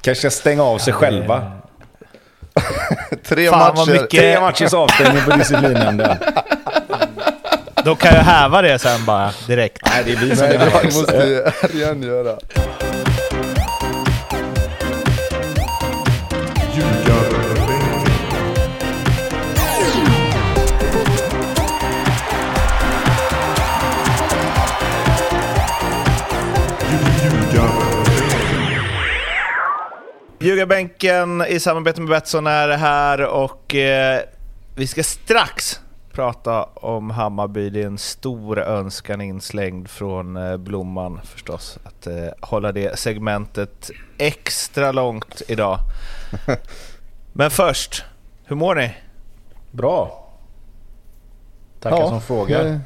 Kanske 0.00 0.30
ska 0.30 0.40
stänga 0.40 0.62
av 0.62 0.78
sig 0.78 0.92
själva. 0.92 1.52
Tre 3.28 3.50
Fan, 3.50 3.58
vad 3.58 3.76
matcher. 3.88 3.92
mycket- 3.92 4.10
Tre 4.20 4.40
matchers 4.40 4.74
avstängning 4.74 5.22
på 5.24 5.36
disciplinnämnden. 5.36 6.16
Då 7.84 7.96
kan 7.96 8.14
jag 8.14 8.22
häva 8.22 8.62
det 8.62 8.78
sen 8.78 9.04
bara 9.04 9.30
direkt. 9.46 9.82
Nej, 9.86 10.02
det 10.06 10.12
är 10.12 10.16
vi 10.16 10.36
som 10.36 10.46
Nej, 10.46 10.56
är 10.56 10.58
det 10.82 10.84
måste 10.84 11.52
Örjan 11.66 12.02
göra. 12.08 12.36
Ljugarbänken 30.42 31.44
i 31.48 31.60
samarbete 31.60 32.00
med 32.00 32.10
Betsson 32.10 32.46
är 32.46 32.68
här 32.68 33.26
och 33.26 33.74
eh, 33.74 34.20
vi 34.74 34.86
ska 34.86 35.02
strax 35.02 35.80
prata 36.12 36.64
om 36.64 37.10
Hammarby. 37.10 37.70
Det 37.70 37.82
är 37.82 37.86
en 37.86 37.98
stor 37.98 38.58
önskan 38.58 39.20
inslängd 39.20 39.90
från 39.90 40.36
eh, 40.36 40.56
Blomman 40.56 41.20
förstås 41.24 41.78
att 41.84 42.06
eh, 42.06 42.14
hålla 42.40 42.72
det 42.72 42.98
segmentet 42.98 43.90
extra 44.18 44.92
långt 44.92 45.42
idag. 45.48 45.78
Men 47.32 47.50
först, 47.50 48.04
hur 48.44 48.56
mår 48.56 48.74
ni? 48.74 48.94
Bra. 49.70 50.28
Tackar 51.80 52.08
som 52.08 52.22
frågar. 52.22 52.64
Ja, 52.66 52.78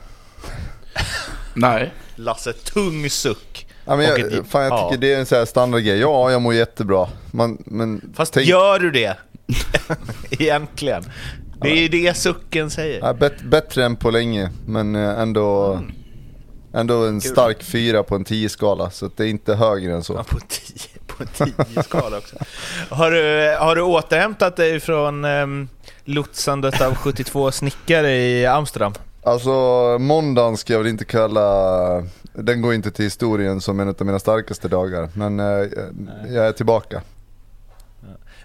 Nej. 1.54 1.92
Lasse, 2.16 2.52
tung 2.52 3.10
suck. 3.10 3.63
Ja, 3.86 3.96
men 3.96 4.06
jag, 4.06 4.20
ett- 4.20 4.46
fan, 4.48 4.62
jag 4.62 4.72
ja. 4.72 4.88
tycker 4.90 5.00
det 5.00 5.14
är 5.14 5.18
en 5.18 5.26
sån 5.26 5.38
här 5.38 5.44
standardgrej. 5.44 5.98
Ja, 6.00 6.30
jag 6.30 6.42
mår 6.42 6.54
jättebra. 6.54 7.08
Man, 7.30 7.58
men 7.66 8.12
Fast 8.16 8.32
tänk- 8.34 8.46
gör 8.46 8.78
du 8.78 8.90
det? 8.90 9.16
Egentligen. 10.30 11.04
Det 11.62 11.68
är 11.70 11.76
ju 11.76 11.88
det 11.88 12.16
sucken 12.16 12.70
säger. 12.70 13.00
ja, 13.00 13.12
bet, 13.12 13.42
bättre 13.42 13.84
än 13.84 13.96
på 13.96 14.10
länge, 14.10 14.50
men 14.66 14.96
eh, 14.96 15.18
ändå, 15.20 15.72
Mm. 15.72 15.92
ändå 16.74 17.06
en 17.06 17.20
stark 17.20 17.62
fyra 17.62 18.02
på 18.02 18.14
en 18.14 18.24
10-skala. 18.24 18.90
Så 18.90 19.10
det 19.16 19.24
är 19.24 19.28
inte 19.28 19.54
högre 19.54 19.90
än 19.90 19.96
Ja, 19.96 20.02
så. 20.02 20.14
på 20.14 20.38
10 20.48 20.88
på 21.06 21.22
en 21.22 21.28
10 21.74 21.82
skala 21.82 22.18
också. 22.18 22.36
Har 22.90 23.10
du, 23.10 23.56
har 23.60 23.76
du 23.76 23.82
återhämtat 23.82 24.56
dig 24.56 24.80
från 24.80 25.24
um, 25.24 25.68
lotsandet 26.04 26.80
av 26.80 26.94
72 26.94 27.52
snickare 27.52 28.16
i 28.16 28.46
Amsterdam? 28.46 28.92
Alltså, 29.22 29.50
måndagen 30.00 30.56
ska 30.56 30.72
jag 30.72 30.80
väl 30.80 30.88
inte 30.88 31.04
kalla... 31.04 32.02
Den 32.34 32.62
går 32.62 32.74
inte 32.74 32.90
till 32.90 33.04
historien 33.04 33.60
som 33.60 33.80
en 33.80 33.88
av 33.88 34.06
mina 34.06 34.18
starkaste 34.18 34.68
dagar. 34.68 35.08
Men 35.14 35.40
eh, 35.40 35.68
jag 36.28 36.46
är 36.46 36.52
tillbaka. 36.52 37.02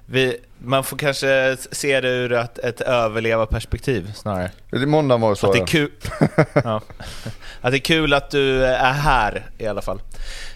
Vi, 0.05 0.37
man 0.59 0.83
får 0.83 0.97
kanske 0.97 1.57
se 1.71 2.01
det 2.01 2.09
ur 2.09 2.33
ett, 2.33 2.59
ett 2.59 2.81
överlevarperspektiv 2.81 4.11
snarare. 4.15 4.51
Måndagen 4.71 5.21
var 5.21 5.35
så. 5.35 5.47
Att 5.47 5.53
det, 5.53 5.59
ja. 5.59 5.63
är 5.63 5.67
kul, 5.67 5.91
ja. 6.63 6.81
att 7.61 7.71
det 7.71 7.77
är 7.77 7.79
kul 7.79 8.13
att 8.13 8.31
du 8.31 8.65
är 8.65 8.93
här 8.93 9.49
i 9.57 9.67
alla 9.67 9.81
fall. 9.81 10.01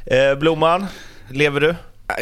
Eh, 0.06 0.36
Blomman, 0.36 0.86
lever 1.30 1.59
du? 1.59 1.76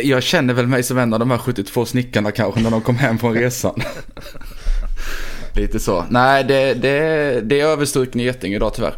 Jag 0.04 0.24
känner 0.24 0.54
väl 0.54 0.68
mig 0.68 0.84
som 0.84 0.98
en 0.98 1.14
av 1.14 1.20
de 1.20 1.32
här 1.32 1.38
72 1.38 1.86
snickarna 1.86 2.32
kanske 2.32 2.62
när 2.62 2.72
de 2.72 2.82
kom 2.82 2.96
hem 2.96 3.18
från 3.18 3.34
resan. 3.34 3.82
Lite 5.56 5.80
så. 5.80 6.06
Nej, 6.10 6.44
det, 6.44 6.74
det, 6.74 7.42
det 7.42 7.62
är 7.62 7.66
överstruken 7.66 8.22
i 8.22 8.24
Getinge 8.24 8.56
idag 8.56 8.74
tyvärr. 8.74 8.96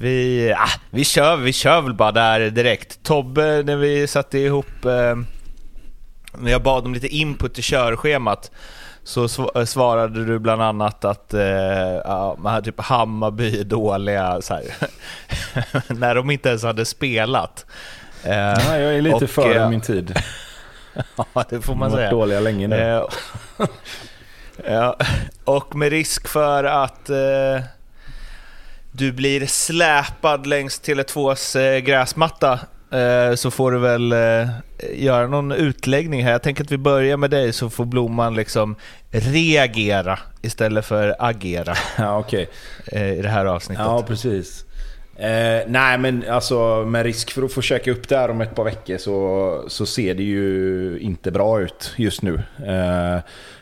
Vi, 0.00 0.52
ah, 0.58 0.68
vi, 0.90 1.04
kör, 1.04 1.36
vi 1.36 1.52
kör 1.52 1.80
väl 1.80 1.94
bara 1.94 2.12
där 2.12 2.50
direkt. 2.50 3.02
Tobbe, 3.02 3.62
när 3.66 3.76
vi 3.76 4.06
satte 4.06 4.38
ihop, 4.38 4.84
eh, 4.84 5.16
när 6.38 6.50
jag 6.50 6.62
bad 6.62 6.86
om 6.86 6.94
lite 6.94 7.08
input 7.08 7.58
i 7.58 7.62
körschemat, 7.62 8.50
så 9.04 9.26
sv- 9.26 9.64
svarade 9.64 10.24
du 10.24 10.38
bland 10.38 10.62
annat 10.62 11.04
att 11.04 11.34
eh, 11.34 11.42
ja, 12.04 12.60
typ 12.64 12.80
Hammarby 12.80 13.60
är 13.60 13.64
dåliga, 13.64 14.40
när 15.88 16.14
de 16.14 16.30
inte 16.30 16.48
ens 16.48 16.62
hade 16.62 16.84
spelat. 16.84 17.66
Eh, 18.24 18.36
Ja, 18.38 18.76
jag 18.78 18.94
är 18.94 19.02
lite 19.02 19.16
och, 19.24 19.30
före 19.30 19.62
eh, 19.62 19.70
min 19.70 19.80
tid. 19.80 20.18
ja, 21.34 21.44
det 21.50 21.60
får 21.60 21.72
De 21.72 21.78
man 21.78 21.90
har 21.90 21.98
varit 21.98 22.10
dåliga 22.10 22.40
länge 22.40 22.68
nu. 22.68 22.76
Eh, 22.76 23.04
ja, 24.66 24.96
och 25.44 25.76
med 25.76 25.90
risk 25.90 26.28
för 26.28 26.64
att 26.64 27.10
eh, 27.10 27.62
du 28.98 29.12
blir 29.12 29.46
släpad 29.46 30.46
längs 30.46 30.80
Tele2s 30.80 31.60
eh, 31.60 31.78
gräsmatta 31.78 32.60
eh, 32.92 33.34
så 33.34 33.50
får 33.50 33.72
du 33.72 33.78
väl 33.78 34.12
eh, 34.12 34.48
göra 34.94 35.26
någon 35.26 35.52
utläggning 35.52 36.24
här. 36.24 36.32
Jag 36.32 36.42
tänker 36.42 36.64
att 36.64 36.72
vi 36.72 36.78
börjar 36.78 37.16
med 37.16 37.30
dig 37.30 37.52
så 37.52 37.70
får 37.70 37.84
Blomman 37.84 38.34
liksom 38.34 38.76
reagera 39.10 40.18
istället 40.42 40.84
för 40.84 41.16
agera 41.18 41.74
Ja, 41.98 42.24
eh, 42.86 43.12
i 43.12 43.22
det 43.22 43.28
här 43.28 43.44
avsnittet. 43.44 43.84
Ja, 43.84 44.02
precis. 44.02 44.64
Eh, 45.18 45.62
nej, 45.66 45.98
men 45.98 46.24
alltså 46.30 46.84
med 46.84 47.02
risk 47.02 47.30
för 47.30 47.42
att 47.42 47.52
få 47.52 47.62
käka 47.62 47.90
upp 47.90 48.08
det 48.08 48.16
här 48.16 48.30
om 48.30 48.40
ett 48.40 48.54
par 48.54 48.64
veckor 48.64 48.98
så, 48.98 49.64
så 49.68 49.86
ser 49.86 50.14
det 50.14 50.22
ju 50.22 50.98
inte 51.00 51.30
bra 51.30 51.60
ut 51.60 51.92
just 51.96 52.22
nu. 52.22 52.42
Eh, 52.66 53.20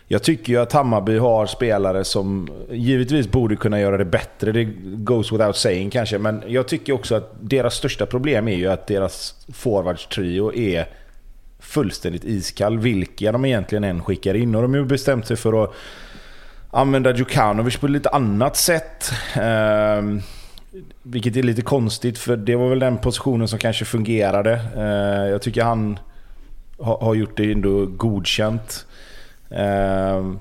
jag 0.09 0.23
tycker 0.23 0.53
ju 0.53 0.59
att 0.59 0.73
Hammarby 0.73 1.19
har 1.19 1.47
spelare 1.47 2.05
som 2.05 2.51
givetvis 2.71 3.31
borde 3.31 3.57
kunna 3.57 3.81
göra 3.81 3.97
det 3.97 4.05
bättre. 4.05 4.53
Det 4.53 4.65
goes 4.83 5.33
without 5.33 5.57
saying 5.57 5.91
kanske. 5.91 6.19
Men 6.19 6.43
jag 6.47 6.69
tycker 6.69 6.93
också 6.93 7.15
att 7.15 7.33
deras 7.41 7.75
största 7.75 8.07
problem 8.07 8.49
är 8.49 8.57
ju 8.57 8.67
att 8.67 8.87
deras 8.87 9.35
forwardstrio 9.53 10.55
är 10.55 10.87
fullständigt 11.61 12.25
iskall. 12.25 12.79
Vilka 12.79 13.33
de 13.33 13.45
egentligen 13.45 13.85
än 13.85 14.05
skickar 14.05 14.35
in. 14.35 14.55
Och 14.55 14.63
de 14.63 14.71
har 14.71 14.79
ju 14.79 14.87
bestämt 14.87 15.27
sig 15.27 15.37
för 15.37 15.65
att 15.65 15.75
använda 16.71 17.17
Djukanovic 17.17 17.77
på 17.77 17.87
ett 17.87 17.93
lite 17.93 18.09
annat 18.09 18.57
sätt. 18.57 19.13
Eh, 19.35 20.03
vilket 21.03 21.37
är 21.37 21.43
lite 21.43 21.63
konstigt 21.63 22.19
för 22.19 22.37
det 22.37 22.57
var 22.57 22.69
väl 22.69 22.79
den 22.79 22.99
positionen 22.99 23.49
som 23.49 23.59
kanske 23.59 23.85
fungerade. 23.85 24.61
Eh, 24.77 25.31
jag 25.31 25.43
tycker 25.43 25.63
han 25.63 25.99
har 26.79 27.15
gjort 27.15 27.37
det 27.37 27.53
ändå 27.53 27.87
godkänt. 27.87 28.87
Eh, 29.51 30.33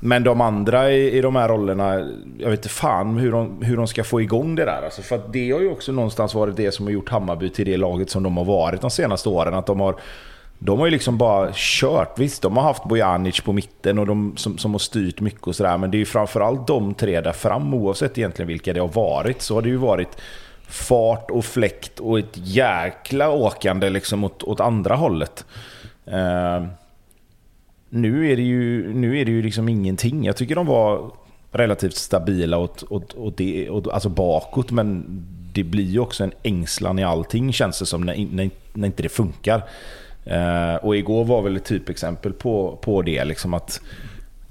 men 0.00 0.24
de 0.24 0.40
andra 0.40 0.90
i, 0.92 1.18
i 1.18 1.20
de 1.20 1.36
här 1.36 1.48
rollerna, 1.48 1.94
jag 2.38 2.50
vet 2.50 2.58
inte 2.58 2.68
fan 2.68 3.16
hur 3.16 3.32
de, 3.32 3.62
hur 3.62 3.76
de 3.76 3.86
ska 3.86 4.04
få 4.04 4.20
igång 4.20 4.54
det 4.54 4.64
där. 4.64 4.82
Alltså 4.84 5.02
för 5.02 5.16
att 5.16 5.32
det 5.32 5.50
har 5.50 5.60
ju 5.60 5.70
också 5.70 5.92
någonstans 5.92 6.34
varit 6.34 6.56
det 6.56 6.72
som 6.72 6.86
har 6.86 6.92
gjort 6.92 7.08
Hammarby 7.08 7.50
till 7.50 7.66
det 7.66 7.76
laget 7.76 8.10
som 8.10 8.22
de 8.22 8.36
har 8.36 8.44
varit 8.44 8.80
de 8.80 8.90
senaste 8.90 9.28
åren. 9.28 9.54
Att 9.54 9.66
de 9.66 9.80
har 9.80 9.96
de 10.64 10.78
har 10.78 10.86
ju 10.86 10.90
liksom 10.90 11.18
bara 11.18 11.50
kört. 11.54 12.18
Visst, 12.18 12.42
de 12.42 12.56
har 12.56 12.64
haft 12.64 12.84
Bojanic 12.84 13.40
på 13.40 13.52
mitten 13.52 13.98
och 13.98 14.06
de 14.06 14.36
som, 14.36 14.58
som 14.58 14.72
har 14.72 14.78
styrt 14.78 15.20
mycket 15.20 15.46
och 15.46 15.56
sådär. 15.56 15.78
Men 15.78 15.90
det 15.90 15.96
är 15.96 15.98
ju 15.98 16.04
framförallt 16.04 16.66
de 16.66 16.94
tre 16.94 17.20
där 17.20 17.32
fram, 17.32 17.74
oavsett 17.74 18.18
egentligen 18.18 18.48
vilka 18.48 18.72
det 18.72 18.80
har 18.80 18.88
varit, 18.88 19.42
så 19.42 19.54
har 19.54 19.62
det 19.62 19.68
ju 19.68 19.76
varit 19.76 20.16
fart 20.68 21.30
och 21.30 21.44
fläkt 21.44 22.00
och 22.00 22.18
ett 22.18 22.34
jäkla 22.34 23.30
åkande 23.30 23.90
liksom 23.90 24.24
åt, 24.24 24.42
åt 24.42 24.60
andra 24.60 24.94
hållet. 24.94 25.44
Eh, 26.06 26.66
nu 27.88 28.32
är 28.32 28.36
det 28.36 28.42
ju, 28.42 28.94
nu 28.94 29.18
är 29.18 29.24
det 29.24 29.30
ju 29.30 29.42
liksom 29.42 29.68
ingenting. 29.68 30.24
Jag 30.24 30.36
tycker 30.36 30.54
de 30.54 30.66
var 30.66 31.10
relativt 31.52 31.96
stabila 31.96 32.58
åt, 32.58 32.84
åt, 32.90 33.14
åt 33.14 33.36
det, 33.36 33.70
åt, 33.70 33.88
alltså 33.88 34.08
bakåt, 34.08 34.70
men 34.70 35.04
det 35.52 35.64
blir 35.64 35.84
ju 35.84 35.98
också 35.98 36.24
en 36.24 36.32
ängslan 36.42 36.98
i 36.98 37.04
allting 37.04 37.52
känns 37.52 37.78
det 37.78 37.86
som 37.86 38.00
när, 38.00 38.26
när, 38.30 38.50
när 38.72 38.86
inte 38.86 39.02
det 39.02 39.08
funkar. 39.08 39.62
Eh, 40.24 40.74
och 40.74 40.96
igår 40.96 41.24
var 41.24 41.42
väl 41.42 41.56
ett 41.56 41.64
typexempel 41.64 42.32
på, 42.32 42.78
på 42.82 43.02
det. 43.02 43.24
Liksom 43.24 43.54
att 43.54 43.80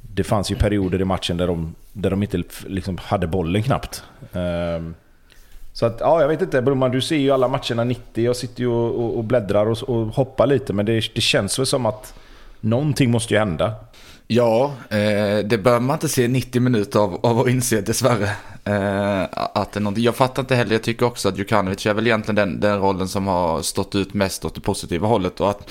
det 0.02 0.24
fanns 0.24 0.52
ju 0.52 0.56
perioder 0.56 1.02
i 1.02 1.06
matchen 1.06 1.38
där 1.38 1.48
de, 1.48 1.76
där 1.94 2.10
de 2.10 2.24
inte 2.24 2.44
liksom 2.68 2.98
hade 2.98 3.28
bollen 3.28 3.64
knappt. 3.64 4.04
Eh, 4.34 4.92
så 5.74 5.86
att, 5.86 5.98
ja, 6.00 6.22
jag 6.22 6.28
vet 6.28 6.42
inte. 6.42 6.62
Broman 6.62 6.92
du 6.92 7.02
ser 7.02 7.18
ju 7.18 7.32
alla 7.32 7.48
matcherna 7.48 7.84
90. 7.84 8.26
Jag 8.26 8.36
sitter 8.36 8.62
ju 8.62 8.68
och, 8.68 8.96
och, 8.96 9.18
och 9.18 9.24
bläddrar 9.24 9.66
och, 9.66 9.90
och 9.90 10.08
hoppar 10.08 10.48
lite. 10.48 10.74
Men 10.74 10.86
det, 10.86 10.94
det 11.16 11.22
känns 11.22 11.60
väl 11.60 11.66
som 11.66 11.86
att 11.86 12.14
någonting 12.60 13.12
måste 13.12 13.34
ju 13.34 13.40
hända. 13.40 13.76
Ja, 14.34 14.74
eh, 14.90 15.46
det 15.46 15.64
bör 15.64 15.80
man 15.80 15.96
inte 15.96 16.10
se 16.10 16.28
90 16.28 16.62
minuter 16.62 17.00
av, 17.00 17.20
av 17.26 17.40
att 17.40 17.48
inse 17.48 17.82
dessvärre. 17.82 18.30
Eh, 18.64 19.24
att 19.32 19.74
det. 19.74 20.02
Jag 20.02 20.16
fattar 20.16 20.42
inte 20.42 20.56
heller, 20.56 20.72
jag 20.72 20.84
tycker 20.84 21.06
också 21.06 21.30
att 21.30 21.38
Djukanovic 21.38 21.86
är 21.86 21.94
väl 21.94 22.08
egentligen 22.08 22.36
den, 22.36 22.60
den 22.60 22.80
rollen 22.80 23.08
som 23.08 23.28
har 23.28 23.62
stått 23.62 23.96
ut 23.96 24.14
mest 24.14 24.46
åt 24.46 24.56
det 24.56 24.62
positiva 24.62 25.08
hållet. 25.08 25.42
Och, 25.42 25.50
att, 25.50 25.70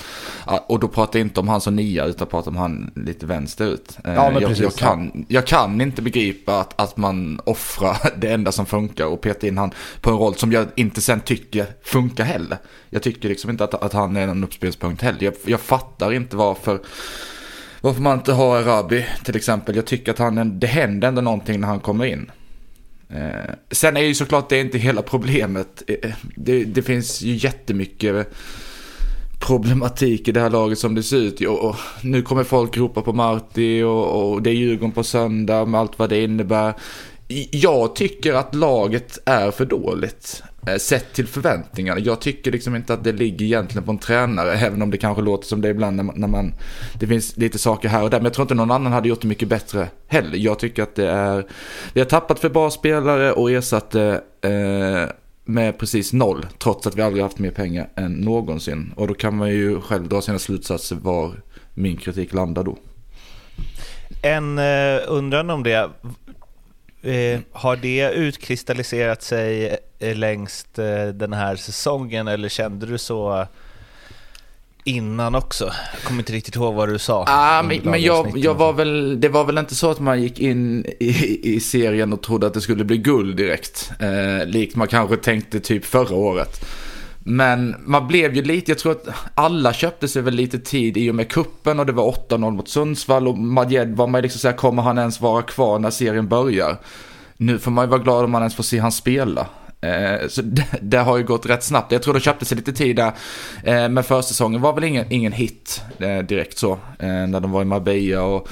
och 0.67 0.79
då 0.79 0.87
pratar 0.87 1.19
jag 1.19 1.25
inte 1.25 1.39
om 1.39 1.47
han 1.47 1.61
som 1.61 1.75
nia 1.75 2.05
utan 2.05 2.27
pratar 2.27 2.51
om 2.51 2.57
han 2.57 2.91
lite 2.95 3.25
vänsterut. 3.25 3.97
Eh, 4.05 4.13
Ja, 4.13 4.31
jag, 4.31 4.41
precis, 4.41 4.63
jag, 4.63 4.75
kan, 4.75 5.25
jag 5.27 5.47
kan 5.47 5.81
inte 5.81 6.01
begripa 6.01 6.59
att, 6.59 6.81
att 6.81 6.97
man 6.97 7.41
offrar 7.43 7.97
det 8.17 8.27
enda 8.27 8.51
som 8.51 8.65
funkar 8.65 9.05
och 9.05 9.21
petar 9.21 9.47
in 9.47 9.57
han 9.57 9.71
på 10.01 10.09
en 10.09 10.17
roll 10.17 10.35
som 10.35 10.51
jag 10.51 10.67
inte 10.75 11.01
sen 11.01 11.21
tycker 11.21 11.65
funkar 11.83 12.23
heller. 12.23 12.57
Jag 12.89 13.03
tycker 13.03 13.29
liksom 13.29 13.49
inte 13.49 13.63
att, 13.63 13.73
att 13.73 13.93
han 13.93 14.17
är 14.17 14.27
en 14.27 14.43
uppspelspunkt 14.43 15.01
heller. 15.01 15.23
Jag, 15.23 15.33
jag 15.45 15.59
fattar 15.59 16.13
inte 16.13 16.35
varför 16.35 16.79
varför 17.81 18.01
man 18.01 18.17
inte 18.17 18.33
har 18.33 18.57
Arabi 18.57 19.05
till 19.23 19.35
exempel. 19.35 19.75
Jag 19.75 19.85
tycker 19.85 20.11
att 20.11 20.19
han, 20.19 20.59
det 20.59 20.67
händer 20.67 21.07
ändå 21.07 21.21
någonting 21.21 21.59
när 21.59 21.67
han 21.67 21.79
kommer 21.79 22.05
in. 22.05 22.31
Eh, 23.09 23.53
sen 23.71 23.97
är 23.97 24.01
ju 24.01 24.15
såklart 24.15 24.49
det 24.49 24.59
inte 24.59 24.77
hela 24.77 25.01
problemet. 25.01 25.83
Eh, 25.87 26.11
det, 26.35 26.63
det 26.63 26.81
finns 26.81 27.21
ju 27.21 27.35
jättemycket 27.35 28.27
problematik 29.39 30.27
i 30.27 30.31
det 30.31 30.39
här 30.39 30.49
laget 30.49 30.79
som 30.79 30.95
det 30.95 31.03
ser 31.03 31.17
ut. 31.17 31.41
Och, 31.41 31.69
och 31.69 31.75
nu 32.01 32.21
kommer 32.21 32.43
folk 32.43 32.77
ropa 32.77 33.01
på 33.01 33.13
Marti 33.13 33.81
och, 33.83 34.33
och 34.33 34.41
det 34.41 34.49
är 34.49 34.53
Djurgården 34.53 34.91
på 34.91 35.03
söndag 35.03 35.65
med 35.65 35.79
allt 35.79 35.99
vad 35.99 36.09
det 36.09 36.23
innebär. 36.23 36.73
Jag 37.51 37.95
tycker 37.95 38.33
att 38.33 38.55
laget 38.55 39.19
är 39.25 39.51
för 39.51 39.65
dåligt. 39.65 40.43
Eh, 40.67 40.77
sett 40.77 41.13
till 41.13 41.27
förväntningarna. 41.27 41.99
Jag 41.99 42.21
tycker 42.21 42.51
liksom 42.51 42.75
inte 42.75 42.93
att 42.93 43.03
det 43.03 43.11
ligger 43.11 43.45
egentligen 43.45 43.83
på 43.83 43.91
en 43.91 43.97
tränare, 43.97 44.53
även 44.53 44.81
om 44.81 44.91
det 44.91 44.97
kanske 44.97 45.21
låter 45.21 45.47
som 45.47 45.61
det 45.61 45.69
ibland 45.69 45.95
när 45.95 46.03
man, 46.03 46.15
när 46.19 46.27
man 46.27 46.53
det 46.99 47.07
finns 47.07 47.37
lite 47.37 47.59
saker 47.59 47.89
här 47.89 48.03
och 48.03 48.09
där. 48.09 48.17
Men 48.17 48.25
jag 48.25 48.33
tror 48.33 48.43
inte 48.43 48.53
någon 48.53 48.71
annan 48.71 48.93
hade 48.93 49.09
gjort 49.09 49.21
det 49.21 49.27
mycket 49.27 49.47
bättre 49.47 49.87
heller. 50.07 50.37
Jag 50.37 50.59
tycker 50.59 50.83
att 50.83 50.95
det 50.95 51.09
är, 51.09 51.45
vi 51.93 52.01
har 52.01 52.05
tappat 52.05 52.39
för 52.39 52.49
bra 52.49 52.69
spelare 52.71 53.31
och 53.31 53.51
ersatt 53.51 53.91
det 53.91 54.21
eh, 54.41 55.15
med 55.45 55.77
precis 55.77 56.13
noll, 56.13 56.45
trots 56.57 56.87
att 56.87 56.95
vi 56.95 57.01
aldrig 57.01 57.23
haft 57.23 57.39
mer 57.39 57.51
pengar 57.51 57.89
än 57.95 58.13
någonsin. 58.13 58.93
Och 58.95 59.07
då 59.07 59.13
kan 59.13 59.37
man 59.37 59.49
ju 59.49 59.81
själv 59.81 60.07
dra 60.07 60.21
sina 60.21 60.39
slutsatser 60.39 60.95
var 60.95 61.31
min 61.73 61.97
kritik 61.97 62.33
landar 62.33 62.63
då. 62.63 62.77
En 64.21 64.57
eh, 64.57 64.99
undran 65.07 65.49
om 65.49 65.63
det. 65.63 65.89
Eh, 67.03 67.39
har 67.51 67.75
det 67.75 68.11
utkristalliserat 68.11 69.23
sig 69.23 69.77
eh, 69.99 70.15
längst 70.15 70.79
eh, 70.79 71.05
den 71.05 71.33
här 71.33 71.55
säsongen 71.55 72.27
eller 72.27 72.49
kände 72.49 72.85
du 72.85 72.97
så 72.97 73.47
innan 74.83 75.35
också? 75.35 75.71
Jag 75.93 76.03
kommer 76.03 76.19
inte 76.19 76.33
riktigt 76.33 76.55
ihåg 76.55 76.73
vad 76.73 76.89
du 76.89 76.99
sa. 76.99 77.25
Ah, 77.27 77.63
men 77.63 77.79
men 77.83 78.01
jag, 78.01 78.37
jag 78.37 78.53
var 78.53 78.73
väl, 78.73 79.21
det 79.21 79.29
var 79.29 79.43
väl 79.45 79.57
inte 79.57 79.75
så 79.75 79.91
att 79.91 79.99
man 79.99 80.21
gick 80.21 80.39
in 80.39 80.85
i, 80.99 81.39
i 81.55 81.59
serien 81.59 82.13
och 82.13 82.21
trodde 82.21 82.47
att 82.47 82.53
det 82.53 82.61
skulle 82.61 82.83
bli 82.83 82.97
guld 82.97 83.37
direkt. 83.37 83.91
Eh, 83.99 84.45
likt 84.45 84.75
man 84.75 84.87
kanske 84.87 85.17
tänkte 85.17 85.59
typ 85.59 85.85
förra 85.85 86.15
året. 86.15 86.65
Men 87.23 87.75
man 87.79 88.07
blev 88.07 88.35
ju 88.35 88.41
lite, 88.41 88.71
jag 88.71 88.79
tror 88.79 88.91
att 88.91 89.07
alla 89.35 89.73
köpte 89.73 90.07
sig 90.07 90.21
väl 90.21 90.33
lite 90.33 90.59
tid 90.59 90.97
i 90.97 91.11
och 91.11 91.15
med 91.15 91.29
kuppen 91.29 91.79
och 91.79 91.85
det 91.85 91.91
var 91.91 92.11
8-0 92.29 92.51
mot 92.51 92.67
Sundsvall 92.67 93.27
och 93.27 93.37
Madjed 93.37 93.95
var 93.95 94.07
man 94.07 94.21
liksom 94.21 94.39
såhär, 94.39 94.55
kommer 94.55 94.81
han 94.81 94.97
ens 94.97 95.21
vara 95.21 95.41
kvar 95.41 95.79
när 95.79 95.89
serien 95.89 96.27
börjar? 96.27 96.77
Nu 97.37 97.59
får 97.59 97.71
man 97.71 97.85
ju 97.85 97.89
vara 97.89 98.01
glad 98.01 98.23
om 98.23 98.31
man 98.31 98.41
ens 98.41 98.55
får 98.55 98.63
se 98.63 98.79
han 98.79 98.91
spela. 98.91 99.47
Eh, 99.81 100.27
så 100.27 100.41
det, 100.45 100.65
det, 100.81 100.97
har 100.97 101.17
ju 101.17 101.23
gått 101.23 101.45
rätt 101.45 101.63
snabbt. 101.63 101.91
Jag 101.91 102.03
tror 102.03 102.13
de 102.13 102.19
köpte 102.19 102.45
sig 102.45 102.57
lite 102.57 102.73
tid 102.73 102.95
där. 102.95 103.11
Eh, 103.63 103.89
men 103.89 104.03
försäsongen 104.03 104.61
var 104.61 104.73
väl 104.73 104.83
ingen, 104.83 105.05
ingen 105.09 105.31
hit 105.31 105.81
eh, 105.99 106.17
direkt 106.17 106.57
så. 106.57 106.71
Eh, 106.99 107.27
när 107.27 107.39
de 107.39 107.51
var 107.51 107.61
i 107.61 107.65
Marbella 107.65 108.23
och 108.23 108.49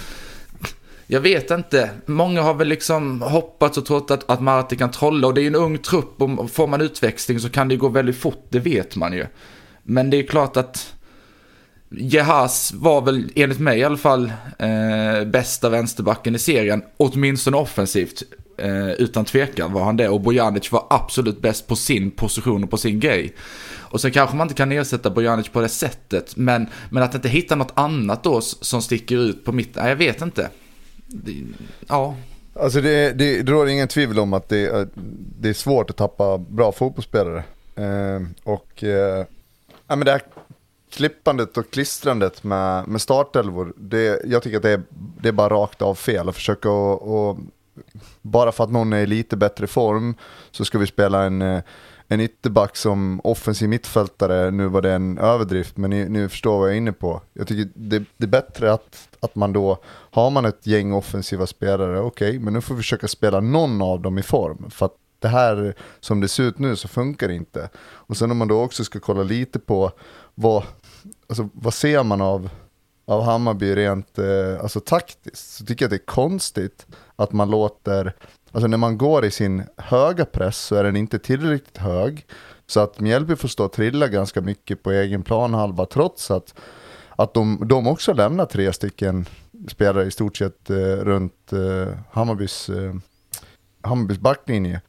jag 1.11 1.21
vet 1.21 1.51
inte. 1.51 1.89
Många 2.05 2.41
har 2.41 2.53
väl 2.53 2.67
liksom 2.67 3.21
hoppats 3.21 3.77
och 3.77 3.85
trott 3.85 4.11
att, 4.11 4.29
att 4.29 4.41
Marti 4.41 4.77
kan 4.77 4.91
trolla 4.91 5.27
och 5.27 5.33
det 5.33 5.41
är 5.41 5.43
ju 5.43 5.47
en 5.47 5.55
ung 5.55 5.77
trupp 5.77 6.21
och 6.21 6.51
får 6.51 6.67
man 6.67 6.81
utväxling 6.81 7.39
så 7.39 7.49
kan 7.49 7.67
det 7.67 7.73
ju 7.73 7.79
gå 7.79 7.89
väldigt 7.89 8.17
fort, 8.17 8.45
det 8.49 8.59
vet 8.59 8.95
man 8.95 9.13
ju. 9.13 9.25
Men 9.83 10.09
det 10.09 10.17
är 10.17 10.23
klart 10.23 10.57
att 10.57 10.93
Jehas 11.89 12.71
var 12.75 13.01
väl 13.01 13.31
enligt 13.35 13.59
mig 13.59 13.79
i 13.79 13.83
alla 13.83 13.97
fall 13.97 14.31
eh, 14.59 15.25
bästa 15.25 15.69
vänsterbacken 15.69 16.35
i 16.35 16.39
serien, 16.39 16.83
åtminstone 16.97 17.57
offensivt. 17.57 18.23
Eh, 18.57 18.91
utan 18.91 19.25
tvekan 19.25 19.73
var 19.73 19.83
han 19.83 19.97
det 19.97 20.09
och 20.09 20.21
Bojanic 20.21 20.71
var 20.71 20.87
absolut 20.89 21.41
bäst 21.41 21.67
på 21.67 21.75
sin 21.75 22.11
position 22.11 22.63
och 22.63 22.69
på 22.69 22.77
sin 22.77 22.99
grej. 22.99 23.35
Och 23.77 24.01
sen 24.01 24.11
kanske 24.11 24.35
man 24.35 24.45
inte 24.45 24.55
kan 24.55 24.71
ersätta 24.71 25.09
Bojanic 25.09 25.49
på 25.49 25.61
det 25.61 25.69
sättet, 25.69 26.35
men, 26.35 26.67
men 26.89 27.03
att 27.03 27.15
inte 27.15 27.29
hitta 27.29 27.55
något 27.55 27.73
annat 27.73 28.23
då 28.23 28.41
som 28.41 28.81
sticker 28.81 29.17
ut 29.17 29.45
på 29.45 29.51
mitt, 29.51 29.75
nej 29.75 29.89
jag 29.89 29.95
vet 29.95 30.21
inte 30.21 30.49
det, 31.09 31.45
ja. 31.87 32.15
Alltså 32.53 32.81
det, 32.81 33.13
det, 33.13 33.41
det 33.41 33.51
råder 33.51 33.71
ingen 33.71 33.87
tvivel 33.87 34.19
om 34.19 34.33
att 34.33 34.49
det, 34.49 34.67
eh, 34.67 34.85
det 35.39 35.49
är 35.49 35.53
svårt 35.53 35.89
att 35.89 35.97
tappa 35.97 36.37
bra 36.37 36.71
fotbollsspelare. 36.71 37.43
Eh, 37.75 38.21
och 38.43 38.83
eh, 38.83 39.25
ja, 39.87 39.95
men 39.95 39.99
det 39.99 40.11
här 40.11 40.21
klippandet 40.91 41.57
och 41.57 41.71
klistrandet 41.71 42.43
med, 42.43 42.87
med 42.87 43.01
startelvor, 43.01 43.73
det, 43.77 44.21
jag 44.25 44.43
tycker 44.43 44.57
att 44.57 44.63
det 44.63 44.71
är, 44.71 44.81
det 45.21 45.27
är 45.27 45.33
bara 45.33 45.49
rakt 45.49 45.81
av 45.81 45.95
fel. 45.95 46.29
Att 46.29 46.35
försöka 46.35 46.69
och, 46.69 47.29
och 47.29 47.37
bara 48.21 48.51
för 48.51 48.63
att 48.63 48.71
någon 48.71 48.93
är 48.93 48.99
i 48.99 49.07
lite 49.07 49.37
bättre 49.37 49.67
form 49.67 50.15
så 50.51 50.65
ska 50.65 50.77
vi 50.77 50.87
spela 50.87 51.23
en 51.23 51.41
eh, 51.41 51.61
en 52.11 52.19
ytterback 52.19 52.75
som 52.75 53.21
offensiv 53.23 53.69
mittfältare, 53.69 54.51
nu 54.51 54.67
var 54.67 54.81
det 54.81 54.91
en 54.91 55.17
överdrift, 55.17 55.77
men 55.77 55.89
ni, 55.89 56.09
ni 56.09 56.29
förstår 56.29 56.59
vad 56.59 56.67
jag 56.67 56.73
är 56.73 56.77
inne 56.77 56.91
på. 56.91 57.21
Jag 57.33 57.47
tycker 57.47 57.71
det, 57.75 58.03
det 58.17 58.25
är 58.25 58.27
bättre 58.27 58.73
att, 58.73 59.17
att 59.19 59.35
man 59.35 59.53
då, 59.53 59.77
har 59.87 60.29
man 60.29 60.45
ett 60.45 60.67
gäng 60.67 60.93
offensiva 60.93 61.47
spelare, 61.47 61.99
okej, 61.99 62.29
okay, 62.29 62.39
men 62.39 62.53
nu 62.53 62.61
får 62.61 62.75
vi 62.75 62.81
försöka 62.81 63.07
spela 63.07 63.39
någon 63.39 63.81
av 63.81 64.01
dem 64.01 64.17
i 64.17 64.23
form. 64.23 64.69
För 64.69 64.85
att 64.85 64.95
det 65.19 65.27
här, 65.27 65.75
som 65.99 66.21
det 66.21 66.27
ser 66.27 66.43
ut 66.43 66.59
nu, 66.59 66.75
så 66.75 66.87
funkar 66.87 67.27
det 67.27 67.35
inte. 67.35 67.69
Och 67.79 68.17
sen 68.17 68.31
om 68.31 68.37
man 68.37 68.47
då 68.47 68.61
också 68.61 68.83
ska 68.83 68.99
kolla 68.99 69.23
lite 69.23 69.59
på 69.59 69.91
vad, 70.35 70.63
alltså, 71.27 71.49
vad 71.53 71.73
ser 71.73 72.03
man 72.03 72.21
av, 72.21 72.49
av 73.05 73.23
Hammarby 73.23 73.75
rent 73.75 74.19
eh, 74.19 74.61
alltså, 74.61 74.79
taktiskt, 74.79 75.57
så 75.57 75.65
tycker 75.65 75.85
jag 75.85 75.87
att 75.87 75.97
det 75.97 76.11
är 76.11 76.13
konstigt 76.13 76.87
att 77.15 77.31
man 77.31 77.49
låter 77.49 78.15
Alltså 78.51 78.67
när 78.67 78.77
man 78.77 78.97
går 78.97 79.25
i 79.25 79.31
sin 79.31 79.63
höga 79.77 80.25
press 80.25 80.57
så 80.57 80.75
är 80.75 80.83
den 80.83 80.95
inte 80.95 81.19
tillräckligt 81.19 81.77
hög. 81.77 82.25
Så 82.67 82.79
att 82.79 82.99
Mjällby 82.99 83.35
får 83.35 83.47
stå 83.47 83.65
och 83.65 83.71
trilla 83.71 84.07
ganska 84.07 84.41
mycket 84.41 84.83
på 84.83 84.91
egen 84.91 85.23
planhalva 85.23 85.85
trots 85.85 86.31
att, 86.31 86.53
att 87.09 87.33
de, 87.33 87.63
de 87.65 87.87
också 87.87 88.13
lämnar 88.13 88.45
tre 88.45 88.73
stycken 88.73 89.25
spelare 89.67 90.05
i 90.05 90.11
stort 90.11 90.37
sett 90.37 90.69
eh, 90.69 90.75
runt 90.75 91.53
eh, 91.53 91.93
Hammarbys, 92.11 92.69
eh, 92.69 92.93
Hammarbys 93.81 94.19
backlinje. 94.19 94.81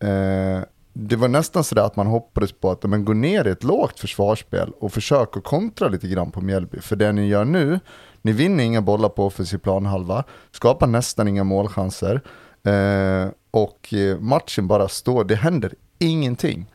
Eh, 0.00 0.60
det 0.92 1.16
var 1.16 1.28
nästan 1.28 1.64
sådär 1.64 1.82
att 1.82 1.96
man 1.96 2.06
hoppades 2.06 2.52
på 2.52 2.70
att 2.70 2.82
men, 2.82 3.04
gå 3.04 3.12
ner 3.12 3.46
i 3.46 3.50
ett 3.50 3.64
lågt 3.64 4.00
försvarsspel 4.00 4.72
och 4.80 4.92
försöka 4.92 5.40
kontra 5.40 5.88
lite 5.88 6.08
grann 6.08 6.30
på 6.30 6.40
Mjällby. 6.40 6.80
För 6.80 6.96
det 6.96 7.12
ni 7.12 7.26
gör 7.26 7.44
nu, 7.44 7.80
ni 8.22 8.32
vinner 8.32 8.64
inga 8.64 8.82
bollar 8.82 9.08
på 9.08 9.26
offensiv 9.26 9.58
planhalva, 9.58 10.24
skapar 10.50 10.86
nästan 10.86 11.28
inga 11.28 11.44
målchanser. 11.44 12.20
Eh, 12.64 13.28
och 13.50 13.94
eh, 13.94 14.18
matchen 14.18 14.66
bara 14.66 14.88
står, 14.88 15.24
det 15.24 15.34
händer 15.34 15.74
ingenting. 15.98 16.66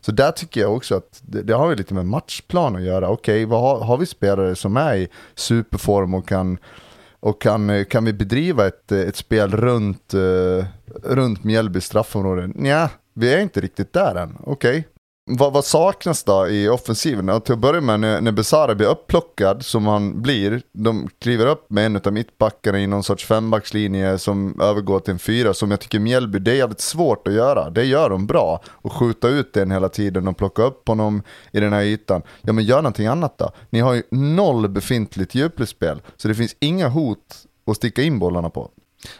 Så 0.00 0.12
där 0.12 0.32
tycker 0.32 0.60
jag 0.60 0.76
också 0.76 0.94
att 0.94 1.22
det, 1.22 1.42
det 1.42 1.54
har 1.54 1.70
ju 1.70 1.76
lite 1.76 1.94
med 1.94 2.06
matchplan 2.06 2.76
att 2.76 2.82
göra. 2.82 3.08
Okej, 3.08 3.46
okay, 3.46 3.58
har, 3.58 3.80
har 3.80 3.96
vi 3.96 4.06
spelare 4.06 4.54
som 4.54 4.76
är 4.76 4.94
i 4.94 5.08
superform 5.34 6.14
och 6.14 6.28
kan 6.28 6.58
och 7.24 7.42
kan, 7.42 7.70
eh, 7.70 7.84
kan 7.84 8.04
vi 8.04 8.12
bedriva 8.12 8.66
ett, 8.66 8.92
eh, 8.92 8.98
ett 8.98 9.16
spel 9.16 9.50
runt, 9.50 10.14
uh, 10.14 10.64
runt 11.02 11.44
Mjällby 11.44 11.80
straffområde? 11.80 12.46
Nja, 12.54 12.90
vi 13.14 13.34
är 13.34 13.40
inte 13.40 13.60
riktigt 13.60 13.92
där 13.92 14.14
än. 14.14 14.36
Okej, 14.40 14.78
okay. 14.78 14.82
Vad, 15.26 15.52
vad, 15.52 15.64
saknas 15.64 16.24
då 16.24 16.48
i 16.48 16.68
offensiven? 16.68 17.28
Och 17.28 17.44
till 17.44 17.52
att 17.52 17.58
börja 17.58 17.80
med 17.80 18.00
när, 18.00 18.20
när 18.20 18.32
Besara 18.32 18.74
blir 18.74 18.86
upplockad 18.86 19.64
som 19.64 19.86
han 19.86 20.22
blir, 20.22 20.62
de 20.72 21.08
kliver 21.18 21.46
upp 21.46 21.70
med 21.70 21.86
en 21.86 21.96
av 21.96 22.12
mittbackarna 22.12 22.80
i 22.80 22.86
någon 22.86 23.02
sorts 23.02 23.24
fembackslinje 23.24 24.18
som 24.18 24.60
övergår 24.60 25.00
till 25.00 25.12
en 25.12 25.18
fyra 25.18 25.54
som 25.54 25.70
jag 25.70 25.80
tycker 25.80 25.98
Mjällby, 25.98 26.38
det 26.38 26.50
är 26.50 26.54
jävligt 26.54 26.80
svårt 26.80 27.28
att 27.28 27.34
göra. 27.34 27.70
Det 27.70 27.84
gör 27.84 28.10
de 28.10 28.26
bra. 28.26 28.62
Och 28.66 28.92
skjuta 28.92 29.28
ut 29.28 29.52
den 29.52 29.70
hela 29.70 29.88
tiden 29.88 30.28
och 30.28 30.36
plocka 30.36 30.62
upp 30.62 30.88
honom 30.88 31.22
i 31.52 31.60
den 31.60 31.72
här 31.72 31.82
ytan. 31.82 32.22
Ja 32.42 32.52
men 32.52 32.64
gör 32.64 32.76
någonting 32.82 33.06
annat 33.06 33.38
då. 33.38 33.52
Ni 33.70 33.80
har 33.80 33.94
ju 33.94 34.02
noll 34.10 34.68
befintligt 34.68 35.34
djupledsspel, 35.34 36.02
så 36.16 36.28
det 36.28 36.34
finns 36.34 36.56
inga 36.60 36.88
hot 36.88 37.46
att 37.66 37.76
sticka 37.76 38.02
in 38.02 38.18
bollarna 38.18 38.50
på. 38.50 38.70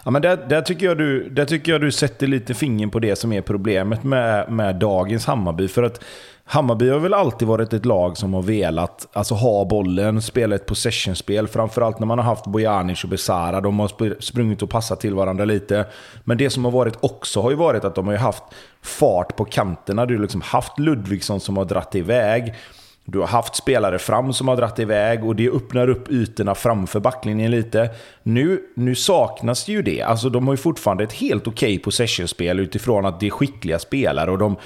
Ja, 0.05 0.11
men 0.11 0.23
där, 0.23 0.37
där, 0.37 0.63
tycker 0.63 0.87
jag 0.87 0.99
du, 0.99 1.29
där 1.29 1.45
tycker 1.45 1.73
jag 1.73 1.81
du 1.81 1.93
sätter 1.93 2.27
lite 2.27 2.55
fingern 2.55 2.91
på 2.91 2.99
det 2.99 3.17
som 3.17 3.33
är 3.33 3.41
problemet 3.41 4.05
med, 4.05 4.53
med 4.53 4.77
dagens 4.77 5.27
Hammarby. 5.27 5.69
För 5.69 5.83
att 5.83 6.05
Hammarby 6.47 6.91
har 6.91 6.99
väl 6.99 7.15
alltid 7.15 7.49
varit 7.49 7.73
ett 7.73 7.85
lag 7.85 8.17
som 8.17 8.35
har 8.35 8.43
velat 8.43 9.09
alltså, 9.13 9.35
ha 9.35 9.65
bollen, 9.65 10.23
spela 10.23 10.55
ett 10.55 10.67
possessionspel. 10.67 11.49
Framförallt 11.49 11.99
när 11.99 12.07
man 12.07 12.19
har 12.19 12.25
haft 12.25 12.47
Bojanic 12.47 13.05
och 13.05 13.11
Besara. 13.11 13.61
De 13.61 13.81
har 13.81 14.21
sprungit 14.21 14.63
och 14.63 14.71
passat 14.71 15.01
till 15.01 15.15
varandra 15.15 15.45
lite. 15.45 15.87
Men 16.25 16.39
det 16.39 16.51
som 16.51 16.65
har 16.65 16.73
varit 16.73 16.97
också 17.01 17.41
har 17.41 17.51
ju 17.51 17.57
varit 17.57 17.85
att 17.85 17.95
de 17.95 18.07
har 18.07 18.15
haft 18.15 18.43
fart 18.83 19.37
på 19.37 19.45
kanterna. 19.45 20.07
Du 20.07 20.15
har 20.15 20.23
liksom 20.23 20.41
haft 20.41 20.79
Ludvigsson 20.79 21.41
som 21.41 21.57
har 21.57 21.65
dratt 21.65 21.95
iväg. 21.95 22.55
Du 23.07 23.19
har 23.19 23.27
haft 23.27 23.57
spelare 23.57 23.99
fram 23.99 24.33
som 24.33 24.49
har 24.49 24.57
dratt 24.57 24.79
iväg 24.79 25.25
och 25.25 25.37
det 25.37 25.51
öppnar 25.51 25.89
upp 25.89 26.11
ytorna 26.11 26.55
framför 26.55 27.01
backlinjen 27.01 27.51
lite. 27.51 27.91
Nu, 28.23 28.61
nu 28.75 28.95
saknas 28.95 29.69
ju 29.69 29.83
det. 29.83 30.03
Alltså 30.03 30.29
de 30.29 30.47
har 30.47 30.55
ju 30.55 30.59
fortfarande 30.59 31.05
ett 31.05 31.13
helt 31.13 31.47
okej 31.47 31.75
okay 31.75 31.79
possessionspel 31.79 32.61
utifrån 32.61 33.07
att 33.07 33.21
det 33.21 33.27
är 33.27 33.31
skickliga 33.31 33.79
spelare 33.79 34.31
och 34.31 34.39
de 34.39 34.57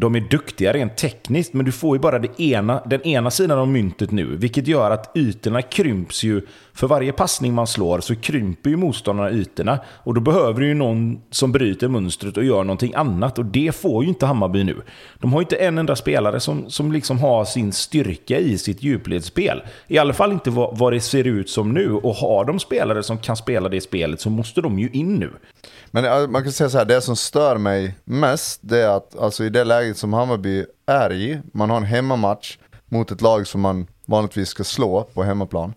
de 0.00 0.14
är 0.14 0.20
duktiga 0.20 0.72
rent 0.72 0.96
tekniskt, 0.96 1.52
men 1.52 1.66
du 1.66 1.72
får 1.72 1.96
ju 1.96 2.00
bara 2.00 2.18
det 2.18 2.40
ena, 2.40 2.82
den 2.86 3.02
ena 3.02 3.30
sidan 3.30 3.58
av 3.58 3.68
myntet 3.68 4.10
nu. 4.10 4.36
Vilket 4.36 4.66
gör 4.66 4.90
att 4.90 5.16
ytorna 5.16 5.62
krymps 5.62 6.24
ju. 6.24 6.42
För 6.74 6.86
varje 6.86 7.12
passning 7.12 7.54
man 7.54 7.66
slår 7.66 8.00
så 8.00 8.14
krymper 8.16 8.70
ju 8.70 8.76
motståndarna 8.76 9.30
ytorna. 9.30 9.78
Och 9.86 10.14
då 10.14 10.20
behöver 10.20 10.60
du 10.60 10.66
ju 10.66 10.74
någon 10.74 11.20
som 11.30 11.52
bryter 11.52 11.88
mönstret 11.88 12.36
och 12.36 12.44
gör 12.44 12.64
någonting 12.64 12.92
annat. 12.94 13.38
Och 13.38 13.44
det 13.44 13.76
får 13.76 14.02
ju 14.02 14.08
inte 14.08 14.26
Hammarby 14.26 14.64
nu. 14.64 14.76
De 15.18 15.32
har 15.32 15.40
ju 15.40 15.44
inte 15.44 15.56
en 15.56 15.78
enda 15.78 15.96
spelare 15.96 16.40
som, 16.40 16.70
som 16.70 16.92
liksom 16.92 17.18
har 17.18 17.44
sin 17.44 17.72
styrka 17.72 18.38
i 18.38 18.58
sitt 18.58 18.82
djupledsspel. 18.82 19.62
I 19.88 19.98
alla 19.98 20.12
fall 20.12 20.32
inte 20.32 20.50
vad, 20.50 20.78
vad 20.78 20.92
det 20.92 21.00
ser 21.00 21.24
ut 21.24 21.50
som 21.50 21.72
nu. 21.72 21.92
Och 21.92 22.14
har 22.14 22.44
de 22.44 22.58
spelare 22.58 23.02
som 23.02 23.18
kan 23.18 23.36
spela 23.36 23.68
det 23.68 23.80
spelet 23.80 24.20
så 24.20 24.30
måste 24.30 24.60
de 24.60 24.78
ju 24.78 24.90
in 24.90 25.14
nu. 25.14 25.30
Men 25.96 26.30
man 26.30 26.42
kan 26.42 26.52
säga 26.52 26.70
så 26.70 26.78
här, 26.78 26.84
det 26.84 27.00
som 27.00 27.16
stör 27.16 27.58
mig 27.58 27.94
mest, 28.04 28.60
det 28.62 28.78
är 28.78 28.88
att 28.88 29.18
alltså, 29.18 29.44
i 29.44 29.48
det 29.48 29.64
läget 29.64 29.96
som 29.96 30.12
Hammarby 30.12 30.64
är 30.86 31.12
i, 31.12 31.40
man 31.52 31.70
har 31.70 31.76
en 31.76 31.84
hemmamatch, 31.84 32.58
mot 32.86 33.10
ett 33.10 33.20
lag 33.20 33.46
som 33.46 33.60
man 33.60 33.86
vanligtvis 34.06 34.48
ska 34.48 34.64
slå 34.64 35.02
på 35.02 35.22
hemmaplan. 35.22 35.74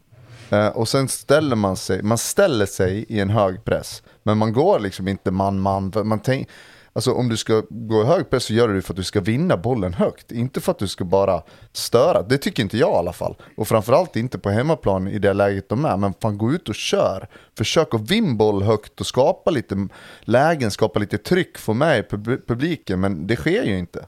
Eh, 0.49 0.67
och 0.67 0.87
sen 0.87 1.07
ställer 1.07 1.55
man 1.55 1.77
sig, 1.77 2.03
man 2.03 2.17
ställer 2.17 2.65
sig 2.65 3.05
i 3.09 3.19
en 3.19 3.29
hög 3.29 3.63
press. 3.63 4.03
Men 4.23 4.37
man 4.37 4.53
går 4.53 4.79
liksom 4.79 5.07
inte 5.07 5.31
man-man. 5.31 5.93
Man 6.03 6.19
tänker 6.19 6.51
alltså 6.99 7.13
om 7.13 7.29
du 7.29 7.37
ska 7.37 7.63
gå 7.69 8.01
i 8.01 8.05
hög 8.05 8.29
press 8.29 8.43
så 8.43 8.53
gör 8.53 8.67
du 8.67 8.75
det 8.75 8.81
för 8.81 8.93
att 8.93 8.97
du 8.97 9.03
ska 9.03 9.21
vinna 9.21 9.57
bollen 9.57 9.93
högt. 9.93 10.31
Inte 10.31 10.61
för 10.61 10.71
att 10.71 10.79
du 10.79 10.87
ska 10.87 11.03
bara 11.03 11.41
störa. 11.73 12.21
Det 12.21 12.37
tycker 12.37 12.63
inte 12.63 12.77
jag 12.77 12.89
i 12.89 12.97
alla 12.97 13.13
fall. 13.13 13.35
Och 13.57 13.67
framförallt 13.67 14.15
inte 14.15 14.39
på 14.39 14.49
hemmaplan 14.49 15.07
i 15.07 15.19
det 15.19 15.33
läget 15.33 15.69
de 15.69 15.85
är. 15.85 15.97
Men 15.97 16.13
fan 16.21 16.37
gå 16.37 16.51
ut 16.51 16.69
och 16.69 16.75
kör. 16.75 17.27
Försök 17.57 17.93
att 17.93 18.11
vinna 18.11 18.35
boll 18.35 18.63
högt 18.63 18.99
och 18.99 19.07
skapa 19.07 19.51
lite 19.51 19.87
lägen, 20.21 20.71
skapa 20.71 20.99
lite 20.99 21.17
tryck, 21.17 21.57
få 21.57 21.73
med 21.73 22.09
publiken. 22.47 22.99
Men 22.99 23.27
det 23.27 23.35
sker 23.35 23.63
ju 23.63 23.77
inte. 23.77 24.05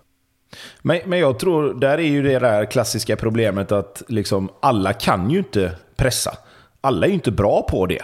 Men, 0.81 0.99
men 1.05 1.19
jag 1.19 1.39
tror, 1.39 1.73
där 1.73 1.97
är 1.97 2.07
ju 2.07 2.23
det 2.23 2.39
där 2.39 2.65
klassiska 2.65 3.15
problemet 3.15 3.71
att 3.71 4.03
liksom 4.07 4.49
alla 4.59 4.93
kan 4.93 5.29
ju 5.29 5.37
inte 5.37 5.75
pressa. 5.95 6.37
Alla 6.81 7.05
är 7.05 7.09
ju 7.09 7.15
inte 7.15 7.31
bra 7.31 7.61
på 7.61 7.85
det. 7.85 8.01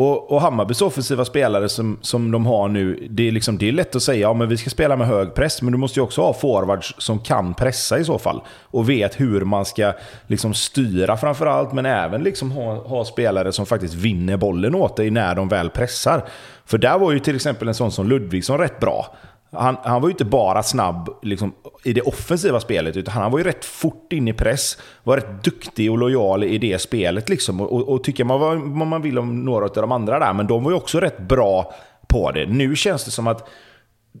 Och, 0.00 0.32
och 0.32 0.40
Hammarbys 0.40 0.82
offensiva 0.82 1.24
spelare 1.24 1.68
som, 1.68 1.98
som 2.00 2.30
de 2.30 2.46
har 2.46 2.68
nu, 2.68 3.06
det 3.10 3.28
är, 3.28 3.32
liksom, 3.32 3.58
det 3.58 3.68
är 3.68 3.72
lätt 3.72 3.96
att 3.96 4.02
säga 4.02 4.20
ja, 4.20 4.34
men 4.34 4.48
vi 4.48 4.56
ska 4.56 4.70
spela 4.70 4.96
med 4.96 5.06
hög 5.06 5.34
press, 5.34 5.62
men 5.62 5.72
du 5.72 5.78
måste 5.78 6.00
ju 6.00 6.04
också 6.04 6.22
ha 6.22 6.32
forwards 6.32 6.94
som 6.98 7.18
kan 7.18 7.54
pressa 7.54 7.98
i 7.98 8.04
så 8.04 8.18
fall. 8.18 8.42
Och 8.62 8.90
vet 8.90 9.20
hur 9.20 9.44
man 9.44 9.64
ska 9.64 9.92
liksom, 10.26 10.54
styra 10.54 11.16
framförallt, 11.16 11.72
men 11.72 11.86
även 11.86 12.22
liksom 12.22 12.50
ha, 12.50 12.74
ha 12.74 13.04
spelare 13.04 13.52
som 13.52 13.66
faktiskt 13.66 13.94
vinner 13.94 14.36
bollen 14.36 14.74
åt 14.74 14.96
dig 14.96 15.10
när 15.10 15.34
de 15.34 15.48
väl 15.48 15.70
pressar. 15.70 16.24
För 16.64 16.78
där 16.78 16.98
var 16.98 17.12
ju 17.12 17.18
till 17.18 17.36
exempel 17.36 17.68
en 17.68 17.74
sån 17.74 17.92
som 17.92 18.08
Ludvigsson 18.08 18.58
rätt 18.58 18.80
bra. 18.80 19.16
Han, 19.52 19.76
han 19.82 20.02
var 20.02 20.08
ju 20.08 20.12
inte 20.12 20.24
bara 20.24 20.62
snabb 20.62 21.08
liksom, 21.22 21.52
i 21.84 21.92
det 21.92 22.00
offensiva 22.00 22.60
spelet, 22.60 22.96
utan 22.96 23.14
han 23.14 23.32
var 23.32 23.38
ju 23.38 23.44
rätt 23.44 23.64
fort 23.64 24.12
in 24.12 24.28
i 24.28 24.32
press. 24.32 24.78
Var 25.02 25.16
rätt 25.16 25.44
duktig 25.44 25.90
och 25.90 25.98
lojal 25.98 26.44
i 26.44 26.58
det 26.58 26.78
spelet. 26.78 27.28
Liksom. 27.28 27.60
Och, 27.60 27.88
och, 27.88 28.04
tycker 28.04 28.24
man 28.24 28.40
vad 28.78 28.86
man 28.86 29.02
vill 29.02 29.18
om 29.18 29.44
några 29.44 29.64
av 29.64 29.72
de 29.74 29.92
andra 29.92 30.18
där, 30.18 30.32
men 30.32 30.46
de 30.46 30.64
var 30.64 30.70
ju 30.70 30.76
också 30.76 31.00
rätt 31.00 31.18
bra 31.18 31.74
på 32.08 32.30
det. 32.30 32.46
Nu 32.46 32.76
känns 32.76 33.04
det 33.04 33.10
som 33.10 33.26
att 33.26 33.48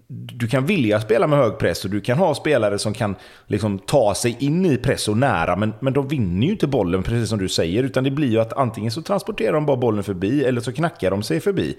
du 0.08 0.48
kan 0.48 0.66
vilja 0.66 1.00
spela 1.00 1.26
med 1.26 1.38
hög 1.38 1.58
press 1.58 1.84
och 1.84 1.90
du 1.90 2.00
kan 2.00 2.18
ha 2.18 2.34
spelare 2.34 2.78
som 2.78 2.94
kan 2.94 3.16
liksom 3.46 3.78
ta 3.78 4.14
sig 4.14 4.36
in 4.40 4.66
i 4.66 4.76
press 4.76 5.08
och 5.08 5.16
nära, 5.16 5.56
men, 5.56 5.72
men 5.80 5.92
de 5.92 6.08
vinner 6.08 6.46
ju 6.46 6.52
inte 6.52 6.66
bollen 6.66 7.02
precis 7.02 7.28
som 7.28 7.38
du 7.38 7.48
säger, 7.48 7.82
utan 7.82 8.04
det 8.04 8.10
blir 8.10 8.28
ju 8.28 8.40
att 8.40 8.52
antingen 8.52 8.90
så 8.90 9.02
transporterar 9.02 9.52
de 9.52 9.66
bara 9.66 9.76
bollen 9.76 10.04
förbi 10.04 10.44
eller 10.44 10.60
så 10.60 10.72
knackar 10.72 11.10
de 11.10 11.22
sig 11.22 11.40
förbi. 11.40 11.76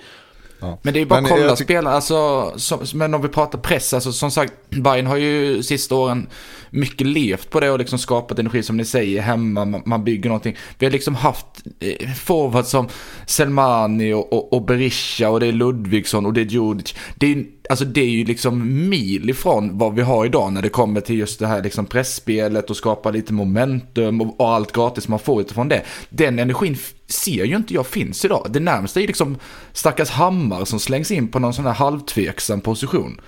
Ja. 0.61 0.77
Men 0.81 0.93
det 0.93 1.01
är 1.01 1.05
bara 1.05 1.19
att 1.19 1.29
kolla 1.29 1.55
spelare, 1.55 1.95
alltså, 1.95 2.51
som, 2.55 2.79
men 2.93 3.13
om 3.13 3.21
vi 3.21 3.27
pratar 3.27 3.59
press, 3.59 3.93
alltså 3.93 4.11
som 4.11 4.31
sagt, 4.31 4.53
Bayern 4.69 5.07
har 5.07 5.17
ju 5.17 5.63
sista 5.63 5.95
åren 5.95 6.27
mycket 6.69 7.07
levt 7.07 7.49
på 7.49 7.59
det 7.59 7.71
och 7.71 7.79
liksom 7.79 7.99
skapat 7.99 8.39
energi 8.39 8.63
som 8.63 8.77
ni 8.77 8.85
säger 8.85 9.21
hemma, 9.21 9.65
man, 9.65 9.81
man 9.85 10.03
bygger 10.03 10.29
någonting. 10.29 10.57
Vi 10.79 10.85
har 10.85 10.91
liksom 10.91 11.15
haft 11.15 11.45
eh, 11.79 12.09
forwards 12.09 12.69
som 12.69 12.87
Selmani 13.25 14.13
och, 14.13 14.33
och, 14.33 14.53
och, 14.53 14.65
Berisha 14.65 15.29
och 15.29 15.39
det 15.39 15.47
är 15.47 15.51
Ludvigsson 15.51 16.25
och 16.25 16.33
det 16.33 16.41
är 16.41 16.45
Djurdjic. 16.45 16.95
Det 17.15 17.31
är, 17.31 17.45
alltså 17.69 17.85
det 17.85 18.01
är 18.01 18.09
ju 18.09 18.25
liksom 18.25 18.89
mil 18.89 19.29
ifrån 19.29 19.77
vad 19.77 19.95
vi 19.95 20.01
har 20.01 20.25
idag 20.25 20.53
när 20.53 20.61
det 20.61 20.69
kommer 20.69 21.01
till 21.01 21.19
just 21.19 21.39
det 21.39 21.47
här 21.47 21.63
liksom 21.63 21.85
pressspelet 21.85 22.69
och 22.69 22.77
skapa 22.77 23.11
lite 23.11 23.33
momentum 23.33 24.21
och, 24.21 24.39
och 24.39 24.49
allt 24.49 24.71
gratis 24.71 25.07
man 25.07 25.19
får 25.19 25.41
utifrån 25.41 25.69
det. 25.69 25.83
Den 26.09 26.39
energin 26.39 26.77
ser 27.07 27.45
ju 27.45 27.55
inte 27.55 27.73
jag 27.73 27.87
finns 27.87 28.25
idag. 28.25 28.47
Det 28.49 28.59
närmaste 28.59 29.01
är 29.01 29.07
liksom 29.07 29.37
stackars 29.73 30.09
Hammar 30.09 30.65
som 30.65 30.79
slängs 30.79 31.11
in 31.11 31.27
på 31.27 31.39
någon 31.39 31.53
sån 31.53 31.65
här 31.65 31.73
halvtveksam 31.73 32.61
position. 32.61 33.21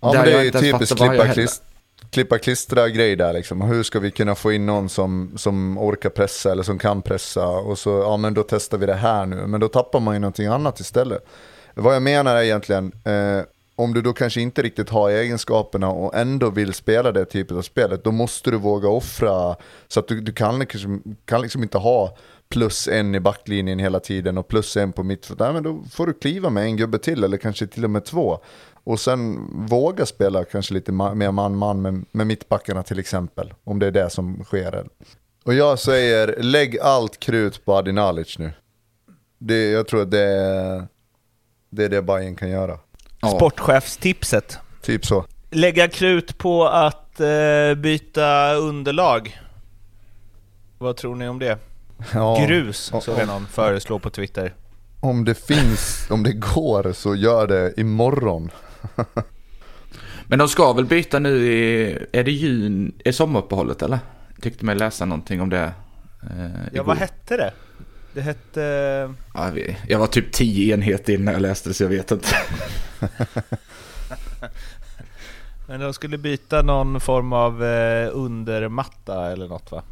Ja, 0.00 0.12
men 0.12 0.24
det 0.24 0.32
är 0.32 0.42
ju 0.42 0.50
typiskt 0.50 0.96
klippa, 0.96 1.28
klist, 1.28 1.62
klippa 2.10 2.38
klistra 2.38 2.88
grej 2.88 3.16
där 3.16 3.32
liksom. 3.32 3.60
Hur 3.60 3.82
ska 3.82 4.00
vi 4.00 4.10
kunna 4.10 4.34
få 4.34 4.52
in 4.52 4.66
någon 4.66 4.88
som, 4.88 5.32
som 5.36 5.78
orkar 5.78 6.10
pressa 6.10 6.52
eller 6.52 6.62
som 6.62 6.78
kan 6.78 7.02
pressa 7.02 7.46
och 7.46 7.78
så, 7.78 7.90
ja 7.90 8.16
men 8.16 8.34
då 8.34 8.42
testar 8.42 8.78
vi 8.78 8.86
det 8.86 8.94
här 8.94 9.26
nu. 9.26 9.46
Men 9.46 9.60
då 9.60 9.68
tappar 9.68 10.00
man 10.00 10.14
ju 10.14 10.20
någonting 10.20 10.46
annat 10.46 10.80
istället. 10.80 11.26
Vad 11.74 11.94
jag 11.94 12.02
menar 12.02 12.36
är 12.36 12.42
egentligen, 12.42 12.92
eh, 13.04 13.44
om 13.76 13.94
du 13.94 14.02
då 14.02 14.12
kanske 14.12 14.40
inte 14.40 14.62
riktigt 14.62 14.90
har 14.90 15.10
egenskaperna 15.10 15.88
och 15.88 16.14
ändå 16.14 16.50
vill 16.50 16.74
spela 16.74 17.12
det 17.12 17.24
typet 17.24 17.56
av 17.56 17.62
spelet, 17.62 18.04
då 18.04 18.12
måste 18.12 18.50
du 18.50 18.56
våga 18.56 18.88
offra 18.88 19.56
så 19.88 20.00
att 20.00 20.08
du, 20.08 20.20
du 20.20 20.32
kan, 20.32 20.58
liksom, 20.58 21.16
kan 21.24 21.42
liksom 21.42 21.62
inte 21.62 21.78
ha 21.78 22.16
plus 22.48 22.88
en 22.88 23.14
i 23.14 23.20
backlinjen 23.20 23.78
hela 23.78 24.00
tiden 24.00 24.38
och 24.38 24.48
plus 24.48 24.76
en 24.76 24.92
på 24.92 25.02
mittfot. 25.02 25.38
Nej 25.38 25.52
men 25.52 25.62
Då 25.62 25.84
får 25.90 26.06
du 26.06 26.12
kliva 26.12 26.50
med 26.50 26.64
en 26.64 26.76
gubbe 26.76 26.98
till 26.98 27.24
eller 27.24 27.36
kanske 27.36 27.66
till 27.66 27.84
och 27.84 27.90
med 27.90 28.04
två. 28.04 28.38
Och 28.84 29.00
sen 29.00 29.48
våga 29.66 30.06
spela 30.06 30.44
kanske 30.44 30.74
lite 30.74 30.92
mer 30.92 31.30
man-man 31.30 31.82
med, 31.82 32.04
med 32.12 32.26
mittbackarna 32.26 32.82
till 32.82 32.98
exempel. 32.98 33.54
Om 33.64 33.78
det 33.78 33.86
är 33.86 33.90
det 33.90 34.10
som 34.10 34.44
sker. 34.44 34.86
Och 35.44 35.54
jag 35.54 35.78
säger, 35.78 36.42
lägg 36.42 36.78
allt 36.78 37.20
krut 37.20 37.64
på 37.64 37.74
Adinalic 37.74 38.38
nu. 38.38 38.52
Det, 39.38 39.70
jag 39.70 39.86
tror 39.86 40.02
att 40.02 40.10
det 40.10 40.22
är 40.22 40.86
det, 41.74 41.84
är 41.84 41.88
det 41.88 42.02
Bayern 42.02 42.36
kan 42.36 42.50
göra. 42.50 42.78
Sportchefstipset. 43.36 44.58
Typ 44.82 45.06
så. 45.06 45.24
Lägga 45.50 45.88
krut 45.88 46.38
på 46.38 46.68
att 46.68 47.20
eh, 47.20 47.74
byta 47.76 48.54
underlag. 48.54 49.40
Vad 50.78 50.96
tror 50.96 51.14
ni 51.16 51.28
om 51.28 51.38
det? 51.38 51.58
Ja, 52.12 52.46
Grus, 52.46 52.92
såg 53.00 53.18
jag 53.18 53.26
någon 53.26 53.46
föreslå 53.46 53.98
på 53.98 54.10
Twitter. 54.10 54.54
Om 55.00 55.24
det 55.24 55.34
finns, 55.34 56.06
om 56.10 56.22
det 56.22 56.32
går 56.32 56.92
så 56.92 57.14
gör 57.14 57.46
det 57.46 57.74
imorgon. 57.76 58.50
Men 60.26 60.38
de 60.38 60.48
ska 60.48 60.72
väl 60.72 60.84
byta 60.84 61.18
nu 61.18 61.52
i, 61.52 61.98
är 62.12 62.24
det 62.24 62.30
jun, 62.30 62.92
är 63.04 63.12
sommaruppehållet 63.12 63.82
eller? 63.82 63.98
Tyckte 64.40 64.64
mig 64.64 64.74
läsa 64.74 65.04
någonting 65.04 65.40
om 65.40 65.50
det. 65.50 65.72
Eh, 66.22 66.50
ja, 66.72 66.82
vad 66.82 66.96
hette 66.96 67.36
det? 67.36 67.52
Det 68.14 68.22
hette... 68.22 68.60
Ja, 69.34 69.52
jag 69.88 69.98
var 69.98 70.06
typ 70.06 70.32
tio 70.32 70.74
enheter 70.74 71.12
innan 71.12 71.34
jag 71.34 71.40
läste 71.40 71.68
det 71.68 71.74
så 71.74 71.84
jag 71.84 71.88
vet 71.88 72.10
inte. 72.10 72.28
Men 75.68 75.80
de 75.80 75.94
skulle 75.94 76.18
byta 76.18 76.62
någon 76.62 77.00
form 77.00 77.32
av 77.32 77.64
eh, 77.64 78.10
undermatta 78.12 79.32
eller 79.32 79.48
något 79.48 79.72
va? 79.72 79.82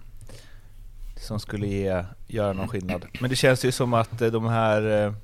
som 1.22 1.40
skulle 1.40 1.66
ge, 1.66 2.04
göra 2.26 2.52
någon 2.52 2.68
skillnad. 2.68 3.04
Men 3.20 3.30
det 3.30 3.36
känns 3.36 3.64
ju 3.64 3.72
som 3.72 3.94
att 3.94 4.22
eh, 4.22 4.28
de 4.28 4.46
här... 4.46 4.80
Det 4.80 5.14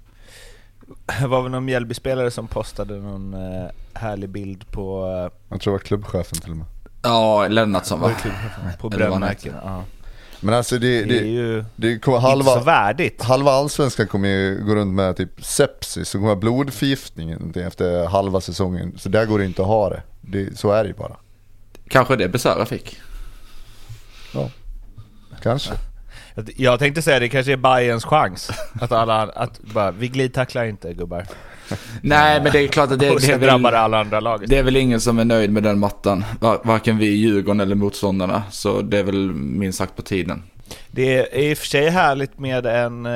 eh, 1.20 1.26
var 1.26 1.42
väl 1.42 1.50
någon 1.50 1.64
Mjällbyspelare 1.64 2.30
som 2.30 2.46
postade 2.46 2.98
någon 2.98 3.34
eh, 3.34 3.70
härlig 3.94 4.28
bild 4.28 4.70
på... 4.70 5.04
Jag 5.48 5.60
tror 5.60 5.72
det 5.72 5.78
var 5.78 5.84
klubbchefen 5.84 6.38
till 6.38 6.50
och 6.50 6.56
med. 6.56 6.66
Ja, 7.02 7.48
Lennartsson 7.48 8.00
va? 8.00 8.10
På 8.80 8.88
brännmärken, 8.88 9.54
Men 10.40 10.54
alltså 10.54 10.78
det, 10.78 11.02
det, 11.02 11.04
det 11.04 11.18
är 11.18 11.24
ju 11.24 11.64
det 11.76 11.98
kommer 11.98 12.18
halva, 12.18 12.50
inte 12.50 12.60
så 12.60 12.64
värdigt. 12.64 13.22
Halva 13.22 13.50
allsvenskan 13.50 14.06
kommer 14.06 14.28
ju 14.28 14.64
gå 14.64 14.74
runt 14.74 14.94
med 14.94 15.16
typ 15.16 15.44
sepsis 15.44 16.14
och 16.14 16.20
kommer 16.20 16.36
blodförgiftning 16.36 17.52
efter 17.54 18.06
halva 18.06 18.40
säsongen. 18.40 18.94
Så 18.98 19.08
där 19.08 19.26
går 19.26 19.38
det 19.38 19.44
inte 19.44 19.62
att 19.62 19.68
ha 19.68 19.90
det. 19.90 20.02
det 20.20 20.58
så 20.58 20.70
är 20.70 20.82
det 20.82 20.88
ju 20.88 20.94
bara. 20.94 21.16
Kanske 21.88 22.16
det 22.16 22.28
Besara 22.28 22.66
fick. 22.66 23.00
Ja, 24.34 24.50
kanske. 25.42 25.72
Jag 26.56 26.78
tänkte 26.78 27.02
säga 27.02 27.18
det 27.18 27.28
kanske 27.28 27.52
är 27.52 27.56
Bayerns 27.56 28.04
chans. 28.04 28.50
Att 28.80 28.92
alla, 28.92 29.22
att 29.22 29.60
bara, 29.60 29.90
vi 29.90 30.08
glidtacklar 30.08 30.64
inte 30.64 30.94
gubbar. 30.94 31.26
Nej, 32.02 32.42
men 32.42 32.52
det 32.52 32.60
är 32.60 32.68
klart 32.68 32.90
att 32.90 32.98
det, 32.98 33.06
det 33.20 33.32
är 33.32 33.38
väl, 33.38 33.66
alla 33.66 34.00
andra 34.00 34.20
lag. 34.20 34.48
Det 34.48 34.58
är 34.58 34.62
väl 34.62 34.76
ingen 34.76 35.00
som 35.00 35.18
är 35.18 35.24
nöjd 35.24 35.52
med 35.52 35.62
den 35.62 35.78
mattan. 35.78 36.24
Varken 36.40 36.98
vi 36.98 37.06
i 37.06 37.16
Djurgården 37.16 37.60
eller 37.60 37.74
motståndarna. 37.74 38.42
Så 38.50 38.82
det 38.82 38.98
är 38.98 39.04
väl 39.04 39.32
minst 39.32 39.78
sagt 39.78 39.96
på 39.96 40.02
tiden. 40.02 40.42
Det 40.90 41.16
är 41.16 41.38
i 41.38 41.54
och 41.54 41.58
för 41.58 41.66
sig 41.66 41.88
härligt 41.88 42.38
med 42.38 42.66
en, 42.66 43.06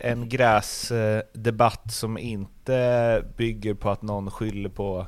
en 0.00 0.28
gräsdebatt 0.28 1.92
som 1.92 2.18
inte 2.18 3.24
bygger 3.36 3.74
på 3.74 3.90
att 3.90 4.02
någon 4.02 4.30
skyller 4.30 4.68
på 4.68 5.06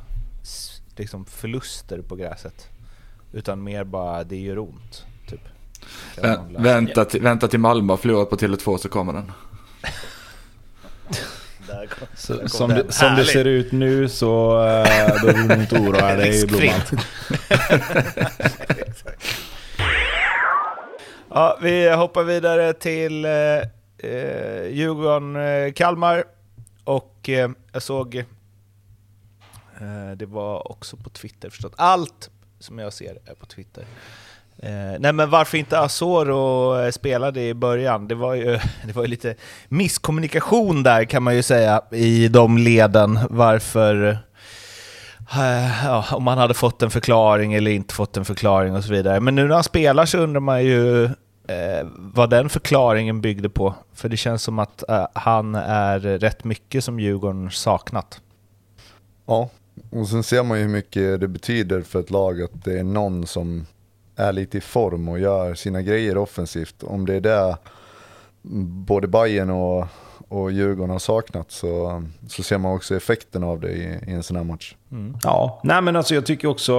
liksom 0.97 1.25
förluster 1.25 2.03
på 2.03 2.17
gräset. 2.17 2.69
Utan 3.33 3.63
mer 3.63 3.85
bara, 3.85 4.25
det 4.25 4.37
gör 4.37 4.59
ont. 4.59 5.05
Vä 6.23 6.39
vänta, 6.59 7.05
till, 7.05 7.23
vänta 7.23 7.49
till 7.49 7.61
Malmö 7.61 7.93
har 7.93 7.99
förlorat 7.99 8.31
på 8.31 8.37
Tele2 8.37 8.77
så 8.77 8.89
kommer 8.89 9.13
den. 9.13 9.33
Så, 12.15 12.49
som, 12.49 12.71
det, 12.71 12.93
som 12.93 13.15
det 13.17 13.25
ser 13.25 13.45
ut 13.45 13.73
nu 13.73 14.09
så 14.09 14.57
uh, 14.57 14.85
behöver 15.23 15.55
du 15.55 15.63
inte 15.63 15.79
oroa 15.79 16.17
dig 16.17 16.47
Blomman. 16.49 16.81
ja, 21.31 21.59
vi 21.63 21.91
hoppar 21.91 22.25
vidare 22.25 22.73
till 22.73 23.27
uh, 23.27 23.63
Djurgården-Kalmar. 24.71 26.25
Och 26.85 27.29
uh, 27.29 27.49
jag 27.73 27.83
såg, 27.83 28.15
uh, 28.15 28.25
det 30.17 30.27
var 30.27 30.73
också 30.73 30.97
på 30.97 31.11
Twitter 31.11 31.51
förstås. 31.51 31.73
Allt 31.77 32.31
som 32.59 32.79
jag 32.79 32.93
ser 32.93 33.19
är 33.25 33.35
på 33.35 33.47
Twitter. 33.47 33.85
Eh, 34.65 34.99
nej 34.99 35.13
men 35.13 35.31
varför 35.31 35.59
inte 35.59 35.79
Asoro 35.79 36.77
eh, 36.81 36.91
spelade 36.91 37.43
i 37.43 37.55
början? 37.55 38.09
Det 38.09 38.15
var, 38.15 38.35
ju, 38.35 38.45
det 38.87 38.93
var 38.93 39.03
ju 39.03 39.09
lite 39.09 39.35
misskommunikation 39.69 40.83
där 40.83 41.05
kan 41.05 41.23
man 41.23 41.37
ju 41.37 41.43
säga 41.43 41.83
i 41.91 42.29
de 42.29 42.59
leden. 42.59 43.19
Varför 43.31 44.19
eh, 45.33 45.85
ja, 45.85 46.05
om 46.13 46.27
han 46.27 46.39
hade 46.39 46.55
fått 46.55 46.83
en 46.83 46.91
förklaring 46.91 47.55
eller 47.55 47.71
inte 47.71 47.95
fått 47.95 48.17
en 48.17 48.25
förklaring 48.25 48.75
och 48.77 48.85
så 48.85 48.93
vidare. 48.93 49.21
Men 49.21 49.35
nu 49.35 49.49
när 49.49 49.55
han 49.55 49.65
spelar 49.65 50.07
så 50.07 50.19
undrar 50.19 50.41
man 50.41 50.65
ju 50.65 51.05
eh, 51.49 51.87
vad 51.97 52.31
den 52.31 52.49
förklaringen 52.49 53.21
byggde 53.21 53.49
på. 53.49 53.75
För 53.95 54.09
det 54.09 54.17
känns 54.17 54.43
som 54.43 54.59
att 54.59 54.89
eh, 54.89 55.07
han 55.13 55.55
är 55.55 55.99
rätt 55.99 56.45
mycket 56.45 56.85
som 56.85 57.01
Djurgården 57.01 57.51
saknat. 57.51 58.21
Ja, 59.27 59.51
och 59.91 60.09
sen 60.09 60.23
ser 60.23 60.43
man 60.43 60.59
ju 60.59 60.65
hur 60.65 60.71
mycket 60.71 61.21
det 61.21 61.29
betyder 61.29 61.83
för 61.83 62.01
ett 62.01 62.11
lag 62.11 62.43
att 62.43 62.65
det 62.65 62.79
är 62.79 62.85
någon 62.85 63.27
som 63.27 63.67
är 64.17 64.33
lite 64.33 64.59
i 64.59 64.61
form 64.61 65.09
och 65.09 65.19
gör 65.19 65.55
sina 65.55 65.83
grejer 65.83 66.17
offensivt. 66.17 66.83
Om 66.83 67.07
det 67.07 67.15
är 67.15 67.21
det 67.21 67.57
både 68.87 69.07
Bayern 69.09 69.51
och, 69.51 69.87
och 70.29 70.53
Djurgården 70.53 70.91
har 70.91 70.99
saknat 70.99 71.51
så, 71.51 72.03
så 72.29 72.43
ser 72.43 72.59
man 72.59 72.73
också 72.75 72.97
effekten 72.97 73.45
av 73.45 73.61
det 73.61 73.71
i, 73.71 73.99
i 74.07 74.13
en 74.13 74.23
sån 74.23 74.37
här 74.37 74.45
match. 74.45 74.75
Mm. 74.93 75.17
Ja, 75.23 75.61
nej 75.65 75.83
men 75.83 75.97
alltså 75.97 76.15
jag 76.15 76.27
tycker 76.27 76.49
också, 76.49 76.73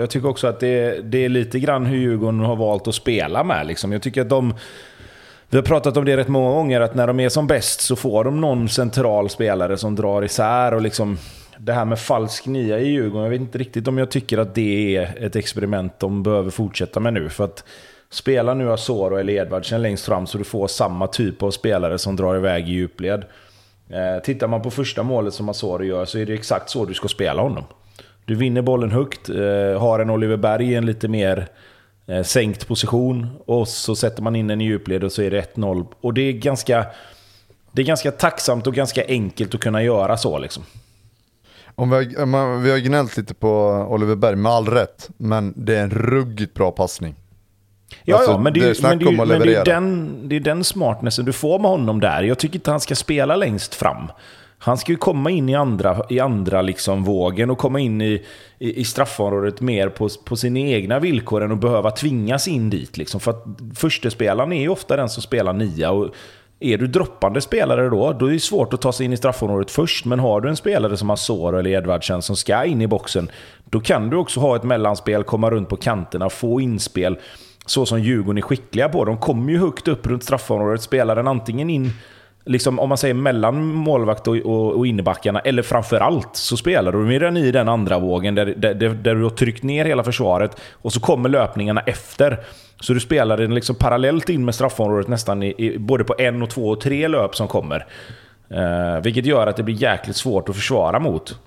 jag 0.00 0.10
tycker 0.10 0.28
också 0.28 0.46
att 0.46 0.60
det, 0.60 1.00
det 1.02 1.24
är 1.24 1.28
lite 1.28 1.60
grann 1.60 1.86
hur 1.86 1.98
Djurgården 1.98 2.40
har 2.40 2.56
valt 2.56 2.88
att 2.88 2.94
spela 2.94 3.44
med. 3.44 3.66
Liksom. 3.66 3.92
Jag 3.92 4.02
tycker 4.02 4.20
att 4.20 4.28
de... 4.28 4.54
Vi 5.50 5.56
har 5.56 5.64
pratat 5.64 5.96
om 5.96 6.04
det 6.04 6.16
rätt 6.16 6.28
många 6.28 6.50
gånger, 6.50 6.80
att 6.80 6.94
när 6.94 7.06
de 7.06 7.20
är 7.20 7.28
som 7.28 7.46
bäst 7.46 7.80
så 7.80 7.96
får 7.96 8.24
de 8.24 8.40
någon 8.40 8.68
central 8.68 9.30
spelare 9.30 9.76
som 9.76 9.94
drar 9.94 10.24
isär 10.24 10.74
och 10.74 10.82
liksom 10.82 11.18
det 11.58 11.72
här 11.72 11.84
med 11.84 11.98
falsk 11.98 12.46
nia 12.46 12.78
i 12.78 12.88
Djurgården, 12.88 13.22
jag 13.22 13.30
vet 13.30 13.40
inte 13.40 13.58
riktigt 13.58 13.88
om 13.88 13.98
jag 13.98 14.10
tycker 14.10 14.38
att 14.38 14.54
det 14.54 14.96
är 14.96 15.24
ett 15.26 15.36
experiment 15.36 15.98
de 15.98 16.22
behöver 16.22 16.50
fortsätta 16.50 17.00
med 17.00 17.14
nu. 17.14 17.28
För 17.28 17.44
att 17.44 17.64
spela 18.10 18.54
nu 18.54 18.72
Asoro 18.72 19.16
eller 19.16 19.32
Edvardsen 19.32 19.82
längst 19.82 20.04
fram 20.04 20.26
så 20.26 20.38
du 20.38 20.44
får 20.44 20.66
samma 20.66 21.06
typ 21.06 21.42
av 21.42 21.50
spelare 21.50 21.98
som 21.98 22.16
drar 22.16 22.36
iväg 22.36 22.68
i 22.68 22.72
djupled. 22.72 23.24
Eh, 23.90 24.22
tittar 24.22 24.48
man 24.48 24.62
på 24.62 24.70
första 24.70 25.02
målet 25.02 25.34
som 25.34 25.48
Asoro 25.48 25.84
gör 25.84 26.04
så 26.04 26.18
är 26.18 26.26
det 26.26 26.34
exakt 26.34 26.70
så 26.70 26.84
du 26.84 26.94
ska 26.94 27.08
spela 27.08 27.42
honom. 27.42 27.64
Du 28.24 28.34
vinner 28.34 28.62
bollen 28.62 28.90
högt, 28.90 29.28
eh, 29.28 29.80
har 29.80 29.98
en 29.98 30.10
Oliver 30.10 30.36
Berg 30.36 30.70
i 30.70 30.74
en 30.74 30.86
lite 30.86 31.08
mer 31.08 31.48
eh, 32.06 32.22
sänkt 32.22 32.68
position 32.68 33.26
och 33.46 33.68
så 33.68 33.96
sätter 33.96 34.22
man 34.22 34.36
in 34.36 34.46
den 34.46 34.60
i 34.60 34.64
djupled 34.64 35.04
och 35.04 35.12
så 35.12 35.22
är 35.22 35.30
det 35.30 35.56
1-0. 35.56 35.86
Och 36.00 36.14
det 36.14 36.22
är 36.22 36.32
ganska... 36.32 36.86
Det 37.72 37.82
är 37.82 37.86
ganska 37.86 38.10
tacksamt 38.10 38.66
och 38.66 38.74
ganska 38.74 39.04
enkelt 39.08 39.54
att 39.54 39.60
kunna 39.60 39.82
göra 39.82 40.16
så 40.16 40.38
liksom. 40.38 40.64
Om 41.78 41.90
vi, 41.90 41.96
har, 41.96 42.58
vi 42.58 42.70
har 42.70 42.78
gnällt 42.78 43.16
lite 43.16 43.34
på 43.34 43.48
Oliver 43.90 44.16
Berg, 44.16 44.36
med 44.36 44.52
all 44.52 44.66
rätt. 44.66 45.10
Men 45.16 45.54
det 45.56 45.76
är 45.76 45.82
en 45.82 45.90
ruggigt 45.90 46.54
bra 46.54 46.70
passning. 46.70 47.14
Ja, 48.04 48.16
alltså, 48.16 48.30
ja 48.30 48.38
men, 48.38 48.52
det, 48.52 48.60
är, 48.60 48.82
men, 48.82 48.98
det, 48.98 49.26
men 49.26 49.28
det, 49.28 49.54
är 49.54 49.64
den, 49.64 50.28
det 50.28 50.36
är 50.36 50.40
den 50.40 50.64
smartnessen 50.64 51.24
du 51.24 51.32
får 51.32 51.58
med 51.58 51.70
honom 51.70 52.00
där. 52.00 52.22
Jag 52.22 52.38
tycker 52.38 52.54
inte 52.54 52.70
han 52.70 52.80
ska 52.80 52.94
spela 52.94 53.36
längst 53.36 53.74
fram. 53.74 54.10
Han 54.58 54.78
ska 54.78 54.92
ju 54.92 54.98
komma 54.98 55.30
in 55.30 55.48
i 55.48 55.54
andra, 55.54 56.02
i 56.08 56.20
andra 56.20 56.62
liksom 56.62 57.04
vågen 57.04 57.50
och 57.50 57.58
komma 57.58 57.80
in 57.80 58.00
i, 58.00 58.24
i, 58.58 58.80
i 58.80 58.84
straffområdet 58.84 59.60
mer 59.60 59.88
på, 59.88 60.08
på 60.24 60.36
sina 60.36 60.58
egna 60.58 60.98
villkor 60.98 61.42
än 61.42 61.52
att 61.52 61.60
behöva 61.60 61.90
tvingas 61.90 62.48
in 62.48 62.70
dit. 62.70 62.96
Liksom. 62.96 63.20
För 63.20 63.30
att 63.30 63.44
förstespelaren 63.74 64.52
är 64.52 64.60
ju 64.60 64.68
ofta 64.68 64.96
den 64.96 65.08
som 65.08 65.22
spelar 65.22 65.52
nia. 65.52 65.90
Och 65.90 66.14
är 66.60 66.78
du 66.78 66.86
droppande 66.86 67.40
spelare 67.40 67.88
då, 67.88 68.12
då 68.12 68.26
är 68.26 68.32
det 68.32 68.40
svårt 68.40 68.74
att 68.74 68.80
ta 68.80 68.92
sig 68.92 69.06
in 69.06 69.12
i 69.12 69.16
straffområdet 69.16 69.70
först. 69.70 70.04
Men 70.04 70.18
har 70.18 70.40
du 70.40 70.48
en 70.48 70.56
spelare 70.56 70.96
som 70.96 71.10
Asoro 71.10 71.58
eller 71.58 71.70
Edvardsen 71.70 72.22
som 72.22 72.36
ska 72.36 72.64
in 72.64 72.82
i 72.82 72.86
boxen, 72.86 73.30
då 73.64 73.80
kan 73.80 74.10
du 74.10 74.16
också 74.16 74.40
ha 74.40 74.56
ett 74.56 74.62
mellanspel, 74.62 75.24
komma 75.24 75.50
runt 75.50 75.68
på 75.68 75.76
kanterna, 75.76 76.30
få 76.30 76.60
inspel. 76.60 77.18
Så 77.66 77.86
som 77.86 78.00
Djurgården 78.02 78.38
är 78.38 78.42
skickliga 78.42 78.88
på. 78.88 79.04
De 79.04 79.18
kommer 79.18 79.52
ju 79.52 79.58
högt 79.58 79.88
upp 79.88 80.06
runt 80.06 80.24
straffområdet. 80.24 80.82
Spelar 80.82 81.16
den 81.16 81.28
antingen 81.28 81.70
in 81.70 81.90
liksom, 82.44 82.78
om 82.78 82.88
man 82.88 82.98
säger 82.98 83.14
mellan 83.14 83.64
målvakt 83.64 84.28
och, 84.28 84.36
och, 84.36 84.72
och 84.72 84.86
innebackarna, 84.86 85.40
eller 85.40 85.62
framförallt 85.62 86.36
så 86.36 86.56
spelar 86.56 86.92
du 86.92 86.98
mer 86.98 87.36
i 87.36 87.52
den 87.52 87.68
andra 87.68 87.98
vågen 87.98 88.34
där, 88.34 88.46
där, 88.56 88.74
där, 88.74 89.14
du 89.14 89.22
har 89.22 89.30
tryckt 89.30 89.62
ner 89.62 89.84
hela 89.84 90.04
försvaret 90.04 90.60
och 90.72 90.92
så 90.92 91.00
kommer 91.00 91.28
löpningarna 91.28 91.80
efter. 91.80 92.38
Så 92.80 92.92
du 92.92 93.00
spelar 93.00 93.36
den 93.36 93.54
liksom 93.54 93.76
parallellt 93.76 94.28
in 94.28 94.44
med 94.44 94.54
straffområdet 94.54 95.08
nästan 95.08 95.42
i, 95.42 95.54
i, 95.58 95.78
både 95.78 96.04
på 96.04 96.14
en, 96.18 96.42
och 96.42 96.50
två 96.50 96.68
och 96.68 96.80
tre 96.80 97.08
löp 97.08 97.36
som 97.36 97.48
kommer. 97.48 97.86
Eh, 98.50 99.02
vilket 99.02 99.26
gör 99.26 99.46
att 99.46 99.56
det 99.56 99.62
blir 99.62 99.82
jäkligt 99.82 100.16
svårt 100.16 100.48
att 100.48 100.56
försvara 100.56 100.98
mot. 100.98 101.38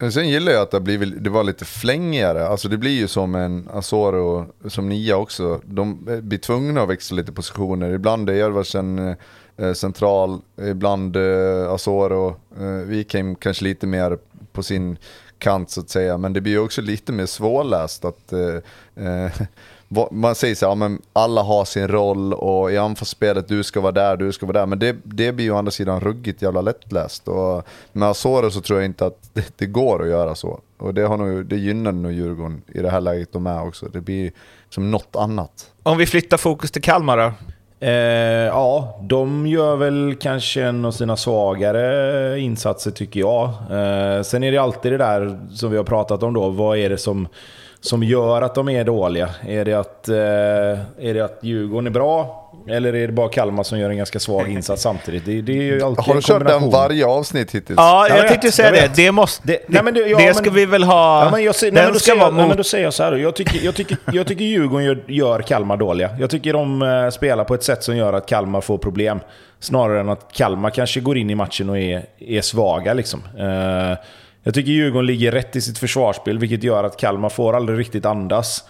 Sen 0.00 0.28
gillar 0.28 0.52
jag 0.52 0.62
att 0.62 0.70
det, 0.70 0.80
blivit, 0.80 1.24
det 1.24 1.30
var 1.30 1.44
lite 1.44 1.64
flängigare. 1.64 2.46
Alltså 2.46 2.68
det 2.68 2.76
blir 2.76 2.98
ju 2.98 3.08
som 3.08 3.34
en 3.34 3.68
Asoro, 3.72 4.46
som 4.68 4.88
Nia 4.88 5.16
också. 5.16 5.60
De 5.64 6.04
blir 6.22 6.38
tvungna 6.38 6.82
att 6.82 6.88
växla 6.88 7.16
lite 7.16 7.32
positioner. 7.32 7.90
Ibland 7.90 8.30
är 8.30 8.34
Edvardsen 8.34 9.16
eh, 9.56 9.72
central, 9.72 10.40
ibland 10.70 11.16
eh, 11.16 11.70
Asoro. 11.70 12.36
Eh, 12.60 12.66
Wikheim 12.66 13.34
kanske 13.34 13.64
lite 13.64 13.86
mer 13.86 14.18
på 14.52 14.62
sin 14.62 14.98
kant 15.38 15.70
så 15.70 15.80
att 15.80 15.90
säga. 15.90 16.18
Men 16.18 16.32
det 16.32 16.40
blir 16.40 16.52
ju 16.52 16.58
också 16.58 16.82
lite 16.82 17.12
mer 17.12 17.26
svårläst 17.26 18.04
att 18.04 18.32
eh, 18.32 19.06
eh 19.06 19.32
man 20.10 20.34
säger 20.34 20.54
så 20.54 20.66
här, 20.66 20.70
ja, 20.70 20.74
men 20.74 21.02
alla 21.12 21.42
har 21.42 21.64
sin 21.64 21.88
roll 21.88 22.32
och 22.32 22.72
i 22.72 22.76
anfallsspelet, 22.76 23.48
du 23.48 23.62
ska 23.62 23.80
vara 23.80 23.92
där, 23.92 24.16
du 24.16 24.32
ska 24.32 24.46
vara 24.46 24.58
där. 24.58 24.66
Men 24.66 24.78
det, 24.78 24.96
det 25.02 25.32
blir 25.32 25.44
ju 25.44 25.52
å 25.52 25.56
andra 25.56 25.70
sidan 25.70 26.00
ruggigt 26.00 26.42
jävla 26.42 26.60
lättläst. 26.60 27.28
Och 27.28 27.66
med 27.92 28.08
Asoro 28.08 28.50
så 28.50 28.60
tror 28.60 28.78
jag 28.78 28.86
inte 28.86 29.06
att 29.06 29.30
det, 29.32 29.52
det, 29.56 29.66
går 29.66 30.02
att 30.02 30.08
göra 30.08 30.34
så. 30.34 30.60
Och 30.78 30.94
det, 30.94 31.02
har 31.02 31.16
nog, 31.16 31.46
det 31.46 31.56
gynnar 31.56 31.92
nog 31.92 32.12
Djurgården 32.12 32.62
i 32.74 32.78
det 32.78 32.90
här 32.90 33.00
läget 33.00 33.32
de 33.32 33.46
är 33.46 33.66
också. 33.66 33.86
Det 33.86 34.00
blir 34.00 34.32
som 34.70 34.90
något 34.90 35.16
annat. 35.16 35.70
Om 35.82 35.98
vi 35.98 36.06
flyttar 36.06 36.36
fokus 36.36 36.70
till 36.70 36.82
Kalmar 36.82 37.16
då? 37.16 37.32
Eh, 37.80 37.92
ja, 38.46 39.00
de 39.02 39.46
gör 39.46 39.76
väl 39.76 40.16
kanske 40.20 40.62
en 40.62 40.84
av 40.84 40.92
sina 40.92 41.16
svagare 41.16 42.40
insatser 42.40 42.90
tycker 42.90 43.20
jag. 43.20 43.44
Eh, 43.46 44.22
sen 44.22 44.42
är 44.42 44.52
det 44.52 44.58
alltid 44.58 44.92
det 44.92 44.98
där 44.98 45.40
som 45.52 45.70
vi 45.70 45.76
har 45.76 45.84
pratat 45.84 46.22
om 46.22 46.34
då. 46.34 46.48
Vad 46.48 46.78
är 46.78 46.90
det 46.90 46.98
som 46.98 47.28
som 47.86 48.02
gör 48.02 48.42
att 48.42 48.54
de 48.54 48.68
är 48.68 48.84
dåliga? 48.84 49.30
Är 49.48 49.64
det 49.64 49.74
att, 49.74 50.08
eh, 50.08 50.16
är 50.16 51.14
det 51.14 51.20
att 51.20 51.38
Djurgården 51.40 51.86
är 51.86 51.90
bra? 51.90 52.42
Eller 52.68 52.94
är 52.94 53.06
det 53.06 53.12
bara 53.12 53.28
Kalmar 53.28 53.62
som 53.62 53.78
gör 53.78 53.90
en 53.90 53.96
ganska 53.96 54.18
svag 54.18 54.48
insats 54.52 54.82
samtidigt? 54.82 55.24
Det, 55.24 55.42
det 55.42 55.52
är 55.52 55.62
ju 55.62 55.82
alltid 55.82 56.04
Har 56.04 56.14
du 56.14 56.20
kört 56.22 56.46
den 56.46 56.70
varje 56.70 57.06
avsnitt 57.06 57.54
hittills? 57.54 57.76
Ja, 57.76 58.08
jag, 58.08 58.18
jag 58.18 58.28
tänkte 58.28 58.52
säga 58.52 58.70
det. 58.70 58.90
Det, 58.96 59.12
måste, 59.12 59.42
det, 59.46 59.58
nej, 59.66 59.82
men 59.82 59.94
det, 59.94 60.00
ja, 60.00 60.18
det 60.18 60.34
ska 60.34 60.44
men, 60.44 60.54
vi 60.54 60.66
väl 60.66 60.84
ha... 60.84 61.24
Ja, 61.24 61.30
men 61.30 61.44
jag, 61.44 61.54
nej, 61.62 61.72
men 61.72 61.92
då, 61.92 61.98
säger 61.98 62.20
jag, 62.20 62.34
nej, 62.34 62.48
men 62.48 62.56
då 62.56 62.64
säger 62.64 62.84
jag 62.84 62.94
så 62.94 63.02
här. 63.02 63.12
Jag 63.12 63.36
tycker, 63.36 63.64
jag 63.64 63.74
tycker, 63.74 63.96
jag 64.12 64.26
tycker 64.26 64.44
Djurgården 64.44 64.86
gör, 64.86 65.04
gör 65.06 65.40
Kalmar 65.40 65.76
dåliga. 65.76 66.10
Jag 66.20 66.30
tycker 66.30 66.52
de 66.52 66.82
uh, 66.82 67.10
spelar 67.10 67.44
på 67.44 67.54
ett 67.54 67.64
sätt 67.64 67.82
som 67.84 67.96
gör 67.96 68.12
att 68.12 68.26
Kalmar 68.26 68.60
får 68.60 68.78
problem. 68.78 69.20
Snarare 69.60 70.00
än 70.00 70.08
att 70.08 70.32
Kalmar 70.32 70.70
kanske 70.70 71.00
går 71.00 71.16
in 71.18 71.30
i 71.30 71.34
matchen 71.34 71.70
och 71.70 71.78
är, 71.78 72.06
är 72.18 72.40
svaga. 72.40 72.94
Liksom. 72.94 73.22
Uh, 73.38 73.96
jag 74.46 74.54
tycker 74.54 74.72
Djurgården 74.72 75.06
ligger 75.06 75.32
rätt 75.32 75.56
i 75.56 75.60
sitt 75.60 75.78
försvarsspel, 75.78 76.38
vilket 76.38 76.62
gör 76.62 76.84
att 76.84 76.96
Kalmar 76.96 77.28
får 77.28 77.56
aldrig 77.56 77.78
riktigt 77.78 78.06
andas. 78.06 78.64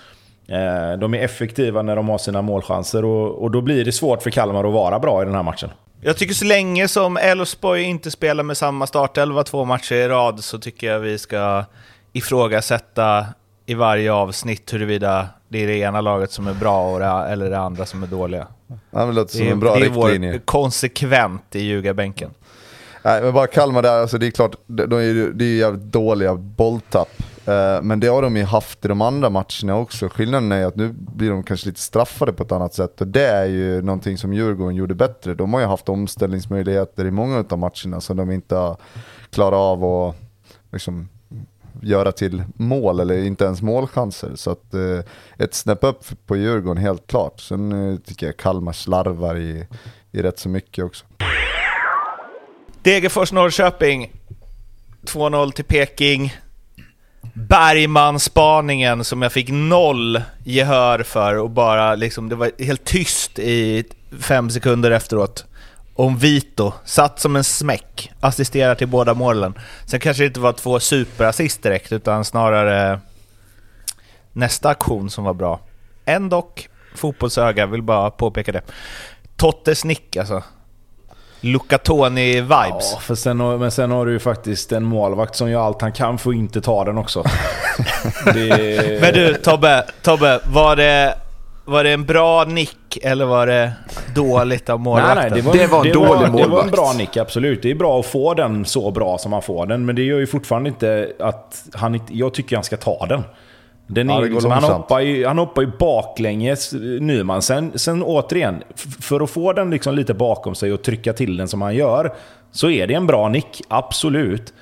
Eh, 0.48 0.98
de 0.98 1.14
är 1.14 1.18
effektiva 1.18 1.82
när 1.82 1.96
de 1.96 2.08
har 2.08 2.18
sina 2.18 2.42
målchanser 2.42 3.04
och, 3.04 3.42
och 3.42 3.50
då 3.50 3.60
blir 3.60 3.84
det 3.84 3.92
svårt 3.92 4.22
för 4.22 4.30
Kalmar 4.30 4.64
att 4.64 4.72
vara 4.72 4.98
bra 4.98 5.22
i 5.22 5.24
den 5.24 5.34
här 5.34 5.42
matchen. 5.42 5.70
Jag 6.00 6.16
tycker 6.16 6.34
så 6.34 6.44
länge 6.44 6.88
som 6.88 7.16
Elfsborg 7.16 7.82
inte 7.82 8.10
spelar 8.10 8.44
med 8.44 8.56
samma 8.56 8.86
startelva 8.86 9.44
två 9.44 9.64
matcher 9.64 9.94
i 9.94 10.08
rad 10.08 10.44
så 10.44 10.58
tycker 10.58 10.86
jag 10.86 11.00
vi 11.00 11.18
ska 11.18 11.64
ifrågasätta 12.12 13.26
i 13.66 13.74
varje 13.74 14.12
avsnitt 14.12 14.74
huruvida 14.74 15.28
det 15.48 15.62
är 15.62 15.66
det 15.66 15.78
ena 15.78 16.00
laget 16.00 16.32
som 16.32 16.46
är 16.46 16.54
bra 16.54 16.98
det, 16.98 17.32
eller 17.32 17.50
det 17.50 17.58
andra 17.58 17.86
som 17.86 18.02
är 18.02 18.06
dåliga. 18.06 18.46
Ja, 18.90 19.04
det 19.04 19.12
låter 19.12 19.36
som 19.36 19.46
en 19.46 19.60
bra 19.60 19.74
riktlinje. 19.74 20.18
Det 20.18 20.26
är 20.26 20.32
vår 20.32 20.38
konsekvent 20.38 21.56
i 21.56 21.60
ljugarbänken. 21.60 22.30
Nej, 23.06 23.22
men 23.22 23.34
bara 23.34 23.46
Kalmar 23.46 23.82
där, 23.82 24.00
alltså 24.00 24.18
det 24.18 24.26
är 24.26 24.30
klart, 24.30 24.56
de 24.66 24.82
är, 24.82 25.32
det 25.32 25.44
är 25.44 25.56
jävligt 25.56 25.82
dåliga 25.82 26.34
bolltapp. 26.34 27.08
Eh, 27.44 27.82
men 27.82 28.00
det 28.00 28.06
har 28.06 28.22
de 28.22 28.36
ju 28.36 28.44
haft 28.44 28.84
i 28.84 28.88
de 28.88 29.00
andra 29.00 29.30
matcherna 29.30 29.76
också. 29.76 30.08
Skillnaden 30.08 30.52
är 30.52 30.66
att 30.66 30.76
nu 30.76 30.92
blir 30.92 31.30
de 31.30 31.42
kanske 31.42 31.68
lite 31.68 31.80
straffade 31.80 32.32
på 32.32 32.42
ett 32.42 32.52
annat 32.52 32.74
sätt. 32.74 33.00
Och 33.00 33.06
det 33.06 33.26
är 33.26 33.44
ju 33.44 33.82
någonting 33.82 34.18
som 34.18 34.32
Djurgården 34.32 34.74
gjorde 34.74 34.94
bättre. 34.94 35.34
De 35.34 35.54
har 35.54 35.60
ju 35.60 35.66
haft 35.66 35.88
omställningsmöjligheter 35.88 37.04
i 37.04 37.10
många 37.10 37.44
av 37.50 37.58
matcherna 37.58 38.00
som 38.00 38.16
de 38.16 38.30
inte 38.30 38.56
har 38.56 38.76
klarat 39.30 39.58
av 39.58 39.84
att 39.84 40.16
liksom, 40.72 41.08
göra 41.82 42.12
till 42.12 42.42
mål 42.54 43.00
eller 43.00 43.24
inte 43.24 43.44
ens 43.44 43.62
målchanser. 43.62 44.30
Så 44.34 44.50
att 44.50 44.74
eh, 44.74 45.00
ett 45.38 45.54
snäpp 45.54 45.84
upp 45.84 46.04
på 46.26 46.36
Djurgården 46.36 46.82
helt 46.82 47.06
klart. 47.06 47.40
Sen 47.40 47.90
eh, 47.92 47.98
tycker 47.98 48.26
jag 48.26 48.36
Kalmar 48.36 48.72
slarvar 48.72 49.36
i, 49.36 49.66
i 50.12 50.22
rätt 50.22 50.38
så 50.38 50.48
mycket 50.48 50.84
också. 50.84 51.04
Degerfors-Norrköping. 52.86 54.10
2-0 55.06 55.52
till 55.52 55.64
Peking. 55.64 56.36
Bergman-spaningen 57.34 59.04
som 59.04 59.22
jag 59.22 59.32
fick 59.32 59.48
noll 59.50 60.22
gehör 60.44 61.02
för 61.02 61.38
och 61.38 61.50
bara 61.50 61.94
liksom, 61.94 62.28
det 62.28 62.36
var 62.36 62.50
helt 62.64 62.84
tyst 62.84 63.38
i 63.38 63.84
fem 64.20 64.50
sekunder 64.50 64.90
efteråt. 64.90 65.44
Om 65.94 66.18
Vito, 66.18 66.72
satt 66.84 67.20
som 67.20 67.36
en 67.36 67.44
smäck, 67.44 68.10
assisterar 68.20 68.74
till 68.74 68.88
båda 68.88 69.14
målen. 69.14 69.54
Sen 69.86 70.00
kanske 70.00 70.22
det 70.22 70.26
inte 70.26 70.40
var 70.40 70.52
två 70.52 70.80
superassist 70.80 71.62
direkt, 71.62 71.92
utan 71.92 72.24
snarare 72.24 73.00
nästa 74.32 74.68
aktion 74.68 75.10
som 75.10 75.24
var 75.24 75.34
bra. 75.34 75.60
Ändå, 76.04 76.48
fotbollsöga, 76.94 77.66
vill 77.66 77.82
bara 77.82 78.10
påpeka 78.10 78.52
det. 78.52 78.62
Tottes 79.36 79.84
nick 79.84 80.16
alltså. 80.16 80.42
Luca 81.46 81.76
Toni-vibes. 81.78 82.90
Ja, 82.92 82.98
för 83.00 83.14
sen, 83.14 83.36
men 83.38 83.70
sen 83.70 83.90
har 83.90 84.06
du 84.06 84.12
ju 84.12 84.18
faktiskt 84.18 84.72
en 84.72 84.84
målvakt 84.84 85.36
som 85.36 85.50
gör 85.50 85.60
allt 85.66 85.82
han 85.82 85.92
kan 85.92 86.18
för 86.18 86.30
att 86.30 86.36
inte 86.36 86.60
ta 86.60 86.84
den 86.84 86.98
också. 86.98 87.24
det, 88.34 89.00
Men 89.00 89.14
du 89.14 89.34
Tobbe, 89.34 89.84
Tobbe 90.02 90.40
var, 90.52 90.76
det, 90.76 91.14
var 91.64 91.84
det 91.84 91.90
en 91.90 92.04
bra 92.04 92.44
nick 92.44 92.98
eller 93.02 93.24
var 93.24 93.46
det 93.46 93.72
dåligt 94.14 94.68
av 94.70 94.78
Nej, 94.80 94.84
målvakten? 94.84 95.18
nej, 95.30 95.30
det 95.30 95.46
var, 95.46 95.52
Det 95.54 95.66
var 95.66 95.78
en 95.78 95.84
det 95.86 95.92
dålig 95.92 96.08
var, 96.08 96.16
Det 96.26 96.30
var 96.32 96.42
en 96.44 96.48
målvakt. 96.50 96.72
bra 96.72 96.92
nick, 96.96 97.16
absolut. 97.16 97.62
Det 97.62 97.70
är 97.70 97.74
bra 97.74 98.00
att 98.00 98.06
få 98.06 98.34
den 98.34 98.64
så 98.64 98.90
bra 98.90 99.18
som 99.18 99.30
man 99.30 99.42
får 99.42 99.66
den, 99.66 99.86
men 99.86 99.96
det 99.96 100.02
gör 100.02 100.18
ju 100.18 100.26
fortfarande 100.26 100.68
inte 100.68 101.12
att 101.20 101.62
han. 101.74 102.00
Jag 102.10 102.34
tycker 102.34 102.56
han 102.56 102.64
ska 102.64 102.76
ta 102.76 103.06
den. 103.06 103.22
Den 103.86 104.08
Ja, 104.08 104.16
är, 104.16 104.20
går 104.20 104.28
liksom, 104.28 104.50
han, 104.50 104.62
hoppar 104.64 105.00
ju, 105.00 105.26
han 105.26 105.38
hoppar 105.38 105.62
ju 105.62 105.70
baklänges, 105.78 106.72
Nyman. 107.00 107.42
Sen, 107.42 107.72
sen 107.74 108.02
återigen, 108.02 108.62
för 109.00 109.20
att 109.20 109.30
få 109.30 109.52
den 109.52 109.70
liksom 109.70 109.94
lite 109.94 110.14
bakom 110.14 110.54
sig 110.54 110.72
och 110.72 110.82
trycka 110.82 111.12
till 111.12 111.36
den 111.36 111.48
som 111.48 111.62
han 111.62 111.74
gör, 111.74 112.14
så 112.50 112.70
är 112.70 112.86
det 112.86 112.94
en 112.94 113.06
bra 113.06 113.28
nick, 113.28 113.62
absolut. 113.68 114.54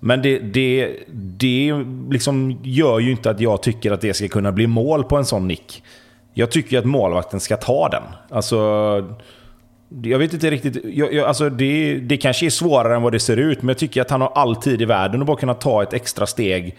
Men 0.00 0.22
det, 0.22 0.38
det, 0.38 0.96
det 1.12 1.72
liksom 2.10 2.60
gör 2.62 2.98
ju 2.98 3.10
inte 3.10 3.30
att 3.30 3.40
jag 3.40 3.62
tycker 3.62 3.92
att 3.92 4.00
det 4.00 4.14
ska 4.14 4.28
kunna 4.28 4.52
bli 4.52 4.66
mål 4.66 5.04
på 5.04 5.16
en 5.16 5.24
sån 5.24 5.48
nick. 5.48 5.82
Jag 6.34 6.50
tycker 6.50 6.78
att 6.78 6.84
målvakten 6.84 7.40
ska 7.40 7.56
ta 7.56 7.88
den. 7.88 8.02
Alltså, 8.30 8.56
jag 10.02 10.18
vet 10.18 10.32
inte 10.32 10.50
riktigt. 10.50 10.84
Jag, 10.84 11.12
jag, 11.12 11.26
alltså 11.26 11.50
det, 11.50 11.94
det 11.94 12.16
kanske 12.16 12.46
är 12.46 12.50
svårare 12.50 12.96
än 12.96 13.02
vad 13.02 13.12
det 13.12 13.20
ser 13.20 13.36
ut, 13.36 13.62
men 13.62 13.68
jag 13.68 13.78
tycker 13.78 14.00
att 14.00 14.10
han 14.10 14.20
har 14.20 14.32
all 14.34 14.56
tid 14.56 14.82
i 14.82 14.84
världen 14.84 15.20
att 15.20 15.26
bara 15.26 15.36
kunna 15.36 15.54
ta 15.54 15.82
ett 15.82 15.92
extra 15.92 16.26
steg 16.26 16.76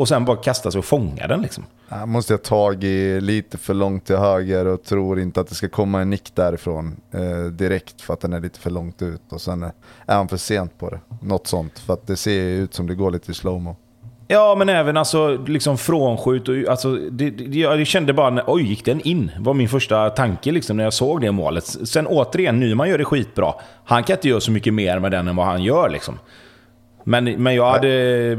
och 0.00 0.08
sen 0.08 0.24
bara 0.24 0.36
kasta 0.36 0.70
sig 0.70 0.78
och 0.78 0.84
fånga 0.84 1.26
den. 1.26 1.42
Liksom. 1.42 1.64
Han 1.88 2.08
måste 2.08 2.32
ha 2.32 2.38
tagit 2.38 3.22
lite 3.22 3.58
för 3.58 3.74
långt 3.74 4.06
till 4.06 4.16
höger 4.16 4.66
och 4.66 4.84
tror 4.84 5.20
inte 5.20 5.40
att 5.40 5.48
det 5.48 5.54
ska 5.54 5.68
komma 5.68 6.00
en 6.00 6.10
nick 6.10 6.34
därifrån 6.34 6.96
eh, 7.12 7.44
direkt 7.44 8.00
för 8.00 8.14
att 8.14 8.20
den 8.20 8.32
är 8.32 8.40
lite 8.40 8.60
för 8.60 8.70
långt 8.70 9.02
ut. 9.02 9.22
Och 9.30 9.40
sen 9.40 9.62
är 9.62 9.72
han 10.06 10.28
för 10.28 10.36
sent 10.36 10.78
på 10.78 10.90
det. 10.90 11.00
Något 11.22 11.46
sånt. 11.46 11.78
För 11.78 11.92
att 11.92 12.06
det 12.06 12.16
ser 12.16 12.44
ut 12.44 12.74
som 12.74 12.86
det 12.86 12.94
går 12.94 13.10
lite 13.10 13.30
i 13.30 13.34
slowmo. 13.34 13.76
Ja, 14.28 14.54
men 14.58 14.68
även 14.68 14.96
alltså, 14.96 15.36
liksom 15.46 15.78
frånskjut. 15.78 16.48
Och, 16.48 16.56
alltså, 16.68 16.94
det, 16.94 17.30
det, 17.30 17.58
jag 17.58 17.86
kände 17.86 18.12
bara, 18.12 18.44
oj, 18.46 18.62
gick 18.62 18.84
den 18.84 19.00
in? 19.00 19.30
var 19.38 19.54
min 19.54 19.68
första 19.68 20.10
tanke 20.10 20.52
liksom, 20.52 20.76
när 20.76 20.84
jag 20.84 20.92
såg 20.92 21.20
det 21.20 21.32
målet. 21.32 21.64
Sen 21.64 22.06
återigen, 22.06 22.60
Nyman 22.60 22.88
gör 22.88 22.98
det 22.98 23.04
skitbra. 23.04 23.54
Han 23.84 24.04
kan 24.04 24.16
inte 24.16 24.28
göra 24.28 24.40
så 24.40 24.50
mycket 24.50 24.74
mer 24.74 24.98
med 24.98 25.10
den 25.10 25.28
än 25.28 25.36
vad 25.36 25.46
han 25.46 25.62
gör. 25.62 25.88
Liksom. 25.88 26.18
Men, 27.04 27.24
men 27.24 27.54
jag, 27.54 27.70
hade, 27.70 27.88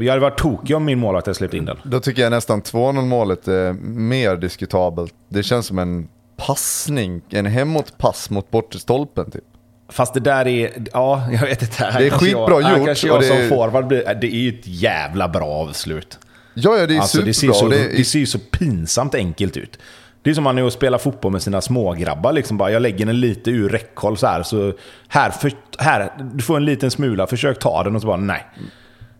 jag 0.04 0.08
hade 0.08 0.20
varit 0.20 0.38
tokig 0.38 0.76
om 0.76 0.84
min 0.84 0.98
målvakt 0.98 1.26
hade 1.26 1.34
släppt 1.34 1.54
in 1.54 1.64
den. 1.64 1.76
Då 1.82 2.00
tycker 2.00 2.22
jag 2.22 2.30
nästan 2.30 2.62
2-0 2.62 3.02
målet 3.06 3.48
är 3.48 3.72
mer 3.82 4.36
diskutabelt. 4.36 5.14
Det 5.28 5.42
känns 5.42 5.66
som 5.66 5.78
en 5.78 6.08
passning, 6.36 7.22
en 7.30 7.46
hemåtpass 7.46 8.30
mot 8.30 8.50
bortre 8.50 8.78
stolpen 8.78 9.30
typ. 9.30 9.44
Fast 9.88 10.14
det 10.14 10.20
där 10.20 10.46
är... 10.46 10.70
Ja, 10.92 11.28
jag 11.32 11.40
vet 11.40 11.62
inte. 11.62 11.84
Här 11.84 12.00
Det 12.00 12.06
är 12.06 12.10
skitbra 12.10 12.60
jag, 12.60 12.78
gjort 12.78 12.86
kanske 12.86 13.06
jag 13.06 13.16
och 13.16 13.22
det 13.22 13.28
som 13.28 13.36
är- 13.36 13.48
forward 13.48 13.86
blir... 13.86 14.14
Det 14.20 14.26
är 14.26 14.38
ju 14.40 14.48
ett 14.48 14.66
jävla 14.66 15.28
bra 15.28 15.46
avslut. 15.46 16.18
Ja, 16.54 16.78
ja 16.78 16.86
det 16.86 16.96
är 16.96 17.00
Alltså, 17.00 17.22
det, 17.22 17.34
ser 17.34 17.52
superbra. 17.52 17.54
så, 17.60 17.68
det 17.68 17.84
är, 17.92 17.96
det 17.96 18.04
ser 18.04 18.18
ju 18.18 18.26
så 18.26 18.38
pinsamt 18.38 19.14
enkelt 19.14 19.56
ut. 19.56 19.78
Det 20.22 20.30
är 20.30 20.34
som 20.34 20.44
man 20.44 20.58
är 20.58 20.64
och 20.64 20.72
spelar 20.72 20.98
fotboll 20.98 21.32
med 21.32 21.42
sina 21.42 21.60
smågrabbar. 21.60 22.32
Liksom 22.32 22.56
bara, 22.56 22.70
jag 22.70 22.82
lägger 22.82 23.06
den 23.06 23.20
lite 23.20 23.50
ur 23.50 23.68
räckhåll 23.68 24.16
så 24.16 24.26
här. 24.26 24.42
Så 24.42 24.72
här, 25.08 25.30
för, 25.30 25.52
här, 25.78 26.12
du 26.34 26.42
får 26.42 26.56
en 26.56 26.64
liten 26.64 26.90
smula, 26.90 27.26
försök 27.26 27.58
ta 27.58 27.82
den 27.82 27.94
och 27.94 28.00
så 28.00 28.06
bara 28.06 28.16
nej. 28.16 28.46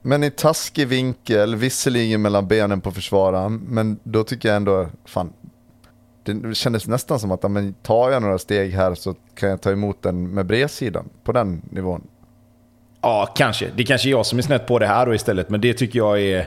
Men 0.02 0.24
i 0.24 0.30
taskig 0.30 0.88
vinkel, 0.88 1.56
visserligen 1.56 2.22
mellan 2.22 2.48
benen 2.48 2.80
på 2.80 2.92
försvararen, 2.92 3.56
men 3.56 3.98
då 4.02 4.24
tycker 4.24 4.48
jag 4.48 4.56
ändå, 4.56 4.86
fan, 5.04 5.32
det 6.24 6.54
kändes 6.54 6.86
nästan 6.86 7.20
som 7.20 7.30
att 7.30 7.50
men, 7.50 7.74
tar 7.74 8.10
jag 8.10 8.22
några 8.22 8.38
steg 8.38 8.72
här 8.72 8.94
så 8.94 9.14
kan 9.34 9.48
jag 9.48 9.60
ta 9.60 9.70
emot 9.70 10.02
den 10.02 10.30
med 10.34 10.46
bredsidan 10.46 11.08
på 11.24 11.32
den 11.32 11.62
nivån. 11.70 12.06
Ja, 13.00 13.32
kanske. 13.36 13.70
Det 13.76 13.84
kanske 13.84 14.08
är 14.08 14.10
jag 14.10 14.26
som 14.26 14.38
är 14.38 14.42
snett 14.42 14.66
på 14.66 14.78
det 14.78 14.86
här 14.86 15.06
då 15.06 15.14
istället. 15.14 15.50
Men 15.50 15.60
det 15.60 15.74
tycker 15.74 15.98
jag 15.98 16.20
är... 16.20 16.46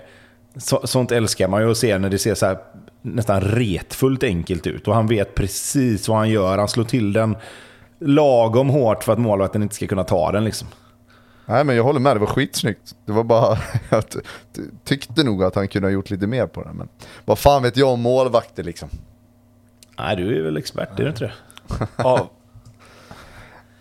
Så, 0.57 0.87
sånt 0.87 1.11
älskar 1.11 1.47
man 1.47 1.61
ju 1.61 1.71
att 1.71 1.77
se 1.77 1.97
när 1.97 2.09
det 2.09 2.19
ser 2.19 2.35
så 2.35 2.45
här 2.45 2.57
nästan 3.05 3.41
retfullt 3.41 4.23
enkelt 4.23 4.67
ut. 4.67 4.87
Och 4.87 4.95
han 4.95 5.07
vet 5.07 5.35
precis 5.35 6.07
vad 6.07 6.17
han 6.17 6.29
gör. 6.29 6.57
Han 6.57 6.67
slår 6.67 6.83
till 6.83 7.13
den 7.13 7.37
lagom 7.99 8.69
hårt 8.69 9.03
för 9.03 9.13
att 9.13 9.19
målvakten 9.19 9.63
inte 9.63 9.75
ska 9.75 9.87
kunna 9.87 10.03
ta 10.03 10.31
den 10.31 10.43
liksom. 10.43 10.67
Nej 11.45 11.63
men 11.63 11.75
jag 11.75 11.83
håller 11.83 11.99
med, 11.99 12.15
det 12.15 12.19
var 12.19 12.27
skitsnyggt. 12.27 12.95
Det 13.05 13.11
var 13.11 13.23
bara, 13.23 13.57
ty- 14.01 14.61
tyckte 14.83 15.23
nog 15.23 15.43
att 15.43 15.55
han 15.55 15.67
kunde 15.67 15.87
ha 15.87 15.93
gjort 15.93 16.09
lite 16.09 16.27
mer 16.27 16.47
på 16.47 16.63
den. 16.63 16.75
Men 16.75 16.87
vad 17.25 17.39
fan 17.39 17.63
vet 17.63 17.77
jag 17.77 17.89
om 17.89 18.01
målvakter 18.01 18.63
liksom. 18.63 18.89
Nej, 19.99 20.15
du 20.15 20.37
är 20.39 20.41
väl 20.43 20.57
expert, 20.57 20.99
är 20.99 21.03
du 21.03 21.09
inte 21.09 21.23
det? 21.23 21.33
Ja, 21.97 22.29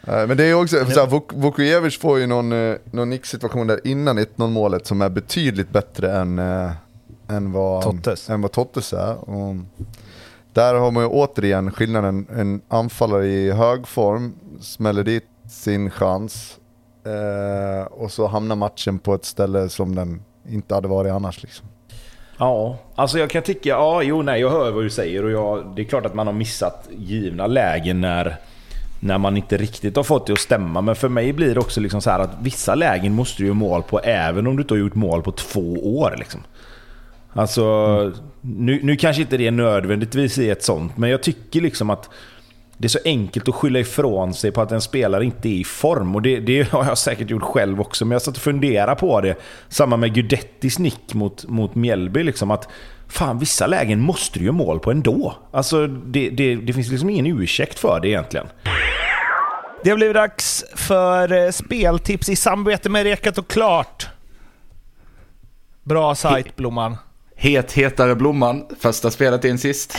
Men 0.06 0.37
det 0.37 0.44
är 0.44 0.54
också, 0.54 0.76
ja. 0.76 1.06
Vuk- 1.06 1.40
Vukojevic 1.40 1.98
får 1.98 2.18
ju 2.18 2.26
någon, 2.26 2.52
eh, 2.52 2.76
någon 2.84 3.10
nicksituation 3.10 3.66
där 3.66 3.80
innan 3.84 4.18
1-0 4.18 4.50
målet 4.50 4.87
som 4.87 5.02
är 5.02 5.08
betydligt 5.08 5.70
bättre 5.70 6.12
än, 6.16 6.38
eh, 6.38 6.70
än, 7.28 7.52
vad, 7.52 7.82
Tottes. 7.82 8.30
än 8.30 8.40
vad 8.40 8.52
Tottes 8.52 8.92
är. 8.92 9.30
Och 9.30 9.54
där 10.52 10.74
har 10.74 10.90
man 10.90 11.02
ju 11.02 11.08
återigen 11.08 11.72
skillnaden, 11.72 12.26
en 12.37 12.62
anfallare 12.68 13.26
i 13.26 13.52
hög 13.52 13.87
form 13.87 14.34
smäller 14.60 15.04
dit 15.04 15.24
sin 15.48 15.90
chans 15.90 16.58
eh, 17.06 17.87
och 17.87 18.12
så 18.12 18.26
hamnar 18.26 18.56
matchen 18.56 18.98
på 18.98 19.14
ett 19.14 19.24
ställe 19.24 19.68
som 19.68 19.94
den 19.94 20.22
inte 20.48 20.74
hade 20.74 20.88
varit 20.88 21.12
annars. 21.12 21.42
Liksom. 21.42 21.66
Ja, 22.38 22.76
alltså 22.94 23.18
jag 23.18 23.30
kan 23.30 23.42
tycka, 23.42 23.68
ja, 23.68 24.02
jo, 24.02 24.22
nej, 24.22 24.40
jag 24.40 24.50
hör 24.50 24.70
vad 24.70 24.84
du 24.84 24.90
säger 24.90 25.24
och 25.24 25.30
jag, 25.30 25.72
det 25.76 25.82
är 25.82 25.87
klart 25.87 26.06
att 26.06 26.14
man 26.14 26.26
har 26.26 26.34
missat 26.34 26.88
givna 26.96 27.46
lägen 27.46 28.00
när, 28.00 28.37
när 29.00 29.18
man 29.18 29.37
inte 29.37 29.56
riktigt 29.56 29.96
har 29.96 30.02
fått 30.02 30.26
det 30.26 30.32
att 30.32 30.38
stämma. 30.38 30.80
Men 30.80 30.96
för 30.96 31.08
mig 31.08 31.32
blir 31.32 31.54
det 31.54 31.60
också 31.60 31.80
liksom 31.80 32.00
så 32.00 32.10
här 32.10 32.18
att 32.18 32.37
vissa 32.42 32.74
lägen 32.74 33.12
måste 33.12 33.42
du 33.42 33.46
göra 33.46 33.54
mål 33.54 33.82
på 33.82 34.00
även 34.00 34.46
om 34.46 34.56
du 34.56 34.62
inte 34.62 34.74
har 34.74 34.78
gjort 34.78 34.94
mål 34.94 35.22
på 35.22 35.32
två 35.32 35.98
år. 35.98 36.14
Liksom. 36.18 36.40
Alltså, 37.34 38.12
nu, 38.40 38.80
nu 38.82 38.96
kanske 38.96 39.22
inte 39.22 39.36
det 39.36 39.46
är 39.46 39.50
nödvändigtvis 39.50 40.38
i 40.38 40.50
ett 40.50 40.64
sånt, 40.64 40.96
men 40.96 41.10
jag 41.10 41.22
tycker 41.22 41.60
liksom 41.60 41.90
att 41.90 42.10
det 42.78 42.86
är 42.86 42.88
så 42.88 42.98
enkelt 43.04 43.48
att 43.48 43.54
skylla 43.54 43.78
ifrån 43.78 44.34
sig 44.34 44.52
på 44.52 44.60
att 44.60 44.72
en 44.72 44.80
spelare 44.80 45.24
inte 45.24 45.48
är 45.48 45.52
i 45.52 45.64
form. 45.64 46.14
Och 46.14 46.22
det, 46.22 46.40
det 46.40 46.72
har 46.72 46.84
jag 46.84 46.98
säkert 46.98 47.30
gjort 47.30 47.42
själv 47.42 47.80
också, 47.80 48.04
men 48.04 48.12
jag 48.12 48.22
satt 48.22 48.36
och 48.36 48.42
funderade 48.42 48.94
på 48.94 49.20
det. 49.20 49.36
Samma 49.68 49.96
med 49.96 50.14
Gudettis 50.14 50.78
nick 50.78 51.14
mot, 51.14 51.48
mot 51.48 51.74
Mjällby. 51.74 52.22
Liksom, 52.22 52.50
att 52.50 52.68
fan, 53.08 53.38
vissa 53.38 53.66
lägen 53.66 54.00
måste 54.00 54.38
du 54.38 54.44
ju 54.44 54.52
mål 54.52 54.80
på 54.80 54.90
ändå. 54.90 55.34
Alltså, 55.50 55.86
det, 55.86 56.30
det, 56.30 56.54
det 56.54 56.72
finns 56.72 56.90
liksom 56.90 57.10
ingen 57.10 57.40
ursäkt 57.40 57.78
för 57.78 58.00
det 58.00 58.08
egentligen. 58.08 58.46
Det 59.84 59.90
har 59.90 59.96
blivit 59.96 60.14
dags 60.14 60.64
för 60.74 61.32
eh, 61.32 61.50
speltips 61.50 62.28
i 62.28 62.36
samarbete 62.36 62.88
med 62.88 63.02
Rekat 63.02 63.38
och 63.38 63.48
Klart. 63.48 64.08
Bra 65.82 66.14
sajt, 66.14 66.56
Blomman. 66.56 66.96
Het, 67.44 67.72
hetare 67.72 68.14
blomman, 68.14 68.66
första 68.80 69.11
spelet 69.11 69.44
in 69.44 69.59
sist. 69.59 69.98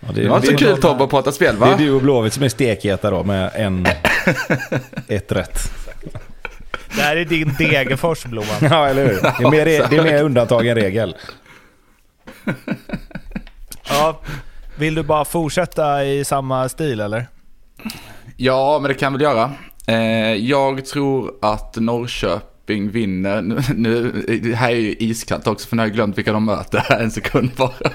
Ja, 0.00 0.12
Det 0.14 0.28
var 0.28 0.36
inte 0.36 0.48
så 0.48 0.56
kul 0.56 0.80
Tobbe 0.80 1.04
att 1.04 1.10
prata 1.10 1.32
spel 1.32 1.58
Det 1.58 1.66
är 1.66 1.70
va? 1.70 1.76
du 1.78 1.90
och 1.92 2.02
Blåvitt 2.02 2.32
som 2.32 2.42
är 2.42 2.48
stekheta 2.48 3.10
då 3.10 3.24
med 3.24 3.50
en, 3.54 3.86
ett 5.08 5.32
rätt. 5.32 5.58
Det 6.96 7.02
här 7.02 7.16
är 7.16 7.24
din 7.24 7.54
Degerfors, 7.58 8.24
Blomman. 8.24 8.56
Ja, 8.60 8.88
eller 8.88 9.06
hur? 9.06 9.20
Det 9.22 9.44
är 9.44 9.50
mer, 9.50 9.64
det 9.64 9.96
är 9.96 10.02
mer 10.04 10.22
undantag 10.22 10.66
än 10.66 10.74
regel. 10.74 11.16
Ja, 13.88 14.20
vill 14.76 14.94
du 14.94 15.02
bara 15.02 15.24
fortsätta 15.24 16.04
i 16.04 16.24
samma 16.24 16.68
stil, 16.68 17.00
eller? 17.00 17.26
Ja, 18.36 18.78
men 18.82 18.88
det 18.88 18.94
kan 18.94 19.12
jag 19.12 19.18
väl 19.18 19.22
göra. 19.22 19.52
Eh, 19.86 20.34
jag 20.34 20.86
tror 20.86 21.32
att 21.42 21.76
Norrköping 21.76 22.51
vinner. 22.66 23.42
Nu, 23.42 23.60
nu, 23.76 24.12
det 24.42 24.54
här 24.54 24.70
är 24.70 24.76
ju 24.76 24.96
iskallt 24.98 25.46
också 25.46 25.68
för 25.68 25.76
nu 25.76 25.82
har 25.82 25.86
jag 25.86 25.94
glömt 25.94 26.18
vilka 26.18 26.32
de 26.32 26.44
möter 26.44 26.92
en 27.00 27.10
sekund 27.10 27.50
bara. 27.56 27.90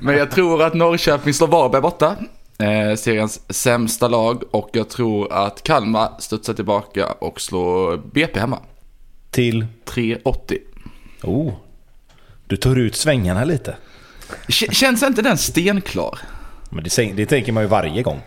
Men 0.00 0.16
jag 0.16 0.30
tror 0.30 0.62
att 0.62 0.74
Norrköping 0.74 1.34
slår 1.34 1.48
Varberg 1.48 1.82
borta. 1.82 2.16
Eh, 2.58 2.94
seriens 2.96 3.40
sämsta 3.48 4.08
lag 4.08 4.42
och 4.50 4.70
jag 4.72 4.88
tror 4.88 5.32
att 5.32 5.62
Kalmar 5.62 6.10
studsar 6.18 6.54
tillbaka 6.54 7.06
och 7.06 7.40
slår 7.40 7.96
BP 8.12 8.40
hemma. 8.40 8.58
Till... 9.30 9.66
3,80. 9.86 10.58
Oh. 11.22 11.52
Du 12.46 12.56
tar 12.56 12.76
ut 12.76 12.96
svängarna 12.96 13.44
lite. 13.44 13.76
K- 14.28 14.72
Känns 14.72 15.02
inte 15.02 15.22
den 15.22 15.38
stenklar? 15.38 16.18
Men 16.70 16.84
det, 16.84 17.12
det 17.16 17.26
tänker 17.26 17.52
man 17.52 17.62
ju 17.62 17.68
varje 17.68 18.02
gång. 18.02 18.20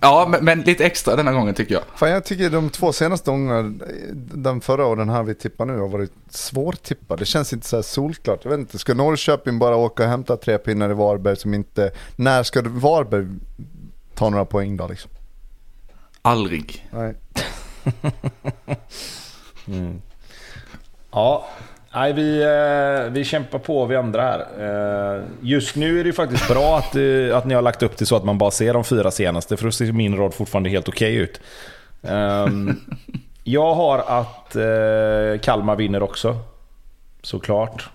Ja, 0.00 0.26
men, 0.30 0.44
men 0.44 0.60
lite 0.60 0.86
extra 0.86 1.16
denna 1.16 1.32
gången 1.32 1.54
tycker 1.54 1.74
jag. 1.74 1.82
Fan, 1.94 2.10
jag 2.10 2.24
tycker 2.24 2.50
de 2.50 2.70
två 2.70 2.92
senaste 2.92 3.30
gångerna, 3.30 3.78
den 4.14 4.60
förra 4.60 4.86
och 4.86 4.96
den 4.96 5.08
här 5.08 5.22
vi 5.22 5.34
tippar 5.34 5.66
nu, 5.66 5.78
har 5.78 5.88
varit 5.88 6.12
svårtippade. 6.30 7.20
Det 7.22 7.26
känns 7.26 7.52
inte 7.52 7.68
så 7.68 7.76
här 7.76 7.82
solklart. 7.82 8.40
Jag 8.42 8.50
vet 8.50 8.60
inte, 8.60 8.78
ska 8.78 8.94
Norrköping 8.94 9.58
bara 9.58 9.76
åka 9.76 10.02
och 10.02 10.08
hämta 10.08 10.36
tre 10.36 10.58
pinnar 10.58 10.90
i 10.90 10.94
Varberg 10.94 11.36
som 11.36 11.54
inte... 11.54 11.90
När 12.16 12.42
ska 12.42 12.62
Varberg 12.62 13.26
ta 14.14 14.30
några 14.30 14.44
poäng 14.44 14.76
då 14.76 14.88
liksom? 14.88 15.10
Aldrig. 16.22 16.88
Nej. 16.90 17.14
Ja. 21.10 21.48
Nej, 21.94 22.12
vi, 22.12 22.42
eh, 22.42 23.12
vi 23.12 23.24
kämpar 23.24 23.58
på 23.58 23.86
vi 23.86 23.96
andra 23.96 24.22
här. 24.22 24.46
Eh, 24.58 25.22
just 25.40 25.76
nu 25.76 26.00
är 26.00 26.04
det 26.04 26.12
faktiskt 26.12 26.48
bra 26.48 26.78
att, 26.78 26.96
eh, 26.96 27.36
att 27.36 27.44
ni 27.44 27.54
har 27.54 27.62
lagt 27.62 27.82
upp 27.82 27.96
det 27.96 28.06
så 28.06 28.16
att 28.16 28.24
man 28.24 28.38
bara 28.38 28.50
ser 28.50 28.74
de 28.74 28.84
fyra 28.84 29.10
senaste, 29.10 29.56
för 29.56 29.64
då 29.64 29.70
ser 29.70 29.92
min 29.92 30.16
rad 30.16 30.34
fortfarande 30.34 30.70
helt 30.70 30.88
okej 30.88 31.14
ut. 31.14 31.40
Ehm, 32.02 32.80
jag 33.44 33.74
har 33.74 33.98
att 33.98 34.56
Kalmar 35.42 35.76
vinner 35.76 36.02
också. 36.02 36.36
Såklart. 37.22 37.90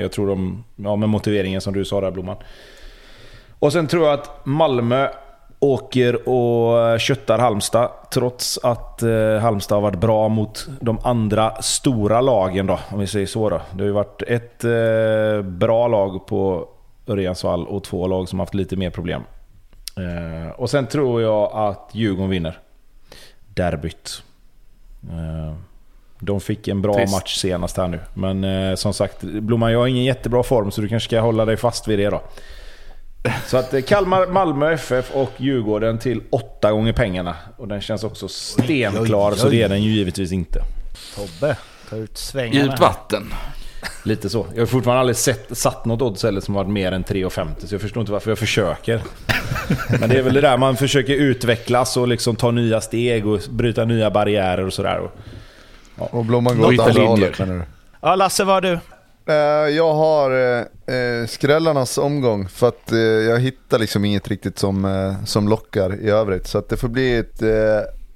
Jag 0.00 0.12
tror 0.12 0.26
de, 0.26 0.64
ja 0.76 0.96
med 0.96 1.08
motiveringen 1.08 1.60
som 1.60 1.74
du 1.74 1.84
sa 1.84 2.00
där 2.00 2.10
Blomman. 2.10 2.36
Och 3.58 3.72
sen 3.72 3.86
tror 3.86 4.06
jag 4.06 4.14
att 4.14 4.46
Malmö 4.46 5.08
åker 5.64 6.28
och 6.28 7.00
köttar 7.00 7.38
Halmstad. 7.38 7.90
Trots 8.10 8.58
att 8.62 9.02
eh, 9.02 9.38
Halmstad 9.38 9.76
har 9.76 9.82
varit 9.82 10.00
bra 10.00 10.28
mot 10.28 10.68
de 10.80 10.98
andra 11.02 11.62
stora 11.62 12.20
lagen 12.20 12.66
då, 12.66 12.78
om 12.92 12.98
vi 12.98 13.06
säger 13.06 13.26
så. 13.26 13.50
Då. 13.50 13.60
Det 13.72 13.78
har 13.82 13.86
ju 13.86 13.92
varit 13.92 14.22
ett 14.22 14.64
eh, 14.64 15.42
bra 15.42 15.88
lag 15.88 16.26
på 16.26 16.68
Örjansvall 17.06 17.66
och 17.66 17.84
två 17.84 18.06
lag 18.06 18.28
som 18.28 18.40
haft 18.40 18.54
lite 18.54 18.76
mer 18.76 18.90
problem. 18.90 19.22
Eh, 19.96 20.50
och 20.50 20.70
sen 20.70 20.86
tror 20.86 21.22
jag 21.22 21.52
att 21.52 21.90
Djurgården 21.92 22.30
vinner. 22.30 22.58
Derbyt. 23.54 24.22
Eh, 25.10 25.54
de 26.18 26.40
fick 26.40 26.68
en 26.68 26.82
bra 26.82 26.94
Trist. 26.94 27.12
match 27.12 27.36
senast 27.36 27.76
här 27.76 27.88
nu. 27.88 28.00
Men 28.14 28.44
eh, 28.44 28.74
som 28.74 28.94
sagt, 28.94 29.22
Blomman, 29.22 29.72
jag 29.72 29.78
har 29.78 29.86
ingen 29.86 30.04
jättebra 30.04 30.42
form 30.42 30.70
så 30.70 30.80
du 30.80 30.88
kanske 30.88 31.08
ska 31.08 31.20
hålla 31.20 31.44
dig 31.44 31.56
fast 31.56 31.88
vid 31.88 31.98
det 31.98 32.10
då. 32.10 32.22
Så 33.46 33.56
att 33.56 33.74
eh, 33.74 33.82
Kalmar, 33.82 34.26
Malmö 34.26 34.72
FF 34.72 35.10
och 35.10 35.32
Djurgården 35.36 35.98
till 35.98 36.22
åtta 36.30 36.72
gånger 36.72 36.92
pengarna. 36.92 37.36
Och 37.56 37.68
den 37.68 37.80
känns 37.80 38.04
också 38.04 38.28
stenklar, 38.28 39.02
oj, 39.02 39.14
oj, 39.14 39.30
oj. 39.32 39.38
så 39.38 39.48
det 39.48 39.62
är 39.62 39.68
den 39.68 39.82
ju 39.82 39.90
givetvis 39.90 40.32
inte. 40.32 40.60
Tobbe, 41.14 41.56
ta 41.90 41.96
ut 41.96 42.18
svängarna. 42.18 42.64
Djupt 42.64 42.80
vatten. 42.80 43.34
Lite 44.02 44.30
så. 44.30 44.46
Jag 44.54 44.60
har 44.60 44.66
fortfarande 44.66 45.00
aldrig 45.00 45.16
sett, 45.16 45.58
satt 45.58 45.84
något 45.84 46.02
odds 46.02 46.22
heller 46.22 46.40
som 46.40 46.54
varit 46.54 46.68
mer 46.68 46.92
än 46.92 47.04
3,50 47.04 47.66
så 47.66 47.74
jag 47.74 47.80
förstår 47.80 48.00
inte 48.00 48.12
varför 48.12 48.30
jag 48.30 48.38
försöker. 48.38 49.02
Men 50.00 50.10
det 50.10 50.18
är 50.18 50.22
väl 50.22 50.34
det 50.34 50.40
där 50.40 50.56
man 50.56 50.76
försöker 50.76 51.14
utvecklas 51.14 51.96
och 51.96 52.08
liksom 52.08 52.36
ta 52.36 52.50
nya 52.50 52.80
steg 52.80 53.26
och 53.26 53.40
bryta 53.50 53.84
nya 53.84 54.10
barriärer 54.10 54.66
och 54.66 54.72
sådär. 54.72 54.98
Och, 54.98 55.12
ja. 55.98 56.08
och 56.12 56.24
Blomman 56.24 56.58
går 56.58 56.74
åt 56.74 56.80
andra 56.80 57.02
hållet 57.02 57.38
menar 57.38 57.54
du? 57.54 57.62
Ja, 58.00 58.14
Lasse, 58.14 58.44
vad 58.44 58.54
har 58.54 58.60
du? 58.60 58.78
Uh, 59.28 59.34
jag 59.76 59.94
har 59.94 60.30
uh, 60.30 61.26
skrällarnas 61.26 61.98
omgång 61.98 62.48
för 62.48 62.68
att 62.68 62.92
uh, 62.92 62.98
jag 63.00 63.40
hittar 63.40 63.78
liksom 63.78 64.04
inget 64.04 64.28
riktigt 64.28 64.58
som, 64.58 65.16
som 65.26 65.48
lockar 65.48 66.00
i 66.00 66.10
övrigt. 66.10 66.46
Så 66.46 66.58
att 66.58 66.68
det 66.68 66.76
får 66.76 66.88
bli 66.88 67.16
ett 67.16 67.42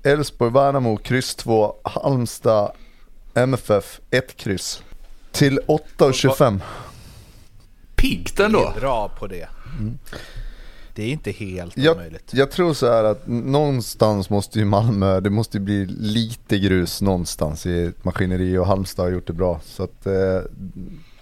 Elfsborg-Värnamo, 0.03 0.97
kryss 0.97 1.35
2, 1.35 1.75
Halmstad, 1.83 2.73
MFF, 3.35 4.01
1 4.11 4.37
kryss. 4.37 4.83
Till 5.33 5.61
8,25. 5.67 6.61
Piggt 7.97 8.41
ändå. 8.41 8.61
Det 8.61 8.77
är 8.77 8.81
bra 8.81 9.09
på 9.19 9.27
det. 9.27 9.49
Mm. 9.79 9.99
Det 10.99 11.05
är 11.05 11.13
inte 11.13 11.31
helt 11.31 11.77
jag, 11.77 11.97
omöjligt. 11.97 12.31
Jag 12.35 12.51
tror 12.51 12.75
så 12.75 12.87
här 12.87 13.05
att 13.05 13.27
någonstans 13.27 14.31
måste 14.31 14.59
ju 14.59 14.65
Malmö, 14.65 15.21
det 15.21 15.31
måste 15.31 15.61
bli 15.61 15.87
lite 15.87 16.59
grus 16.59 17.03
någonstans 17.03 17.67
i 17.67 17.85
ett 17.85 18.05
maskineri 18.05 18.59
och 18.59 18.67
Halmstad 18.67 19.05
har 19.05 19.13
gjort 19.13 19.27
det 19.27 19.33
bra. 19.33 19.61
Så 19.65 19.83
att 19.83 20.07
eh, 20.07 20.41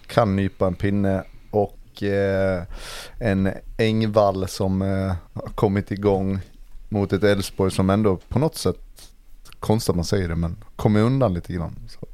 kan 0.06 0.36
nypa 0.36 0.66
en 0.66 0.74
pinne 0.74 1.24
och 1.50 2.02
eh, 2.02 2.62
en 3.18 3.50
Engvall 3.78 4.48
som 4.48 4.82
eh, 4.82 5.14
har 5.32 5.48
kommit 5.54 5.90
igång 5.90 6.40
mot 6.88 7.12
ett 7.12 7.24
Elfsborg 7.24 7.70
som 7.70 7.90
ändå 7.90 8.16
på 8.28 8.38
något 8.38 8.56
sätt, 8.56 9.12
konstigt 9.60 9.90
att 9.90 9.96
man 9.96 10.04
säger 10.04 10.28
det, 10.28 10.36
men 10.36 10.56
kommer 10.76 11.00
undan 11.00 11.34
lite 11.34 11.52
grann. 11.52 11.78
Så. 11.88 12.06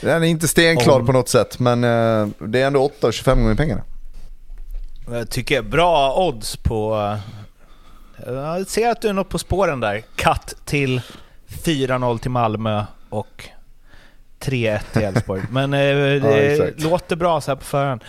Den 0.00 0.22
är 0.22 0.26
inte 0.26 0.48
stenklar 0.48 1.00
Om... 1.00 1.06
på 1.06 1.12
något 1.12 1.28
sätt, 1.28 1.58
men 1.58 1.84
eh, 1.84 2.28
det 2.48 2.60
är 2.60 2.66
ändå 2.66 2.90
8,25 3.00 3.34
gånger 3.34 3.54
pengarna. 3.54 3.82
Jag 5.12 5.30
tycker 5.30 5.62
bra 5.62 6.14
odds 6.26 6.56
på... 6.56 7.16
Jag 8.26 8.66
ser 8.66 8.90
att 8.90 9.00
du 9.00 9.08
är 9.08 9.12
något 9.12 9.28
på 9.28 9.38
spåren 9.38 9.80
där. 9.80 10.02
Katt 10.16 10.54
till 10.64 11.00
4-0 11.48 12.18
till 12.18 12.30
Malmö 12.30 12.84
och 13.08 13.48
3-1 14.40 14.80
till 14.92 15.02
Elfsborg. 15.02 15.42
Men 15.50 15.74
eh, 15.74 15.78
det 16.22 16.56
ja, 16.56 16.90
låter 16.90 17.16
bra 17.16 17.40
så 17.40 17.50
här 17.50 17.56
på 17.56 17.64
förhand. 17.64 18.04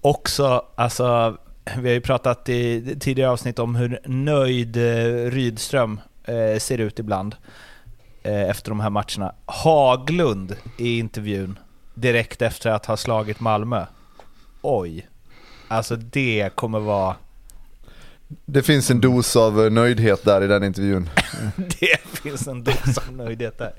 Också, 0.00 0.64
alltså, 0.74 1.36
vi 1.76 1.88
har 1.88 1.94
ju 1.94 2.00
pratat 2.00 2.48
i 2.48 2.96
tidigare 3.00 3.30
avsnitt 3.30 3.58
om 3.58 3.74
hur 3.74 4.00
nöjd 4.04 4.76
eh, 4.76 5.30
Rydström 5.30 6.00
eh, 6.24 6.58
ser 6.58 6.78
ut 6.78 6.98
ibland 6.98 7.36
efter 8.22 8.70
de 8.70 8.80
här 8.80 8.90
matcherna. 8.90 9.34
Haglund 9.46 10.56
i 10.78 10.98
intervjun 10.98 11.58
direkt 11.94 12.42
efter 12.42 12.70
att 12.70 12.86
ha 12.86 12.96
slagit 12.96 13.40
Malmö. 13.40 13.86
Oj, 14.62 15.08
Alltså 15.74 15.96
det 15.96 16.50
kommer 16.54 16.80
vara... 16.80 17.14
Det 18.46 18.62
finns 18.62 18.90
en 18.90 19.00
dos 19.00 19.36
av 19.36 19.72
nöjdhet 19.72 20.24
där 20.24 20.42
i 20.42 20.46
den 20.46 20.64
intervjun. 20.64 21.10
det 21.56 22.20
finns 22.22 22.48
en 22.48 22.64
dos 22.64 22.98
av 23.08 23.16
nöjdhet 23.16 23.58
där. 23.58 23.72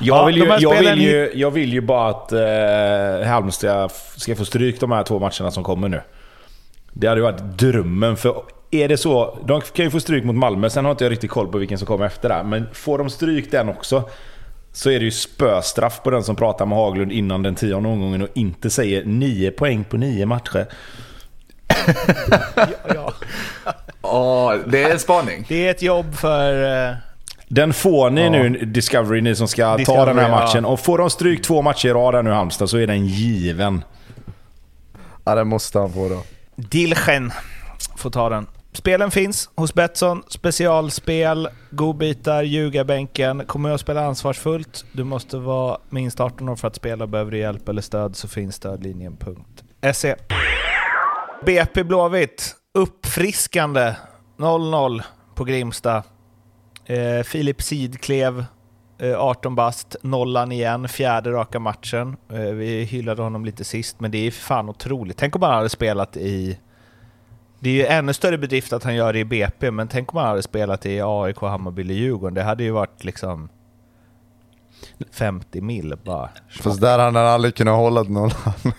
Jag 0.00 0.26
vill 0.26 0.36
ju, 0.36 0.56
jag 0.60 0.80
vill 0.80 1.00
ju, 1.00 1.30
jag 1.34 1.50
vill 1.50 1.72
ju 1.72 1.80
bara 1.80 2.10
att 2.10 2.32
eh, 2.32 3.28
Halmstad 3.28 3.90
ska 4.16 4.36
få 4.36 4.44
stryk 4.44 4.80
de 4.80 4.92
här 4.92 5.02
två 5.02 5.18
matcherna 5.18 5.50
som 5.50 5.64
kommer 5.64 5.88
nu. 5.88 6.00
Det 6.92 7.06
hade 7.06 7.18
ju 7.20 7.24
varit 7.24 7.58
drömmen. 7.58 8.16
För 8.16 8.42
är 8.70 8.88
det 8.88 8.96
så, 8.96 9.38
de 9.46 9.60
kan 9.60 9.84
ju 9.84 9.90
få 9.90 10.00
stryk 10.00 10.24
mot 10.24 10.36
Malmö, 10.36 10.70
sen 10.70 10.84
har 10.84 10.92
inte 10.92 11.04
jag 11.04 11.10
riktigt 11.10 11.30
koll 11.30 11.48
på 11.48 11.58
vilken 11.58 11.78
som 11.78 11.86
kommer 11.86 12.06
efter 12.06 12.28
det. 12.28 12.42
Men 12.44 12.66
får 12.72 12.98
de 12.98 13.10
stryk 13.10 13.50
den 13.50 13.68
också, 13.68 14.08
så 14.72 14.90
är 14.90 14.98
det 14.98 15.04
ju 15.04 15.10
spöstraff 15.10 16.02
på 16.02 16.10
den 16.10 16.22
som 16.22 16.36
pratar 16.36 16.66
med 16.66 16.78
Haglund 16.78 17.12
innan 17.12 17.42
den 17.42 17.54
tionde 17.54 17.88
omgången 17.88 18.22
och 18.22 18.28
inte 18.34 18.70
säger 18.70 19.04
9 19.04 19.50
poäng 19.50 19.84
på 19.84 19.96
9 19.96 20.26
matcher 20.26 20.66
ja. 22.94 23.12
ja. 24.02 24.56
det 24.66 24.82
är 24.82 24.90
en 24.90 24.98
spaning. 24.98 25.44
Det 25.48 25.66
är 25.66 25.70
ett 25.70 25.82
jobb 25.82 26.14
för... 26.14 26.88
Uh... 26.90 26.96
Den 27.48 27.72
får 27.72 28.10
ni 28.10 28.24
ja. 28.24 28.30
nu, 28.30 28.48
Discovery, 28.48 29.20
ni 29.20 29.36
som 29.36 29.48
ska 29.48 29.76
Discovery, 29.76 30.04
ta 30.04 30.06
den 30.06 30.18
här 30.18 30.30
matchen. 30.30 30.64
Ja. 30.64 30.70
Och 30.70 30.80
får 30.80 30.98
de 30.98 31.10
stryk 31.10 31.42
två 31.42 31.62
matcher 31.62 31.88
i 31.88 31.92
rad 31.92 32.24
nu 32.24 32.30
Halmstad 32.30 32.70
så 32.70 32.76
är 32.76 32.86
den 32.86 33.06
given. 33.06 33.84
Ja, 35.24 35.34
det 35.34 35.44
måste 35.44 35.78
han 35.78 35.92
få 35.92 36.08
då. 36.08 36.22
Dilchen 36.56 37.32
får 37.96 38.10
ta 38.10 38.28
den. 38.28 38.46
Spelen 38.72 39.10
finns 39.10 39.50
hos 39.54 39.74
Betsson. 39.74 40.22
Specialspel, 40.28 41.48
godbitar, 41.70 42.42
ljugarbänken. 42.42 43.44
Kommer 43.46 43.68
jag 43.68 43.74
att 43.74 43.80
spela 43.80 44.06
ansvarsfullt? 44.06 44.84
Du 44.92 45.04
måste 45.04 45.36
vara 45.36 45.78
minst 45.88 46.20
18 46.20 46.48
år 46.48 46.56
för 46.56 46.68
att 46.68 46.76
spela. 46.76 47.06
Behöver 47.06 47.30
du 47.30 47.38
hjälp 47.38 47.68
eller 47.68 47.82
stöd 47.82 48.16
så 48.16 48.28
finns 48.28 48.54
stödlinjen.se. 48.54 50.16
BP 51.46 51.84
Blåvitt, 51.84 52.56
uppfriskande 52.74 53.94
0-0 54.36 55.02
på 55.34 55.44
Grimsta. 55.44 56.02
Eh, 56.86 57.22
Filip 57.24 57.62
Sidklev, 57.62 58.44
eh, 58.98 59.20
18 59.20 59.54
bast, 59.54 59.96
nollan 60.02 60.52
igen, 60.52 60.88
fjärde 60.88 61.32
raka 61.32 61.58
matchen. 61.58 62.16
Eh, 62.32 62.40
vi 62.40 62.84
hyllade 62.84 63.22
honom 63.22 63.44
lite 63.44 63.64
sist, 63.64 64.00
men 64.00 64.10
det 64.10 64.26
är 64.26 64.30
fan 64.30 64.68
otroligt. 64.68 65.16
Tänk 65.16 65.36
om 65.36 65.42
han 65.42 65.54
hade 65.54 65.68
spelat 65.68 66.16
i... 66.16 66.58
Det 67.60 67.70
är 67.70 67.74
ju 67.74 67.86
ännu 67.86 68.12
större 68.12 68.38
bedrift 68.38 68.72
att 68.72 68.84
han 68.84 68.94
gör 68.94 69.12
det 69.12 69.18
i 69.18 69.24
BP, 69.24 69.70
men 69.70 69.88
tänk 69.88 70.12
om 70.12 70.18
han 70.18 70.28
hade 70.28 70.42
spelat 70.42 70.86
i 70.86 71.00
AIK, 71.04 71.40
Hammarby 71.40 71.82
eller 71.82 71.94
Djurgården. 71.94 72.34
Det 72.34 72.42
hade 72.42 72.64
ju 72.64 72.70
varit 72.70 73.04
liksom 73.04 73.48
50 75.12 75.60
mil 75.60 75.94
bara. 76.04 76.30
Fast 76.62 76.80
där 76.80 76.98
hade 76.98 77.18
han 77.18 77.28
aldrig 77.28 77.54
kunnat 77.54 77.76
hålla 77.76 78.02
nollan. 78.02 78.32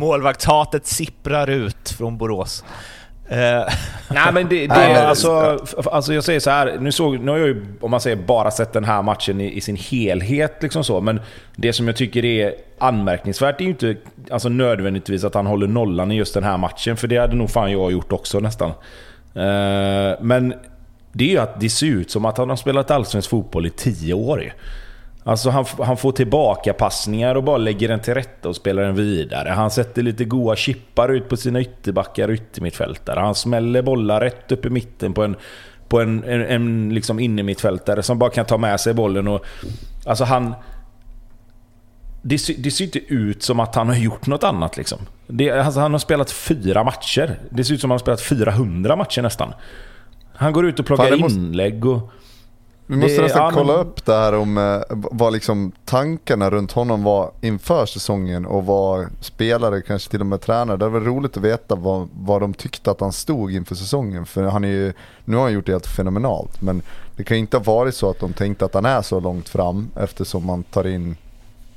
Målvaktshatet 0.00 0.86
sipprar 0.86 1.50
ut 1.50 1.90
från 1.98 2.18
Borås. 2.18 2.64
Uh. 3.32 3.36
Nej 4.10 4.32
men 4.32 4.48
det, 4.48 4.66
det 4.66 5.08
alltså, 5.08 5.58
alltså 5.92 6.14
jag 6.14 6.24
säger 6.24 6.40
så 6.40 6.50
här, 6.50 6.78
nu, 6.80 6.92
såg, 6.92 7.20
nu 7.20 7.30
har 7.30 7.38
jag 7.38 7.48
ju 7.48 7.66
om 7.80 7.90
man 7.90 8.00
säger 8.00 8.16
bara 8.16 8.50
sett 8.50 8.72
den 8.72 8.84
här 8.84 9.02
matchen 9.02 9.40
i, 9.40 9.56
i, 9.56 9.60
sin 9.60 9.76
helhet. 9.76 10.62
Liksom 10.62 10.84
så, 10.84 11.00
men 11.00 11.20
det 11.56 11.72
som 11.72 11.86
jag 11.86 11.96
tycker 11.96 12.24
är 12.24 12.54
anmärkningsvärt 12.78 13.60
är 13.60 13.64
ju 13.64 13.70
inte 13.70 13.96
alltså 14.30 14.48
nödvändigtvis 14.48 15.24
att 15.24 15.34
han 15.34 15.46
håller 15.46 15.66
nollan 15.66 16.12
i 16.12 16.14
just 16.14 16.34
den 16.34 16.44
här 16.44 16.56
matchen. 16.56 16.96
För 16.96 17.08
det 17.08 17.16
hade 17.16 17.36
nog 17.36 17.50
fan 17.50 17.72
jag 17.72 17.92
gjort 17.92 18.12
också 18.12 18.40
nästan. 18.40 18.70
Uh, 18.70 20.16
men 20.20 20.54
det 21.12 21.24
är 21.24 21.28
ju 21.28 21.38
att 21.38 21.60
det 21.60 21.70
ser 21.70 21.86
ut 21.86 22.10
som 22.10 22.24
att 22.24 22.38
han 22.38 22.48
har 22.48 22.56
spelat 22.56 22.90
allsvensk 22.90 23.30
fotboll 23.30 23.66
i 23.66 23.70
tio 23.70 24.14
år. 24.14 24.52
Alltså 25.24 25.50
han, 25.50 25.64
han 25.78 25.96
får 25.96 26.12
tillbaka 26.12 26.72
passningar 26.72 27.34
och 27.34 27.44
bara 27.44 27.56
lägger 27.56 27.88
den 27.88 28.00
till 28.00 28.14
rätta 28.14 28.48
och 28.48 28.56
spelar 28.56 28.82
den 28.82 28.94
vidare. 28.94 29.48
Han 29.48 29.70
sätter 29.70 30.02
lite 30.02 30.24
goa 30.24 30.56
chippar 30.56 31.08
ut 31.08 31.28
på 31.28 31.36
sina 31.36 31.60
ytterbackar 31.60 32.28
och 32.28 32.34
yttermittfältare. 32.34 33.20
Han 33.20 33.34
smäller 33.34 33.82
bollar 33.82 34.20
rätt 34.20 34.52
upp 34.52 34.66
i 34.66 34.70
mitten 34.70 35.12
på 35.12 35.24
en, 35.24 35.36
på 35.88 36.00
en, 36.00 36.24
en, 36.24 36.42
en 36.42 36.94
liksom 36.94 37.20
innermittfältare 37.20 38.02
som 38.02 38.18
bara 38.18 38.30
kan 38.30 38.44
ta 38.44 38.58
med 38.58 38.80
sig 38.80 38.94
bollen. 38.94 39.28
Och, 39.28 39.44
alltså 40.06 40.24
han... 40.24 40.54
Det, 42.22 42.40
det 42.58 42.70
ser 42.70 42.84
inte 42.84 42.98
ut 42.98 43.42
som 43.42 43.60
att 43.60 43.74
han 43.74 43.88
har 43.88 43.96
gjort 43.96 44.26
något 44.26 44.44
annat 44.44 44.76
liksom. 44.76 44.98
Det, 45.26 45.50
alltså 45.50 45.80
han 45.80 45.92
har 45.92 45.98
spelat 45.98 46.30
fyra 46.30 46.84
matcher. 46.84 47.38
Det 47.50 47.64
ser 47.64 47.74
ut 47.74 47.80
som 47.80 47.90
att 47.90 48.06
han 48.06 48.12
har 48.12 48.16
spelat 48.16 48.46
400 48.46 48.96
matcher 48.96 49.22
nästan. 49.22 49.52
Han 50.34 50.52
går 50.52 50.66
ut 50.66 50.80
och 50.80 50.86
plockar 50.86 51.16
måste... 51.16 51.38
inlägg 51.38 51.86
och... 51.86 52.12
Vi 52.90 52.96
måste 52.96 53.16
Det- 53.16 53.22
nästan 53.22 53.42
ja, 53.44 53.50
kolla 53.54 53.72
men- 53.72 53.86
upp 53.86 54.04
det 54.04 54.14
här 54.14 54.34
om 54.34 54.58
eh, 54.58 54.80
vad 54.90 55.32
liksom 55.32 55.72
tankarna 55.84 56.50
runt 56.50 56.72
honom 56.72 57.02
var 57.02 57.30
inför 57.40 57.86
säsongen 57.86 58.46
och 58.46 58.66
vad 58.66 59.06
spelare, 59.20 59.82
kanske 59.82 60.10
till 60.10 60.20
och 60.20 60.26
med 60.26 60.40
tränare. 60.40 60.76
Det 60.76 60.88
väl 60.88 61.04
roligt 61.04 61.36
att 61.36 61.42
veta 61.42 61.74
vad, 61.74 62.08
vad 62.24 62.40
de 62.40 62.54
tyckte 62.54 62.90
att 62.90 63.00
han 63.00 63.12
stod 63.12 63.52
inför 63.52 63.74
säsongen. 63.74 64.26
För 64.26 64.42
han 64.44 64.64
är 64.64 64.68
ju, 64.68 64.92
nu 65.24 65.36
har 65.36 65.42
han 65.42 65.52
gjort 65.52 65.66
det 65.66 65.72
helt 65.72 65.86
fenomenalt. 65.86 66.62
Men 66.62 66.82
det 67.16 67.24
kan 67.24 67.36
ju 67.36 67.40
inte 67.40 67.56
ha 67.56 67.64
varit 67.64 67.94
så 67.94 68.10
att 68.10 68.18
de 68.18 68.32
tänkte 68.32 68.64
att 68.64 68.74
han 68.74 68.84
är 68.86 69.02
så 69.02 69.20
långt 69.20 69.48
fram 69.48 69.90
eftersom 69.96 70.46
man 70.46 70.62
tar 70.62 70.86
in 70.86 71.16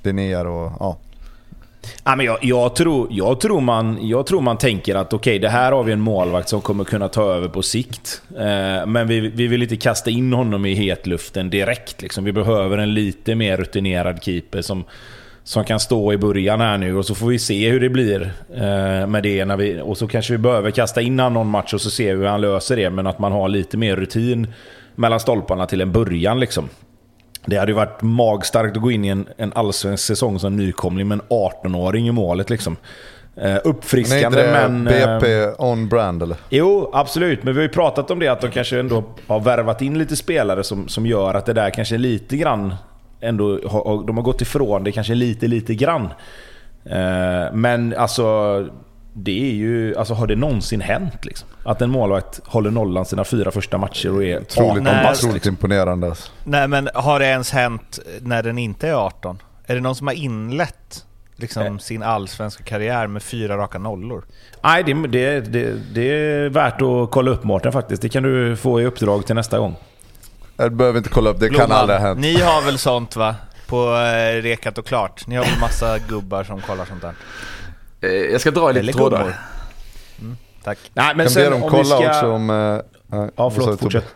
Linnér 0.04 0.45
och 0.45 0.71
ja. 0.80 0.97
Ja, 2.04 2.15
men 2.15 2.26
jag, 2.26 2.38
jag, 2.41 2.76
tror, 2.76 3.08
jag, 3.12 3.39
tror 3.39 3.62
man, 3.62 4.08
jag 4.08 4.26
tror 4.26 4.41
man 4.41 4.58
tänker 4.58 4.96
att 4.96 5.13
okej, 5.13 5.39
det 5.39 5.50
här 5.50 5.72
har 5.72 5.84
vi 5.84 5.91
en 5.91 6.00
målvakt 6.00 6.50
som 6.50 6.62
kommer 6.62 6.84
kunna 6.84 7.10
ta 7.10 7.34
över 7.34 7.48
på 7.48 7.62
sikt. 7.62 8.22
Eh, 8.38 8.86
men 8.86 9.08
vi, 9.08 9.19
vi 9.19 9.48
vill 9.48 9.63
inte 9.63 9.78
kasta 9.78 10.10
in 10.10 10.34
honom 10.34 10.65
i 10.65 10.74
hetluften 10.74 11.50
direkt. 11.50 12.02
Liksom. 12.02 12.24
Vi 12.24 12.32
behöver 12.32 12.78
en 12.78 12.93
lite 12.93 13.36
mer 13.36 13.58
rutinerad 13.58 14.24
keeper 14.24 14.62
som, 14.62 14.84
som 15.43 15.63
kan 15.63 15.80
stå 15.80 16.13
i 16.13 16.17
början 16.17 16.62
här 16.62 16.78
nu 16.78 16.98
och 16.98 17.06
så 17.06 17.15
får 17.15 17.28
vi 17.28 17.39
se 17.39 17.69
hur 17.69 17.80
det 17.80 17.89
blir 17.89 18.34
eh, 18.54 19.08
med 19.08 19.24
det. 19.24 19.46
När 19.46 19.58
vi, 19.58 19.82
och 19.82 19.98
så 19.98 20.08
kanske 20.08 20.34
vi 20.34 20.38
behöver 20.38 20.72
kasta 20.72 21.02
in 21.02 21.19
honom 21.19 21.34
någon 21.34 21.48
match 21.48 21.74
och 21.74 21.82
så 21.82 21.89
ser 21.89 22.15
vi 22.15 22.22
hur 22.22 22.30
han 22.30 22.41
löser 22.41 22.76
det. 22.76 22.89
Men 22.89 23.08
att 23.08 23.19
man 23.19 23.32
har 23.32 23.50
lite 23.50 23.78
mer 23.78 23.96
rutin 23.96 24.48
mellan 24.96 25.19
stolparna 25.19 25.65
till 25.65 25.82
en 25.82 25.91
början. 25.91 26.39
Liksom. 26.39 26.69
Det 27.46 27.58
hade 27.58 27.72
ju 27.72 27.76
varit 27.76 28.02
magstarkt 28.02 28.76
att 28.76 28.82
gå 28.82 28.92
in 28.92 29.06
i 29.06 29.08
en, 29.08 29.28
en 29.38 29.54
allsvensk 29.56 30.04
säsong 30.04 30.40
som 30.40 30.58
nykomling 30.58 31.08
med 31.08 31.16
en 31.16 31.26
18-åring 31.30 32.08
i 32.08 32.12
målet. 32.12 32.50
Liksom. 32.50 32.78
Eh, 33.36 33.44
Men 33.44 33.52
är 33.52 33.56
inte 33.56 33.70
uppfriskande 33.70 34.42
eh, 34.42 35.20
BP 35.20 35.48
on 35.58 35.90
brand 35.90 36.24
eller? 36.24 36.38
Jo, 36.50 36.90
absolut. 36.94 37.44
Men 37.44 37.54
vi 37.54 37.60
har 37.60 37.64
ju 37.64 37.74
pratat 37.74 38.12
om 38.12 38.20
det 38.20 38.28
att 38.28 38.42
de 38.42 38.52
kanske 38.52 38.80
ändå 38.80 39.04
har 39.28 39.40
värvat 39.40 39.82
in 39.82 39.98
lite 39.98 40.16
spelare 40.16 40.64
som, 40.64 40.88
som 40.88 41.06
gör 41.06 41.34
att 41.34 41.46
det 41.46 41.54
där 41.54 41.70
kanske 41.70 41.98
lite 41.98 42.38
grann 42.38 42.76
ändå 43.22 43.60
har, 43.68 44.08
de 44.08 44.18
har 44.18 44.24
gått 44.24 44.42
ifrån 44.42 44.84
det 44.84 44.92
kanske 44.92 45.14
lite, 45.14 45.48
lite 45.48 45.76
grann. 45.76 46.10
Eh, 46.86 47.54
men 47.54 47.94
alltså, 47.98 48.68
det 49.14 49.50
är 49.50 49.54
ju... 49.54 49.96
Alltså 49.96 50.14
har 50.14 50.28
det 50.28 50.36
någonsin 50.36 50.82
hänt 50.82 51.26
liksom? 51.26 51.50
Att 51.65 51.82
en 51.82 51.89
målvakt 51.89 52.39
håller 52.45 52.71
nollan 52.71 53.06
sina 53.06 53.23
fyra 53.23 53.52
första 53.52 53.78
matcher 53.78 54.13
och 54.13 54.23
är 54.23 54.41
Otroligt, 54.41 54.71
18 54.71 54.84
Nej, 54.84 55.04
bast, 55.04 55.23
otroligt 55.23 55.34
liksom. 55.36 55.49
imponerande. 55.52 56.08
Alltså. 56.08 56.32
Nej 56.43 56.67
men 56.67 56.89
har 56.93 57.19
det 57.19 57.26
ens 57.26 57.52
hänt 57.52 57.99
när 58.21 58.43
den 58.43 58.58
inte 58.58 58.88
är 58.88 58.93
18? 58.93 59.41
Är 59.65 59.76
det 59.76 59.82
någon 59.82 59.95
som 59.95 60.08
har 60.08 60.13
inlett 60.13 61.06
liksom, 61.36 61.80
sin 61.80 62.04
allsvenska 62.04 62.63
karriär 62.63 63.08
med 63.08 63.23
fyra 63.23 63.58
raka 63.58 63.78
nollor? 63.80 64.26
Nej, 64.63 64.84
det, 64.84 64.93
det, 64.93 65.39
det, 65.39 65.73
det 65.93 66.02
är 66.12 66.49
värt 66.49 66.82
att 66.82 67.12
kolla 67.12 67.32
upp 67.32 67.43
Mårten 67.43 67.71
faktiskt. 67.71 68.02
Det 68.02 68.10
kan 68.10 68.23
du 68.23 68.56
få 68.56 68.82
i 68.82 68.86
uppdrag 68.86 69.26
till 69.26 69.36
nästa 69.36 69.60
gång. 69.60 69.76
Jag 70.58 70.73
behöver 70.73 70.97
inte 70.97 71.10
kolla 71.10 71.30
upp, 71.30 71.39
det 71.39 71.49
kan 71.49 71.56
Blomman, 71.56 71.78
aldrig 71.78 71.99
ha 71.99 72.08
hänt. 72.08 72.19
Ni 72.19 72.41
har 72.41 72.62
väl 72.62 72.78
sånt 72.78 73.15
va? 73.15 73.36
På 73.67 73.95
eh, 73.95 74.41
Rekat 74.41 74.78
och 74.78 74.86
Klart? 74.86 75.28
Ni 75.28 75.36
har 75.36 75.43
väl 75.45 75.60
massa 75.60 75.99
gubbar 75.99 76.43
som 76.43 76.62
kollar 76.62 76.86
sånt 76.86 77.02
där? 77.02 77.13
Eh, 78.02 78.32
Jag 78.32 78.41
ska 78.41 78.52
dra 78.52 78.69
i 78.71 78.84
lite 78.84 78.97
trådar. 78.97 79.36
Tack. 80.63 80.78
Nej, 80.93 81.15
men 81.15 81.26
kan 81.26 81.34
be 81.34 81.41
sen 81.41 81.52
dem 81.52 81.63
om 81.63 81.69
kolla 81.69 81.84
vi 81.84 81.86
ska... 81.86 82.10
också 82.10 82.32
om... 82.32 82.47
nej, 83.08 83.30
Ja, 83.36 83.49
förlåt. 83.49 83.80
Fortsätt. 83.80 84.15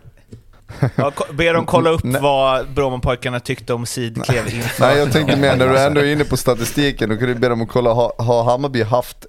Ja, 0.96 1.12
ber 1.34 1.54
dem 1.54 1.66
kolla 1.66 1.90
upp 1.90 2.04
Nej. 2.04 2.22
vad 2.22 2.70
Brommapojkarna 2.70 3.40
tyckte 3.40 3.74
om 3.74 3.86
sidklev 3.86 4.54
inför. 4.56 4.86
Nej, 4.86 4.98
jag 4.98 5.12
tänkte 5.12 5.38
mer 5.38 5.56
när 5.56 5.70
du 5.70 5.80
ändå 5.80 6.02
är 6.02 6.06
inne 6.06 6.26
på 6.26 6.38
statistiken, 6.38 7.10
då 7.10 7.18
kan 7.18 7.28
du 7.28 7.36
be 7.36 7.50
dem 7.50 7.62
att 7.62 7.70
kolla, 7.70 7.94
har, 7.94 8.12
har 8.18 8.44
Hammarby 8.44 8.84
haft 8.84 9.26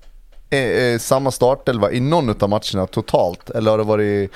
eh, 0.50 0.60
eh, 0.60 0.98
samma 0.98 1.30
startelva 1.30 1.92
i 1.92 2.00
någon 2.00 2.42
av 2.42 2.48
matcherna 2.48 2.86
totalt? 2.86 3.50
Eller 3.50 3.70
har 3.70 3.78
det 3.78 3.84
varit, 3.84 4.32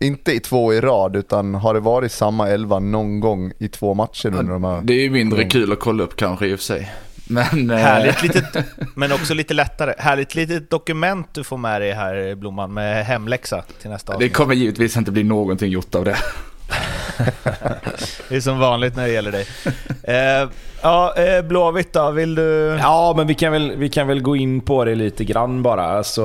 inte 0.00 0.32
i 0.32 0.40
två 0.40 0.74
i 0.74 0.80
rad, 0.80 1.16
utan 1.16 1.54
har 1.54 1.74
det 1.74 1.80
varit 1.80 2.12
samma 2.12 2.48
elva 2.48 2.78
någon 2.78 3.20
gång 3.20 3.52
i 3.58 3.68
två 3.68 3.94
matcher 3.94 4.26
under 4.26 4.52
de 4.52 4.64
här? 4.64 4.80
Det 4.82 4.92
är 4.92 5.00
ju 5.00 5.10
mindre 5.10 5.44
kul 5.44 5.72
att 5.72 5.80
kolla 5.80 6.04
upp 6.04 6.16
kanske 6.16 6.46
i 6.46 6.54
och 6.54 6.58
för 6.58 6.64
sig. 6.64 6.92
Men... 7.28 7.70
eh, 7.70 7.76
Härligt 7.76 8.22
litet, 8.22 8.44
men 8.94 9.12
också 9.12 9.34
lite 9.34 9.54
lättare. 9.54 9.94
Härligt 9.98 10.34
litet 10.34 10.70
dokument 10.70 11.28
du 11.32 11.44
får 11.44 11.56
med 11.56 11.80
dig 11.80 11.92
här 11.92 12.34
Blomman 12.34 12.74
med 12.74 13.04
hemläxa 13.06 13.64
till 13.80 13.90
nästa 13.90 14.12
Det 14.12 14.16
avsnitt. 14.16 14.34
kommer 14.34 14.54
givetvis 14.54 14.96
inte 14.96 15.10
bli 15.10 15.22
någonting 15.22 15.70
gjort 15.70 15.94
av 15.94 16.04
det. 16.04 16.16
Det 18.28 18.36
är 18.36 18.40
som 18.40 18.58
vanligt 18.58 18.96
när 18.96 19.06
det 19.06 19.12
gäller 19.12 19.32
dig. 19.32 19.46
Eh, 20.02 20.48
ja, 20.82 21.14
eh, 21.16 21.42
Blåvitt 21.42 21.92
då, 21.92 22.10
vill 22.10 22.34
du? 22.34 22.78
Ja, 22.82 23.14
men 23.16 23.26
vi 23.26 23.34
kan, 23.34 23.52
väl, 23.52 23.72
vi 23.76 23.88
kan 23.88 24.06
väl 24.06 24.20
gå 24.22 24.36
in 24.36 24.60
på 24.60 24.84
det 24.84 24.94
lite 24.94 25.24
grann 25.24 25.62
bara. 25.62 25.82
Alltså, 25.84 26.22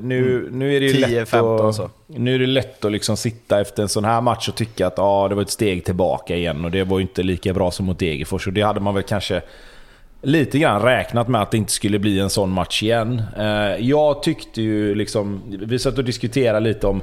nu, 0.00 0.48
nu 0.52 0.76
är 0.76 0.80
det 0.80 0.86
ju 0.86 0.92
10, 0.92 1.06
lätt 1.20 1.28
15 1.28 1.68
att, 1.68 1.74
så. 1.74 1.90
Nu 2.06 2.34
är 2.34 2.38
det 2.38 2.46
lätt 2.46 2.84
att 2.84 2.92
liksom 2.92 3.16
sitta 3.16 3.60
efter 3.60 3.82
en 3.82 3.88
sån 3.88 4.04
här 4.04 4.20
match 4.20 4.48
och 4.48 4.54
tycka 4.54 4.86
att 4.86 4.98
ah, 4.98 5.28
det 5.28 5.34
var 5.34 5.42
ett 5.42 5.50
steg 5.50 5.84
tillbaka 5.84 6.36
igen 6.36 6.64
och 6.64 6.70
det 6.70 6.84
var 6.84 6.98
ju 6.98 7.02
inte 7.02 7.22
lika 7.22 7.52
bra 7.52 7.70
som 7.70 7.86
mot 7.86 7.98
Degerfors. 7.98 8.46
Och 8.46 8.52
det 8.52 8.62
hade 8.62 8.80
man 8.80 8.94
väl 8.94 9.02
kanske 9.02 9.42
lite 10.22 10.58
grann 10.58 10.82
räknat 10.82 11.28
med 11.28 11.42
att 11.42 11.50
det 11.50 11.56
inte 11.56 11.72
skulle 11.72 11.98
bli 11.98 12.18
en 12.18 12.30
sån 12.30 12.50
match 12.50 12.82
igen. 12.82 13.22
Eh, 13.38 13.86
jag 13.86 14.22
tyckte 14.22 14.62
ju 14.62 14.94
liksom... 14.94 15.42
Vi 15.66 15.78
satt 15.78 15.98
och 15.98 16.04
diskuterade 16.04 16.60
lite 16.60 16.86
om 16.86 17.02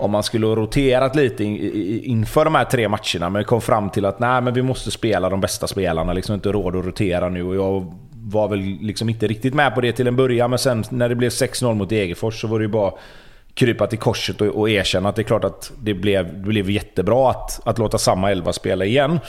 om 0.00 0.10
man 0.10 0.22
skulle 0.22 0.46
ha 0.46 0.56
roterat 0.56 1.16
lite 1.16 1.44
inför 1.44 2.44
de 2.44 2.54
här 2.54 2.64
tre 2.64 2.88
matcherna, 2.88 3.30
men 3.30 3.44
kom 3.44 3.60
fram 3.60 3.90
till 3.90 4.04
att 4.04 4.20
nej, 4.20 4.40
men 4.40 4.54
vi 4.54 4.62
måste 4.62 4.90
spela 4.90 5.30
de 5.30 5.40
bästa 5.40 5.66
spelarna. 5.66 6.12
Liksom 6.12 6.34
inte 6.34 6.52
råd 6.52 6.76
att 6.76 6.84
rotera 6.84 7.28
nu. 7.28 7.42
Och 7.42 7.56
jag 7.56 7.94
var 8.12 8.48
väl 8.48 8.60
liksom 8.60 9.08
inte 9.08 9.26
riktigt 9.26 9.54
med 9.54 9.74
på 9.74 9.80
det 9.80 9.92
till 9.92 10.06
en 10.06 10.16
början, 10.16 10.50
men 10.50 10.58
sen 10.58 10.84
när 10.90 11.08
det 11.08 11.14
blev 11.14 11.28
6-0 11.28 11.74
mot 11.74 11.88
Degerfors 11.88 12.40
så 12.40 12.46
var 12.46 12.58
det 12.58 12.62
ju 12.62 12.68
bara 12.68 12.92
krypa 13.54 13.86
till 13.86 13.98
korset 13.98 14.40
och, 14.40 14.46
och 14.46 14.70
erkänna 14.70 15.08
att 15.08 15.16
det 15.16 15.22
är 15.22 15.24
klart 15.24 15.44
att 15.44 15.72
det 15.82 15.94
blev, 15.94 16.34
det 16.34 16.48
blev 16.48 16.70
jättebra 16.70 17.30
att, 17.30 17.60
att 17.64 17.78
låta 17.78 17.98
samma 17.98 18.30
elva 18.30 18.52
spela 18.52 18.84
igen. 18.84 19.20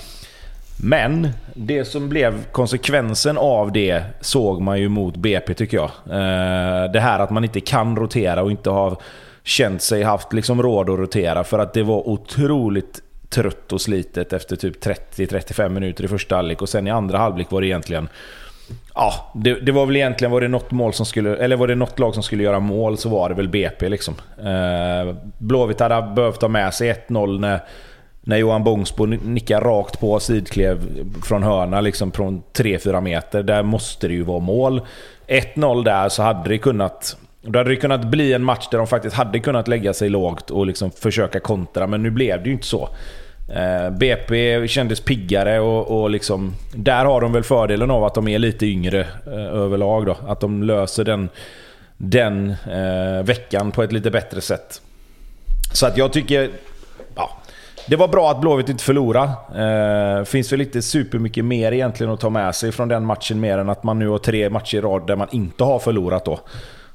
Men 0.83 1.29
det 1.53 1.85
som 1.85 2.09
blev 2.09 2.45
konsekvensen 2.51 3.37
av 3.37 3.71
det 3.71 4.03
såg 4.21 4.61
man 4.61 4.79
ju 4.79 4.89
mot 4.89 5.15
BP 5.15 5.53
tycker 5.53 5.77
jag. 5.77 5.91
Eh, 6.05 6.91
det 6.91 6.99
här 6.99 7.19
att 7.19 7.29
man 7.29 7.43
inte 7.43 7.59
kan 7.59 7.95
rotera 7.95 8.43
och 8.43 8.51
inte 8.51 8.69
har 8.69 8.97
känt 9.43 9.81
sig 9.81 10.03
haft 10.03 10.33
liksom 10.33 10.61
råd 10.61 10.89
att 10.89 10.99
rotera 10.99 11.43
för 11.43 11.59
att 11.59 11.73
det 11.73 11.83
var 11.83 12.09
otroligt 12.09 13.01
trött 13.29 13.73
och 13.73 13.81
slitet 13.81 14.33
efter 14.33 14.55
typ 14.55 14.85
30-35 14.85 15.69
minuter 15.69 16.03
i 16.03 16.07
första 16.07 16.35
halvlek 16.35 16.61
och 16.61 16.69
sen 16.69 16.87
i 16.87 16.91
andra 16.91 17.17
halvlek 17.17 17.51
var 17.51 17.61
det 17.61 17.67
egentligen 17.67 18.09
Ja, 18.95 19.31
det, 19.35 19.53
det 19.53 19.71
var 19.71 19.85
väl 19.85 19.95
egentligen 19.95 20.31
var 20.31 20.41
det 20.41 20.47
något 20.47 20.71
mål 20.71 20.93
som 20.93 21.05
skulle, 21.05 21.35
eller 21.35 21.55
var 21.55 21.67
det 21.67 21.75
något 21.75 21.99
lag 21.99 22.13
som 22.13 22.23
skulle 22.23 22.43
göra 22.43 22.59
mål 22.59 22.97
så 22.97 23.09
var 23.09 23.29
det 23.29 23.35
väl 23.35 23.49
BP 23.49 23.89
liksom. 23.89 24.13
Eh, 24.37 25.15
Blåvitt 25.37 25.79
hade 25.79 26.13
behövt 26.15 26.41
ha 26.41 26.49
med 26.49 26.73
sig 26.73 26.93
1-0 27.07 27.39
när, 27.39 27.59
när 28.21 28.37
Johan 28.37 28.63
Bångsbo 28.63 29.05
nickar 29.05 29.61
rakt 29.61 29.99
på 29.99 30.19
sidklev 30.19 31.05
från 31.23 31.43
hörna 31.43 31.81
liksom 31.81 32.11
från 32.11 32.43
3-4 32.53 33.01
meter. 33.01 33.43
Där 33.43 33.63
måste 33.63 34.07
det 34.07 34.13
ju 34.13 34.23
vara 34.23 34.39
mål. 34.39 34.81
1-0 35.27 35.83
där 35.83 36.09
så 36.09 36.23
hade 36.23 36.49
det 36.49 36.57
kunnat... 36.57 37.17
Då 37.41 37.59
hade 37.59 37.69
det 37.69 37.75
kunnat 37.75 38.05
bli 38.05 38.33
en 38.33 38.43
match 38.43 38.67
där 38.71 38.77
de 38.77 38.87
faktiskt 38.87 39.15
hade 39.15 39.39
kunnat 39.39 39.67
lägga 39.67 39.93
sig 39.93 40.09
lågt 40.09 40.51
och 40.51 40.65
liksom 40.65 40.91
försöka 40.91 41.39
kontra, 41.39 41.87
men 41.87 42.03
nu 42.03 42.09
blev 42.09 42.43
det 42.43 42.49
ju 42.49 42.53
inte 42.53 42.67
så. 42.67 42.89
Eh, 43.55 43.89
BP 43.89 44.67
kändes 44.67 44.99
piggare 44.99 45.59
och, 45.59 46.01
och 46.01 46.09
liksom, 46.09 46.53
där 46.73 47.05
har 47.05 47.21
de 47.21 47.33
väl 47.33 47.43
fördelen 47.43 47.91
av 47.91 48.03
att 48.03 48.13
de 48.13 48.27
är 48.27 48.39
lite 48.39 48.65
yngre 48.65 48.99
eh, 49.27 49.33
överlag. 49.33 50.05
Då. 50.05 50.17
Att 50.27 50.39
de 50.39 50.63
löser 50.63 51.03
den, 51.03 51.29
den 51.97 52.49
eh, 52.49 53.23
veckan 53.23 53.71
på 53.71 53.83
ett 53.83 53.91
lite 53.91 54.11
bättre 54.11 54.41
sätt. 54.41 54.81
Så 55.73 55.85
att 55.85 55.97
jag 55.97 56.13
tycker... 56.13 56.49
Det 57.87 57.95
var 57.95 58.07
bra 58.07 58.31
att 58.31 58.41
Blåvitt 58.41 58.69
inte 58.69 58.83
förlorade. 58.83 59.31
Eh, 60.19 60.23
finns 60.23 60.53
väl 60.53 60.61
inte 60.61 60.81
supermycket 60.81 61.45
mer 61.45 61.71
egentligen 61.71 62.13
att 62.13 62.19
ta 62.19 62.29
med 62.29 62.55
sig 62.55 62.71
från 62.71 62.87
den 62.87 63.05
matchen 63.05 63.39
mer 63.39 63.57
än 63.57 63.69
att 63.69 63.83
man 63.83 63.99
nu 63.99 64.07
har 64.07 64.17
tre 64.17 64.49
matcher 64.49 64.77
i 64.77 64.81
rad 64.81 65.07
där 65.07 65.15
man 65.15 65.27
inte 65.31 65.63
har 65.63 65.79
förlorat 65.79 66.25
då. 66.25 66.39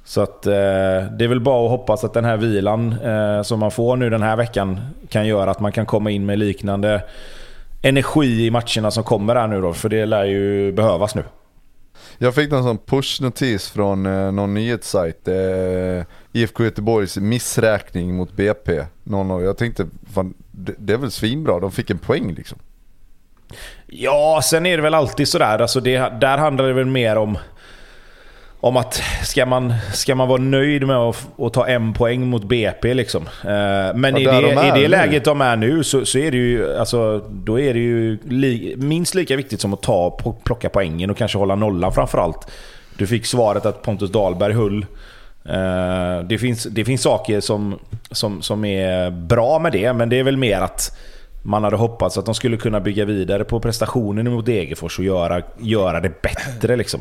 Så 0.04 0.20
att 0.20 0.46
eh, 0.46 0.52
det 0.52 1.24
är 1.24 1.28
väl 1.28 1.40
bara 1.40 1.64
att 1.64 1.70
hoppas 1.70 2.04
att 2.04 2.14
den 2.14 2.24
här 2.24 2.36
vilan 2.36 2.92
eh, 2.92 3.42
som 3.42 3.60
man 3.60 3.70
får 3.70 3.96
nu 3.96 4.10
den 4.10 4.22
här 4.22 4.36
veckan 4.36 4.80
kan 5.08 5.26
göra 5.26 5.50
att 5.50 5.60
man 5.60 5.72
kan 5.72 5.86
komma 5.86 6.10
in 6.10 6.26
med 6.26 6.38
liknande 6.38 7.02
energi 7.82 8.46
i 8.46 8.50
matcherna 8.50 8.90
som 8.90 9.04
kommer 9.04 9.34
här 9.34 9.46
nu 9.46 9.60
då. 9.60 9.72
För 9.72 9.88
det 9.88 10.06
lär 10.06 10.24
ju 10.24 10.72
behövas 10.72 11.14
nu. 11.14 11.22
Jag 12.18 12.34
fick 12.34 12.50
någon 12.50 12.62
sån 12.62 12.78
push-notis 12.78 13.72
från 13.72 14.06
eh, 14.06 14.32
någon 14.32 14.54
nyhetssajt. 14.54 15.28
Eh, 15.28 15.34
IFK 16.36 16.64
Göteborgs 16.64 17.16
missräkning 17.16 18.14
mot 18.14 18.32
BP. 18.32 18.84
Någon, 19.04 19.44
jag 19.44 19.56
tänkte, 19.58 19.86
fan, 20.14 20.34
det, 20.50 20.92
är 20.92 20.96
väl 20.96 21.10
svinbra, 21.10 21.60
de 21.60 21.72
fick 21.72 21.90
en 21.90 21.98
poäng 21.98 22.34
liksom. 22.34 22.58
Ja, 23.86 24.40
sen 24.44 24.66
är 24.66 24.76
det 24.76 24.82
väl 24.82 24.94
alltid 24.94 25.28
sådär. 25.28 25.58
Alltså 25.58 25.80
det, 25.80 25.98
där 26.20 26.38
handlar 26.38 26.66
det 26.66 26.72
väl 26.72 26.86
mer 26.86 27.16
om, 27.16 27.38
om 28.60 28.76
att 28.76 29.02
ska 29.22 29.46
man, 29.46 29.74
ska 29.92 30.14
man 30.14 30.28
vara 30.28 30.40
nöjd 30.40 30.86
med 30.86 30.96
att, 30.96 31.26
att 31.38 31.52
ta 31.52 31.66
en 31.66 31.94
poäng 31.94 32.26
mot 32.26 32.44
BP 32.44 32.94
liksom. 32.94 33.22
Eh, 33.22 33.94
Men 33.94 34.04
Ja, 34.04 34.18
i, 34.18 34.24
det, 34.24 34.40
de 34.40 34.48
i 34.48 34.70
det 34.70 34.74
nu. 34.74 34.88
läget 34.88 35.24
de 35.24 35.40
är 35.40 35.56
nu 35.56 35.84
så, 35.84 36.04
så 36.06 36.18
är 36.18 36.30
det 36.30 36.36
ju, 36.36 36.76
alltså, 36.76 37.18
då 37.30 37.60
är 37.60 37.74
det 37.74 37.80
ju 37.80 38.18
li, 38.24 38.74
minst 38.78 39.14
lika 39.14 39.36
viktigt 39.36 39.60
som 39.60 39.74
att 39.74 39.82
ta, 39.82 40.18
plocka 40.44 40.68
poängen 40.68 41.10
och 41.10 41.16
kanske 41.16 41.38
hålla 41.38 41.54
nollan 41.54 41.92
framförallt. 41.92 42.50
Du 42.98 43.06
fick 43.06 43.26
svaret 43.26 43.66
att 43.66 43.82
Pontus 43.82 44.10
Dahlberg 44.10 44.52
höll. 44.52 44.86
Eh, 45.48 46.26
Det 46.28 46.38
finns, 46.38 46.64
det 46.64 46.84
finns 46.84 47.02
saker 47.02 47.40
som, 47.40 47.78
som, 48.10 48.42
som 48.42 48.64
är 48.64 49.10
bra 49.10 49.58
med 49.58 49.72
det, 49.72 49.92
men 49.92 50.08
det 50.08 50.18
är 50.18 50.22
väl 50.22 50.36
mer 50.36 50.60
att 50.60 50.98
man 51.42 51.64
hade 51.64 51.76
hoppats 51.76 52.18
att 52.18 52.26
de 52.26 52.34
skulle 52.34 52.56
kunna 52.56 52.80
bygga 52.80 53.04
vidare 53.04 53.44
på 53.44 53.60
prestationen 53.60 54.32
mot 54.32 54.46
Degerfors 54.46 54.98
och 54.98 55.04
göra, 55.04 55.42
göra 55.60 56.00
det 56.00 56.22
bättre 56.22 56.76
liksom. 56.76 57.00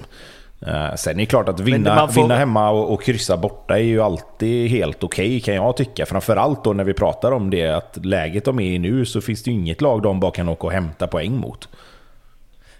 Eh, 0.67 0.95
sen 0.95 1.13
är 1.13 1.17
det 1.17 1.25
klart 1.25 1.49
att 1.49 1.59
vinna, 1.59 2.07
får... 2.07 2.21
vinna 2.21 2.35
hemma 2.35 2.69
och, 2.69 2.93
och 2.93 3.03
kryssa 3.03 3.37
borta 3.37 3.77
är 3.77 3.83
ju 3.83 4.01
alltid 4.01 4.69
helt 4.69 5.03
okej 5.03 5.27
okay, 5.27 5.39
kan 5.39 5.55
jag 5.55 5.77
tycka. 5.77 6.05
Framförallt 6.05 6.63
då 6.63 6.73
när 6.73 6.83
vi 6.83 6.93
pratar 6.93 7.31
om 7.31 7.49
det 7.49 7.67
att 7.67 8.05
läget 8.05 8.45
de 8.45 8.59
är 8.59 8.71
i 8.71 8.79
nu 8.79 9.05
så 9.05 9.21
finns 9.21 9.43
det 9.43 9.51
ju 9.51 9.57
inget 9.57 9.81
lag 9.81 10.01
de 10.01 10.19
bara 10.19 10.31
kan 10.31 10.49
åka 10.49 10.67
och 10.67 10.73
hämta 10.73 11.07
poäng 11.07 11.37
mot. 11.37 11.69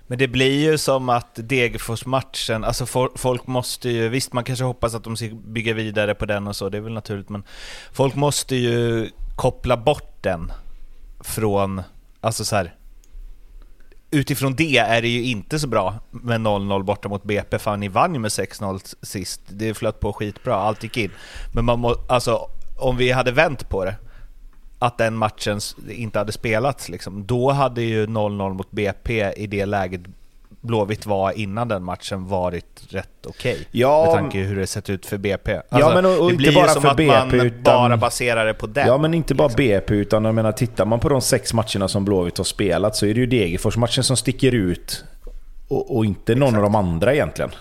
Men 0.07 0.17
det 0.17 0.27
blir 0.27 0.71
ju 0.71 0.77
som 0.77 1.09
att 1.09 1.35
Degerfors-matchen, 1.35 2.63
alltså 2.63 2.85
folk 3.15 3.47
måste 3.47 3.89
ju, 3.89 4.09
visst 4.09 4.33
man 4.33 4.43
kanske 4.43 4.65
hoppas 4.65 4.95
att 4.95 5.03
de 5.03 5.17
ska 5.17 5.29
bygga 5.29 5.73
vidare 5.73 6.15
på 6.15 6.25
den 6.25 6.47
och 6.47 6.55
så, 6.55 6.69
det 6.69 6.77
är 6.77 6.81
väl 6.81 6.93
naturligt, 6.93 7.29
men 7.29 7.43
folk 7.91 8.15
måste 8.15 8.55
ju 8.55 9.09
koppla 9.35 9.77
bort 9.77 10.23
den 10.23 10.51
från, 11.19 11.81
alltså 12.21 12.45
så 12.45 12.55
här, 12.55 12.75
utifrån 14.11 14.55
det 14.55 14.77
är 14.77 15.01
det 15.01 15.07
ju 15.07 15.23
inte 15.23 15.59
så 15.59 15.67
bra 15.67 15.95
med 16.11 16.41
0-0 16.41 16.83
borta 16.83 17.09
mot 17.09 17.23
BP, 17.23 17.59
fan 17.59 17.79
ni 17.79 17.87
vann 17.87 18.13
ju 18.13 18.19
med 18.19 18.29
6-0 18.29 18.95
sist. 19.01 19.41
Det 19.47 19.73
flöt 19.73 19.99
på 19.99 20.13
skitbra, 20.13 20.55
allt 20.55 20.83
gick 20.83 20.97
in. 20.97 21.11
Men 21.53 21.65
man 21.65 21.79
må, 21.79 21.95
alltså, 22.09 22.49
om 22.77 22.97
vi 22.97 23.11
hade 23.11 23.31
vänt 23.31 23.69
på 23.69 23.85
det, 23.85 23.95
att 24.85 24.97
den 24.97 25.15
matchen 25.15 25.59
inte 25.89 26.19
hade 26.19 26.31
spelats, 26.31 26.89
liksom, 26.89 27.25
då 27.25 27.51
hade 27.51 27.81
ju 27.81 28.05
0-0 28.05 28.53
mot 28.53 28.71
BP 28.71 29.31
i 29.31 29.47
det 29.47 29.65
läget 29.65 30.01
Blåvitt 30.65 31.05
var 31.05 31.31
innan 31.31 31.67
den 31.67 31.83
matchen 31.83 32.27
varit 32.27 32.83
rätt 32.89 33.25
okej. 33.25 33.53
Okay, 33.53 33.65
ja, 33.71 34.05
med 34.05 34.13
tanke 34.13 34.37
på 34.37 34.49
hur 34.49 34.55
det 34.59 34.67
sett 34.67 34.89
ut 34.89 35.05
för 35.05 35.17
BP. 35.17 35.55
Alltså, 35.55 35.89
ja, 35.89 35.93
men 35.93 36.05
och, 36.05 36.19
och 36.19 36.31
det 36.31 36.37
blir 36.37 36.47
inte 36.47 36.59
bara 36.61 36.67
som 36.67 36.81
för 36.81 36.89
att 36.89 36.97
BP, 36.97 37.11
man 37.13 37.33
utan, 37.33 37.63
bara 37.63 37.97
baserar 37.97 38.45
det 38.45 38.53
på 38.53 38.67
den. 38.67 38.87
Ja, 38.87 38.97
men 38.97 39.13
inte 39.13 39.35
bara 39.35 39.47
liksom. 39.47 39.57
BP, 39.57 39.93
utan 39.93 40.25
jag 40.25 40.35
menar, 40.35 40.51
tittar 40.51 40.85
man 40.85 40.99
på 40.99 41.09
de 41.09 41.21
sex 41.21 41.53
matcherna 41.53 41.87
som 41.87 42.05
Blåvitt 42.05 42.37
har 42.37 42.45
spelat 42.45 42.95
så 42.95 43.05
är 43.05 43.13
det 43.13 43.19
ju 43.19 43.25
Degerfors-matchen 43.25 44.03
som 44.03 44.17
sticker 44.17 44.51
ut 44.51 45.03
och, 45.67 45.97
och 45.97 46.05
inte 46.05 46.35
någon 46.35 46.47
Exakt. 46.47 46.57
av 46.57 46.71
de 46.71 46.75
andra 46.75 47.13
egentligen. 47.13 47.51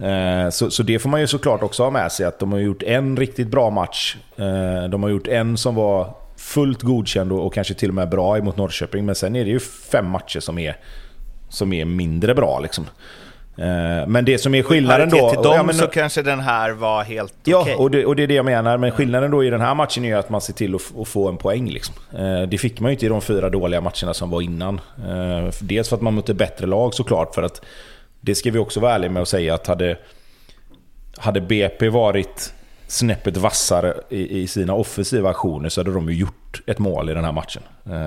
Eh, 0.00 0.50
så, 0.50 0.70
så 0.70 0.82
det 0.82 0.98
får 0.98 1.08
man 1.08 1.20
ju 1.20 1.26
såklart 1.26 1.62
också 1.62 1.82
ha 1.82 1.90
med 1.90 2.12
sig, 2.12 2.26
att 2.26 2.38
de 2.38 2.52
har 2.52 2.58
gjort 2.58 2.82
en 2.82 3.16
riktigt 3.16 3.48
bra 3.48 3.70
match. 3.70 4.16
Eh, 4.36 4.88
de 4.90 5.02
har 5.02 5.10
gjort 5.10 5.26
en 5.26 5.56
som 5.56 5.74
var 5.74 6.21
fullt 6.42 6.82
godkänd 6.82 7.32
och, 7.32 7.46
och 7.46 7.54
kanske 7.54 7.74
till 7.74 7.88
och 7.88 7.94
med 7.94 8.08
bra 8.08 8.38
emot 8.38 8.56
Norrköping, 8.56 9.06
men 9.06 9.14
sen 9.14 9.36
är 9.36 9.44
det 9.44 9.50
ju 9.50 9.60
fem 9.60 10.06
matcher 10.06 10.40
som 10.40 10.58
är 10.58 10.76
som 11.48 11.72
är 11.72 11.84
mindre 11.84 12.34
bra. 12.34 12.60
Liksom. 12.60 12.86
Eh, 13.56 14.06
men 14.06 14.24
det 14.24 14.38
som 14.38 14.54
är 14.54 14.62
skillnaden 14.62 15.10
då... 15.10 15.30
till 15.30 15.42
dem 15.42 15.54
ja, 15.54 15.62
men, 15.62 15.74
så 15.74 15.86
kanske 15.86 16.22
den 16.22 16.40
här 16.40 16.70
var 16.70 17.04
helt 17.04 17.34
Ja, 17.44 17.60
okay. 17.60 17.74
och, 17.74 17.90
det, 17.90 18.06
och 18.06 18.16
det 18.16 18.22
är 18.22 18.26
det 18.26 18.34
jag 18.34 18.44
menar. 18.44 18.78
Men 18.78 18.90
skillnaden 18.90 19.30
då 19.30 19.44
i 19.44 19.50
den 19.50 19.60
här 19.60 19.74
matchen 19.74 20.04
är 20.04 20.16
att 20.16 20.30
man 20.30 20.40
ser 20.40 20.52
till 20.52 20.74
att, 20.74 21.00
att 21.00 21.08
få 21.08 21.28
en 21.28 21.36
poäng. 21.36 21.70
Liksom. 21.70 21.94
Eh, 22.12 22.42
det 22.42 22.58
fick 22.58 22.80
man 22.80 22.90
ju 22.90 22.92
inte 22.92 23.06
i 23.06 23.08
de 23.08 23.20
fyra 23.20 23.48
dåliga 23.48 23.80
matcherna 23.80 24.14
som 24.14 24.30
var 24.30 24.42
innan. 24.42 24.80
Eh, 25.08 25.54
dels 25.60 25.88
för 25.88 25.96
att 25.96 26.02
man 26.02 26.14
mötte 26.14 26.34
bättre 26.34 26.66
lag 26.66 26.94
såklart. 26.94 27.34
För 27.34 27.42
att 27.42 27.64
det 28.20 28.34
ska 28.34 28.50
vi 28.50 28.58
också 28.58 28.80
vara 28.80 28.94
ärliga 28.94 29.10
med 29.10 29.22
att 29.22 29.28
säga 29.28 29.54
att 29.54 29.66
hade, 29.66 29.96
hade 31.16 31.40
BP 31.40 31.88
varit 31.88 32.54
snäppet 32.92 33.36
vassare 33.36 33.94
i, 34.08 34.40
i 34.42 34.46
sina 34.46 34.74
offensiva 34.74 35.30
aktioner 35.30 35.68
så 35.68 35.80
hade 35.80 35.92
de 35.92 36.08
ju 36.08 36.14
gjort 36.14 36.62
ett 36.66 36.78
mål 36.78 37.10
i 37.10 37.14
den 37.14 37.24
här 37.24 37.32
matchen. 37.32 37.62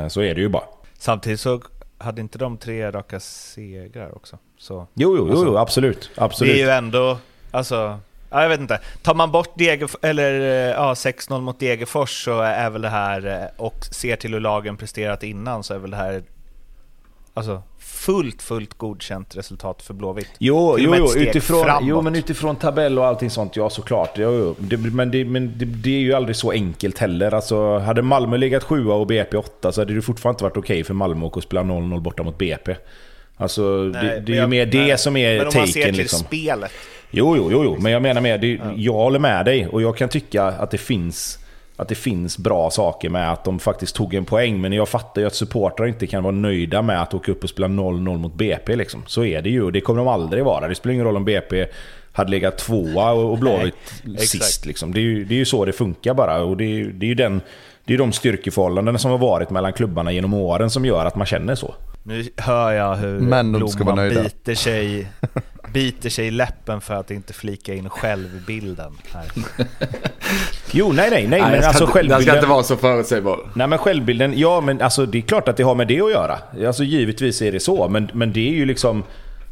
Så 0.10 0.22
är 0.22 0.36
det 0.36 0.42
ju 0.42 0.50
bara. 0.50 0.64
Samtidigt 0.98 1.40
så 1.40 1.62
hade 1.98 2.22
inte 2.22 2.38
de 2.38 2.58
tre 2.58 2.92
raka 2.92 3.20
segrar 3.20 4.16
också? 4.16 4.38
Så, 4.58 4.88
jo, 4.94 5.18
jo, 5.18 5.30
alltså, 5.30 5.46
jo, 5.46 5.58
absolut, 5.58 6.12
absolut. 6.16 6.54
Det 6.54 6.62
är 6.62 6.66
ju 6.66 6.72
ändå, 6.72 7.18
alltså, 7.52 8.00
ja, 8.30 8.42
jag 8.42 8.50
vet 8.50 8.60
inte. 8.60 8.80
Tar 9.02 9.16
man 9.16 9.32
bort 9.32 9.58
Degerf 9.58 9.96
eller, 10.02 10.32
ja, 10.70 10.94
6-0 10.94 11.42
mot 11.42 11.60
Degerfors 11.60 12.24
så 12.24 12.42
är 12.42 12.70
väl 12.70 12.82
det 12.82 12.90
här, 12.90 13.28
eh, 13.28 13.66
och 13.66 13.86
ser 13.92 14.16
till 14.16 14.34
hur 14.34 14.40
lagen 14.40 14.78
presterat 14.78 15.24
innan, 15.24 15.64
så 15.64 15.74
är 15.74 15.78
väl 15.78 15.92
det 15.92 15.98
här 15.98 16.24
alltså, 17.34 17.62
fullt, 17.86 18.42
fullt 18.42 18.74
godkänt 18.78 19.38
resultat 19.38 19.82
för 19.82 19.94
Blåvitt. 19.94 20.30
Jo, 20.40 20.76
jo, 20.80 20.96
jo, 20.96 21.16
utifrån, 21.16 21.68
jo, 21.82 22.02
men 22.02 22.16
utifrån 22.16 22.56
tabell 22.56 23.00
och 23.00 23.06
allting 23.06 23.30
sånt, 23.30 23.56
ja 23.56 23.70
såklart. 23.70 24.12
Jo, 24.16 24.32
jo. 24.32 24.56
Det, 24.60 24.78
men 24.78 25.12
det, 25.12 25.26
men 25.26 25.58
det, 25.58 25.66
det, 25.66 25.96
är 25.96 26.00
ju 26.00 26.14
aldrig 26.14 26.36
så 26.36 26.52
enkelt 26.52 26.98
heller. 26.98 27.34
Alltså, 27.34 27.78
hade 27.78 28.02
Malmö 28.02 28.38
legat 28.38 28.64
sjua 28.64 28.94
och 28.96 29.08
BP 29.08 29.38
åtta 29.38 29.72
så 29.72 29.82
hade 29.82 29.94
det 29.94 30.02
fortfarande 30.02 30.36
inte 30.36 30.44
varit 30.44 30.58
okej 30.58 30.76
okay 30.76 30.84
för 30.84 30.94
Malmö 30.94 31.26
att 31.34 31.44
spela 31.44 31.62
0-0 31.62 32.02
borta 32.02 32.24
mot 32.24 32.38
BP. 32.38 32.76
Alltså, 33.38 33.62
nej, 33.62 34.04
det, 34.04 34.20
det 34.20 34.38
är 34.38 34.42
ju 34.42 34.48
mer 34.48 34.66
nej. 34.66 34.88
det 34.88 34.98
som 34.98 35.18
är 35.18 35.40
taken. 35.40 35.48
Men 35.48 35.58
om 35.58 35.62
man 35.62 35.68
ser 35.68 35.86
till 35.86 35.96
liksom. 35.96 36.20
spelet. 36.20 36.72
Jo, 37.12 37.38
jo, 37.38 37.50
jo, 37.52 37.64
jo, 37.64 37.78
men 37.80 37.92
jag 37.92 38.02
menar 38.02 38.22
med, 38.22 38.42
det, 38.42 38.60
jag 38.76 38.94
håller 38.94 39.20
med 39.20 39.46
dig 39.46 39.68
och 39.68 39.82
jag 39.82 39.98
kan 39.98 40.10
tycka 40.10 40.44
att 40.44 40.72
det 40.72 40.78
finns 40.78 41.40
att 41.76 41.88
det 41.88 41.96
finns 41.96 42.38
bra 42.38 42.70
saker 42.70 43.10
med 43.10 43.32
att 43.32 43.44
de 43.44 43.60
faktiskt 43.60 43.96
tog 43.96 44.14
en 44.14 44.26
poäng. 44.26 44.62
Men 44.62 44.74
jag 44.74 44.90
fattar 44.90 45.22
ju 45.22 45.28
att 45.28 45.36
supportrar 45.36 45.88
inte 45.88 46.08
kan 46.08 46.24
vara 46.24 46.36
nöjda 46.36 46.82
med 46.82 47.02
att 47.02 47.14
åka 47.14 47.32
upp 47.32 47.44
och 47.44 47.50
spela 47.50 47.68
0-0 47.68 48.18
mot 48.18 48.34
BP. 48.34 48.76
Liksom. 48.76 49.04
Så 49.08 49.26
är 49.26 49.42
det 49.42 49.50
ju 49.50 49.64
och 49.64 49.72
det 49.72 49.82
kommer 49.82 49.98
de 49.98 50.08
aldrig 50.08 50.44
vara. 50.46 50.68
Det 50.68 50.76
spelar 50.76 50.94
ingen 50.94 51.06
roll 51.06 51.18
om 51.18 51.26
BP 51.26 51.68
hade 52.12 52.32
legat 52.32 52.58
tvåa 52.58 53.12
och 53.12 53.38
Blåvitt 53.38 53.76
sist. 54.18 54.66
Liksom. 54.66 54.94
Det, 54.94 55.00
är 55.00 55.02
ju, 55.02 55.26
det 55.26 55.34
är 55.34 55.38
ju 55.38 55.46
så 55.46 55.66
det 55.66 55.74
funkar 55.74 56.14
bara. 56.14 56.44
Och 56.44 56.58
det, 56.58 56.64
är, 56.66 56.86
det 56.86 57.06
är 57.06 57.08
ju 57.08 57.16
den, 57.16 57.42
det 57.86 57.94
är 57.94 57.98
de 57.98 58.12
styrkeförhållanden 58.12 59.00
som 59.00 59.12
har 59.12 59.18
varit 59.18 59.50
mellan 59.50 59.74
klubbarna 59.74 60.12
genom 60.12 60.34
åren 60.34 60.70
som 60.70 60.86
gör 60.86 61.06
att 61.06 61.16
man 61.16 61.28
känner 61.28 61.56
så. 61.56 61.76
Nu 62.04 62.30
hör 62.38 62.72
jag 62.72 62.96
hur 62.96 63.20
Men 63.20 63.52
de 63.52 63.68
ska 63.68 63.84
vara 63.84 63.96
nöjda. 63.96 64.24
biter 64.24 64.56
sig 64.56 65.08
biter 65.74 66.10
sig 66.10 66.28
i 66.28 66.32
läppen 66.32 66.82
för 66.82 66.94
att 66.94 67.12
inte 67.12 67.34
flika 67.34 67.74
in 67.74 67.90
självbilden 67.90 68.94
här. 69.14 69.26
jo, 70.72 70.92
nej, 70.92 71.10
nej, 71.12 71.28
nej. 71.28 71.42
men 71.42 71.64
alltså 71.64 71.86
självbilden... 71.86 72.18
Den 72.18 72.28
ska 72.28 72.36
inte 72.36 72.48
vara 72.48 72.64
så 72.64 72.76
förutsägbar. 72.76 73.40
Nej, 73.54 73.68
men 73.68 73.80
självbilden, 73.80 74.34
ja, 74.40 74.62
men 74.62 74.82
alltså 74.82 75.06
det 75.06 75.18
är 75.18 75.22
klart 75.22 75.48
att 75.48 75.58
det 75.58 75.64
har 75.64 75.76
med 75.76 75.88
det 75.88 76.02
att 76.02 76.12
göra. 76.12 76.38
Alltså 76.68 76.84
givetvis 76.84 77.42
är 77.42 77.52
det 77.52 77.60
så, 77.60 77.88
men, 77.88 78.10
men 78.14 78.34
det 78.34 78.50
är 78.50 78.54
ju 78.54 78.66
liksom... 78.66 79.04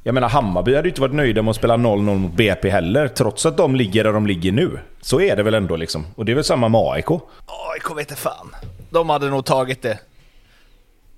Jag 0.03 0.13
menar 0.13 0.29
Hammarby 0.29 0.75
hade 0.75 0.87
ju 0.87 0.91
inte 0.91 1.01
varit 1.01 1.13
nöjda 1.13 1.41
med 1.41 1.49
att 1.49 1.55
spela 1.55 1.77
0-0 1.77 2.17
mot 2.17 2.33
BP 2.33 2.69
heller, 2.69 3.07
trots 3.07 3.45
att 3.45 3.57
de 3.57 3.75
ligger 3.75 4.03
där 4.03 4.13
de 4.13 4.27
ligger 4.27 4.51
nu. 4.51 4.79
Så 5.03 5.21
är 5.21 5.35
det 5.35 5.43
väl 5.43 5.53
ändå 5.53 5.75
liksom. 5.75 6.05
Och 6.15 6.25
det 6.25 6.31
är 6.31 6.35
väl 6.35 6.43
samma 6.43 6.69
med 6.69 6.81
AIK? 6.81 7.09
AIK 7.45 7.97
vet 7.97 8.19
fan. 8.19 8.55
De 8.89 9.09
hade 9.09 9.29
nog 9.29 9.45
tagit 9.45 9.81
det. 9.81 9.99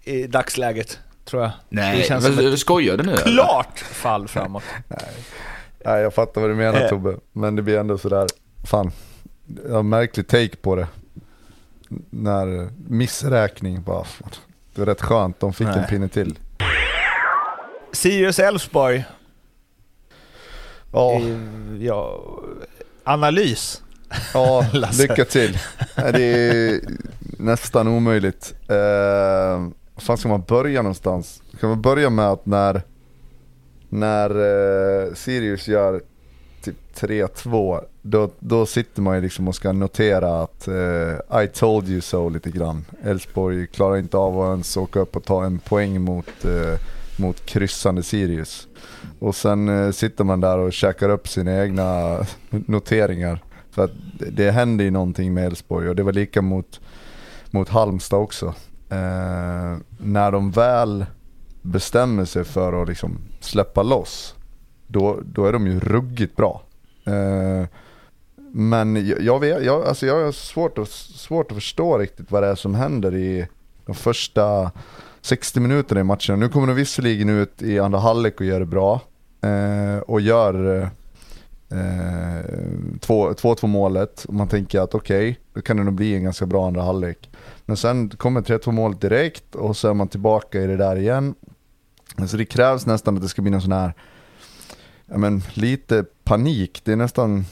I 0.03 0.27
dagsläget 0.27 0.99
tror 1.25 1.43
jag. 1.43 1.51
Nej, 1.69 1.97
det 1.97 2.03
känns 2.03 2.23
men, 2.23 2.35
som 2.35 2.45
ett 2.45 2.59
skojar 2.59 2.97
du 2.97 3.03
nu? 3.03 3.17
Klart 3.17 3.77
eller? 3.77 3.93
fall 3.93 4.27
framåt. 4.27 4.63
Nej. 4.87 4.99
Nej, 5.85 6.01
jag 6.01 6.13
fattar 6.13 6.41
vad 6.41 6.49
du 6.49 6.55
menar 6.55 6.81
eh. 6.81 6.89
Tobbe. 6.89 7.17
Men 7.31 7.55
det 7.55 7.61
blir 7.61 7.79
ändå 7.79 7.97
sådär, 7.97 8.27
fan, 8.63 8.91
jag 9.67 9.75
har 9.75 9.83
märklig 9.83 10.27
take 10.27 10.55
på 10.55 10.75
det. 10.75 10.87
När 12.09 12.69
missräkning 12.89 13.83
bara, 13.83 14.05
det 14.73 14.81
var 14.81 14.85
rätt 14.85 15.01
skönt, 15.01 15.39
de 15.39 15.53
fick 15.53 15.67
Nej. 15.67 15.77
en 15.79 15.85
pinne 15.85 16.07
till. 16.07 16.39
Sirius 17.91 18.39
Elfsborg. 18.39 19.05
Ja. 20.91 21.21
ja. 21.79 22.21
Analys. 23.05 23.81
Ja, 24.33 24.65
lycka 24.99 25.25
till. 25.25 25.57
Det 25.95 26.23
är 26.23 26.79
nästan 27.37 27.87
omöjligt. 27.87 28.53
Var 29.95 30.01
fan 30.01 30.17
ska 30.17 30.29
man 30.29 30.43
börja 30.47 30.81
någonstans? 30.81 31.41
Ska 31.57 31.67
man 31.67 31.81
börja 31.81 32.09
med 32.09 32.25
att 32.29 32.45
när, 32.45 32.81
när 33.89 34.29
eh, 34.29 35.13
Sirius 35.13 35.67
gör 35.67 36.01
typ 36.61 36.75
3-2, 36.95 37.83
då, 38.01 38.29
då 38.39 38.65
sitter 38.65 39.01
man 39.01 39.15
ju 39.15 39.21
liksom 39.21 39.47
och 39.47 39.55
ska 39.55 39.71
notera 39.71 40.41
att 40.41 40.67
eh, 40.67 41.43
I 41.43 41.47
told 41.53 41.89
you 41.89 42.01
so 42.01 42.29
lite 42.29 42.49
grann. 42.51 42.85
Elfsborg 43.03 43.67
klarar 43.67 43.97
inte 43.97 44.17
av 44.17 44.41
att 44.41 44.49
ens 44.49 44.77
åka 44.77 44.99
upp 44.99 45.15
och 45.15 45.23
ta 45.23 45.45
en 45.45 45.59
poäng 45.59 46.01
mot, 46.01 46.45
eh, 46.45 46.79
mot 47.17 47.45
kryssande 47.45 48.03
Sirius. 48.03 48.67
Och 49.19 49.35
sen 49.35 49.69
eh, 49.69 49.91
sitter 49.91 50.23
man 50.23 50.41
där 50.41 50.57
och 50.57 50.73
käkar 50.73 51.09
upp 51.09 51.27
sina 51.27 51.63
egna 51.63 52.19
noteringar. 52.49 53.43
För 53.71 53.83
att 53.83 53.91
det 54.31 54.51
händer 54.51 54.85
ju 54.85 54.91
någonting 54.91 55.33
med 55.33 55.45
Elfsborg 55.45 55.89
och 55.89 55.95
det 55.95 56.03
var 56.03 56.13
lika 56.13 56.41
mot, 56.41 56.79
mot 57.51 57.69
Halmstad 57.69 58.19
också 58.19 58.53
eh, 58.89 59.77
när 59.97 60.31
de 60.31 60.51
väl 60.51 61.05
bestämmer 61.61 62.25
sig 62.25 62.43
för 62.43 62.81
att 62.81 62.87
liksom 62.87 63.17
släppa 63.39 63.83
loss, 63.83 64.35
då, 64.87 65.19
då 65.25 65.45
är 65.45 65.53
de 65.53 65.67
ju 65.67 65.79
ruggigt 65.79 66.35
bra. 66.35 66.61
Eh, 67.05 67.65
men 68.51 69.07
jag, 69.07 69.21
jag, 69.21 69.39
vet, 69.39 69.63
jag, 69.63 69.85
alltså 69.85 70.05
jag 70.05 70.25
har 70.25 70.31
svårt 70.31 70.77
att, 70.77 70.89
svårt 70.89 71.51
att 71.51 71.57
förstå 71.57 71.97
riktigt 71.97 72.31
vad 72.31 72.43
det 72.43 72.47
är 72.47 72.55
som 72.55 72.75
händer 72.75 73.15
i 73.15 73.47
de 73.85 73.95
första 73.95 74.71
60 75.25 75.59
minuter 75.59 75.97
i 75.97 76.03
matchen. 76.03 76.39
Nu 76.39 76.49
kommer 76.49 76.67
de 76.67 76.75
visserligen 76.75 77.29
ut 77.29 77.61
i 77.61 77.79
andra 77.79 77.99
halvlek 77.99 78.39
och 78.39 78.45
gör 78.45 78.59
det 78.59 78.65
bra. 78.65 79.01
Eh, 79.41 79.97
och 79.97 80.21
gör 80.21 80.89
2-2 81.69 83.63
eh, 83.63 83.67
målet. 83.67 84.25
Och 84.25 84.33
man 84.33 84.47
tänker 84.47 84.79
att 84.79 84.95
okej, 84.95 85.29
okay, 85.29 85.35
då 85.53 85.61
kan 85.61 85.77
det 85.77 85.83
nog 85.83 85.93
bli 85.93 86.15
en 86.15 86.23
ganska 86.23 86.45
bra 86.45 86.67
andra 86.67 86.81
halvlek. 86.81 87.29
Men 87.65 87.77
sen 87.77 88.09
kommer 88.09 88.41
3-2 88.41 88.71
målet 88.71 89.01
direkt 89.01 89.55
och 89.55 89.77
så 89.77 89.89
är 89.89 89.93
man 89.93 90.07
tillbaka 90.07 90.61
i 90.61 90.67
det 90.67 90.77
där 90.77 90.95
igen. 90.95 91.35
Så 92.27 92.37
det 92.37 92.45
krävs 92.45 92.85
nästan 92.85 93.15
att 93.15 93.21
det 93.21 93.29
ska 93.29 93.41
bli 93.41 93.51
någon 93.51 93.61
sån 93.61 93.71
här, 93.71 93.93
ja 95.05 95.17
men 95.17 95.41
lite 95.53 96.05
panik. 96.23 96.81
Det 96.83 96.91
är 96.91 96.95
nästan, 96.95 97.45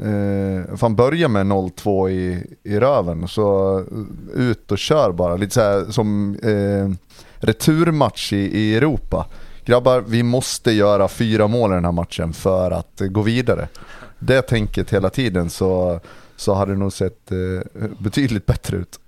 eh, 0.00 0.76
fan 0.76 0.96
börja 0.96 1.28
med 1.28 1.46
0-2 1.46 2.10
i, 2.10 2.46
i 2.62 2.80
röven. 2.80 3.28
Så 3.28 3.78
eh, 3.78 4.40
ut 4.40 4.72
och 4.72 4.78
kör 4.78 5.12
bara. 5.12 5.36
Lite 5.36 5.54
så 5.54 5.60
här 5.60 5.84
som 5.90 6.36
eh, 6.42 7.12
returmatch 7.46 8.32
i, 8.32 8.36
i 8.36 8.76
Europa. 8.76 9.26
Grabbar, 9.64 10.04
vi 10.06 10.22
måste 10.22 10.72
göra 10.72 11.08
fyra 11.08 11.46
mål 11.46 11.70
i 11.70 11.74
den 11.74 11.84
här 11.84 11.92
matchen 11.92 12.32
för 12.32 12.70
att 12.70 13.02
gå 13.10 13.22
vidare. 13.22 13.68
Det 14.18 14.42
tänket 14.42 14.92
hela 14.92 15.10
tiden 15.10 15.50
så, 15.50 16.00
så 16.36 16.54
hade 16.54 16.72
det 16.72 16.78
nog 16.78 16.92
sett 16.92 17.32
eh, 17.32 17.88
betydligt 17.98 18.46
bättre 18.46 18.76
ut. 18.76 18.98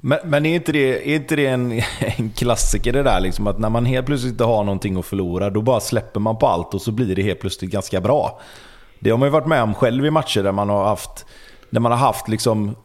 Men, 0.00 0.18
men 0.24 0.46
är 0.46 0.54
inte 0.54 0.72
det, 0.72 1.10
är 1.10 1.16
inte 1.16 1.36
det 1.36 1.46
en, 1.46 1.72
en 2.00 2.30
klassiker 2.30 2.92
det 2.92 3.02
där 3.02 3.20
liksom 3.20 3.46
att 3.46 3.58
när 3.58 3.70
man 3.70 3.86
helt 3.86 4.06
plötsligt 4.06 4.32
inte 4.32 4.44
har 4.44 4.64
någonting 4.64 4.98
att 4.98 5.06
förlora 5.06 5.50
då 5.50 5.62
bara 5.62 5.80
släpper 5.80 6.20
man 6.20 6.38
på 6.38 6.46
allt 6.46 6.74
och 6.74 6.82
så 6.82 6.92
blir 6.92 7.16
det 7.16 7.22
helt 7.22 7.40
plötsligt 7.40 7.70
ganska 7.70 8.00
bra. 8.00 8.40
Det 9.02 9.10
har 9.10 9.18
man 9.18 9.26
ju 9.26 9.32
varit 9.32 9.46
med 9.46 9.62
om 9.62 9.74
själv 9.74 10.06
i 10.06 10.10
matcher 10.10 10.42
där 10.42 10.52
man 10.52 10.68
har 10.68 10.84
haft, 10.84 11.26
där 11.70 11.80
man 11.80 11.92
har 11.92 11.98
haft 11.98 12.28
liksom 12.28 12.76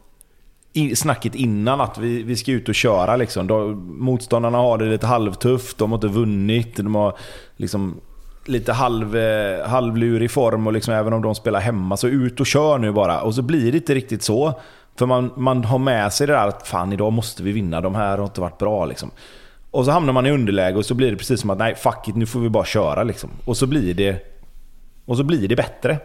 snacket 0.94 1.34
innan 1.34 1.80
att 1.80 1.98
vi, 1.98 2.22
vi 2.22 2.36
ska 2.36 2.52
ut 2.52 2.68
och 2.68 2.74
köra. 2.74 3.16
Liksom. 3.16 3.46
Då, 3.46 3.68
motståndarna 3.76 4.58
har 4.58 4.78
det 4.78 4.84
lite 4.84 5.06
halvtufft, 5.06 5.78
de 5.78 5.90
har 5.90 5.96
inte 5.96 6.08
vunnit, 6.08 6.76
de 6.76 6.94
har 6.94 7.16
liksom 7.56 8.00
lite 8.44 8.72
halv, 8.72 9.16
eh, 9.16 9.68
halvlurig 9.68 10.30
form 10.30 10.66
och 10.66 10.72
liksom, 10.72 10.94
även 10.94 11.12
om 11.12 11.22
de 11.22 11.34
spelar 11.34 11.60
hemma 11.60 11.96
så 11.96 12.08
ut 12.08 12.40
och 12.40 12.46
kör 12.46 12.78
nu 12.78 12.92
bara. 12.92 13.20
Och 13.20 13.34
så 13.34 13.42
blir 13.42 13.72
det 13.72 13.78
inte 13.78 13.94
riktigt 13.94 14.22
så. 14.22 14.60
För 14.96 15.06
man, 15.06 15.30
man 15.36 15.64
har 15.64 15.78
med 15.78 16.12
sig 16.12 16.26
det 16.26 16.32
där 16.32 16.48
att 16.48 16.68
fan 16.68 16.92
idag 16.92 17.12
måste 17.12 17.42
vi 17.42 17.52
vinna, 17.52 17.80
de 17.80 17.94
här 17.94 18.18
har 18.18 18.24
inte 18.24 18.40
varit 18.40 18.58
bra 18.58 18.86
liksom. 18.86 19.10
Och 19.70 19.84
så 19.84 19.90
hamnar 19.90 20.12
man 20.12 20.26
i 20.26 20.30
underläge 20.30 20.76
och 20.76 20.86
så 20.86 20.94
blir 20.94 21.10
det 21.10 21.16
precis 21.16 21.40
som 21.40 21.50
att 21.50 21.58
nej 21.58 21.74
fuck 21.74 22.08
it, 22.08 22.16
nu 22.16 22.26
får 22.26 22.40
vi 22.40 22.48
bara 22.48 22.64
köra 22.64 23.02
liksom. 23.02 23.30
Och 23.44 23.56
så 23.56 23.66
blir 23.66 23.94
det, 23.94 24.37
och 25.08 25.16
så 25.16 25.24
blir 25.24 25.48
det 25.48 25.56
bättre. 25.56 25.98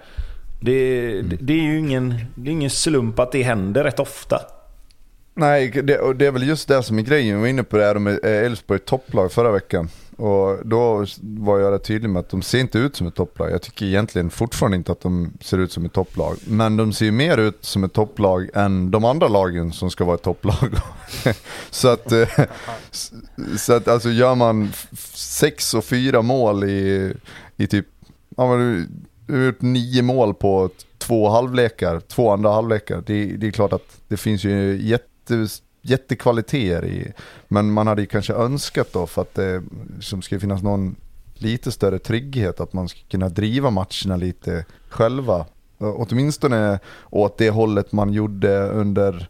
Det, 0.59 1.21
det, 1.21 1.35
det 1.39 1.53
är 1.53 1.63
ju 1.63 1.79
ingen, 1.79 2.15
det 2.35 2.49
är 2.49 2.51
ingen 2.51 2.69
slump 2.69 3.19
att 3.19 3.31
det 3.31 3.43
händer 3.43 3.83
rätt 3.83 3.99
ofta. 3.99 4.39
Nej, 5.35 5.69
det, 5.69 6.13
det 6.13 6.25
är 6.25 6.31
väl 6.31 6.47
just 6.47 6.67
det 6.67 6.83
som 6.83 6.99
är 6.99 7.01
grejen. 7.01 7.35
Vi 7.35 7.41
var 7.41 7.47
inne 7.47 7.63
på 7.63 7.77
det 7.77 7.85
här 7.85 7.95
med 7.95 8.19
Elfsborg 8.23 8.79
topplag 8.79 9.31
förra 9.31 9.51
veckan. 9.51 9.89
Och 10.17 10.67
då 10.67 11.05
var 11.21 11.59
jag 11.59 11.73
rätt 11.73 11.83
tydlig 11.83 12.09
med 12.09 12.19
att 12.19 12.29
de 12.29 12.41
ser 12.41 12.59
inte 12.59 12.77
ut 12.77 12.95
som 12.95 13.07
ett 13.07 13.15
topplag. 13.15 13.51
Jag 13.51 13.61
tycker 13.61 13.85
egentligen 13.85 14.29
fortfarande 14.29 14.77
inte 14.77 14.91
att 14.91 15.01
de 15.01 15.33
ser 15.41 15.57
ut 15.57 15.71
som 15.71 15.85
ett 15.85 15.93
topplag. 15.93 16.37
Men 16.47 16.77
de 16.77 16.93
ser 16.93 17.11
mer 17.11 17.37
ut 17.37 17.65
som 17.65 17.83
ett 17.83 17.93
topplag 17.93 18.49
än 18.53 18.91
de 18.91 19.05
andra 19.05 19.27
lagen 19.27 19.71
som 19.71 19.91
ska 19.91 20.05
vara 20.05 20.15
ett 20.15 20.23
topplag. 20.23 20.75
så 21.69 21.87
att, 21.87 22.11
eh, 22.11 22.29
så 23.57 23.73
att 23.73 23.87
alltså 23.87 24.09
gör 24.09 24.35
man 24.35 24.71
sex 25.13 25.73
och 25.73 25.85
fyra 25.85 26.21
mål 26.21 26.63
i, 26.63 27.13
i 27.57 27.67
typ, 27.67 27.87
ja, 28.37 28.55
du 28.55 28.87
har 29.33 29.45
gjort 29.45 29.61
nio 29.61 30.01
mål 30.01 30.33
på 30.33 30.69
två 30.97 31.29
halvlekar, 31.29 31.99
två 31.99 32.31
andra 32.31 32.51
halvlekar. 32.51 33.03
Det, 33.05 33.25
det 33.25 33.47
är 33.47 33.51
klart 33.51 33.73
att 33.73 34.01
det 34.07 34.17
finns 34.17 34.43
ju 34.43 34.79
jätte 34.81 35.47
jättekvaliteter 35.81 36.85
i. 36.85 37.13
Men 37.47 37.71
man 37.71 37.87
hade 37.87 38.01
ju 38.01 38.07
kanske 38.07 38.33
önskat 38.33 38.93
då 38.93 39.07
för 39.07 39.21
att 39.21 39.35
det 39.35 39.63
som 40.01 40.21
ska 40.21 40.39
finnas 40.39 40.63
någon 40.63 40.95
lite 41.33 41.71
större 41.71 41.99
trygghet 41.99 42.59
att 42.59 42.73
man 42.73 42.89
ska 42.89 42.99
kunna 43.09 43.29
driva 43.29 43.69
matcherna 43.69 44.17
lite 44.17 44.65
själva. 44.89 45.45
Åtminstone 45.77 46.79
åt 47.09 47.37
det 47.37 47.49
hållet 47.49 47.91
man 47.91 48.13
gjorde 48.13 48.67
under 48.69 49.29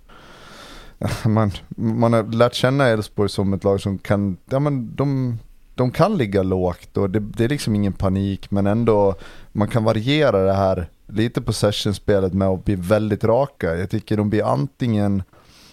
man, 1.25 1.51
man 1.75 2.13
har 2.13 2.23
lärt 2.23 2.53
känna 2.53 2.87
Elfsborg 2.87 3.29
som 3.29 3.53
ett 3.53 3.63
lag 3.63 3.81
som 3.81 3.97
kan, 3.97 4.37
ja 4.49 4.59
men 4.59 4.95
de, 4.95 5.39
de 5.75 5.91
kan 5.91 6.17
ligga 6.17 6.43
lågt 6.43 6.97
och 6.97 7.09
det, 7.09 7.19
det 7.19 7.43
är 7.43 7.49
liksom 7.49 7.75
ingen 7.75 7.93
panik 7.93 8.51
men 8.51 8.67
ändå 8.67 9.15
man 9.51 9.67
kan 9.67 9.83
variera 9.83 10.43
det 10.43 10.53
här 10.53 10.89
lite 11.07 11.41
på 11.41 11.53
sessionspelet 11.53 12.33
med 12.33 12.47
att 12.47 12.65
bli 12.65 12.75
väldigt 12.75 13.23
raka. 13.23 13.75
Jag 13.75 13.89
tycker 13.89 14.17
de 14.17 14.29
blir 14.29 14.53
antingen 14.53 15.23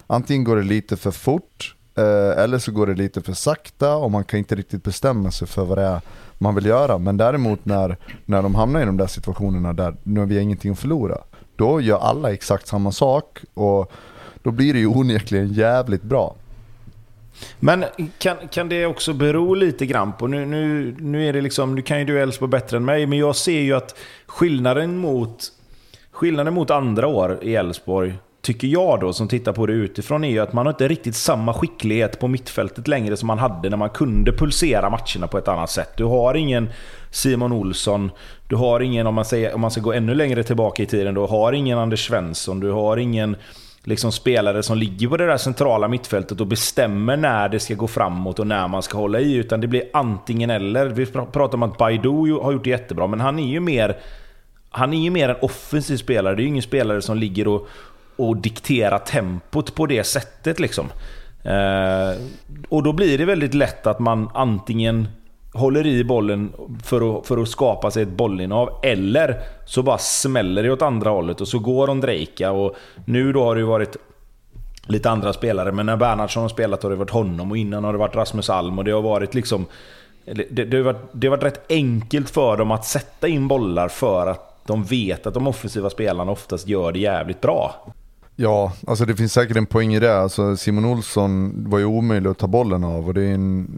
antingen 0.06 0.44
går 0.44 0.56
det 0.56 0.62
lite 0.62 0.96
för 0.96 1.10
fort 1.10 1.74
eh, 1.94 2.42
eller 2.42 2.58
så 2.58 2.72
går 2.72 2.86
det 2.86 2.94
lite 2.94 3.22
för 3.22 3.32
sakta 3.32 3.96
och 3.96 4.10
man 4.10 4.24
kan 4.24 4.38
inte 4.38 4.54
riktigt 4.54 4.84
bestämma 4.84 5.30
sig 5.30 5.48
för 5.48 5.64
vad 5.64 5.78
det 5.78 5.84
är 5.84 6.00
man 6.38 6.54
vill 6.54 6.66
göra. 6.66 6.98
Men 6.98 7.16
däremot 7.16 7.64
när, 7.64 7.96
när 8.24 8.42
de 8.42 8.54
hamnar 8.54 8.82
i 8.82 8.84
de 8.84 8.96
där 8.96 9.06
situationerna 9.06 9.72
där 9.72 9.96
nu 10.02 10.20
har 10.20 10.26
vi 10.26 10.40
ingenting 10.40 10.72
att 10.72 10.78
förlora, 10.78 11.18
då 11.56 11.80
gör 11.80 11.98
alla 11.98 12.32
exakt 12.32 12.66
samma 12.66 12.92
sak 12.92 13.38
och 13.54 13.92
då 14.42 14.50
blir 14.50 14.72
det 14.72 14.78
ju 14.78 14.86
onekligen 14.86 15.52
jävligt 15.52 16.02
bra. 16.02 16.34
Men 17.58 17.84
kan, 18.18 18.36
kan 18.50 18.68
det 18.68 18.86
också 18.86 19.12
bero 19.12 19.54
lite 19.54 19.86
grann 19.86 20.12
på, 20.12 20.26
nu, 20.26 20.46
nu, 20.46 20.94
nu 20.98 21.28
är 21.28 21.32
det 21.32 21.40
liksom, 21.40 21.74
nu 21.74 21.82
kan 21.82 21.98
ju 21.98 22.04
du 22.04 22.20
Elfsborg 22.22 22.50
bättre 22.50 22.76
än 22.76 22.84
mig, 22.84 23.06
men 23.06 23.18
jag 23.18 23.36
ser 23.36 23.60
ju 23.60 23.74
att 23.74 23.98
skillnaden 24.26 24.96
mot, 24.96 25.44
skillnaden 26.12 26.54
mot 26.54 26.70
andra 26.70 27.06
år 27.06 27.38
i 27.42 27.54
Elfsborg 27.54 28.14
tycker 28.42 28.68
jag 28.68 29.00
då, 29.00 29.12
som 29.12 29.28
tittar 29.28 29.52
på 29.52 29.66
det 29.66 29.72
utifrån, 29.72 30.24
är 30.24 30.28
ju 30.28 30.38
att 30.38 30.52
man 30.52 30.66
har 30.66 30.72
inte 30.72 30.88
riktigt 30.88 31.16
samma 31.16 31.54
skicklighet 31.54 32.20
på 32.20 32.28
mittfältet 32.28 32.88
längre 32.88 33.16
som 33.16 33.26
man 33.26 33.38
hade 33.38 33.70
när 33.70 33.76
man 33.76 33.90
kunde 33.90 34.32
pulsera 34.32 34.90
matcherna 34.90 35.26
på 35.26 35.38
ett 35.38 35.48
annat 35.48 35.70
sätt. 35.70 35.96
Du 35.96 36.04
har 36.04 36.34
ingen 36.34 36.68
Simon 37.10 37.52
Olsson, 37.52 38.10
du 38.48 38.56
har 38.56 38.80
ingen, 38.80 39.06
om 39.06 39.14
man, 39.14 39.24
säger, 39.24 39.54
om 39.54 39.60
man 39.60 39.70
ska 39.70 39.80
gå 39.80 39.92
ännu 39.92 40.14
längre 40.14 40.42
tillbaka 40.42 40.82
i 40.82 40.86
tiden, 40.86 41.14
du 41.14 41.20
har 41.20 41.52
ingen 41.52 41.78
Anders 41.78 42.06
Svensson, 42.06 42.60
du 42.60 42.70
har 42.70 42.96
ingen 42.96 43.36
liksom 43.84 44.12
spelare 44.12 44.62
som 44.62 44.78
ligger 44.78 45.08
på 45.08 45.16
det 45.16 45.26
där 45.26 45.36
centrala 45.36 45.88
mittfältet 45.88 46.40
och 46.40 46.46
bestämmer 46.46 47.16
när 47.16 47.48
det 47.48 47.60
ska 47.60 47.74
gå 47.74 47.86
framåt 47.86 48.38
och 48.38 48.46
när 48.46 48.68
man 48.68 48.82
ska 48.82 48.98
hålla 48.98 49.20
i. 49.20 49.34
Utan 49.34 49.60
det 49.60 49.66
blir 49.66 49.82
antingen 49.92 50.50
eller. 50.50 50.86
Vi 50.86 51.06
pratar 51.06 51.54
om 51.54 51.62
att 51.62 51.78
Baidu 51.78 52.32
har 52.42 52.52
gjort 52.52 52.64
det 52.64 52.70
jättebra, 52.70 53.06
men 53.06 53.20
han 53.20 53.38
är 53.38 53.48
ju 53.48 53.60
mer 53.60 53.96
han 54.70 54.92
är 54.92 54.98
ju 54.98 55.10
mer 55.10 55.28
en 55.28 55.36
offensiv 55.42 55.96
spelare. 55.96 56.34
Det 56.34 56.40
är 56.40 56.42
ju 56.42 56.48
ingen 56.48 56.62
spelare 56.62 57.02
som 57.02 57.16
ligger 57.16 57.48
och, 57.48 57.68
och 58.16 58.36
dikterar 58.36 58.98
tempot 58.98 59.74
på 59.74 59.86
det 59.86 60.04
sättet. 60.04 60.60
Liksom. 60.60 60.86
Eh, 61.42 62.20
och 62.68 62.82
då 62.82 62.92
blir 62.92 63.18
det 63.18 63.24
väldigt 63.24 63.54
lätt 63.54 63.86
att 63.86 63.98
man 63.98 64.30
antingen 64.34 65.08
håller 65.52 65.86
i 65.86 66.04
bollen 66.04 66.52
för 66.84 67.18
att, 67.18 67.26
för 67.26 67.38
att 67.38 67.48
skapa 67.48 67.90
sig 67.90 68.02
ett 68.02 68.08
bollinnehav, 68.08 68.70
eller 68.82 69.40
så 69.64 69.82
bara 69.82 69.98
smäller 69.98 70.62
det 70.62 70.70
åt 70.70 70.82
andra 70.82 71.10
hållet 71.10 71.40
och 71.40 71.48
så 71.48 71.58
går 71.58 71.90
Ondrejka. 71.90 72.52
Och 72.52 72.76
nu 73.04 73.32
då 73.32 73.44
har 73.44 73.54
det 73.54 73.60
ju 73.60 73.66
varit 73.66 73.96
lite 74.86 75.10
andra 75.10 75.32
spelare, 75.32 75.72
men 75.72 75.86
när 75.86 75.96
Bernhardsson 75.96 76.42
har 76.42 76.48
spelat 76.48 76.82
har 76.82 76.90
det 76.90 76.96
varit 76.96 77.10
honom 77.10 77.50
och 77.50 77.56
innan 77.56 77.84
har 77.84 77.92
det 77.92 77.98
varit 77.98 78.16
Rasmus 78.16 78.50
Alm 78.50 78.78
och 78.78 78.84
det 78.84 78.90
har 78.90 79.02
varit 79.02 79.34
liksom... 79.34 79.66
Det, 80.24 80.64
det, 80.64 80.76
har 80.76 80.84
varit, 80.84 81.10
det 81.12 81.26
har 81.26 81.36
varit 81.36 81.44
rätt 81.44 81.70
enkelt 81.70 82.30
för 82.30 82.56
dem 82.56 82.70
att 82.70 82.84
sätta 82.84 83.28
in 83.28 83.48
bollar 83.48 83.88
för 83.88 84.26
att 84.26 84.66
de 84.66 84.84
vet 84.84 85.26
att 85.26 85.34
de 85.34 85.46
offensiva 85.46 85.90
spelarna 85.90 86.32
oftast 86.32 86.68
gör 86.68 86.92
det 86.92 86.98
jävligt 86.98 87.40
bra. 87.40 87.92
Ja, 88.42 88.72
alltså 88.86 89.04
det 89.04 89.16
finns 89.16 89.32
säkert 89.32 89.56
en 89.56 89.66
poäng 89.66 89.94
i 89.94 90.00
det. 90.00 90.20
Alltså 90.20 90.56
Simon 90.56 90.84
Olsson 90.84 91.64
var 91.70 91.78
ju 91.78 91.84
omöjlig 91.84 92.30
att 92.30 92.38
ta 92.38 92.46
bollen 92.46 92.84
av 92.84 93.06
och 93.06 93.14
det 93.14 93.22
är 93.22 93.34
en, 93.34 93.68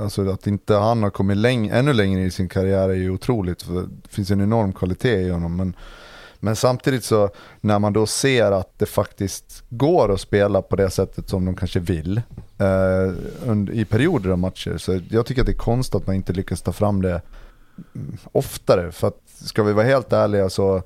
alltså 0.00 0.30
att 0.30 0.46
inte 0.46 0.74
han 0.74 1.02
har 1.02 1.10
kommit 1.10 1.36
läng 1.36 1.68
ännu 1.68 1.92
längre 1.92 2.20
i 2.20 2.30
sin 2.30 2.48
karriär 2.48 2.88
är 2.88 2.94
ju 2.94 3.10
otroligt. 3.10 3.62
För 3.62 3.74
det 3.74 4.08
finns 4.08 4.30
en 4.30 4.40
enorm 4.40 4.72
kvalitet 4.72 5.20
i 5.20 5.30
honom. 5.30 5.56
Men, 5.56 5.74
men 6.40 6.56
samtidigt 6.56 7.04
så 7.04 7.30
när 7.60 7.78
man 7.78 7.92
då 7.92 8.06
ser 8.06 8.52
att 8.52 8.78
det 8.78 8.86
faktiskt 8.86 9.64
går 9.68 10.12
att 10.12 10.20
spela 10.20 10.62
på 10.62 10.76
det 10.76 10.90
sättet 10.90 11.28
som 11.28 11.44
de 11.44 11.56
kanske 11.56 11.80
vill 11.80 12.22
eh, 12.58 13.72
i 13.72 13.84
perioder 13.84 14.30
av 14.30 14.38
matcher. 14.38 14.76
Så 14.78 15.00
jag 15.10 15.26
tycker 15.26 15.42
att 15.42 15.46
det 15.46 15.52
är 15.52 15.56
konstigt 15.56 15.94
att 15.94 16.06
man 16.06 16.16
inte 16.16 16.32
lyckas 16.32 16.62
ta 16.62 16.72
fram 16.72 17.02
det 17.02 17.22
mm, 17.94 18.16
oftare. 18.32 18.92
För 18.92 19.08
att 19.08 19.20
ska 19.26 19.62
vi 19.62 19.72
vara 19.72 19.86
helt 19.86 20.12
ärliga 20.12 20.50
så 20.50 20.82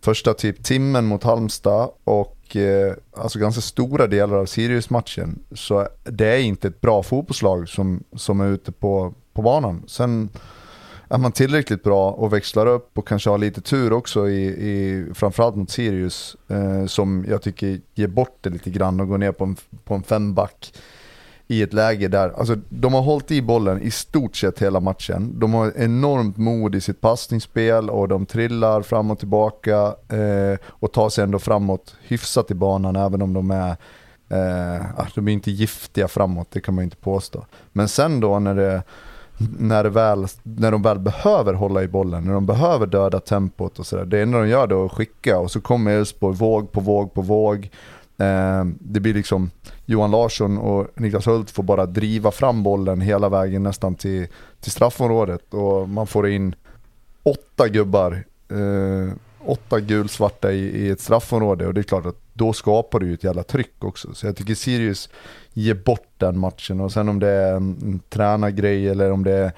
första 0.00 0.34
typ 0.34 0.64
timmen 0.64 1.06
mot 1.06 1.24
Halmstad 1.24 1.90
och 2.04 2.56
eh, 2.56 2.94
alltså 3.16 3.38
ganska 3.38 3.60
stora 3.60 4.06
delar 4.06 4.36
av 4.36 4.46
Sirius-matchen. 4.46 5.38
Så 5.52 5.88
det 6.04 6.26
är 6.26 6.38
inte 6.38 6.68
ett 6.68 6.80
bra 6.80 7.02
fotbollslag 7.02 7.68
som, 7.68 8.04
som 8.16 8.40
är 8.40 8.48
ute 8.48 8.72
på, 8.72 9.14
på 9.32 9.42
banan. 9.42 9.82
Sen 9.86 10.28
är 11.08 11.18
man 11.18 11.32
tillräckligt 11.32 11.82
bra 11.82 12.10
och 12.10 12.32
växlar 12.32 12.66
upp 12.66 12.98
och 12.98 13.08
kanske 13.08 13.30
har 13.30 13.38
lite 13.38 13.60
tur 13.60 13.92
också 13.92 14.28
i, 14.28 14.46
i 14.46 15.06
framförallt 15.14 15.56
mot 15.56 15.70
Sirius 15.70 16.36
eh, 16.48 16.86
som 16.86 17.24
jag 17.28 17.42
tycker 17.42 17.80
ger 17.94 18.08
bort 18.08 18.38
det 18.40 18.50
lite 18.50 18.70
grann 18.70 19.00
och 19.00 19.08
går 19.08 19.18
ner 19.18 19.32
på 19.32 19.44
en, 19.44 19.56
på 19.84 19.94
en 19.94 20.02
femback 20.02 20.72
i 21.50 21.62
ett 21.62 21.72
läge 21.72 22.08
där, 22.08 22.32
alltså 22.38 22.56
de 22.68 22.94
har 22.94 23.02
hållit 23.02 23.30
i 23.30 23.42
bollen 23.42 23.82
i 23.82 23.90
stort 23.90 24.36
sett 24.36 24.62
hela 24.62 24.80
matchen. 24.80 25.38
De 25.38 25.54
har 25.54 25.72
enormt 25.76 26.36
mod 26.36 26.74
i 26.74 26.80
sitt 26.80 27.00
passningsspel 27.00 27.90
och 27.90 28.08
de 28.08 28.26
trillar 28.26 28.82
fram 28.82 29.10
och 29.10 29.18
tillbaka 29.18 29.94
eh, 30.08 30.58
och 30.66 30.92
tar 30.92 31.08
sig 31.08 31.24
ändå 31.24 31.38
framåt 31.38 31.96
hyfsat 32.02 32.50
i 32.50 32.54
banan 32.54 32.96
även 32.96 33.22
om 33.22 33.32
de 33.32 33.50
är 33.50 33.70
eh, 34.28 35.00
ah, 35.00 35.06
de 35.14 35.28
är 35.28 35.32
inte 35.32 35.50
giftiga 35.50 36.08
framåt, 36.08 36.48
det 36.50 36.60
kan 36.60 36.74
man 36.74 36.84
inte 36.84 36.96
påstå. 36.96 37.46
Men 37.72 37.88
sen 37.88 38.20
då 38.20 38.38
när 38.38 38.54
det 38.54 38.82
när, 39.58 39.84
det 39.84 39.90
väl, 39.90 40.26
när 40.42 40.70
de 40.70 40.82
väl 40.82 40.98
behöver 40.98 41.54
hålla 41.54 41.82
i 41.82 41.88
bollen, 41.88 42.24
när 42.24 42.32
de 42.32 42.46
behöver 42.46 42.86
döda 42.86 43.20
tempot 43.20 43.78
och 43.78 43.86
sådär. 43.86 44.04
Det 44.04 44.22
enda 44.22 44.38
de 44.38 44.48
gör 44.48 44.66
då 44.66 44.82
är 44.82 44.86
att 44.86 44.92
skicka 44.92 45.38
och 45.38 45.50
så 45.50 45.60
kommer 45.60 45.90
Elfsborg 45.90 46.36
våg 46.36 46.72
på 46.72 46.80
våg 46.80 47.14
på 47.14 47.22
våg. 47.22 47.70
Eh, 48.20 48.64
det 48.80 49.00
blir 49.00 49.14
liksom 49.14 49.50
Johan 49.86 50.10
Larsson 50.10 50.58
och 50.58 50.86
Niklas 50.94 51.26
Hult 51.26 51.50
får 51.50 51.62
bara 51.62 51.86
driva 51.86 52.30
fram 52.30 52.62
bollen 52.62 53.00
hela 53.00 53.28
vägen 53.28 53.62
nästan 53.62 53.94
till, 53.94 54.26
till 54.60 54.72
straffområdet 54.72 55.54
och 55.54 55.88
man 55.88 56.06
får 56.06 56.28
in 56.28 56.54
åtta 57.22 57.68
gubbar 57.68 58.24
eh, 58.48 59.12
åtta 59.44 59.80
gulsvarta 59.80 60.52
i, 60.52 60.86
i 60.86 60.90
ett 60.90 61.00
straffområde 61.00 61.66
och 61.66 61.74
det 61.74 61.80
är 61.80 61.82
klart 61.82 62.06
att 62.06 62.16
då 62.32 62.52
skapar 62.52 62.98
du 62.98 63.06
ju 63.06 63.14
ett 63.14 63.24
jävla 63.24 63.42
tryck 63.42 63.84
också. 63.84 64.14
Så 64.14 64.26
jag 64.26 64.36
tycker 64.36 64.54
Sirius 64.54 65.08
ger 65.52 65.74
bort 65.74 66.12
den 66.16 66.38
matchen 66.38 66.80
och 66.80 66.92
sen 66.92 67.08
om 67.08 67.18
det 67.18 67.28
är 67.28 67.54
en, 67.54 67.78
en 67.82 68.00
tränargrej 68.08 68.88
eller 68.88 69.12
om 69.12 69.24
det 69.24 69.32
är 69.32 69.52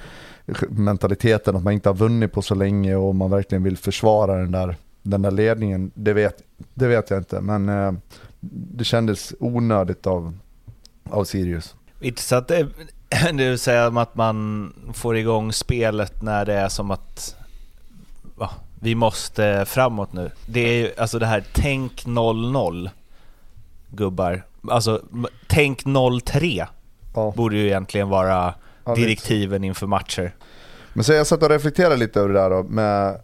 mentaliteten 0.69 1.57
att 1.57 1.63
man 1.63 1.73
inte 1.73 1.89
har 1.89 1.95
vunnit 1.95 2.33
på 2.33 2.43
så 2.43 2.55
länge 2.55 2.97
och 2.97 3.15
man 3.15 3.31
verkligen 3.31 3.63
vill 3.63 3.77
försvara 3.77 4.37
den 4.37 4.53
där, 4.53 4.77
den 5.03 5.23
där 5.23 5.31
ledningen, 5.31 5.91
det 5.95 6.13
vet, 6.13 6.43
det 6.75 6.87
vet 6.87 7.11
jag 7.11 7.21
inte. 7.21 7.41
Men 7.41 7.69
eh, 7.69 7.93
det 8.51 8.85
kändes 8.85 9.35
onödigt 9.41 10.07
av, 10.07 10.39
av 11.11 11.25
Sirius. 11.25 11.75
Att 12.31 12.49
det, 12.49 12.69
det 13.33 13.33
vill 13.33 13.59
säga 13.59 13.87
att 13.87 14.15
man 14.15 14.73
får 14.95 15.17
igång 15.17 15.53
spelet 15.53 16.23
när 16.23 16.45
det 16.45 16.55
är 16.55 16.69
som 16.69 16.91
att 16.91 17.37
va, 18.35 18.51
vi 18.81 18.95
måste 18.95 19.65
framåt 19.67 20.13
nu. 20.13 20.31
Det 20.47 20.61
är 20.61 20.75
ju 20.75 20.93
alltså 20.99 21.19
det 21.19 21.27
här 21.27 21.45
tänk 21.53 22.05
0-0 22.05 22.91
gubbar. 23.89 24.43
Alltså 24.69 25.03
tänk 25.47 25.85
0-3 25.85 26.67
ja. 27.15 27.33
borde 27.37 27.57
ju 27.57 27.67
egentligen 27.67 28.09
vara 28.09 28.55
direktiven 28.97 29.65
inför 29.65 29.87
matcher. 29.87 30.35
Men 30.93 31.05
så 31.05 31.13
jag 31.13 31.27
satt 31.27 31.43
och 31.43 31.49
reflekterade 31.49 31.97
lite 31.97 32.21
över 32.21 32.35
det 32.35 32.41
där 32.41 32.51
då, 32.51 32.63
med, 32.63 33.21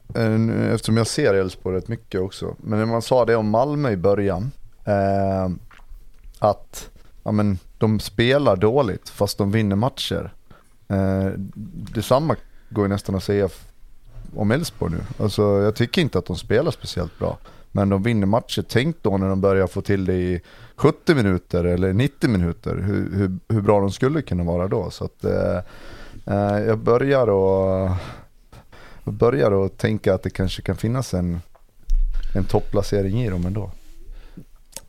eftersom 0.74 0.96
jag 0.96 1.06
ser 1.06 1.34
Elfsborg 1.34 1.76
rätt 1.76 1.88
mycket 1.88 2.20
också. 2.20 2.56
Men 2.58 2.78
när 2.78 2.86
man 2.86 3.02
sa 3.02 3.24
det 3.24 3.36
om 3.36 3.50
Malmö 3.50 3.90
i 3.90 3.96
början, 3.96 4.50
eh, 4.88 5.50
att 6.38 6.90
ja, 7.22 7.32
men, 7.32 7.58
de 7.78 8.00
spelar 8.00 8.56
dåligt 8.56 9.08
fast 9.08 9.38
de 9.38 9.50
vinner 9.50 9.76
matcher. 9.76 10.32
Eh, 10.88 11.26
detsamma 11.94 12.36
går 12.68 12.84
ju 12.84 12.88
nästan 12.88 13.14
att 13.14 13.24
säga 13.24 13.48
om 14.36 14.50
Elfsborg 14.50 14.92
nu. 14.92 15.24
Alltså, 15.24 15.42
jag 15.42 15.74
tycker 15.74 16.02
inte 16.02 16.18
att 16.18 16.26
de 16.26 16.36
spelar 16.36 16.70
speciellt 16.70 17.18
bra. 17.18 17.38
Men 17.72 17.88
de 17.88 18.02
vinner 18.02 18.26
matcher. 18.26 18.64
Tänk 18.68 18.96
då 19.02 19.16
när 19.16 19.28
de 19.28 19.40
börjar 19.40 19.66
få 19.66 19.80
till 19.80 20.04
det 20.04 20.14
i 20.14 20.40
70 20.76 21.14
minuter 21.14 21.64
eller 21.64 21.92
90 21.92 22.30
minuter. 22.30 22.76
Hur, 22.76 23.16
hur, 23.16 23.38
hur 23.48 23.60
bra 23.60 23.80
de 23.80 23.90
skulle 23.90 24.22
kunna 24.22 24.44
vara 24.44 24.68
då. 24.68 24.90
Så 24.90 25.04
att, 25.04 25.24
eh, 25.24 25.58
eh 26.26 26.58
jag 26.66 26.78
börjar 26.78 27.26
och 27.26 27.90
jag 29.04 29.14
börjar 29.14 29.66
att 29.66 29.78
tänka 29.78 30.14
att 30.14 30.22
det 30.22 30.30
kanske 30.30 30.62
kan 30.62 30.76
finnas 30.76 31.14
en, 31.14 31.40
en 32.34 32.44
topplacering 32.44 33.22
i 33.22 33.30
dem 33.30 33.46
ändå. 33.46 33.70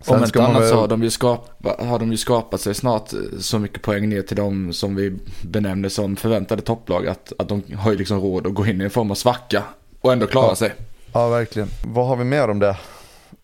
Sen 0.02 0.16
Om 0.16 0.24
inte 0.24 0.44
annat 0.44 0.62
väl... 0.62 0.70
så 0.70 0.76
har 0.76 0.88
de, 0.88 1.04
ju 1.04 1.10
skapa, 1.10 1.86
har 1.86 2.00
de 2.00 2.12
ju 2.12 2.18
skapat 2.18 2.62
sig 2.62 2.76
snart 2.76 3.12
så 3.40 3.60
mycket 3.60 3.82
poäng 3.82 4.10
ner 4.10 4.22
till 4.22 4.38
de 4.38 4.74
som 4.74 4.96
vi 4.96 5.14
benämner 5.42 5.90
som 5.90 6.16
förväntade 6.16 6.62
topplag. 6.62 7.08
Att, 7.08 7.34
att 7.40 7.50
de 7.50 7.64
har 7.78 7.92
ju 7.92 7.98
liksom 7.98 8.20
råd 8.20 8.48
att 8.48 8.54
gå 8.54 8.66
in 8.66 8.82
i 8.82 8.84
en 8.84 8.90
form 8.90 9.12
av 9.12 9.16
svacka 9.16 9.64
och 10.02 10.14
ändå 10.14 10.28
klara 10.28 10.48
ja. 10.48 10.56
sig. 10.56 10.74
Ja, 11.14 11.30
verkligen. 11.30 11.68
Vad 11.84 12.08
har 12.08 12.16
vi 12.16 12.24
mer 12.24 12.50
om 12.50 12.60
det? 12.60 12.76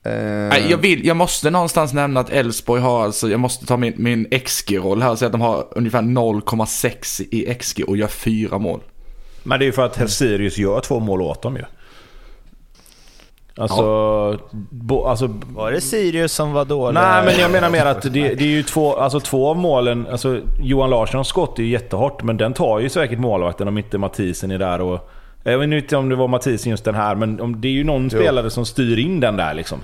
Eh... 0.04 0.70
Jag, 0.72 0.78
vill, 0.78 1.06
jag 1.06 1.18
måste 1.18 1.50
någonstans 1.50 1.94
nämna 1.94 2.20
att 2.20 2.30
Elfsborg 2.30 2.82
har, 2.82 3.04
alltså, 3.04 3.30
jag 3.30 3.40
måste 3.40 3.66
ta 3.66 3.78
min, 3.78 3.94
min 3.98 4.28
XG-roll 4.46 5.02
här 5.02 5.12
och 5.12 5.20
säga 5.20 5.28
att 5.28 5.32
de 5.32 5.42
har 5.42 5.68
ungefär 5.72 6.02
0,6 6.02 7.22
i 7.32 7.54
XG 7.54 7.84
och 7.88 7.98
gör 7.98 8.08
fyra 8.08 8.58
mål. 8.58 8.80
Men 9.44 9.60
det 9.60 9.66
är 9.66 9.68
ju 9.68 9.72
för 9.72 9.86
att 9.86 10.12
Sirius 10.12 10.58
gör 10.58 10.80
två 10.80 11.00
mål 11.00 11.22
åt 11.22 11.42
dem 11.42 11.56
ju. 11.56 11.64
Alltså, 13.58 13.82
ja. 13.82 14.38
bo, 14.70 15.06
alltså... 15.06 15.30
Var 15.48 15.72
det 15.72 15.82
Sirius 15.82 16.34
som 16.34 16.54
var 16.54 16.66
dålig? 16.66 16.94
Nej, 16.94 17.26
men 17.26 17.40
jag 17.40 17.52
menar 17.52 17.70
mer 17.70 17.86
att 17.86 18.02
det, 18.02 18.10
det, 18.10 18.44
är 18.44 18.48
ju 18.48 18.64
två, 18.64 18.96
alltså 18.96 19.20
två 19.20 19.50
av 19.50 19.58
målen... 19.58 20.08
Alltså, 20.12 20.40
Johan 20.60 20.90
Larssons 20.90 21.28
skott 21.28 21.60
är 21.60 21.64
ju 21.64 21.70
jättehårt, 21.70 22.24
men 22.24 22.38
den 22.38 22.54
tar 22.54 22.80
ju 22.80 22.90
säkert 22.90 23.20
målvakten 23.20 23.68
om 23.68 23.78
inte 23.78 23.98
Mathisen 23.98 24.52
är 24.52 24.58
där 24.60 24.82
och... 24.82 25.10
Jag 25.44 25.58
vet 25.58 25.72
inte 25.72 25.98
om 25.98 26.10
det 26.10 26.16
var 26.16 26.28
Mathisen 26.28 26.70
just 26.70 26.86
den 26.86 26.96
här, 26.96 27.16
men 27.16 27.42
om, 27.42 27.62
det 27.62 27.68
är 27.68 27.72
ju 27.72 27.84
någon 27.84 28.04
jo. 28.04 28.10
spelare 28.10 28.50
som 28.50 28.66
styr 28.66 29.00
in 29.00 29.20
den 29.20 29.38
där 29.38 29.54
liksom. 29.54 29.80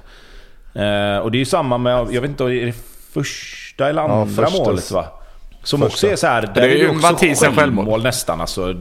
Eh, 0.74 1.17
och 1.17 1.32
det 1.32 1.38
är 1.38 1.39
ju 1.39 1.45
samma 1.45 1.78
med, 1.78 2.07
jag 2.11 2.22
vet 2.22 2.30
inte, 2.30 2.43
är 2.43 2.65
det 2.65 2.76
första 3.13 3.89
eller 3.89 4.01
andra 4.01 4.43
ja, 4.43 4.65
målet 4.65 4.91
va? 4.91 5.05
Som 5.63 5.80
första. 5.80 5.93
också 5.93 6.07
är 6.07 6.15
så 6.15 6.28
här, 6.28 6.51
det 6.55 6.61
är 6.61 6.76
ju 6.76 6.89
också 6.89 7.11
Mathisen 7.11 7.55
självmål 7.55 8.03
nästan 8.03 8.41
alltså. 8.41 8.76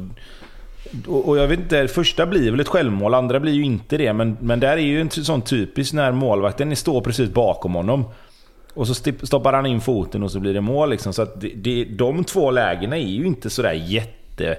Och, 1.06 1.38
jag 1.38 1.48
vet 1.48 1.58
inte, 1.58 1.88
första 1.88 2.26
blir 2.26 2.50
väl 2.50 2.60
ett 2.60 2.68
självmål, 2.68 3.14
andra 3.14 3.40
blir 3.40 3.52
ju 3.52 3.64
inte 3.64 3.96
det. 3.96 4.12
Men, 4.12 4.36
men 4.40 4.60
där 4.60 4.72
är 4.72 4.76
ju 4.76 5.00
en 5.00 5.10
sån 5.10 5.42
typisk 5.42 5.92
när 5.92 6.12
målvakten 6.12 6.76
står 6.76 7.00
precis 7.00 7.30
bakom 7.30 7.74
honom. 7.74 8.04
Och 8.74 8.86
så 8.86 8.94
stoppar 9.22 9.52
han 9.52 9.66
in 9.66 9.80
foten 9.80 10.22
och 10.22 10.30
så 10.30 10.40
blir 10.40 10.54
det 10.54 10.60
mål 10.60 10.90
liksom. 10.90 11.12
Så 11.12 11.22
att 11.22 11.40
det, 11.40 11.52
det, 11.54 11.84
de 11.84 12.24
två 12.24 12.50
lägena 12.50 12.96
är 12.96 13.08
ju 13.08 13.26
inte 13.26 13.50
sådär 13.50 13.72
jättebra. 13.72 14.56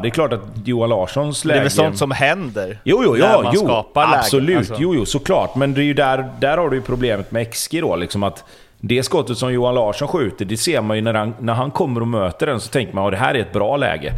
Det 0.00 0.08
är 0.08 0.10
klart 0.10 0.32
att 0.32 0.40
Johan 0.64 0.88
Larssons 0.88 1.44
läge... 1.44 1.58
Det 1.58 1.60
är 1.60 1.62
väl 1.62 1.70
sånt 1.70 1.98
som 1.98 2.10
händer? 2.10 2.78
Jo, 2.84 3.02
jo, 3.04 3.16
ja, 3.16 3.52
jo, 3.54 3.84
absolut. 3.94 4.56
Alltså. 4.56 4.76
Jo, 4.78 4.94
jo, 4.94 5.06
såklart. 5.06 5.56
Men 5.56 5.74
det 5.74 5.80
är 5.80 5.84
ju 5.84 5.94
där, 5.94 6.30
där 6.40 6.56
har 6.56 6.70
du 6.70 6.76
ju 6.76 6.82
problemet 6.82 7.30
med 7.30 7.52
XG 7.52 7.80
då. 7.80 7.96
Liksom 7.96 8.22
att 8.22 8.44
det 8.80 9.02
skottet 9.02 9.38
som 9.38 9.52
Johan 9.52 9.74
Larsson 9.74 10.08
skjuter, 10.08 10.44
det 10.44 10.56
ser 10.56 10.80
man 10.80 10.96
ju 10.96 11.02
när 11.02 11.14
han, 11.14 11.34
när 11.40 11.54
han 11.54 11.70
kommer 11.70 12.00
och 12.00 12.08
möter 12.08 12.46
den. 12.46 12.60
Så 12.60 12.68
tänker 12.68 12.94
man 12.94 13.04
att 13.04 13.12
det 13.12 13.16
här 13.16 13.34
är 13.34 13.38
ett 13.38 13.52
bra 13.52 13.76
läge. 13.76 14.12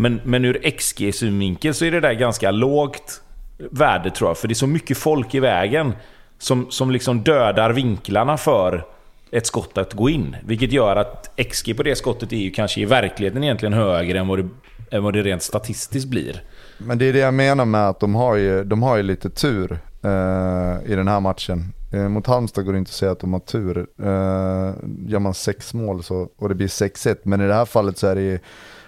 Men, 0.00 0.20
men 0.24 0.44
ur 0.44 0.60
XG-synvinkel 0.62 1.74
så 1.74 1.84
är 1.84 1.90
det 1.90 2.00
där 2.00 2.12
ganska 2.12 2.50
lågt 2.50 3.22
värde 3.70 4.10
tror 4.10 4.30
jag. 4.30 4.38
För 4.38 4.48
det 4.48 4.52
är 4.52 4.54
så 4.54 4.66
mycket 4.66 4.98
folk 4.98 5.34
i 5.34 5.40
vägen 5.40 5.92
som, 6.38 6.70
som 6.70 6.90
liksom 6.90 7.22
dödar 7.22 7.72
vinklarna 7.72 8.36
för 8.36 8.86
ett 9.30 9.46
skott 9.46 9.78
att 9.78 9.94
gå 9.94 10.10
in. 10.10 10.36
Vilket 10.44 10.72
gör 10.72 10.96
att 10.96 11.30
XG 11.50 11.76
på 11.76 11.82
det 11.82 11.96
skottet 11.96 12.32
är 12.32 12.36
ju 12.36 12.50
kanske 12.50 12.80
i 12.80 12.84
verkligheten 12.84 13.44
egentligen 13.44 13.72
högre 13.72 14.18
än 14.18 14.28
vad 14.28 14.38
det, 14.38 14.48
än 14.90 15.02
vad 15.02 15.12
det 15.12 15.22
rent 15.22 15.42
statistiskt 15.42 16.08
blir. 16.08 16.42
Men 16.78 16.98
det 16.98 17.04
är 17.04 17.12
det 17.12 17.18
jag 17.18 17.34
menar 17.34 17.64
med 17.64 17.88
att 17.88 18.00
de 18.00 18.14
har 18.14 18.36
ju, 18.36 18.64
de 18.64 18.82
har 18.82 18.96
ju 18.96 19.02
lite 19.02 19.30
tur 19.30 19.72
eh, 20.02 20.92
i 20.92 20.94
den 20.94 21.08
här 21.08 21.20
matchen. 21.20 21.72
Eh, 21.92 22.08
mot 22.08 22.26
Halmstad 22.26 22.64
går 22.64 22.72
det 22.72 22.78
inte 22.78 22.88
att 22.88 22.94
säga 22.94 23.12
att 23.12 23.20
de 23.20 23.32
har 23.32 23.40
tur. 23.40 23.86
Eh, 23.98 24.74
gör 25.06 25.18
man 25.18 25.34
sex 25.34 25.74
mål 25.74 26.02
så, 26.02 26.28
och 26.36 26.48
det 26.48 26.54
blir 26.54 26.66
6-1, 26.66 27.16
men 27.22 27.40
i 27.40 27.46
det 27.46 27.54
här 27.54 27.64
fallet 27.64 27.98
så 27.98 28.06
är 28.06 28.14
det 28.14 28.22
ju 28.22 28.38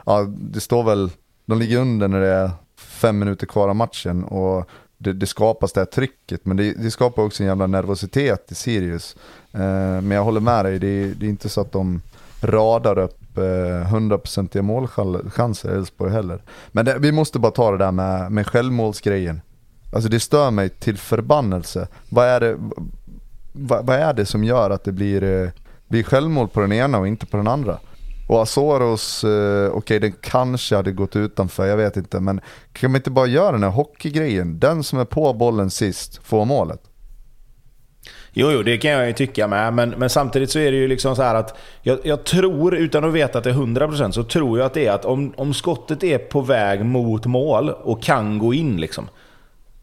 ja, 0.06 0.26
det 0.28 0.60
står 0.60 0.82
väl, 0.82 1.10
de 1.46 1.58
ligger 1.58 1.78
under 1.78 2.08
när 2.08 2.20
det 2.20 2.28
är 2.28 2.50
fem 2.76 3.18
minuter 3.18 3.46
kvar 3.46 3.68
av 3.68 3.76
matchen 3.76 4.24
och 4.24 4.70
det, 4.98 5.12
det 5.12 5.26
skapas 5.26 5.72
det 5.72 5.80
här 5.80 5.86
trycket, 5.86 6.46
men 6.46 6.56
det, 6.56 6.72
det, 6.72 6.90
skapar 6.90 7.22
också 7.22 7.42
en 7.42 7.46
jävla 7.46 7.66
nervositet 7.66 8.52
i 8.52 8.54
Sirius. 8.54 9.16
Eh, 9.52 9.60
men 10.00 10.10
jag 10.10 10.24
håller 10.24 10.40
med 10.40 10.64
dig, 10.64 10.78
det, 10.78 11.14
det, 11.14 11.26
är 11.26 11.30
inte 11.30 11.48
så 11.48 11.60
att 11.60 11.72
de 11.72 12.02
radar 12.40 12.98
upp 12.98 13.38
eh, 13.38 13.40
100% 13.40 14.62
målchanser 14.62 15.72
i 15.72 15.74
Elfsborg 15.74 16.12
heller. 16.12 16.42
Men 16.72 16.84
det, 16.84 16.98
vi 16.98 17.12
måste 17.12 17.38
bara 17.38 17.52
ta 17.52 17.70
det 17.70 17.78
där 17.78 17.92
med, 17.92 18.32
med 18.32 18.46
självmålsgrejen. 18.46 19.40
Alltså 19.92 20.08
det 20.08 20.20
stör 20.20 20.50
mig 20.50 20.68
till 20.68 20.98
förbannelse. 20.98 21.88
Vad 22.08 22.26
är 22.26 22.40
det, 22.40 22.56
vad, 23.52 23.86
vad 23.86 23.96
är 23.96 24.14
det 24.14 24.26
som 24.26 24.44
gör 24.44 24.70
att 24.70 24.84
det 24.84 24.92
blir, 24.92 25.22
eh, 25.22 25.50
blir 25.88 26.02
självmål 26.02 26.48
på 26.48 26.60
den 26.60 26.72
ena 26.72 26.98
och 26.98 27.08
inte 27.08 27.26
på 27.26 27.36
den 27.36 27.48
andra? 27.48 27.78
Och 28.32 28.42
Azoros, 28.42 29.24
eh, 29.24 29.66
okej 29.66 29.78
okay, 29.78 29.98
den 29.98 30.12
kanske 30.12 30.76
hade 30.76 30.92
gått 30.92 31.16
utanför, 31.16 31.66
jag 31.66 31.76
vet 31.76 31.96
inte. 31.96 32.20
Men 32.20 32.40
kan 32.72 32.90
man 32.90 32.98
inte 32.98 33.10
bara 33.10 33.26
göra 33.26 33.52
den 33.52 33.62
här 33.62 33.70
hockeygrejen? 33.70 34.58
Den 34.58 34.82
som 34.82 34.98
är 34.98 35.04
på 35.04 35.32
bollen 35.32 35.70
sist 35.70 36.20
får 36.24 36.44
målet. 36.44 36.80
Jo, 38.32 38.50
jo, 38.50 38.62
det 38.62 38.78
kan 38.78 38.90
jag 38.90 39.06
ju 39.06 39.12
tycka 39.12 39.48
med. 39.48 39.74
Men, 39.74 39.90
men 39.90 40.10
samtidigt 40.10 40.50
så 40.50 40.58
är 40.58 40.72
det 40.72 40.76
ju 40.76 40.88
liksom 40.88 41.16
så 41.16 41.22
att 41.22 41.58
jag, 41.82 41.98
jag, 42.04 42.24
tror, 42.24 42.74
utan 42.74 43.04
att 43.04 43.12
veta 43.12 43.38
att 43.38 43.44
det 43.44 43.50
är 43.50 43.54
100%, 43.54 44.10
så 44.10 44.24
tror 44.24 44.58
jag 44.58 44.66
att 44.66 44.74
det 44.74 44.86
är 44.86 44.92
att 44.92 45.04
om, 45.04 45.34
om 45.36 45.54
skottet 45.54 46.04
är 46.04 46.18
på 46.18 46.40
väg 46.40 46.84
mot 46.84 47.26
mål 47.26 47.70
och 47.70 48.02
kan 48.02 48.38
gå 48.38 48.54
in 48.54 48.80
liksom. 48.80 49.08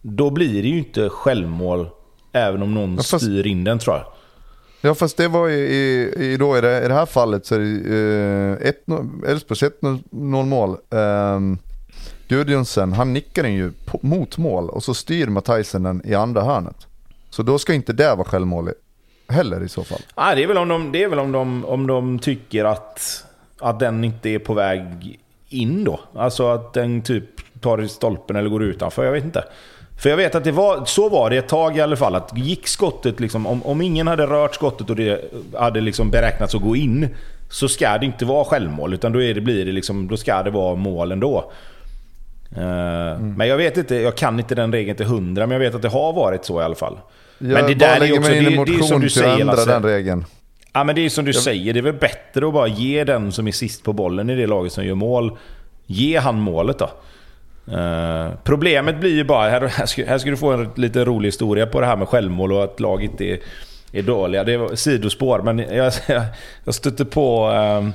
Då 0.01 0.29
blir 0.29 0.61
det 0.63 0.69
ju 0.69 0.77
inte 0.77 1.09
självmål 1.09 1.89
även 2.33 2.61
om 2.61 2.73
någon 2.73 2.91
ja, 2.91 2.97
fast... 2.97 3.25
styr 3.25 3.47
in 3.47 3.63
den 3.63 3.79
tror 3.79 3.95
jag. 3.95 4.05
Ja 4.81 4.95
fast 4.95 5.17
det 5.17 5.27
var 5.27 5.47
ju 5.47 5.55
i, 5.55 6.13
i, 6.17 6.37
då 6.37 6.57
i, 6.57 6.61
det, 6.61 6.85
i 6.85 6.87
det 6.87 6.93
här 6.93 7.05
fallet 7.05 7.45
så 7.45 7.55
är 7.55 7.59
det 7.59 8.67
eh, 8.67 9.31
Elfsborgs 9.31 9.63
1-0 9.63 10.45
mål. 10.45 10.77
Um, 10.89 11.57
Gudjonsen, 12.27 12.93
han 12.93 13.13
nickar 13.13 13.43
den 13.43 13.53
ju 13.53 13.71
på, 13.85 13.99
mot 14.01 14.37
mål 14.37 14.69
och 14.69 14.83
så 14.83 14.93
styr 14.93 15.27
Matthijsen 15.27 15.83
den 15.83 16.01
i 16.05 16.15
andra 16.15 16.41
hörnet. 16.41 16.87
Så 17.29 17.43
då 17.43 17.59
ska 17.59 17.73
inte 17.73 17.93
det 17.93 18.15
vara 18.15 18.27
självmål 18.27 18.69
heller 19.27 19.63
i 19.63 19.69
så 19.69 19.83
fall. 19.83 20.01
Nej 20.17 20.35
det 20.35 20.43
är 20.43 20.47
väl 20.47 20.57
om 20.57 20.67
de, 20.67 20.91
det 20.91 21.03
är 21.03 21.07
väl 21.07 21.19
om 21.19 21.31
de, 21.31 21.65
om 21.65 21.87
de 21.87 22.19
tycker 22.19 22.65
att, 22.65 23.25
att 23.59 23.79
den 23.79 24.03
inte 24.03 24.29
är 24.29 24.39
på 24.39 24.53
väg 24.53 25.19
in 25.49 25.83
då. 25.83 25.99
Alltså 26.15 26.47
att 26.47 26.73
den 26.73 27.01
typ 27.01 27.25
tar 27.61 27.81
i 27.81 27.89
stolpen 27.89 28.35
eller 28.35 28.49
går 28.49 28.63
utanför, 28.63 29.05
jag 29.05 29.11
vet 29.11 29.23
inte. 29.23 29.43
För 29.99 30.09
jag 30.09 30.17
vet 30.17 30.35
att 30.35 30.43
det 30.43 30.51
var, 30.51 30.85
så 30.85 31.09
var 31.09 31.29
det 31.29 31.37
ett 31.37 31.47
tag 31.47 31.77
i 31.77 31.81
alla 31.81 31.95
fall. 31.95 32.15
Att 32.15 32.37
gick 32.37 32.67
skottet, 32.67 33.19
liksom, 33.19 33.47
om, 33.47 33.63
om 33.63 33.81
ingen 33.81 34.07
hade 34.07 34.25
rört 34.25 34.55
skottet 34.55 34.89
och 34.89 34.95
det 34.95 35.31
hade 35.57 35.81
liksom 35.81 36.11
beräknats 36.11 36.55
att 36.55 36.61
gå 36.61 36.75
in, 36.75 37.07
så 37.49 37.67
ska 37.67 37.97
det 37.97 38.05
inte 38.05 38.25
vara 38.25 38.45
självmål. 38.45 38.93
Utan 38.93 39.11
då, 39.11 39.21
är 39.21 39.33
det, 39.33 39.41
blir 39.41 39.65
det 39.65 39.71
liksom, 39.71 40.07
då 40.07 40.17
ska 40.17 40.43
det 40.43 40.51
vara 40.51 40.75
mål 40.75 41.11
ändå. 41.11 41.51
Uh, 42.57 42.63
mm. 42.63 43.33
Men 43.33 43.47
jag 43.47 43.57
vet 43.57 43.77
inte, 43.77 43.95
jag 43.95 44.17
kan 44.17 44.39
inte 44.39 44.55
den 44.55 44.73
regeln 44.73 44.97
till 44.97 45.05
hundra, 45.05 45.47
men 45.47 45.51
jag 45.51 45.59
vet 45.59 45.75
att 45.75 45.81
det 45.81 45.89
har 45.89 46.13
varit 46.13 46.45
så 46.45 46.61
i 46.61 46.63
alla 46.63 46.75
fall. 46.75 46.97
Jag 47.37 47.47
men 47.47 47.67
det 47.67 47.73
där 47.73 48.03
är 48.03 48.19
också, 48.19 48.31
det, 48.31 48.39
det 48.39 48.73
är 48.73 48.83
som 48.83 49.01
du 49.01 49.09
säger 49.09 49.45
Lasse. 49.45 49.71
den 49.71 49.83
regeln. 49.83 50.25
Ja 50.73 50.83
men 50.83 50.95
det 50.95 51.05
är 51.05 51.09
som 51.09 51.25
du 51.25 51.31
jag... 51.31 51.41
säger, 51.41 51.73
det 51.73 51.79
är 51.79 51.83
väl 51.83 51.93
bättre 51.93 52.47
att 52.47 52.53
bara 52.53 52.67
ge 52.67 53.03
den 53.03 53.31
som 53.31 53.47
är 53.47 53.51
sist 53.51 53.83
på 53.83 53.93
bollen 53.93 54.29
i 54.29 54.35
det 54.35 54.47
laget 54.47 54.73
som 54.73 54.85
gör 54.85 54.95
mål, 54.95 55.37
ge 55.85 56.17
han 56.17 56.39
målet 56.39 56.79
då. 56.79 56.89
Eh, 57.73 58.33
problemet 58.43 58.99
blir 58.99 59.15
ju 59.15 59.23
bara, 59.23 59.49
här, 59.49 59.61
här, 59.61 59.85
ska, 59.85 60.05
här 60.05 60.17
ska 60.17 60.29
du 60.29 60.37
få 60.37 60.51
en 60.51 60.69
lite 60.75 61.05
rolig 61.05 61.27
historia 61.27 61.67
på 61.67 61.79
det 61.79 61.85
här 61.85 61.97
med 61.97 62.07
självmål 62.07 62.53
och 62.53 62.63
att 62.63 62.79
laget 62.79 63.21
är, 63.21 63.39
är 63.91 64.01
dåliga. 64.01 64.43
Det 64.43 64.53
är 64.53 64.75
sidospår, 64.75 65.41
men 65.41 65.59
jag, 65.59 65.93
jag, 66.07 66.23
jag 66.63 66.75
stötte 66.75 67.05
på... 67.05 67.47
Um, 67.49 67.93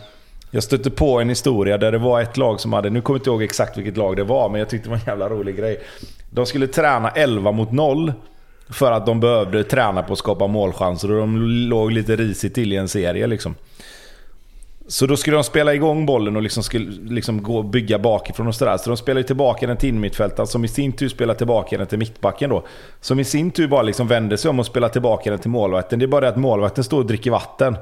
jag 0.50 0.62
stötte 0.62 0.90
på 0.90 1.20
en 1.20 1.28
historia 1.28 1.78
där 1.78 1.92
det 1.92 1.98
var 1.98 2.20
ett 2.20 2.36
lag 2.36 2.60
som 2.60 2.72
hade, 2.72 2.90
nu 2.90 3.00
kommer 3.00 3.18
jag 3.18 3.20
inte 3.20 3.30
ihåg 3.30 3.42
exakt 3.42 3.78
vilket 3.78 3.96
lag 3.96 4.16
det 4.16 4.24
var, 4.24 4.48
men 4.48 4.58
jag 4.58 4.68
tyckte 4.68 4.88
det 4.88 4.90
var 4.90 4.96
en 4.96 5.04
jävla 5.06 5.28
rolig 5.28 5.56
grej. 5.56 5.80
De 6.30 6.46
skulle 6.46 6.66
träna 6.66 7.10
11 7.10 7.52
mot 7.52 7.72
0 7.72 8.12
för 8.70 8.92
att 8.92 9.06
de 9.06 9.20
behövde 9.20 9.64
träna 9.64 10.02
på 10.02 10.12
att 10.12 10.18
skapa 10.18 10.46
målchanser 10.46 11.12
och 11.12 11.20
de 11.20 11.42
låg 11.42 11.92
lite 11.92 12.16
risigt 12.16 12.54
till 12.54 12.72
i 12.72 12.76
en 12.76 12.88
serie 12.88 13.26
liksom. 13.26 13.54
Så 14.88 15.06
då 15.06 15.16
skulle 15.16 15.36
de 15.36 15.44
spela 15.44 15.74
igång 15.74 16.06
bollen 16.06 16.36
och 16.36 16.42
liksom 16.42 16.62
skulle 16.62 17.14
liksom 17.14 17.42
gå 17.42 17.56
och 17.58 17.64
bygga 17.64 17.98
bakifrån 17.98 18.46
och 18.46 18.54
sådär. 18.54 18.76
Så 18.76 18.90
de 18.90 18.96
spelade 18.96 19.26
tillbaka 19.26 19.66
den 19.66 19.76
till 19.76 19.88
innermittfältaren 19.88 20.46
som 20.46 20.64
i 20.64 20.68
sin 20.68 20.92
tur 20.92 21.08
spelar 21.08 21.34
tillbaka 21.34 21.78
den 21.78 21.86
till 21.86 21.98
mittbacken 21.98 22.50
då. 22.50 22.66
Som 23.00 23.20
i 23.20 23.24
sin 23.24 23.50
tur 23.50 23.68
bara 23.68 23.82
liksom 23.82 24.08
vänder 24.08 24.36
sig 24.36 24.48
om 24.48 24.58
och 24.58 24.66
spelar 24.66 24.88
tillbaka 24.88 25.30
den 25.30 25.38
till 25.38 25.50
målvakten. 25.50 25.98
Det 25.98 26.04
är 26.04 26.06
bara 26.06 26.20
det 26.20 26.28
att 26.28 26.36
målvakten 26.36 26.84
står 26.84 26.98
och 26.98 27.06
dricker 27.06 27.30
vatten. 27.30 27.76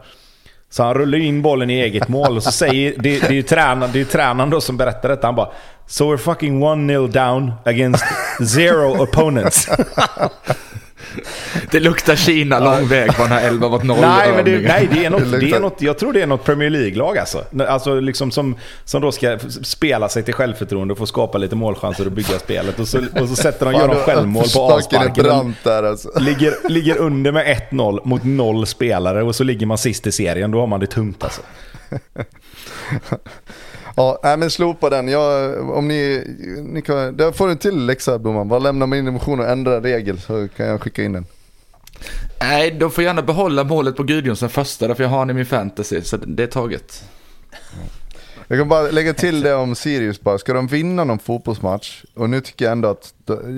Så 0.70 0.82
han 0.82 0.94
rullar 0.94 1.18
in 1.18 1.42
bollen 1.42 1.70
i 1.70 1.80
eget 1.80 2.08
mål 2.08 2.36
och 2.36 2.42
så 2.42 2.52
säger... 2.52 2.94
Det, 2.98 3.20
det 3.20 3.26
är 3.26 3.32
ju 3.32 3.42
tränaren, 3.42 3.90
det 3.92 4.00
är 4.00 4.04
tränaren 4.04 4.50
då 4.50 4.60
som 4.60 4.76
berättar 4.76 5.08
detta. 5.08 5.26
Han 5.26 5.34
bara 5.34 5.52
So 5.86 6.12
we're 6.12 6.16
fucking 6.16 6.62
1-0 6.64 7.08
down 7.08 7.52
against 7.64 8.04
zero 8.54 9.02
opponents. 9.02 9.68
Det 11.70 11.80
luktar 11.80 12.16
Kina 12.16 12.60
lång 12.60 12.88
väg 12.88 13.16
på 13.16 13.22
den 13.22 13.32
här 13.32 13.48
11 13.48 13.68
mot 13.68 13.82
0 13.82 13.98
Nej, 14.00 14.32
men 14.32 14.44
det, 14.44 14.58
nej 14.58 14.88
det, 14.92 15.04
är 15.04 15.10
något, 15.10 15.30
Det 15.32 15.38
det 15.38 15.50
är 15.50 15.60
något, 15.60 15.82
jag 15.82 15.98
tror 15.98 16.12
det 16.12 16.22
är 16.22 16.26
något 16.26 16.44
Premier 16.44 16.70
League-lag 16.70 17.18
alltså. 17.18 17.44
alltså 17.68 18.00
liksom 18.00 18.30
som, 18.30 18.56
som 18.84 19.02
då 19.02 19.12
ska 19.12 19.38
spela 19.62 20.08
sig 20.08 20.22
till 20.22 20.34
självförtroende 20.34 20.92
och 20.92 20.98
få 20.98 21.06
skapa 21.06 21.38
lite 21.38 21.56
målchanser 21.56 22.06
och 22.06 22.12
bygga 22.12 22.38
spelet. 22.38 22.80
Och 22.80 22.88
så, 22.88 22.98
och 23.20 23.28
så 23.28 23.36
sätter 23.36 23.66
de, 23.66 23.74
gör 23.74 23.88
de 23.88 23.96
självmål 23.96 24.44
på 24.54 24.60
avsparken. 24.60 25.54
där 25.62 25.82
alltså. 25.82 26.18
Ligger, 26.18 26.68
ligger 26.68 26.96
under 26.96 27.32
med 27.32 27.66
1-0 27.70 28.00
mot 28.04 28.24
noll 28.24 28.66
spelare 28.66 29.22
och 29.22 29.34
så 29.34 29.44
ligger 29.44 29.66
man 29.66 29.78
sist 29.78 30.06
i 30.06 30.12
serien. 30.12 30.50
Då 30.50 30.60
har 30.60 30.66
man 30.66 30.80
det 30.80 30.86
tungt 30.86 31.24
alltså. 31.24 31.42
Ja, 33.96 34.18
nej 34.22 34.36
men 34.36 34.50
slopa 34.50 34.90
den. 34.90 35.08
Jag, 35.08 35.70
om 35.70 35.88
ni, 35.88 36.24
ni 36.62 36.82
kan, 36.82 37.16
där 37.16 37.32
får 37.32 37.46
du 37.46 37.52
en 37.52 37.58
till 37.58 37.86
läxa 37.86 38.18
Blomman. 38.18 38.48
Bara 38.48 38.58
lämna 38.58 38.86
mig 38.86 38.98
in 38.98 39.08
i 39.08 39.10
motion 39.10 39.40
och 39.40 39.48
ändra 39.48 39.80
regel 39.80 40.20
så 40.20 40.48
kan 40.56 40.66
jag 40.66 40.82
skicka 40.82 41.02
in 41.02 41.12
den. 41.12 41.26
Nej, 42.40 42.70
de 42.70 42.90
får 42.90 43.04
gärna 43.04 43.22
behålla 43.22 43.64
målet 43.64 43.96
på 43.96 44.02
Gudjonsson 44.02 44.48
första, 44.48 44.88
därför 44.88 45.02
jag 45.02 45.10
har 45.10 45.18
han 45.18 45.30
i 45.30 45.32
min 45.32 45.46
fantasy, 45.46 46.02
så 46.02 46.16
det 46.16 46.42
är 46.42 46.46
taget. 46.46 47.04
Jag 48.48 48.58
kan 48.58 48.68
bara 48.68 48.90
lägga 48.90 49.14
till 49.14 49.40
det 49.40 49.54
om 49.54 49.74
Sirius 49.74 50.20
bara. 50.20 50.38
Ska 50.38 50.52
de 50.52 50.66
vinna 50.66 51.04
någon 51.04 51.18
fotbollsmatch? 51.18 52.04
Och 52.14 52.30
nu 52.30 52.40
tycker 52.40 52.64
jag 52.64 52.72
ändå 52.72 52.88
att, 52.88 53.14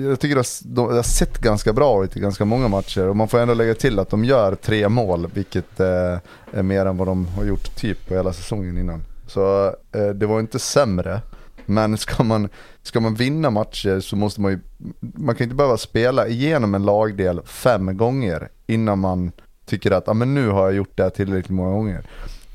jag 0.07 0.19
tycker 0.19 0.37
att 0.37 0.61
de 0.65 0.95
har 0.95 1.03
sett 1.03 1.37
ganska 1.37 1.73
bra 1.73 2.03
ut 2.03 2.17
i 2.17 2.19
ganska 2.19 2.45
många 2.45 2.67
matcher. 2.67 3.07
Och 3.07 3.15
man 3.15 3.27
får 3.27 3.39
ändå 3.39 3.53
lägga 3.53 3.73
till 3.73 3.99
att 3.99 4.09
de 4.09 4.25
gör 4.25 4.55
tre 4.55 4.89
mål, 4.89 5.29
vilket 5.33 5.79
eh, 5.79 6.17
är 6.53 6.63
mer 6.63 6.85
än 6.85 6.97
vad 6.97 7.07
de 7.07 7.27
har 7.27 7.45
gjort 7.45 7.75
typ 7.75 8.07
på 8.07 8.13
hela 8.13 8.33
säsongen 8.33 8.77
innan. 8.77 9.03
Så 9.35 9.75
eh, 9.91 10.07
det 10.07 10.25
var 10.25 10.39
inte 10.39 10.59
sämre. 10.59 11.21
Men 11.65 11.97
ska 11.97 12.23
man, 12.23 12.49
ska 12.81 12.99
man 12.99 13.15
vinna 13.15 13.49
matcher 13.49 13.99
så 13.99 14.15
måste 14.15 14.41
man 14.41 14.51
ju, 14.51 14.59
man 14.99 15.35
kan 15.35 15.43
inte 15.43 15.55
behöva 15.55 15.77
spela 15.77 16.27
igenom 16.27 16.75
en 16.75 16.85
lagdel 16.85 17.41
fem 17.45 17.97
gånger 17.97 18.49
innan 18.67 18.99
man 18.99 19.31
tycker 19.65 19.91
att 19.91 20.07
ah, 20.07 20.13
men 20.13 20.33
nu 20.33 20.49
har 20.49 20.65
jag 20.65 20.73
gjort 20.73 20.97
det 20.97 21.03
här 21.03 21.09
tillräckligt 21.09 21.49
många 21.49 21.71
gånger. 21.71 22.05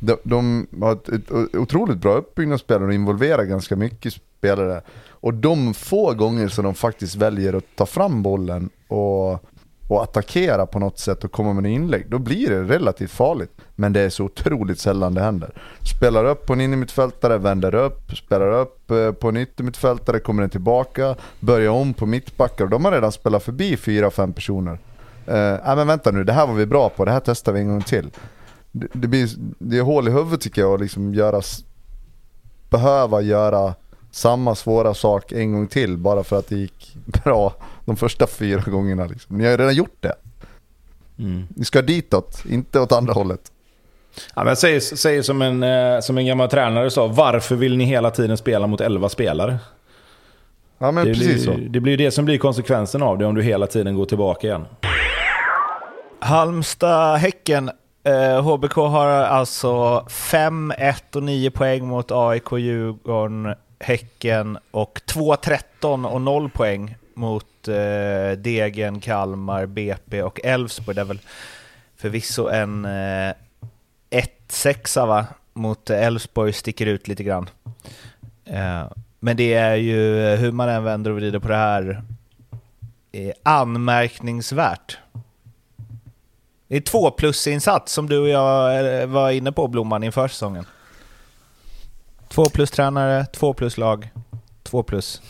De, 0.00 0.16
de 0.22 0.66
har 0.80 0.92
ett, 0.92 1.08
ett 1.08 1.30
otroligt 1.54 1.98
bra 1.98 2.14
uppbyggnadsspel 2.14 2.82
och 2.82 2.94
involverar 2.94 3.44
ganska 3.44 3.76
mycket 3.76 4.12
spelare. 4.12 4.82
Och 5.08 5.34
de 5.34 5.74
få 5.74 6.14
gånger 6.14 6.48
som 6.48 6.64
de 6.64 6.74
faktiskt 6.74 7.16
väljer 7.16 7.54
att 7.54 7.76
ta 7.76 7.86
fram 7.86 8.22
bollen 8.22 8.70
och, 8.88 9.44
och 9.90 10.02
attackera 10.02 10.66
på 10.66 10.78
något 10.78 10.98
sätt 10.98 11.24
och 11.24 11.32
komma 11.32 11.52
med 11.52 11.66
en 11.66 11.72
inlägg, 11.72 12.10
då 12.10 12.18
blir 12.18 12.50
det 12.50 12.62
relativt 12.62 13.10
farligt. 13.10 13.50
Men 13.74 13.92
det 13.92 14.00
är 14.00 14.10
så 14.10 14.24
otroligt 14.24 14.78
sällan 14.78 15.14
det 15.14 15.20
händer. 15.20 15.50
Spelar 15.96 16.24
upp 16.24 16.46
på 16.46 16.52
en 16.52 16.60
innermittfältare, 16.60 17.38
vänder 17.38 17.74
upp, 17.74 18.16
spelar 18.16 18.52
upp 18.52 18.90
eh, 18.90 19.12
på 19.12 19.28
en 19.28 19.36
yttermittfältare, 19.36 20.20
kommer 20.20 20.42
den 20.42 20.50
tillbaka, 20.50 21.16
börjar 21.40 21.70
om 21.70 21.94
på 21.94 22.06
mittbackar 22.06 22.64
och 22.64 22.70
de 22.70 22.84
har 22.84 22.92
redan 22.92 23.12
spelat 23.12 23.42
förbi 23.42 23.76
fyra 23.76 24.10
fem 24.10 24.32
personer. 24.32 24.72
Uh, 24.72 25.34
nej 25.64 25.76
men 25.76 25.86
vänta 25.86 26.10
nu, 26.10 26.24
det 26.24 26.32
här 26.32 26.46
var 26.46 26.54
vi 26.54 26.66
bra 26.66 26.88
på, 26.88 27.04
det 27.04 27.10
här 27.10 27.22
testar 27.24 27.52
vi 27.52 27.60
en 27.60 27.68
gång 27.68 27.82
till. 27.82 28.10
Det, 28.72 28.86
det, 28.92 29.08
blir, 29.08 29.28
det 29.58 29.78
är 29.78 29.82
hål 29.82 30.08
i 30.08 30.10
huvudet 30.10 30.40
tycker 30.40 30.62
jag 30.62 30.74
att 30.74 30.80
liksom 30.80 31.14
göra, 31.14 31.42
behöva 32.70 33.20
göra 33.20 33.74
samma 34.10 34.54
svåra 34.54 34.94
sak 34.94 35.32
en 35.32 35.52
gång 35.52 35.66
till 35.66 35.98
bara 35.98 36.24
för 36.24 36.38
att 36.38 36.48
det 36.48 36.56
gick 36.56 36.96
bra 37.24 37.54
de 37.90 37.96
första 37.96 38.26
fyra 38.26 38.62
gångerna. 38.66 39.06
Liksom. 39.06 39.38
Ni 39.38 39.44
har 39.44 39.50
ju 39.50 39.56
redan 39.56 39.74
gjort 39.74 39.96
det. 40.00 40.14
Ni 41.48 41.64
ska 41.64 41.82
ditåt, 41.82 42.44
inte 42.50 42.80
åt 42.80 42.92
andra 42.92 43.12
hållet. 43.12 43.40
Ja, 44.34 44.44
men 44.44 44.46
jag 44.46 44.58
säger, 44.58 44.80
säger 44.80 45.22
som, 45.22 45.42
en, 45.42 45.62
eh, 45.62 46.00
som 46.00 46.18
en 46.18 46.26
gammal 46.26 46.48
tränare 46.48 46.90
sa, 46.90 47.06
varför 47.06 47.56
vill 47.56 47.76
ni 47.76 47.84
hela 47.84 48.10
tiden 48.10 48.36
spela 48.36 48.66
mot 48.66 48.80
11 48.80 49.08
spelare? 49.08 49.58
Ja 50.78 50.90
men 50.90 51.04
Det 51.06 51.14
precis 51.14 51.44
så. 51.44 51.54
blir, 51.54 51.68
det 51.68 51.80
blir 51.80 51.96
det 51.96 52.10
som 52.10 52.24
blir 52.24 52.38
konsekvensen 52.38 53.02
av 53.02 53.18
det 53.18 53.26
om 53.26 53.34
du 53.34 53.42
hela 53.42 53.66
tiden 53.66 53.96
går 53.96 54.04
tillbaka 54.06 54.46
igen. 54.46 54.64
Halmstad-Häcken. 56.20 57.70
Eh, 58.04 58.42
HBK 58.42 58.74
har 58.76 59.06
alltså 59.06 60.06
5, 60.08 60.72
1 60.78 61.16
och 61.16 61.22
9 61.22 61.50
poäng 61.50 61.86
mot 61.86 62.10
AIK, 62.12 62.52
Djurgården, 62.52 63.54
Häcken 63.80 64.58
och 64.70 65.00
2, 65.06 65.36
13 65.36 66.04
och 66.06 66.20
0 66.20 66.50
poäng 66.50 66.96
mot 67.14 67.68
eh, 67.68 68.38
Degen, 68.38 69.00
Kalmar, 69.00 69.66
BP 69.66 70.22
och 70.22 70.40
Elfsborg. 70.44 70.94
Det 70.94 71.00
är 71.00 71.04
väl 71.04 71.20
förvisso 71.96 72.48
en 72.48 72.84
eh, 72.84 73.34
1-6 74.48 75.06
va? 75.06 75.26
mot 75.52 75.90
Elfsborg 75.90 76.52
sticker 76.52 76.86
ut 76.86 77.08
lite 77.08 77.24
grann. 77.24 77.48
Eh, 78.44 78.84
men 79.20 79.36
det 79.36 79.54
är 79.54 79.76
ju, 79.76 80.16
hur 80.36 80.52
man 80.52 80.68
än 80.68 80.84
vänder 80.84 81.10
och 81.10 81.16
vrider 81.16 81.38
på 81.38 81.48
det 81.48 81.56
här, 81.56 82.02
eh, 83.12 83.32
anmärkningsvärt. 83.42 84.98
Det 86.68 86.76
är 86.76 86.80
två 86.80 87.10
plus-insats 87.10 87.92
som 87.92 88.08
du 88.08 88.18
och 88.18 88.28
jag 88.28 89.00
eh, 89.00 89.06
var 89.06 89.30
inne 89.30 89.52
på 89.52 89.68
Blomman 89.68 90.02
inför 90.02 90.28
säsongen. 90.28 90.64
Två 92.28 92.44
plus 92.44 92.70
tränare, 92.70 93.26
två 93.26 93.52
plus 93.52 93.78
lag, 93.78 94.10
två 94.62 94.82
plus 94.82 95.22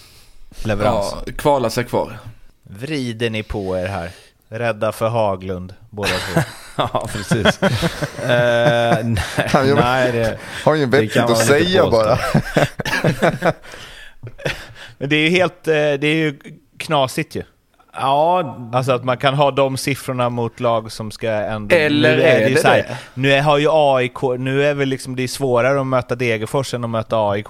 leverans. 0.64 1.14
Ja, 1.26 1.32
kvala 1.38 1.70
sig 1.70 1.84
kvar. 1.84 2.18
Vrider 2.62 3.30
ni 3.30 3.42
på 3.42 3.78
er 3.78 3.86
här? 3.86 4.10
Rädda 4.48 4.92
för 4.92 5.08
Haglund, 5.08 5.74
båda 5.90 6.08
två. 6.08 6.40
Ja, 6.76 7.08
precis. 7.12 7.62
Eh, 8.22 8.98
nej, 9.04 9.16
Han 9.48 9.74
nej, 9.74 10.12
det, 10.12 10.38
Har 10.64 10.74
ju 10.74 10.86
Det 10.86 11.00
vettigt 11.00 11.22
att 11.22 11.46
säga 11.46 11.90
bara. 11.90 12.18
Men 14.98 15.08
det 15.08 15.16
är 15.16 15.20
ju 15.20 15.28
helt, 15.28 15.68
eh, 15.68 15.72
det 15.72 16.06
är 16.06 16.14
ju 16.14 16.38
knasigt 16.78 17.34
ju. 17.34 17.42
ja, 17.92 18.56
Alltså 18.72 18.92
att 18.92 19.04
man 19.04 19.16
kan 19.16 19.34
ha 19.34 19.50
de 19.50 19.76
siffrorna 19.76 20.28
mot 20.28 20.60
lag 20.60 20.92
som 20.92 21.10
ska 21.10 21.30
ändå... 21.30 21.76
Eller 21.76 22.16
nu 22.16 22.22
är 22.22 22.48
ju 22.48 22.54
det 22.54 22.60
så 22.60 22.68
här, 22.68 22.76
det? 22.76 22.96
Nu 23.14 23.32
är, 23.32 23.42
har 23.42 23.58
ju 23.58 23.68
AIK, 23.70 24.22
nu 24.38 24.64
är 24.66 24.74
väl 24.74 24.88
liksom 24.88 25.16
det 25.16 25.22
är 25.22 25.28
svårare 25.28 25.80
att 25.80 25.86
möta 25.86 26.14
Degerfors 26.14 26.74
än 26.74 26.84
att 26.84 26.90
möta 26.90 27.16
AIK. 27.30 27.48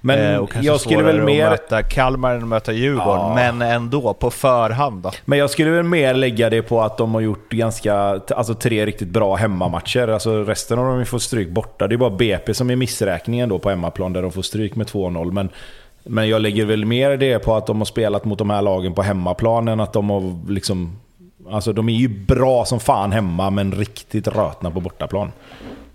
Men 0.00 0.18
Eh, 0.34 0.36
och 0.38 0.50
kanske 0.50 0.66
jag 0.66 0.80
skulle 0.80 1.02
väl 1.02 1.22
mer... 1.22 1.44
att 1.44 1.50
möta 1.50 1.82
Kalmar 1.82 2.34
än 2.34 2.42
att 2.42 2.48
möta 2.48 2.72
Djurgården, 2.72 3.20
Ja. 3.20 3.34
men 3.34 3.62
ändå 3.62 4.14
på 4.14 4.30
förhand 4.30 5.02
då. 5.02 5.10
Men 5.24 5.38
jag 5.38 5.50
skulle 5.50 5.70
väl 5.70 5.82
mer 5.82 6.14
lägga 6.14 6.50
det 6.50 6.62
på 6.62 6.82
att 6.82 6.98
de 6.98 7.14
har 7.14 7.20
gjort 7.20 7.50
ganska, 7.50 7.94
alltså 8.36 8.54
tre 8.54 8.86
riktigt 8.86 9.08
bra 9.08 9.34
hemmamatcher. 9.36 10.08
Alltså 10.08 10.42
resten 10.44 10.78
av 10.78 10.84
dem 10.84 11.06
får 11.06 11.18
stryk 11.18 11.48
borta. 11.48 11.86
Det 11.88 11.94
är 11.94 11.96
bara 11.96 12.10
BP 12.10 12.54
som 12.54 12.70
är 12.70 12.76
missräkningen 12.76 13.48
då 13.48 13.58
på 13.58 13.70
hemmaplan 13.70 14.12
där 14.12 14.22
de 14.22 14.32
får 14.32 14.42
stryk 14.42 14.76
med 14.76 14.86
2-0. 14.86 15.32
Men, 15.32 15.48
men 16.04 16.28
jag 16.28 16.42
lägger 16.42 16.64
väl 16.64 16.84
mer 16.84 17.16
det 17.16 17.38
på 17.38 17.54
att 17.56 17.66
de 17.66 17.78
har 17.78 17.84
spelat 17.84 18.24
mot 18.24 18.38
de 18.38 18.50
här 18.50 18.62
lagen 18.62 18.94
på 18.94 19.02
hemmaplan 19.02 19.68
än 19.68 19.80
att 19.80 19.92
de 19.92 20.10
har 20.10 20.50
liksom... 20.50 20.96
Alltså 21.50 21.72
de 21.72 21.88
är 21.88 21.92
ju 21.92 22.08
bra 22.08 22.64
som 22.64 22.80
fan 22.80 23.12
hemma 23.12 23.50
men 23.50 23.72
riktigt 23.72 24.28
rötna 24.28 24.70
på 24.70 24.80
bortaplan. 24.80 25.32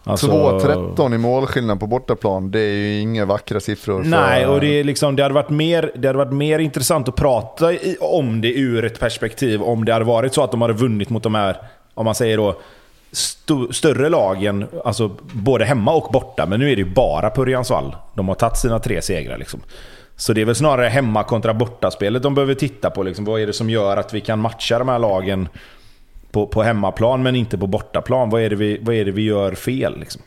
Alltså, 0.07 0.27
2-13 0.27 1.15
i 1.15 1.17
målskillnad 1.17 1.79
på 1.79 1.87
bortaplan, 1.87 2.51
det 2.51 2.59
är 2.59 2.73
ju 2.73 2.99
inga 2.99 3.25
vackra 3.25 3.59
siffror. 3.59 4.01
för- 4.03 4.09
Nej, 4.09 4.45
och 4.47 4.61
det, 4.61 4.67
är 4.79 4.83
liksom, 4.83 5.15
det, 5.15 5.23
hade 5.23 5.35
varit 5.35 5.49
mer, 5.49 5.91
det 5.95 6.07
hade 6.07 6.17
varit 6.17 6.33
mer 6.33 6.59
intressant 6.59 7.07
att 7.09 7.15
prata 7.15 7.73
i, 7.73 7.97
om 7.99 8.41
det 8.41 8.53
ur 8.53 8.85
ett 8.85 8.99
perspektiv. 8.99 9.61
Om 9.61 9.85
det 9.85 9.93
hade 9.93 10.05
varit 10.05 10.33
så 10.33 10.43
att 10.43 10.51
de 10.51 10.61
hade 10.61 10.73
vunnit 10.73 11.09
mot 11.09 11.23
de 11.23 11.35
här, 11.35 11.57
om 11.93 12.05
man 12.05 12.15
säger 12.15 12.37
då, 12.37 12.55
sto, 13.11 13.73
större 13.73 14.09
lagen. 14.09 14.65
Alltså 14.85 15.11
både 15.33 15.65
hemma 15.65 15.91
och 15.93 16.11
borta. 16.11 16.45
Men 16.45 16.59
nu 16.59 16.71
är 16.71 16.75
det 16.75 16.81
ju 16.81 16.93
bara 16.93 17.29
på 17.29 17.41
Örjansvall. 17.41 17.95
De 18.13 18.27
har 18.27 18.35
tagit 18.35 18.57
sina 18.57 18.79
tre 18.79 19.01
segrar 19.01 19.37
liksom. 19.37 19.59
Så 20.17 20.33
det 20.33 20.41
är 20.41 20.45
väl 20.45 20.55
snarare 20.55 20.87
hemma 20.87 21.23
kontra 21.23 21.53
bortaspelet 21.53 22.23
de 22.23 22.35
behöver 22.35 22.53
titta 22.53 22.89
på. 22.89 23.03
Liksom. 23.03 23.25
Vad 23.25 23.41
är 23.41 23.47
det 23.47 23.53
som 23.53 23.69
gör 23.69 23.97
att 23.97 24.13
vi 24.13 24.21
kan 24.21 24.39
matcha 24.39 24.79
de 24.79 24.89
här 24.89 24.99
lagen 24.99 25.47
på, 26.35 26.47
på 26.47 26.63
hemmaplan 26.63 27.23
men 27.23 27.35
inte 27.35 27.57
på 27.57 27.67
bortaplan? 27.67 28.29
Vad 28.29 28.41
är 28.41 28.49
det 28.49 28.55
vi, 28.55 28.79
vad 28.81 28.95
är 28.95 29.05
det 29.05 29.11
vi 29.11 29.21
gör 29.21 29.55
fel? 29.55 29.99
Liksom? 29.99 30.21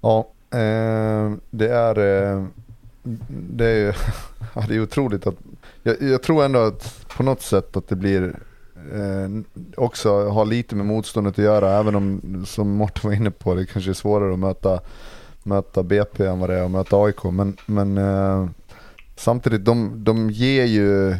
Ja, 0.00 0.18
eh, 0.50 1.32
det 1.50 1.68
är... 1.68 1.98
Eh, 1.98 2.44
det 3.28 3.66
är 3.66 3.76
ju 3.76 3.92
ja, 4.54 4.64
det 4.68 4.74
är 4.74 4.82
otroligt 4.82 5.26
att, 5.26 5.34
jag, 5.82 6.02
jag, 6.02 6.22
tror 6.22 6.44
ändå 6.44 6.58
att 6.58 7.06
på 7.16 7.22
något 7.22 7.42
sätt 7.42 7.76
att 7.76 7.88
det 7.88 7.96
blir 7.96 8.38
eh, 8.92 9.60
också 9.76 10.28
har 10.28 10.44
lite 10.44 10.74
med 10.74 10.86
motståndet 10.86 11.32
att 11.32 11.44
göra, 11.44 11.78
även 11.78 11.94
om 11.94 12.44
som 12.46 12.70
Mårten 12.70 13.10
var 13.10 13.16
inne 13.16 13.30
på, 13.30 13.54
det 13.54 13.66
kanske 13.66 13.90
är 13.90 13.94
svårare 13.94 14.32
att 14.32 14.38
möta, 14.38 14.80
möta 15.42 15.82
BP 15.82 16.26
än 16.26 16.38
vad 16.38 16.50
det 16.50 16.58
är 16.58 16.64
att 16.64 16.70
möta 16.70 16.96
AIK. 16.96 17.24
Men, 17.24 17.56
men 17.66 17.98
eh, 17.98 18.48
samtidigt, 19.16 19.64
de, 19.64 20.04
de 20.04 20.30
ger 20.30 20.64
ju 20.64 21.16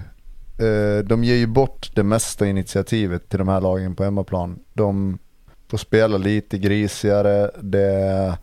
Eh, 0.58 1.04
de 1.04 1.24
ger 1.24 1.36
ju 1.36 1.46
bort 1.46 1.90
det 1.94 2.02
mesta 2.02 2.46
initiativet 2.46 3.28
till 3.28 3.38
de 3.38 3.48
här 3.48 3.60
lagen 3.60 3.94
på 3.94 4.04
hemmaplan. 4.04 4.58
De 4.72 5.18
får 5.68 5.78
spela 5.78 6.16
lite 6.16 6.58
grisigare, 6.58 7.50
det, 7.60 8.38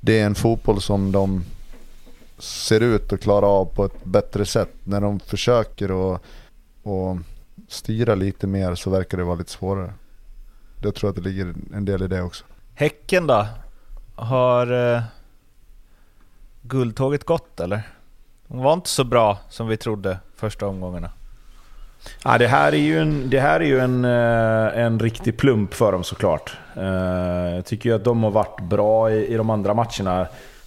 det 0.00 0.20
är 0.20 0.26
en 0.26 0.34
fotboll 0.34 0.80
som 0.80 1.12
de 1.12 1.44
ser 2.38 2.80
ut 2.80 3.12
att 3.12 3.20
klara 3.20 3.46
av 3.46 3.64
på 3.64 3.84
ett 3.84 4.04
bättre 4.04 4.46
sätt. 4.46 4.70
När 4.84 5.00
de 5.00 5.20
försöker 5.20 6.14
att, 6.14 6.20
att 6.84 7.18
styra 7.68 8.14
lite 8.14 8.46
mer 8.46 8.74
så 8.74 8.90
verkar 8.90 9.18
det 9.18 9.24
vara 9.24 9.36
lite 9.36 9.50
svårare. 9.50 9.92
Jag 10.82 10.94
tror 10.94 11.10
att 11.10 11.16
det 11.16 11.22
ligger 11.22 11.54
en 11.74 11.84
del 11.84 12.02
i 12.02 12.08
det 12.08 12.22
också. 12.22 12.44
Häcken 12.74 13.26
då? 13.26 13.46
Har 14.14 14.94
eh, 14.94 15.02
guldtåget 16.62 17.24
gått 17.24 17.60
eller? 17.60 17.82
De 18.48 18.58
var 18.58 18.72
inte 18.72 18.88
så 18.88 19.04
bra 19.04 19.38
som 19.48 19.68
vi 19.68 19.76
trodde 19.76 20.18
första 20.36 20.66
omgångarna. 20.66 21.10
Ja, 22.26 22.38
det 22.38 22.46
här 22.46 22.72
är 22.72 22.76
ju 22.76 22.98
en, 22.98 23.30
det 23.30 23.40
här 23.40 23.60
är 23.60 23.64
ju 23.64 23.80
en, 23.80 24.04
eh, 24.04 24.84
en 24.84 25.00
riktig 25.00 25.36
plump 25.36 25.74
för 25.74 25.92
dem 25.92 26.04
såklart. 26.04 26.56
Eh, 26.76 27.54
jag 27.54 27.64
tycker 27.64 27.88
ju 27.88 27.94
att 27.96 28.04
de 28.04 28.22
har 28.22 28.30
varit 28.30 28.60
bra 28.60 29.10
i, 29.10 29.26
i 29.26 29.36
de 29.36 29.50
andra 29.50 29.74
matcherna. 29.74 30.26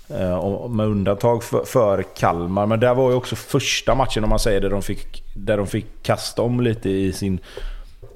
Eh, 0.10 0.68
med 0.70 0.86
undantag 0.86 1.44
för, 1.44 1.66
för, 1.66 2.04
Kalmar. 2.04 2.66
Men 2.66 2.80
det 2.80 2.94
var 2.94 3.10
ju 3.10 3.16
också 3.16 3.36
första 3.36 3.96
matchen 3.96 4.24
om 4.24 4.30
man 4.30 4.40
säger 4.40 4.62
där 4.62 4.70
de 4.70 4.82
fick, 4.82 5.24
där 5.36 5.58
de 5.58 5.68
fick 5.68 5.86
kasta 6.04 6.42
om 6.42 6.62
lite 6.62 6.90
i 6.90 7.14
sin, 7.14 7.40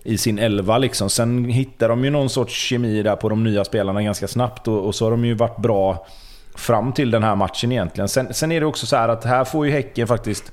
i 0.03 0.17
sin 0.17 0.39
elva. 0.39 0.77
Liksom. 0.77 1.09
Sen 1.09 1.45
hittade 1.45 1.91
de 1.91 2.03
ju 2.03 2.09
någon 2.09 2.29
sorts 2.29 2.53
kemi 2.53 3.03
där 3.03 3.15
på 3.15 3.29
de 3.29 3.43
nya 3.43 3.65
spelarna 3.65 4.03
ganska 4.03 4.27
snabbt. 4.27 4.67
Och, 4.67 4.85
och 4.85 4.95
så 4.95 5.05
har 5.05 5.11
de 5.11 5.25
ju 5.25 5.33
varit 5.33 5.57
bra 5.57 6.07
fram 6.55 6.93
till 6.93 7.11
den 7.11 7.23
här 7.23 7.35
matchen 7.35 7.71
egentligen. 7.71 8.07
Sen, 8.07 8.33
sen 8.33 8.51
är 8.51 8.59
det 8.59 8.65
också 8.65 8.85
så 8.85 8.95
att 8.95 9.23
här 9.23 9.43
får 9.43 9.65
ju 9.65 9.71
Häcken 9.71 10.07
faktiskt 10.07 10.51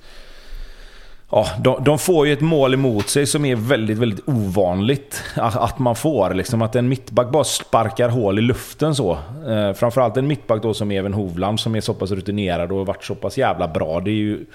Ja, 1.30 1.46
de, 1.60 1.84
de, 1.84 1.98
får 1.98 2.26
ju 2.26 2.32
ett 2.32 2.40
mål 2.40 2.74
emot 2.74 3.08
sig 3.08 3.26
som 3.26 3.44
är 3.44 3.56
väldigt, 3.56 3.98
väldigt 3.98 4.28
ovanligt 4.28 5.22
att, 5.34 5.56
att 5.56 5.78
man 5.78 5.96
får. 5.96 6.34
Liksom 6.34 6.62
att 6.62 6.76
en 6.76 6.88
mittback 6.88 7.30
bara 7.30 7.44
sparkar 7.44 8.08
hål 8.08 8.38
i 8.38 8.42
luften 8.42 8.94
så. 8.94 9.18
Eh, 9.48 9.72
framförallt 9.72 10.16
en 10.16 10.26
mittback 10.26 10.62
då 10.62 10.74
som 10.74 10.90
Even 10.90 11.14
Hovland 11.14 11.60
som 11.60 11.74
är 11.74 11.80
så 11.80 11.94
pass 11.94 12.10
rutinerad 12.10 12.72
och 12.72 12.78
har 12.78 12.84
varit 12.84 13.04
så 13.04 13.14
pass 13.14 13.38
jävla 13.38 13.68
bra. 13.68 14.00
Det 14.00 14.10
är 14.10 14.14
ju, 14.14 14.46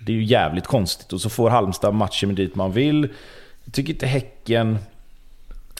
det 0.00 0.12
är 0.12 0.16
ju 0.16 0.24
jävligt 0.24 0.66
konstigt. 0.66 1.12
Och 1.12 1.20
så 1.20 1.30
får 1.30 1.50
Halmstad 1.50 1.94
matchen 1.94 2.34
dit 2.34 2.54
man 2.54 2.72
vill. 2.72 3.08
Jag 3.64 3.74
tycker 3.74 3.92
inte 3.92 4.06
Häcken 4.06 4.78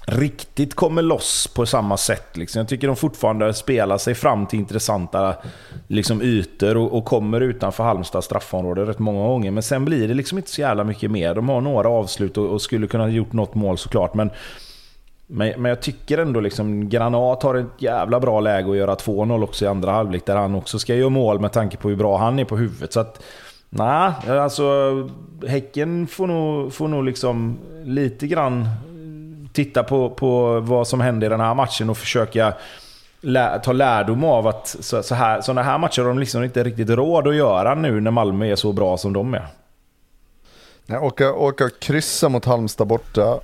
riktigt 0.07 0.75
kommer 0.75 1.03
loss 1.03 1.47
på 1.55 1.67
samma 1.67 1.97
sätt. 1.97 2.37
Liksom. 2.37 2.59
Jag 2.59 2.69
tycker 2.69 2.87
de 2.87 2.97
fortfarande 2.97 3.55
spelar 3.55 3.99
sig 3.99 4.15
fram 4.15 4.47
till 4.47 4.59
intressanta 4.59 5.35
liksom, 5.89 6.23
ytor 6.23 6.77
och, 6.77 6.99
och 6.99 7.05
kommer 7.05 7.41
utanför 7.41 7.85
Halmstads 7.85 8.27
straffområde 8.27 8.85
rätt 8.85 8.99
många 8.99 9.27
gånger. 9.29 9.51
Men 9.51 9.63
sen 9.63 9.85
blir 9.85 10.09
det 10.09 10.15
liksom 10.15 10.39
inte 10.39 10.51
så 10.51 10.61
jävla 10.61 10.85
mycket 10.85 11.11
mer. 11.11 11.35
De 11.35 11.49
har 11.49 11.61
några 11.61 11.89
avslut 11.89 12.39
och, 12.39 12.47
och 12.47 12.63
skulle 12.63 12.87
kunna 12.87 13.05
ha 13.05 13.11
gjort 13.11 13.33
något 13.33 13.55
mål 13.55 13.79
såklart. 13.79 14.15
Men, 14.15 14.31
men, 15.27 15.63
men 15.63 15.69
jag 15.69 15.83
tycker 15.83 16.19
ändå 16.19 16.41
liksom 16.41 16.89
Granat 16.89 17.43
har 17.43 17.55
ett 17.55 17.67
jävla 17.79 18.21
bra 18.21 18.41
läge 18.41 18.71
att 18.71 18.77
göra 18.77 18.95
2-0 18.95 19.43
också 19.43 19.65
i 19.65 19.69
andra 19.69 19.93
halvlek. 19.93 20.27
Där 20.27 20.37
han 20.37 20.55
också 20.55 20.79
ska 20.79 20.95
göra 20.95 21.11
mål 21.11 21.41
med 21.41 21.53
tanke 21.53 21.77
på 21.77 21.89
hur 21.89 21.97
bra 21.97 22.17
han 22.19 22.39
är 22.39 22.45
på 22.45 22.57
huvudet. 22.57 22.93
Så 22.93 23.01
att, 23.01 23.23
Nej, 23.77 24.13
alltså 24.29 25.09
Häcken 25.47 26.07
får 26.07 26.27
nog, 26.27 26.73
får 26.73 26.89
nog 26.89 27.05
liksom 27.05 27.59
lite 27.85 28.27
grann 28.27 28.69
titta 29.55 29.83
på, 29.83 30.11
på 30.11 30.61
vad 30.61 30.89
som 30.89 31.01
hände 31.01 31.27
i 31.27 31.29
den 31.29 31.41
här 31.41 31.55
matchen 31.55 31.91
och 31.91 31.99
försöka 31.99 32.55
lä 33.21 33.59
ta 33.59 33.73
lärdom 33.73 34.25
av 34.25 34.47
att 34.47 34.77
så, 34.81 35.03
så 35.03 35.15
här, 35.15 35.41
sådana 35.41 35.63
här 35.63 35.79
matcher 35.79 36.03
har 36.03 36.09
de 36.09 36.19
liksom 36.19 36.45
inte 36.45 36.65
riktigt 36.65 36.91
råd 36.91 37.29
att 37.29 37.37
göra 37.37 37.75
nu 37.75 38.01
när 38.01 38.11
Malmö 38.11 38.47
är 38.47 38.57
så 38.57 38.73
bra 38.73 38.97
som 38.97 39.13
de 39.13 39.35
är. 39.35 39.47
Nej, 40.87 40.99
åka, 40.99 41.33
åka 41.33 41.71
kryssa 41.79 42.29
mot 42.29 42.45
Halmstad 42.45 42.87
borta, 42.87 43.41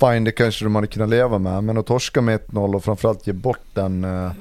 fine 0.00 0.24
det 0.24 0.32
kanske 0.32 0.64
de 0.64 0.74
hade 0.74 0.86
kunnat 0.86 1.08
leva 1.08 1.38
med, 1.38 1.64
men 1.64 1.78
att 1.78 1.86
torska 1.86 2.20
med 2.20 2.40
1-0 2.40 2.74
och 2.74 2.84
framförallt 2.84 3.26
ge 3.26 3.32
bort 3.32 3.64
den, 3.74 4.04
eh, 4.04 4.32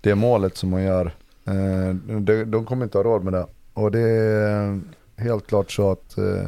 det 0.00 0.14
målet 0.14 0.56
som 0.56 0.70
man 0.70 0.82
gör, 0.82 1.06
eh, 1.46 1.94
de, 2.20 2.44
de 2.44 2.66
kommer 2.66 2.84
inte 2.84 2.98
ha 2.98 3.02
råd 3.02 3.24
med 3.24 3.32
det. 3.32 3.46
Och 3.74 3.90
det 3.90 4.00
är 4.00 4.80
helt 5.16 5.46
klart 5.46 5.72
så 5.72 5.90
att 5.90 6.18
eh, 6.18 6.46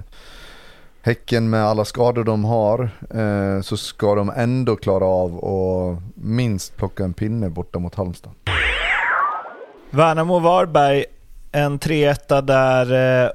Häcken 1.06 1.50
med 1.50 1.64
alla 1.64 1.84
skador 1.84 2.24
de 2.24 2.44
har 2.44 2.90
eh, 3.14 3.60
så 3.62 3.76
ska 3.76 4.14
de 4.14 4.32
ändå 4.36 4.76
klara 4.76 5.04
av 5.04 5.44
att 5.44 6.02
minst 6.14 6.76
plocka 6.76 7.04
en 7.04 7.14
pinne 7.14 7.50
borta 7.50 7.78
mot 7.78 7.94
Halmstad. 7.94 8.32
Värnamo-Varberg, 9.90 11.04
en 11.52 11.78
3-1 11.78 12.40
där 12.42 13.24
eh, 13.24 13.30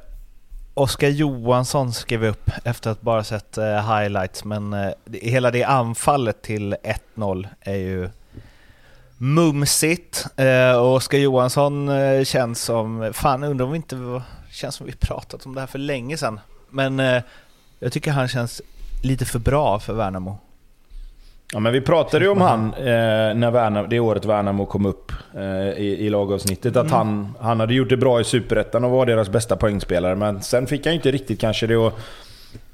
Oskar 0.74 1.08
Johansson 1.08 1.94
skrev 1.94 2.26
upp 2.26 2.52
efter 2.64 2.92
att 2.92 3.02
bara 3.02 3.24
sett 3.24 3.58
eh, 3.58 3.98
highlights, 3.98 4.44
men 4.44 4.74
eh, 4.74 4.92
hela 5.22 5.52
det 5.52 5.64
anfallet 5.64 6.42
till 6.42 6.76
1-0 7.16 7.48
är 7.62 7.76
ju 7.76 8.10
mumsigt. 9.18 10.26
Eh, 10.36 10.78
och 10.78 10.96
Oskar 10.96 11.18
Johansson 11.18 11.90
eh, 11.90 12.24
känns 12.24 12.62
som, 12.62 13.12
fan 13.14 13.44
undrar 13.44 13.66
om 13.66 13.72
vi 13.72 13.78
inte, 13.78 14.22
känns 14.52 14.76
som 14.76 14.86
vi 14.86 14.94
pratat 14.94 15.46
om 15.46 15.56
det 15.56 15.60
här 15.60 15.68
för 15.68 15.80
länge 15.80 16.18
sedan. 16.18 16.40
Men 16.70 17.00
eh, 17.00 17.22
jag 17.84 17.92
tycker 17.92 18.12
han 18.12 18.28
känns 18.28 18.62
lite 19.02 19.26
för 19.26 19.40
bra 19.40 19.80
för 19.80 19.94
Värnamo. 19.94 20.38
Ja, 21.54 21.60
men 21.60 21.74
vi 21.74 21.82
pratade 21.82 22.26
ju 22.26 22.32
om 22.32 22.42
han 22.42 22.74
eh, 22.74 23.36
när 23.36 23.52
Värnamo, 23.52 23.88
det 23.88 24.00
året 24.00 24.26
Värnamo 24.26 24.66
kom 24.66 24.86
upp 24.86 25.12
eh, 25.36 25.82
i, 25.82 25.98
i 26.00 26.10
lagavsnittet. 26.10 26.76
Att 26.76 26.86
mm. 26.86 26.98
han, 26.98 27.34
han 27.40 27.60
hade 27.60 27.74
gjort 27.74 27.90
det 27.90 27.98
bra 27.98 28.22
i 28.22 28.24
Superettan 28.24 28.84
och 28.84 28.92
var 28.92 29.06
deras 29.06 29.30
bästa 29.30 29.56
poängspelare. 29.56 30.16
Men 30.16 30.42
sen 30.42 30.68
fick 30.68 30.86
han 30.86 30.94
ju 30.94 30.96
inte 30.96 31.12
riktigt 31.12 31.40
kanske 31.40 31.68
det 31.68 31.76
att, 31.76 31.94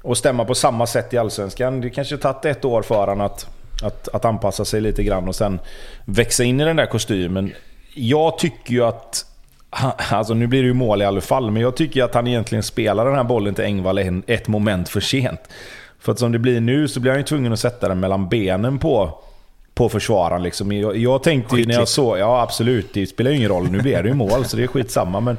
att 0.04 0.18
stämma 0.18 0.44
på 0.44 0.54
samma 0.54 0.86
sätt 0.86 1.14
i 1.14 1.18
Allsvenskan. 1.18 1.80
Det 1.80 1.90
kanske 1.90 2.16
tagit 2.16 2.44
ett 2.44 2.64
år 2.64 2.82
för 2.82 2.94
honom 2.94 3.20
att, 3.20 3.46
att, 3.82 4.08
att 4.08 4.24
anpassa 4.24 4.64
sig 4.64 4.80
lite 4.80 5.02
grann 5.02 5.28
och 5.28 5.36
sen 5.36 5.60
växa 6.04 6.44
in 6.44 6.60
i 6.60 6.64
den 6.64 6.76
där 6.76 6.86
kostymen. 6.86 7.52
Jag 7.94 8.38
tycker 8.38 8.72
ju 8.72 8.84
att 8.84 9.24
Alltså 9.70 10.34
nu 10.34 10.46
blir 10.46 10.62
det 10.62 10.66
ju 10.66 10.74
mål 10.74 11.02
i 11.02 11.04
alla 11.04 11.20
fall, 11.20 11.50
men 11.50 11.62
jag 11.62 11.76
tycker 11.76 12.04
att 12.04 12.14
han 12.14 12.26
egentligen 12.26 12.62
spelar 12.62 13.04
den 13.06 13.14
här 13.14 13.24
bollen 13.24 13.54
till 13.54 13.64
Engvall 13.64 14.22
ett 14.26 14.48
moment 14.48 14.88
för 14.88 15.00
sent. 15.00 15.40
För 16.00 16.12
att 16.12 16.18
som 16.18 16.32
det 16.32 16.38
blir 16.38 16.60
nu 16.60 16.88
så 16.88 17.00
blir 17.00 17.12
han 17.12 17.20
ju 17.20 17.24
tvungen 17.24 17.52
att 17.52 17.60
sätta 17.60 17.88
den 17.88 18.00
mellan 18.00 18.28
benen 18.28 18.78
på, 18.78 19.18
på 19.74 19.88
försvararen. 19.88 20.42
Liksom. 20.42 20.72
Jag, 20.72 20.96
jag 20.96 21.22
tänkte 21.22 21.56
ju 21.56 21.66
när 21.66 21.74
jag 21.74 21.88
såg... 21.88 22.18
Ja 22.18 22.42
absolut, 22.42 22.94
det 22.94 23.06
spelar 23.06 23.30
ju 23.30 23.36
ingen 23.36 23.48
roll. 23.48 23.70
Nu 23.70 23.80
blir 23.80 24.02
det 24.02 24.08
ju 24.08 24.14
mål, 24.14 24.44
så 24.44 24.56
det 24.56 24.62
är 24.62 24.66
skitsamma. 24.66 25.20
Men, 25.20 25.38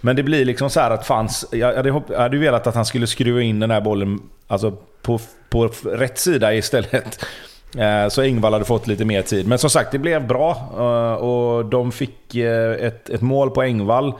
men 0.00 0.16
det 0.16 0.22
blir 0.22 0.44
liksom 0.44 0.70
så 0.70 0.80
att 0.80 1.06
fanns... 1.06 1.46
Jag 1.52 1.76
hade, 1.76 2.02
jag 2.08 2.18
hade 2.18 2.38
velat 2.38 2.66
att 2.66 2.74
han 2.74 2.86
skulle 2.86 3.06
skruva 3.06 3.42
in 3.42 3.60
den 3.60 3.70
här 3.70 3.80
bollen 3.80 4.20
alltså 4.46 4.76
på, 5.02 5.20
på 5.48 5.66
rätt 5.84 6.18
sida 6.18 6.54
istället. 6.54 7.24
Eh, 7.78 8.08
så 8.08 8.22
Ingvall 8.22 8.52
hade 8.52 8.64
fått 8.64 8.86
lite 8.86 9.04
mer 9.04 9.22
tid. 9.22 9.46
Men 9.48 9.58
som 9.58 9.70
sagt, 9.70 9.92
det 9.92 9.98
blev 9.98 10.26
bra. 10.26 10.50
Eh, 10.78 11.14
och 11.14 11.64
de 11.64 11.92
fick 11.92 12.34
eh, 12.34 12.86
ett, 12.86 13.10
ett 13.10 13.20
mål 13.20 13.50
på 13.50 13.62
Engvall. 13.62 14.14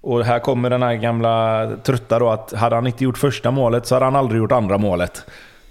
Och 0.00 0.24
här 0.24 0.38
kommer 0.38 0.70
den 0.70 0.82
här 0.82 0.94
gamla 0.94 1.66
trötta 1.82 2.18
då 2.18 2.28
att 2.28 2.52
hade 2.52 2.74
han 2.74 2.86
inte 2.86 3.04
gjort 3.04 3.18
första 3.18 3.50
målet 3.50 3.86
så 3.86 3.94
hade 3.94 4.04
han 4.04 4.16
aldrig 4.16 4.38
gjort 4.38 4.52
andra 4.52 4.78
målet. 4.78 5.24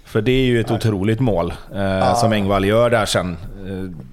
För 0.04 0.20
det 0.20 0.32
är 0.32 0.44
ju 0.44 0.60
ett 0.60 0.68
Nej. 0.68 0.76
otroligt 0.76 1.20
mål 1.20 1.52
eh, 1.74 2.10
ah. 2.10 2.14
som 2.14 2.32
Engvall 2.32 2.64
gör 2.64 2.90
där 2.90 3.06
sen. 3.06 3.36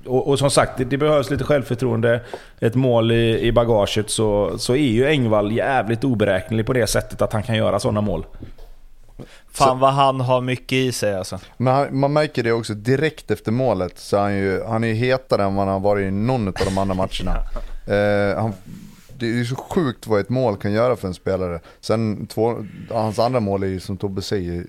och, 0.06 0.28
och, 0.28 0.40
som 0.40 0.50
sagt, 0.50 0.78
det, 0.78 0.84
det, 0.84 0.98
behövs 0.98 1.30
lite 1.30 1.44
självförtroende. 1.44 2.20
Ett 2.60 2.76
mål 2.76 3.12
i, 3.12 3.40
i 3.40 3.52
bagaget 3.52 4.10
så, 4.10 4.58
så 4.58 4.74
är 4.74 4.92
ju 4.92 5.08
Engvall 5.08 5.52
jävligt 5.52 6.04
oberäknelig 6.04 6.66
på 6.66 6.74
det 6.74 6.88
sättet 6.88 7.22
att 7.22 7.34
han 7.34 7.44
kan 7.44 7.56
göra 7.56 7.80
sådana 7.80 8.02
mål. 8.02 8.26
Fan 9.58 9.80
vad 9.80 9.94
han 9.94 10.20
har 10.20 10.42
mycket 10.42 10.76
i 10.76 10.92
sig 10.92 11.16
alltså. 11.16 11.40
Men 11.58 11.74
han, 11.74 12.00
man 12.00 12.14
märker 12.14 12.44
det 12.44 12.52
också 12.52 12.74
direkt 12.74 13.32
efter 13.32 13.52
målet 13.52 14.00
så 14.00 14.18
han 14.18 14.36
ju, 14.36 14.64
han 14.64 14.84
är 14.84 14.88
ju 14.88 14.94
hetare 14.94 15.44
än 15.44 15.56
vad 15.56 15.68
han 15.68 15.82
varit 15.82 16.08
i 16.08 16.12
någon 16.12 16.48
av 16.48 16.54
de 16.66 16.78
andra 16.78 16.96
matcherna. 16.96 17.36
eh, 17.88 18.42
han, 18.42 18.54
det 19.18 19.26
är 19.26 19.34
ju 19.34 19.46
så 19.46 19.56
sjukt 19.56 20.08
vad 20.08 20.20
ett 20.20 20.30
mål 20.30 20.58
kan 20.58 20.72
göra 20.72 20.96
för 20.96 21.08
en 21.08 21.14
spelare. 21.14 21.60
Sen 21.82 22.28
två, 22.28 22.66
hans 22.90 23.20
andra 23.20 23.40
mål 23.40 23.64
är 23.64 23.68
ju 23.68 23.80
som 23.80 23.98
Tobbe 23.98 24.22
säger 24.22 24.66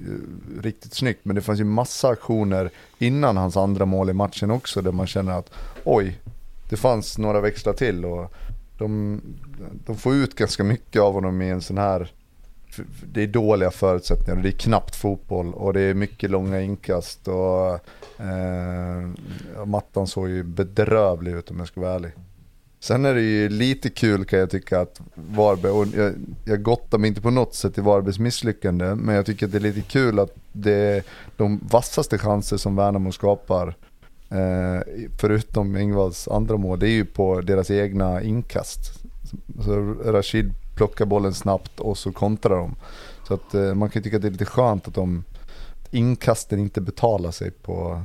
riktigt 0.61 0.95
snyggt. 0.95 1.21
Men 1.23 1.37
det 1.37 1.43
fanns 1.43 1.61
ju 1.61 1.65
massa 1.65 2.09
aktioner 2.09 2.71
innan 2.99 3.37
hans 3.37 3.57
andra 3.57 3.87
mål 3.87 4.11
i 4.11 4.13
matchen 4.13 4.51
också 4.51 4.83
där 4.83 4.93
man 4.93 5.07
känner 5.07 5.39
att 5.39 5.51
oj, 5.85 6.19
det 6.69 6.77
fanns 6.77 7.19
några 7.19 7.41
växlar 7.41 7.73
till. 7.73 8.05
Och 8.05 8.33
de, 8.79 9.21
de 9.87 9.97
får 9.97 10.15
ut 10.15 10.35
ganska 10.35 10.65
mycket 10.65 11.03
av 11.03 11.13
honom 11.13 11.43
i 11.43 11.49
en 11.51 11.63
sån 11.63 11.79
här 11.79 12.13
det 13.13 13.23
är 13.23 13.27
dåliga 13.27 13.71
förutsättningar 13.71 14.37
och 14.37 14.43
det 14.43 14.49
är 14.49 14.59
knappt 14.59 14.97
fotboll 14.97 15.55
och 15.55 15.73
det 15.73 15.81
är 15.81 15.95
mycket 15.95 16.31
långa 16.31 16.61
inkast 16.61 17.29
och 17.29 17.73
eh, 18.21 19.09
mattan 19.67 20.07
såg 20.07 20.29
ju 20.29 20.43
bedrövlig 20.43 21.33
ut 21.33 21.51
om 21.51 21.59
jag 21.59 21.69
ska 21.69 21.81
vara 21.81 21.95
ärlig. 21.95 22.13
Sen 22.81 23.05
är 23.05 23.15
det 23.15 23.23
ju 23.23 23.49
lite 23.49 23.91
kul 23.91 24.25
kan 24.25 24.39
jag 24.39 24.51
tycka 24.51 24.81
att 24.81 25.01
Varberg, 25.15 25.73
och 25.73 25.87
jag, 25.97 26.15
jag 26.45 26.63
gottar 26.63 26.99
mig 26.99 27.09
inte 27.09 27.21
på 27.21 27.31
något 27.31 27.55
sätt 27.55 27.79
i 27.79 27.81
Varbergs 27.81 28.19
misslyckande, 28.19 28.95
men 28.95 29.15
jag 29.15 29.27
tycker 29.27 29.47
att 29.47 29.53
det 29.53 29.59
är 29.59 29.61
lite 29.61 29.81
kul 29.81 30.19
att 30.19 30.35
det 30.53 30.73
är 30.73 31.03
de 31.37 31.61
vassaste 31.71 32.19
chanser 32.19 32.57
som 32.57 32.77
Värnamo 32.77 33.13
skapar, 33.13 33.77
eh, 34.31 34.81
förutom 35.21 35.77
Ingvalls 35.77 36.29
andra 36.29 36.57
mål, 36.57 36.79
det 36.79 36.89
är 36.89 36.93
ju 36.93 37.05
på 37.05 37.41
deras 37.41 37.71
egna 37.71 38.23
inkast. 38.23 39.03
Så 39.65 39.95
Rashid 40.05 40.53
plockar 40.77 41.05
bollen 41.05 41.35
snabbt 41.35 41.81
och 41.81 41.99
så 41.99 42.13
kontrar 42.13 42.57
de. 42.57 42.77
Så 43.29 43.35
att 43.35 43.55
eh, 43.55 43.75
man 43.75 43.91
kan 43.91 44.03
tycka 44.03 44.17
att 44.17 44.23
det 44.23 44.29
är 44.29 44.33
lite 44.33 44.45
skönt 44.45 44.89
att 44.89 44.95
de 44.95 45.25
inkasten 45.91 46.59
inte 46.59 46.81
betalar 46.81 47.31
sig 47.31 47.51
på 47.51 48.03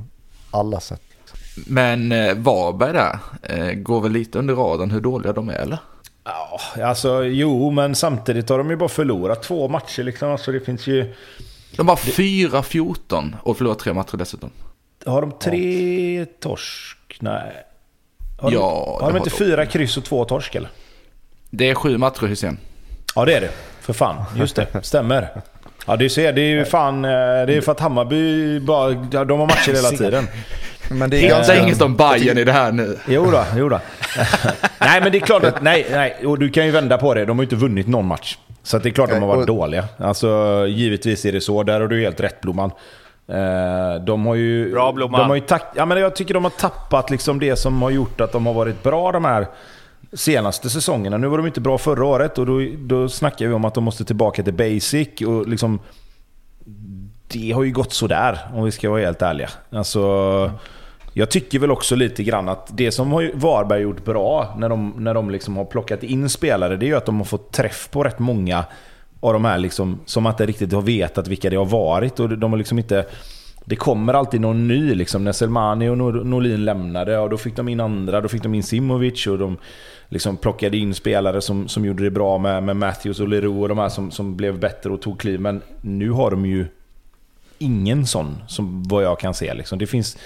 alla 0.52 0.80
sätt. 0.80 1.02
Men 1.68 2.12
eh, 2.12 2.36
Varberg 2.36 2.94
där, 2.94 3.20
eh, 3.44 3.74
går 3.74 4.02
väl 4.02 4.12
lite 4.12 4.40
under 4.40 4.56
radarn 4.56 4.92
hur 4.92 5.02
dåliga 5.02 5.34
de 5.34 5.50
är 5.50 5.54
eller? 5.54 5.78
Ja, 6.24 6.60
alltså 6.84 7.24
jo, 7.24 7.72
men 7.72 7.96
samtidigt 7.96 8.50
har 8.50 8.58
de 8.58 8.70
ju 8.70 8.76
bara 8.76 8.90
förlorat 8.90 9.44
två 9.44 9.68
matcher 9.68 10.04
liksom. 10.04 10.30
Alltså 10.32 10.52
det 10.52 10.60
finns 10.60 10.88
ju... 10.88 11.14
De 11.76 11.88
har 11.88 11.96
4-14 11.96 13.34
och 13.44 13.58
förlorat 13.58 13.80
tre 13.80 13.94
matcher 13.94 14.18
dessutom. 14.18 14.50
Har 15.06 15.22
de 15.22 15.32
tre 15.32 16.26
torsk? 16.26 17.18
Nej. 17.20 17.54
Har 18.40 18.52
Ja, 18.52 18.98
de, 19.00 19.04
har 19.04 19.12
de 19.12 19.18
inte 19.18 19.30
har 19.30 19.38
fyra 19.38 19.66
kryss 19.66 19.98
och 19.98 20.04
två 20.04 20.26
torsk 20.26 20.56
eller? 20.56 20.70
Det 21.52 21.70
är 21.70 21.76
sju 21.76 21.98
matcher 21.98 22.28
Hysén. 22.28 22.58
Ja 23.16 23.26
det 23.26 23.34
är 23.34 23.42
det. 23.42 23.50
För 23.82 23.94
fan. 23.94 24.24
Just 24.36 24.56
det. 24.56 24.68
Stämmer. 24.82 25.28
Ja 25.88 25.96
du 25.96 26.10
ser, 26.10 26.34
det 26.34 26.42
är 26.42 26.46
ju 26.50 26.66
fan... 26.66 27.06
eh, 27.06 27.12
Det 27.12 27.54
är 27.58 27.62
för 27.62 27.72
att 27.72 27.80
Hammarby 27.80 28.60
bara... 28.60 28.90
De 29.26 29.40
har 29.40 29.48
matcher 29.48 29.74
hela 29.76 29.90
tiden. 29.98 30.28
Men 30.90 31.10
det 31.10 31.26
är 31.26 31.30
ganska... 31.30 31.56
inget 31.64 31.82
om 31.82 31.96
Bayern 31.96 32.38
i 32.38 32.44
det 32.44 32.52
här 32.52 32.72
nu. 32.72 32.98
Jo 33.08 33.32
då, 33.32 33.44
jo 33.56 33.70
då. 33.70 33.80
nej 34.80 35.02
men 35.02 35.12
det 35.12 35.18
är 35.18 35.20
klart 35.20 35.44
att... 35.44 35.62
Nej, 35.62 35.88
nej. 35.92 36.16
Och 36.26 36.40
du 36.40 36.50
kan 36.50 36.66
ju 36.66 36.72
vända 36.72 36.98
på 36.98 37.14
det. 37.14 37.26
De 37.26 37.38
har 37.38 37.44
ju 37.44 37.46
inte 37.46 37.56
vunnit 37.56 37.88
någon 37.88 38.06
match. 38.06 38.38
Så 38.64 38.78
att 38.78 38.84
det 38.84 38.90
är 38.90 38.94
klart 38.94 39.10
att 39.10 39.16
de 39.16 39.22
har 39.30 39.36
varit 39.36 39.48
dåliga. 39.48 39.86
Alltså 39.98 40.66
givetvis 40.70 41.26
är 41.26 41.32
det 41.32 41.42
så. 41.42 41.64
Där 41.64 41.82
har 41.82 41.88
du 41.88 42.02
helt 42.02 42.20
rätt 42.20 42.42
Blomman. 42.42 42.72
Eh, 43.28 44.04
De 44.06 44.26
har 44.26 44.36
ju... 44.36 44.72
Bra, 44.72 44.92
Blomman. 44.92 45.20
De 45.20 45.28
har 45.30 45.36
ju 45.36 45.42
tack, 45.42 45.64
ja, 45.76 45.86
men 45.86 45.98
jag 46.00 46.16
tycker 46.16 46.34
de 46.34 46.44
har 46.44 46.52
tappat 46.52 47.10
liksom 47.10 47.40
det 47.40 47.56
som 47.56 47.82
har 47.82 47.90
gjort 47.90 48.22
att 48.22 48.32
de 48.32 48.46
har 48.46 48.54
varit 48.54 48.84
bra 48.84 49.12
de 49.12 49.26
här 49.26 49.48
senaste 50.14 50.70
säsongerna. 50.70 51.18
Nu 51.18 51.28
var 51.28 51.38
de 51.38 51.48
inte 51.48 51.62
bra 51.62 51.78
förra 51.78 52.06
året 52.06 52.38
och 52.38 52.46
då, 52.46 52.62
då 52.78 53.10
snackar 53.10 53.48
vi 53.48 53.54
om 53.54 53.66
att 53.66 53.74
de 53.74 53.84
måste 53.84 54.06
tillbaka 54.06 54.44
till 54.44 54.54
basic. 54.54 55.22
Och 55.28 55.48
liksom, 55.48 55.80
det 57.28 57.52
har 57.52 57.64
ju 57.64 57.72
gått 57.72 57.94
sådär 57.94 58.40
om 58.54 58.64
vi 58.64 58.72
ska 58.72 58.90
vara 58.90 59.02
helt 59.02 59.22
ärliga. 59.22 59.50
Alltså, 59.70 60.52
jag 61.14 61.32
tycker 61.32 61.60
väl 61.60 61.72
också 61.72 61.96
lite 61.96 62.24
grann 62.24 62.50
att 62.50 62.78
det 62.78 62.92
som 62.92 63.12
har 63.12 63.32
Varberg 63.34 63.82
gjort 63.82 64.06
bra 64.06 64.56
när 64.58 64.70
de, 64.70 64.94
när 64.98 65.14
de 65.14 65.30
liksom 65.30 65.58
har 65.58 65.66
plockat 65.66 66.04
in 66.04 66.30
spelare, 66.30 66.76
det 66.76 66.86
är 66.86 66.88
ju 66.88 66.96
att 66.96 67.06
de 67.06 67.18
har 67.18 67.26
fått 67.26 67.52
träff 67.52 67.90
på 67.92 68.04
rätt 68.04 68.20
många 68.20 68.66
av 69.20 69.34
de 69.34 69.46
här 69.46 69.58
liksom, 69.58 70.00
som 70.06 70.24
man 70.24 70.34
inte 70.34 70.46
riktigt 70.46 70.74
har 70.74 70.82
vetat 70.82 71.28
vilka 71.28 71.50
det 71.50 71.56
har 71.56 71.66
varit. 71.66 72.20
Och 72.20 72.30
de 72.38 72.52
har 72.52 72.58
liksom 72.58 72.78
inte... 72.78 73.06
Det 73.66 73.76
kommer 73.76 74.14
alltid 74.14 74.42
någon 74.42 74.68
ny 74.68 74.96
liksom. 74.96 75.24
När 75.24 75.32
Selmani 75.32 75.90
och 75.90 75.98
Norlin 75.98 76.66
lämnade, 76.66 77.20
och 77.20 77.30
då 77.30 77.38
fick 77.38 77.56
de 77.56 77.68
in 77.68 77.80
andra. 77.80 78.22
Då 78.22 78.28
fick 78.28 78.44
de 78.44 78.54
in 78.54 78.64
Simovic 78.64 79.28
och 79.28 79.38
de 79.38 79.58
liksom 80.10 80.38
plockade 80.38 80.78
in 80.78 80.94
spelare 80.94 81.42
som, 81.42 81.68
som 81.68 81.86
gjorde 81.86 82.04
det 82.04 82.12
bra 82.12 82.38
med, 82.38 82.64
med 82.64 82.76
Matthews 82.76 83.20
och 83.20 83.28
Leroux 83.28 83.62
och 83.62 83.70
de 83.70 83.78
här 83.78 83.90
som, 83.90 84.12
som 84.12 84.38
blev 84.38 84.60
bättre 84.60 84.90
och 84.90 85.02
tog 85.02 85.20
kliv. 85.20 85.40
Men 85.40 85.62
nu 85.82 86.12
har 86.12 86.32
de 86.32 86.46
ju 86.46 86.66
ingen 87.58 88.08
sån, 88.08 88.38
som 88.48 88.84
vad 88.84 89.04
jag 89.04 89.20
kan 89.20 89.34
se. 89.34 89.54
Liksom. 89.54 89.80
Det 89.80 89.88
finns... 89.88 90.18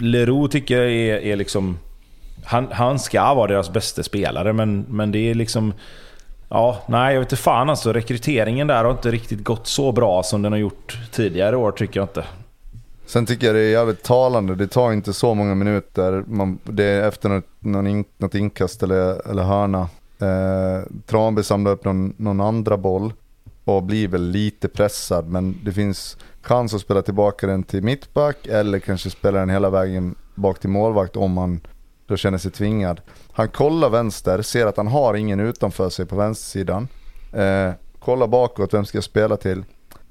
Leroux 0.00 0.52
tycker 0.52 0.82
jag 0.82 0.92
är, 0.92 1.18
är 1.18 1.36
liksom... 1.36 1.78
Han, 2.44 2.68
han 2.70 2.98
ska 2.98 3.34
vara 3.34 3.46
deras 3.46 3.72
bästa 3.72 4.02
spelare, 4.02 4.52
men, 4.52 4.84
men 4.88 5.12
det 5.12 5.30
är 5.30 5.34
liksom... 5.34 5.72
Ja, 6.54 6.78
nej 6.86 7.14
jag 7.14 7.20
vet 7.20 7.32
inte 7.32 7.42
fan 7.42 7.70
alltså. 7.70 7.92
Rekryteringen 7.92 8.66
där 8.66 8.84
har 8.84 8.90
inte 8.90 9.10
riktigt 9.10 9.44
gått 9.44 9.66
så 9.66 9.92
bra 9.92 10.22
som 10.22 10.42
den 10.42 10.52
har 10.52 10.58
gjort 10.58 10.98
tidigare 11.12 11.56
år 11.56 11.72
tycker 11.72 12.00
jag 12.00 12.04
inte. 12.04 12.24
Sen 13.06 13.26
tycker 13.26 13.46
jag 13.46 13.56
det 13.56 13.60
är 13.60 13.70
jävligt 13.70 14.02
talande, 14.02 14.54
det 14.54 14.66
tar 14.66 14.92
inte 14.92 15.12
så 15.12 15.34
många 15.34 15.54
minuter, 15.54 16.24
man, 16.26 16.58
det 16.64 16.84
är 16.84 17.08
efter 17.08 17.28
något, 17.28 17.44
någon 17.58 17.86
in, 17.86 18.04
något 18.18 18.34
inkast 18.34 18.82
eller, 18.82 19.30
eller 19.30 19.42
hörna. 19.42 19.88
Eh, 20.20 20.88
Tranby 21.06 21.42
samlar 21.42 21.70
upp 21.70 21.84
någon, 21.84 22.14
någon 22.16 22.40
andra 22.40 22.76
boll 22.76 23.12
och 23.64 23.82
blir 23.82 24.08
väl 24.08 24.22
lite 24.22 24.68
pressad, 24.68 25.28
men 25.28 25.58
det 25.64 25.72
finns 25.72 26.16
chans 26.42 26.74
att 26.74 26.80
spela 26.80 27.02
tillbaka 27.02 27.46
den 27.46 27.62
till 27.62 27.82
mittback 27.82 28.46
eller 28.46 28.78
kanske 28.78 29.10
spela 29.10 29.40
den 29.40 29.50
hela 29.50 29.70
vägen 29.70 30.14
bak 30.34 30.58
till 30.58 30.70
målvakt 30.70 31.16
om 31.16 31.32
man 31.32 31.60
då 32.06 32.16
känner 32.16 32.38
sig 32.38 32.50
tvingad. 32.50 33.00
Han 33.32 33.48
kollar 33.48 33.90
vänster, 33.90 34.42
ser 34.42 34.66
att 34.66 34.76
han 34.76 34.86
har 34.86 35.14
ingen 35.14 35.40
utanför 35.40 35.90
sig 35.90 36.06
på 36.06 36.16
vänstersidan. 36.16 36.88
Eh, 37.32 37.70
kollar 37.98 38.26
bakåt, 38.26 38.74
vem 38.74 38.84
ska 38.84 38.96
jag 38.96 39.04
spela 39.04 39.36
till? 39.36 39.64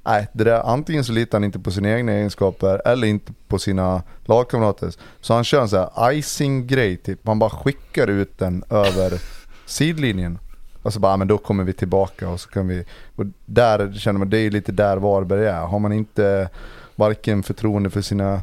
Nej, 0.05 0.27
det 0.33 0.43
där, 0.43 0.61
antingen 0.61 1.03
så 1.03 1.11
litar 1.11 1.37
han 1.37 1.43
inte 1.43 1.59
på 1.59 1.71
sina 1.71 1.89
egna 1.89 2.11
egenskaper 2.11 2.81
eller 2.87 3.07
inte 3.07 3.33
på 3.47 3.59
sina 3.59 4.03
lagkamraters. 4.25 4.97
Så 5.21 5.33
han 5.33 5.43
kör 5.43 5.61
en 5.61 5.69
sån 5.69 5.79
här 5.95 6.11
icing-grej 6.11 6.97
typ. 6.97 7.25
Man 7.25 7.39
bara 7.39 7.49
skickar 7.49 8.07
ut 8.07 8.37
den 8.37 8.63
över 8.69 9.21
sidlinjen. 9.65 10.39
Och 10.83 10.93
så 10.93 10.99
bara, 10.99 11.13
"Ah, 11.13 11.17
men 11.17 11.27
då 11.27 11.37
kommer 11.37 11.63
vi 11.63 11.73
tillbaka 11.73 12.29
och 12.29 12.39
så 12.39 12.49
kan 12.49 12.67
vi... 12.67 12.85
Och 13.15 13.25
där 13.45 13.93
känner 13.93 14.19
man, 14.19 14.29
det 14.29 14.37
är 14.39 14.51
lite 14.51 14.71
där 14.71 14.97
Varberg 14.97 15.45
är. 15.45 15.61
Har 15.61 15.79
man 15.79 15.93
inte 15.93 16.49
varken 16.95 17.43
förtroende 17.43 17.89
för 17.89 18.01
sina 18.01 18.41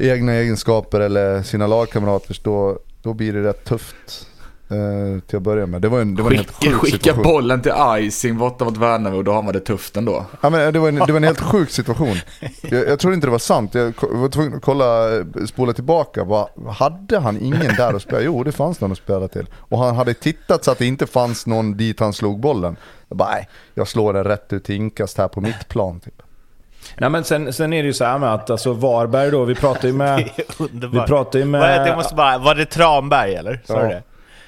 egna 0.00 0.32
egenskaper 0.32 1.00
eller 1.00 1.42
sina 1.42 1.66
lagkamraters 1.66 2.40
då, 2.40 2.78
då 3.02 3.14
blir 3.14 3.32
det 3.32 3.42
rätt 3.42 3.64
tufft 3.64 4.26
eh, 4.70 5.20
till 5.26 5.36
att 5.36 5.42
börja 5.42 5.66
med. 5.66 5.82
Det 5.82 5.88
var 5.88 6.00
en, 6.00 6.14
det 6.14 6.22
var 6.22 6.30
en 6.30 6.36
helt 6.36 6.50
sjuk 6.50 6.80
skicka 6.80 6.96
situation. 6.96 7.22
bollen 7.22 7.62
till 7.62 7.72
icing 7.98 8.38
borta 8.38 8.64
mot 8.64 8.76
Värnamo 8.76 9.16
och 9.16 9.24
då 9.24 9.32
har 9.32 9.42
man 9.42 9.52
det 9.52 9.60
tufft 9.60 9.96
ändå. 9.96 10.24
Ja, 10.40 10.50
men 10.50 10.72
det, 10.72 10.78
var 10.78 10.88
en, 10.88 10.94
det 10.94 11.12
var 11.12 11.16
en 11.16 11.24
helt 11.24 11.40
sjuk 11.40 11.70
situation. 11.70 12.16
Jag, 12.62 12.88
jag 12.88 12.98
tror 12.98 13.14
inte 13.14 13.26
det 13.26 13.30
var 13.30 13.38
sant. 13.38 13.74
Jag 13.74 13.94
var 14.00 14.28
tvungen 14.28 14.54
att 14.54 14.62
kolla, 14.62 15.18
eh, 15.18 15.24
spola 15.46 15.72
tillbaka. 15.72 16.24
Vad, 16.24 16.48
hade 16.68 17.18
han 17.18 17.40
ingen 17.40 17.76
där 17.76 17.94
att 17.94 18.02
spela? 18.02 18.20
Jo, 18.22 18.44
det 18.44 18.52
fanns 18.52 18.80
någon 18.80 18.92
att 18.92 18.98
spela 18.98 19.28
till. 19.28 19.46
Och 19.54 19.78
han 19.78 19.96
hade 19.96 20.14
tittat 20.14 20.64
så 20.64 20.70
att 20.70 20.78
det 20.78 20.86
inte 20.86 21.06
fanns 21.06 21.46
någon 21.46 21.76
dit 21.76 22.00
han 22.00 22.12
slog 22.12 22.40
bollen. 22.40 22.76
Jag 23.08 23.18
bara, 23.18 23.30
nej, 23.30 23.48
jag 23.74 23.88
slår 23.88 24.12
den 24.12 24.24
rätt 24.24 24.52
ut 24.52 24.64
till 24.64 24.74
inkast 24.74 25.18
här 25.18 25.28
på 25.28 25.40
mitt 25.40 25.68
plan. 25.68 26.00
Typ. 26.00 26.22
Nej 27.00 27.10
men 27.10 27.24
sen, 27.24 27.52
sen 27.52 27.72
är 27.72 27.82
det 27.82 27.86
ju 27.86 27.92
så 27.92 28.04
här 28.04 28.18
med 28.18 28.34
att 28.34 28.50
alltså 28.50 28.72
Varberg 28.72 29.30
då, 29.30 29.44
vi 29.44 29.54
pratar 29.54 29.88
ju 29.88 29.94
med... 29.94 30.18
Det. 30.72 30.86
Vi 30.86 31.00
pratar 31.00 31.38
ju 31.38 31.44
med... 31.44 31.60
Vad 31.60 31.70
är 31.70 31.80
det? 31.80 31.86
Jag 31.88 31.96
måste 31.96 32.14
bara, 32.14 32.38
var 32.38 32.54
det 32.54 32.64
Tranberg 32.66 33.34
eller? 33.34 33.60
Sa 33.64 33.74
Ja. 33.82 33.88
det? 33.88 34.02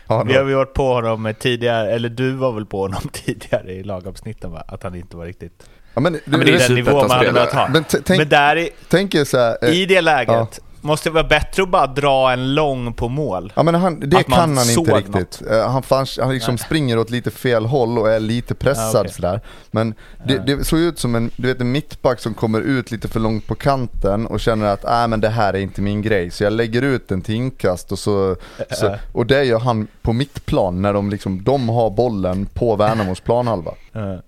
Ja, 0.07 0.23
Vi 0.23 0.35
har 0.37 0.45
ju 0.49 0.55
varit 0.55 0.75
på 0.75 0.93
honom 0.95 1.35
tidigare, 1.39 1.91
eller 1.93 2.09
du 2.09 2.31
var 2.33 2.53
väl 2.53 2.67
på 2.67 2.81
honom 2.81 3.01
tidigare 3.13 3.73
i 3.73 3.83
lagavsnitten 3.83 4.53
va? 4.53 4.65
Att 4.69 4.83
han 4.83 4.95
inte 4.95 5.17
var 5.17 5.25
riktigt... 5.27 5.67
ja, 5.95 6.01
men, 6.01 6.15
Ja, 6.15 6.21
men 6.25 6.41
det 6.41 6.53
är 6.55 6.59
den 6.59 6.75
nivå 6.75 7.01
man 7.01 7.11
hade 7.11 7.31
velat 7.33 7.53
ha. 7.53 7.69
Men 7.69 7.85
tänk- 7.85 8.09
Men 8.19 8.29
där 8.29 8.57
i, 8.57 8.71
Tänk 8.89 9.15
så 9.27 9.39
här, 9.39 9.57
eh, 9.63 9.71
i 9.71 9.87
det 9.87 10.01
läget, 10.01 10.61
måste 10.83 11.09
det 11.09 11.13
vara 11.13 11.25
bättre 11.25 11.63
att 11.63 11.69
bara 11.69 11.87
dra 11.87 12.33
en 12.33 12.55
lång 12.55 12.93
på 12.95 13.09
mål? 13.09 13.53
Ja 13.57 13.63
men 13.63 13.75
han, 13.75 14.01
det 14.01 14.23
kan 14.23 14.57
han 14.57 14.71
inte 14.71 14.95
riktigt. 14.95 15.43
Eh, 15.51 15.71
Han, 15.71 15.83
fanns, 15.83 16.19
han 16.23 16.35
liksom 16.35 16.59
springer 16.59 16.99
åt 16.99 17.11
lite 17.11 17.31
fel 17.31 17.67
håll 17.67 17.99
och 17.99 18.11
är 18.11 18.21
lite 18.21 18.55
pressad 18.55 18.95
Ja, 18.95 19.01
okej. 19.01 19.13
sådär. 19.13 19.41
Men 19.71 19.95
det, 20.27 20.39
det 20.39 20.65
såg 20.65 20.79
ut 20.79 20.99
som 20.99 21.15
en, 21.15 21.31
du 21.37 21.49
vet, 21.49 21.61
en 21.61 21.73
mittback 21.73 22.21
som 22.21 22.35
kommer 22.35 22.61
ut 22.61 22.91
lite 22.91 23.09
för 23.09 23.21
långt 23.21 23.47
på 23.47 23.55
kanten 23.55 24.27
och 24.27 24.41
känner 24.41 24.67
att 24.67 24.85
äh, 24.85 25.09
men 25.09 25.21
det 25.21 25.29
här 25.29 25.55
är 25.55 25.59
inte 25.59 25.81
min 25.81 26.03
grej. 26.03 26.31
Så 26.31 26.45
jag 26.45 26.53
lägger 26.53 26.83
ut 26.83 27.09
den 27.09 27.23
till 27.23 27.35
inkast 27.35 27.93
och 27.93 27.99
så, 27.99 28.37
så 28.71 28.97
och 29.13 29.27
det 29.27 29.45
gör 29.45 29.59
han 29.59 29.87
på 30.03 30.13
mittplan 30.13 30.83
när 30.83 30.93
de 30.93 31.11
liksom, 31.11 31.43
de 31.45 31.69
har 31.69 31.91
bollen 31.91 32.47
på 32.47 32.77
Värnamos 32.77 33.21
planhalva. 33.21 33.71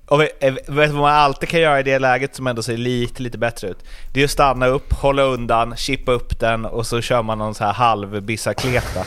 Och 0.06 0.22
eh, 0.22 0.52
vet 0.52 0.66
du 0.66 0.72
vad 0.72 0.94
man 0.94 1.12
alltid 1.12 1.48
kan 1.48 1.60
göra 1.60 1.80
i 1.80 1.82
det 1.82 1.98
läget 1.98 2.34
som 2.36 2.46
ändå 2.46 2.62
ser 2.62 2.76
lite, 2.76 3.22
lite 3.22 3.38
bättre 3.38 3.68
ut? 3.68 3.78
Det 4.12 4.20
är 4.20 4.24
att 4.24 4.30
stanna 4.30 4.66
upp, 4.66 4.92
hålla 4.92 5.22
undan, 5.22 5.76
chippa 5.76 6.12
upp 6.12 6.38
den 6.46 6.64
och 6.64 6.86
så 6.86 7.00
kör 7.00 7.22
man 7.22 7.38
någon 7.38 7.54
så 7.54 7.64
här 7.64 7.72
halv 7.72 8.22
bicicleta. 8.22 9.00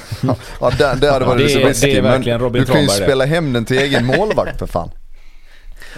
Ja 0.61 0.71
det, 0.77 0.97
det 1.01 1.11
hade 1.11 1.25
varit 1.25 1.41
det 1.41 1.49
så 1.49 1.59
är- 1.59 1.65
risky, 1.65 1.91
det 1.91 1.97
är 1.97 2.01
verkligen 2.01 2.39
Robin 2.39 2.61
du 2.65 2.71
kan 2.71 2.81
ju 2.81 2.87
det. 2.87 2.93
spela 2.93 3.25
hem 3.25 3.53
den 3.53 3.65
till 3.65 3.77
egen 3.77 4.05
målvakt 4.05 4.59
för 4.59 4.67
fan. 4.67 4.89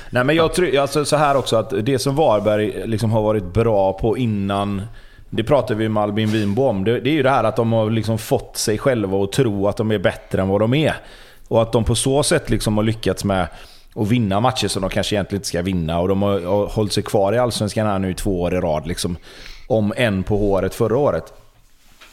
Nej 0.09 0.23
men 0.23 0.35
jag 0.35 0.53
tror 0.53 0.77
alltså 0.77 1.05
så 1.05 1.15
här 1.15 1.35
också 1.37 1.55
att 1.57 1.73
det 1.85 1.99
som 1.99 2.15
Varberg 2.15 2.87
liksom 2.87 3.11
har 3.11 3.21
varit 3.21 3.53
bra 3.53 3.93
på 3.93 4.17
innan 4.17 4.81
det 5.29 5.43
pratar 5.43 5.75
vi 5.75 5.89
med 5.89 6.03
Albin 6.03 6.29
Winbo 6.31 6.63
om. 6.63 6.83
Det, 6.83 6.99
det 6.99 7.09
är 7.09 7.13
ju 7.13 7.23
det 7.23 7.29
här 7.29 7.43
att 7.43 7.55
de 7.55 7.71
har 7.73 7.89
liksom 7.89 8.17
fått 8.17 8.57
sig 8.57 8.77
själva 8.77 9.23
att 9.23 9.31
tro 9.31 9.67
att 9.67 9.77
de 9.77 9.91
är 9.91 9.97
bättre 9.97 10.41
än 10.41 10.47
vad 10.47 10.61
de 10.61 10.73
är. 10.73 10.93
Och 11.47 11.61
att 11.61 11.71
de 11.71 11.83
på 11.83 11.95
så 11.95 12.23
sätt 12.23 12.49
liksom 12.49 12.77
har 12.77 12.83
lyckats 12.83 13.23
med 13.23 13.47
att 13.95 14.07
vinna 14.07 14.39
matcher 14.39 14.67
som 14.67 14.81
de 14.81 14.89
kanske 14.89 15.15
egentligen 15.15 15.37
inte 15.39 15.47
ska 15.47 15.61
vinna. 15.61 15.99
Och 15.99 16.07
de 16.07 16.21
har, 16.21 16.39
har 16.41 16.67
hållit 16.67 16.93
sig 16.93 17.03
kvar 17.03 17.33
i 17.33 17.37
Allsvenskan 17.37 17.87
här 17.87 17.99
nu 17.99 18.11
i 18.11 18.13
två 18.13 18.41
år 18.41 18.53
i 18.55 18.57
rad. 18.57 18.87
Liksom, 18.87 19.17
om 19.69 19.93
en 19.97 20.23
på 20.23 20.37
håret 20.37 20.75
förra 20.75 20.97
året. 20.97 21.33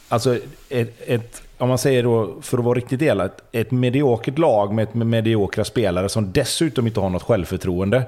Alltså, 0.09 0.39
ett, 0.69 1.01
ett, 1.07 1.43
om 1.59 1.69
man 1.69 1.79
säger 1.79 2.03
då, 2.03 2.35
för 2.43 2.59
att 2.59 2.65
vara 2.65 2.79
riktigt 2.79 3.03
elak, 3.03 3.33
ett 3.53 3.71
mediokert 3.71 4.39
lag 4.39 4.75
med, 4.75 4.83
ett, 4.83 4.95
med 4.95 5.07
mediokra 5.07 5.65
spelare 5.65 6.09
som 6.09 6.33
dessutom 6.33 6.87
inte 6.87 7.01
har 7.01 7.11
något 7.11 7.23
självförtroende. 7.23 8.03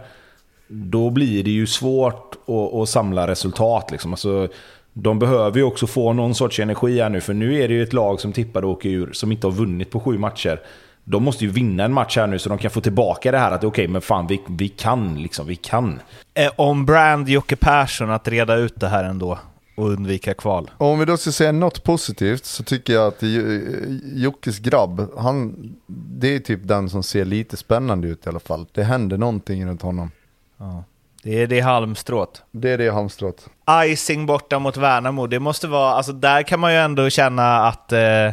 Då 0.69 1.11
blir 1.11 1.45
det 1.45 1.51
ju 1.51 1.67
svårt 1.67 2.35
att, 2.47 2.75
att 2.75 2.89
samla 2.89 3.27
resultat. 3.27 3.91
Liksom. 3.91 4.13
Alltså, 4.13 4.49
De 4.93 5.19
behöver 5.19 5.59
ju 5.59 5.65
också 5.65 5.87
få 5.87 6.13
någon 6.13 6.35
sorts 6.35 6.61
energi 6.61 7.01
här 7.01 7.09
nu, 7.09 7.21
för 7.21 7.35
nu 7.35 7.63
är 7.63 7.69
det 7.69 7.75
ju 7.75 7.83
ett 7.83 7.93
lag 7.93 8.21
som 8.21 8.33
tippade 8.33 8.67
och 8.67 8.73
åker 8.73 8.89
ur, 8.89 9.13
som 9.13 9.33
inte 9.33 9.47
har 9.47 9.53
vunnit 9.53 9.91
på 9.91 10.01
sju 10.01 10.19
matcher. 10.19 10.61
De 11.11 11.25
måste 11.25 11.45
ju 11.45 11.51
vinna 11.51 11.85
en 11.85 11.93
match 11.93 12.17
här 12.17 12.27
nu 12.27 12.39
så 12.39 12.49
de 12.49 12.59
kan 12.59 12.71
få 12.71 12.81
tillbaka 12.81 13.31
det 13.31 13.39
här 13.39 13.51
att 13.51 13.59
okej, 13.59 13.69
okay, 13.69 13.89
men 13.89 14.03
fan 14.03 14.27
vi, 14.27 14.41
vi 14.49 14.69
kan 14.69 15.23
liksom, 15.23 15.47
vi 15.47 15.57
kan. 15.57 16.01
Eh, 16.35 16.51
om 16.57 16.87
brand 16.87 17.29
Jocke 17.29 17.57
Persson 17.57 18.11
att 18.11 18.29
reda 18.29 18.55
ut 18.55 18.81
det 18.81 18.89
här 18.89 19.05
ändå 19.05 19.39
och 19.77 19.89
undvika 19.89 20.35
kval. 20.35 20.71
Och 20.79 20.87
om 20.87 20.99
vi 20.99 21.05
då 21.05 21.17
ska 21.17 21.33
säga 21.33 21.53
något 21.53 21.85
positivt 21.85 22.45
så 22.45 22.63
tycker 22.63 22.93
jag 22.93 23.07
att 23.07 23.23
Jockes 24.03 24.59
grabb, 24.59 25.13
han, 25.19 25.55
det 25.87 26.35
är 26.35 26.39
typ 26.39 26.61
den 26.63 26.91
som 26.91 27.03
ser 27.03 27.25
lite 27.25 27.57
spännande 27.57 28.09
ut 28.09 28.27
i 28.27 28.29
alla 28.29 28.41
fall. 28.41 28.67
Det 28.73 28.83
händer 28.83 29.19
någonting 29.19 29.67
runt 29.67 29.83
honom. 29.83 30.11
Ja. 30.59 30.85
Det 31.23 31.43
är 31.43 31.47
det 31.47 31.61
halmstrået. 31.61 32.43
Det 32.51 32.71
är 32.71 32.79
det 32.79 32.91
halmstrået. 32.91 33.49
Icing 33.85 34.27
borta 34.27 34.59
mot 34.59 34.77
Värnamo, 34.77 35.27
det 35.27 35.41
måste 35.41 35.69
vara, 35.69 35.93
alltså 35.93 36.13
där 36.13 36.43
kan 36.43 36.61
man 36.61 36.73
ju 36.73 36.79
ändå 36.79 37.11
känna 37.11 37.69
att 37.69 37.93
eh, 37.93 38.01
eh, 38.01 38.33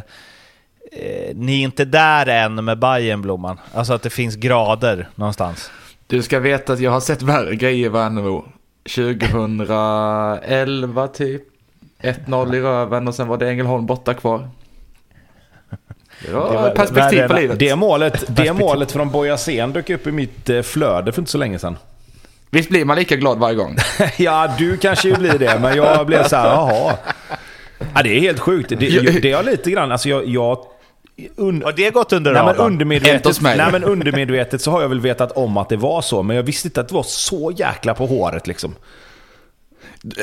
ni 1.34 1.60
är 1.60 1.64
inte 1.64 1.84
där 1.84 2.26
än 2.26 2.64
med 2.64 2.78
Bayern 2.78 3.22
Blomman. 3.22 3.60
Alltså 3.74 3.92
att 3.92 4.02
det 4.02 4.10
finns 4.10 4.36
grader 4.36 5.08
någonstans. 5.14 5.70
Du 6.06 6.22
ska 6.22 6.40
veta 6.40 6.72
att 6.72 6.80
jag 6.80 6.90
har 6.90 7.00
sett 7.00 7.22
värre 7.22 7.56
grejer 7.56 7.86
i 7.86 7.88
Värnamo. 7.88 8.44
2011 8.94 11.08
typ. 11.08 11.42
1-0 12.02 12.54
i 12.54 12.60
röven 12.60 13.08
och 13.08 13.14
sen 13.14 13.28
var 13.28 13.38
det 13.38 13.48
Ängelholm 13.48 13.86
borta 13.86 14.14
kvar. 14.14 14.48
Det 16.24 16.32
var, 16.32 16.52
det 16.52 16.58
var 16.58 16.70
perspektiv 16.70 17.28
på 17.28 17.34
livet. 17.34 17.58
Det 17.58 17.76
målet, 17.76 18.24
det 18.28 18.52
målet 18.52 18.92
från 18.92 19.10
Bojasen 19.10 19.72
dök 19.72 19.90
upp 19.90 20.06
i 20.06 20.12
mitt 20.12 20.50
eh, 20.50 20.62
flöde 20.62 21.12
för 21.12 21.22
inte 21.22 21.30
så 21.30 21.38
länge 21.38 21.58
sedan. 21.58 21.76
Visst 22.50 22.68
blir 22.68 22.84
man 22.84 22.96
lika 22.96 23.16
glad 23.16 23.38
varje 23.38 23.54
gång? 23.54 23.76
ja, 24.16 24.54
du 24.58 24.76
kanske 24.76 25.08
ju 25.08 25.14
blir 25.14 25.38
det, 25.38 25.58
men 25.60 25.76
jag 25.76 26.06
blev 26.06 26.28
så 26.28 26.36
här, 26.36 26.46
jaha. 26.46 26.96
Ja, 27.94 28.02
det 28.02 28.16
är 28.16 28.20
helt 28.20 28.40
sjukt. 28.40 28.68
Det, 28.68 28.76
det 29.22 29.32
har 29.32 29.42
lite 29.42 29.70
grann, 29.70 29.92
alltså 29.92 30.08
jag... 30.08 30.26
jag 30.26 30.58
un, 31.36 31.62
har 31.62 31.72
det 31.72 31.90
gått 31.90 32.12
under 32.12 32.32
nej, 32.32 32.44
men 32.44 32.56
undermedvetet, 32.56 33.40
nej, 33.40 33.68
men 33.72 33.84
undermedvetet 33.84 34.62
så 34.62 34.70
har 34.70 34.82
jag 34.82 34.88
väl 34.88 35.00
vetat 35.00 35.32
om 35.32 35.56
att 35.56 35.68
det 35.68 35.76
var 35.76 36.02
så, 36.02 36.22
men 36.22 36.36
jag 36.36 36.42
visste 36.42 36.68
inte 36.68 36.80
att 36.80 36.88
det 36.88 36.94
var 36.94 37.02
så 37.02 37.52
jäkla 37.56 37.94
på 37.94 38.06
håret 38.06 38.46
liksom. 38.46 38.74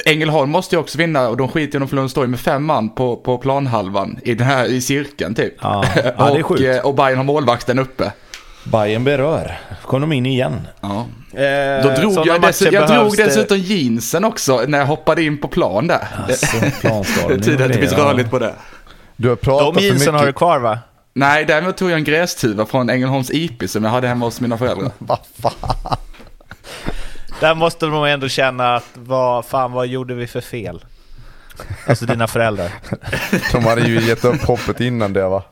Ängelholm 0.06 0.50
måste 0.50 0.76
ju 0.76 0.80
också 0.80 0.98
vinna 0.98 1.30
och 1.30 1.38
de 1.38 1.48
skiter 1.48 1.80
ju 1.80 1.86
om 1.86 1.96
de 1.96 2.10
står 2.10 2.28
med 2.28 2.40
fem 2.40 2.66
man 2.66 2.90
på, 2.90 3.16
på 3.16 3.38
planhalvan 3.38 4.20
i 4.24 4.34
den 4.34 4.48
här 4.48 4.66
i 4.66 4.82
cirkeln 4.82 5.36
typ. 5.36 5.54
Ja, 5.62 5.86
ja 6.18 6.30
det 6.34 6.40
är 6.40 6.44
sjukt. 6.44 6.62
och, 6.62 6.68
eh, 6.68 6.86
och 6.86 6.96
Bayern 6.96 7.18
har 7.18 7.24
målvakten 7.24 7.80
uppe. 7.80 8.12
Bayern 8.64 9.04
berör. 9.04 9.60
kom 9.82 10.02
de 10.02 10.12
in 10.12 10.26
igen. 10.26 10.68
Ja. 10.82 11.06
Eh, 11.40 11.84
Då 11.84 11.90
drog 11.90 12.28
jag, 12.28 12.42
dess, 12.42 12.62
jag 12.62 12.88
drog 12.88 13.18
dessutom 13.18 13.58
jeansen 13.58 14.26
också 14.26 14.62
när 14.68 14.78
jag 14.78 14.86
hoppade 14.86 15.24
in 15.24 15.38
på 15.38 15.48
plan 15.48 15.88
där. 15.88 16.08
Alltså, 16.28 16.58
det 17.28 17.38
betyder 17.38 17.66
att 17.66 17.74
det 17.74 17.80
finns 17.80 17.94
rörligt 17.94 18.30
på 18.30 18.40
det. 18.40 18.54
Du 19.24 19.30
har 19.30 19.36
pratat 19.36 19.76
De 19.76 19.82
jeansen 19.82 20.16
har 20.16 20.26
du 20.26 20.34
kvar 20.34 20.60
va? 20.60 20.80
Nej, 21.14 21.46
däremot 21.46 21.78
tog 21.78 21.92
jag 21.92 21.98
en 21.98 22.04
grästuva 22.04 22.66
från 22.66 22.90
Ängelholms 22.90 23.32
IP 23.32 23.70
som 23.70 23.84
jag 23.84 23.92
hade 23.92 24.08
hemma 24.08 24.26
hos 24.26 24.42
mina 24.42 24.58
föräldrar. 24.58 24.92
Vad 24.98 25.20
fan? 25.42 25.98
Där 27.40 27.56
måste 27.56 27.86
de 27.86 28.04
ändå 28.04 28.30
känna 28.30 28.76
att 28.76 28.86
vad 28.94 29.46
fan, 29.46 29.72
vad 29.72 29.88
gjorde 29.88 30.14
vi 30.14 30.28
för 30.28 30.42
fel? 30.42 30.86
Alltså 31.88 32.06
dina 32.06 32.28
föräldrar. 32.28 32.72
De 33.52 33.66
hade 33.66 33.82
ju 33.82 34.02
gett 34.02 34.26
upp 34.26 34.42
hoppet 34.42 34.82
innan 34.82 35.14
det 35.14 35.28
va? 35.28 35.44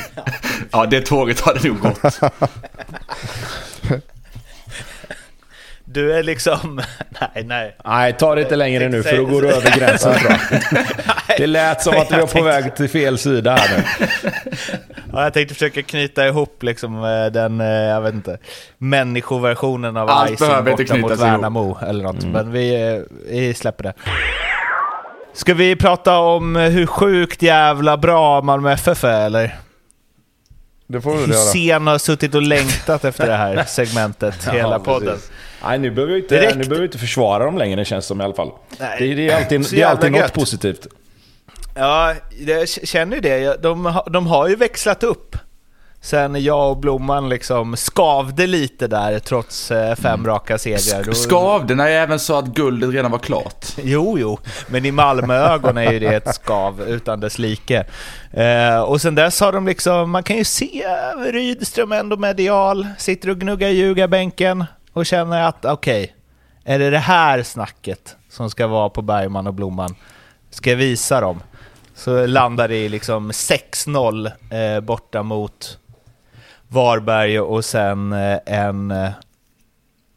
Ja, 0.70 0.86
det 0.86 1.00
tåget 1.00 1.40
hade 1.40 1.68
nog 1.68 1.80
gått. 1.80 2.20
Du 5.84 6.12
är 6.12 6.22
liksom... 6.22 6.80
Nej, 7.20 7.44
nej. 7.44 7.76
Nej, 7.84 8.12
ta 8.12 8.34
det 8.34 8.42
inte 8.42 8.56
längre 8.56 8.88
nu 8.88 9.02
för 9.02 9.16
då 9.16 9.26
går 9.26 9.42
du 9.42 9.48
över 9.48 9.78
gränsen 9.78 10.14
tror 10.14 10.30
jag. 10.30 10.62
Det 11.36 11.46
lät 11.46 11.82
som 11.82 11.96
att 11.96 12.12
vi 12.12 12.16
var 12.16 12.26
på 12.26 12.42
väg 12.42 12.76
till 12.76 12.88
fel 12.88 13.18
sida 13.18 13.56
här 13.56 13.76
nu. 13.76 14.08
Ja, 15.12 15.22
jag 15.22 15.34
tänkte 15.34 15.54
försöka 15.54 15.82
knyta 15.82 16.26
ihop 16.26 16.62
liksom 16.62 17.04
eh, 17.04 17.32
den, 17.32 17.60
eh, 17.60 17.66
jag 17.66 18.00
vet 18.00 18.14
inte, 18.14 18.38
människoversionen 18.78 19.96
av 19.96 20.10
Allt 20.10 20.30
Icing 20.30 20.64
borta 20.64 20.96
mot 20.96 21.20
Värnamo 21.20 21.78
eller 21.82 22.04
något. 22.04 22.22
Mm. 22.22 22.32
Men 22.32 22.52
vi, 22.52 22.92
eh, 22.94 23.02
vi 23.30 23.54
släpper 23.54 23.84
det. 23.84 23.92
Ska 25.32 25.54
vi 25.54 25.76
prata 25.76 26.18
om 26.18 26.56
hur 26.56 26.86
sjukt 26.86 27.42
jävla 27.42 27.96
bra 27.96 28.42
Malmö 28.42 28.72
FF 28.72 29.04
är 29.04 29.26
eller? 29.26 29.58
Det 30.86 31.00
får 31.00 31.16
vi 31.16 31.20
göra. 31.20 31.26
Hysén 31.26 31.86
har 31.86 31.98
suttit 31.98 32.34
och 32.34 32.42
längtat 32.42 33.04
efter 33.04 33.26
det 33.26 33.36
här 33.36 33.64
segmentet, 33.66 34.48
hela 34.48 34.70
ja, 34.70 34.78
podden. 34.78 35.18
Nej, 35.64 35.78
nu 35.78 35.90
behöver 35.90 36.14
vi 36.14 36.20
inte, 36.20 36.34
nu 36.34 36.64
behöver 36.64 36.78
vi 36.78 36.84
inte 36.84 36.98
försvara 36.98 37.44
dem 37.44 37.58
längre, 37.58 37.76
det 37.76 37.84
känns 37.84 38.06
som 38.06 38.20
i 38.20 38.24
alla 38.24 38.34
fall. 38.34 38.50
Nej, 38.80 38.96
det, 38.98 39.14
det 39.14 39.30
är 39.30 39.36
alltid, 39.36 39.66
det 39.70 39.82
är 39.82 39.86
alltid 39.86 40.12
något 40.12 40.32
positivt. 40.32 40.86
Ja, 41.76 42.14
jag 42.38 42.68
känner 42.68 43.16
ju 43.16 43.20
det. 43.20 43.62
De, 43.62 44.00
de 44.10 44.26
har 44.26 44.48
ju 44.48 44.56
växlat 44.56 45.02
upp 45.02 45.36
sen 46.06 46.44
jag 46.44 46.70
och 46.70 46.76
Blomman 46.76 47.28
liksom 47.28 47.76
skavde 47.76 48.46
lite 48.46 48.86
där 48.86 49.18
trots 49.18 49.70
eh, 49.70 49.94
fem 49.94 50.14
mm. 50.14 50.26
raka 50.26 50.58
segrar. 50.58 51.12
Skavde 51.12 51.74
när 51.74 51.86
jag 51.86 52.02
även 52.02 52.18
sa 52.18 52.38
att 52.38 52.46
guldet 52.46 52.90
redan 52.90 53.10
var 53.10 53.18
klart? 53.18 53.66
Jo, 53.82 54.18
jo, 54.18 54.38
men 54.66 54.84
i 54.84 54.90
Malmöögon 54.90 55.76
är 55.76 55.92
ju 55.92 55.98
det 55.98 56.14
ett 56.14 56.34
skav 56.34 56.82
utan 56.82 57.20
dess 57.20 57.38
like. 57.38 57.84
Eh, 58.30 58.80
och 58.80 59.00
sen 59.00 59.14
dess 59.14 59.40
har 59.40 59.52
de 59.52 59.66
liksom, 59.66 60.10
man 60.10 60.22
kan 60.22 60.36
ju 60.36 60.44
se 60.44 60.86
Rydström 61.32 61.92
ändå 61.92 62.16
medial, 62.16 62.86
sitter 62.98 63.30
och 63.30 63.38
gnuggar 63.38 63.68
ljugarbänken 63.68 64.64
och 64.92 65.06
känner 65.06 65.42
att 65.42 65.64
okej, 65.64 66.02
okay, 66.02 66.74
är 66.74 66.78
det 66.78 66.90
det 66.90 66.98
här 66.98 67.42
snacket 67.42 68.16
som 68.30 68.50
ska 68.50 68.66
vara 68.66 68.88
på 68.88 69.02
Bergman 69.02 69.46
och 69.46 69.54
Blomman? 69.54 69.94
Ska 70.50 70.70
jag 70.70 70.76
visa 70.76 71.20
dem? 71.20 71.40
Så 71.96 72.26
landar 72.26 72.68
det 72.68 72.76
i 72.76 72.88
liksom 72.88 73.30
6-0 73.32 74.30
eh, 74.50 74.80
borta 74.80 75.22
mot 75.22 75.78
Varberg 76.68 77.40
och 77.40 77.64
sen 77.64 78.12
eh, 78.12 78.38
en... 78.46 78.90
Eh, 78.90 79.10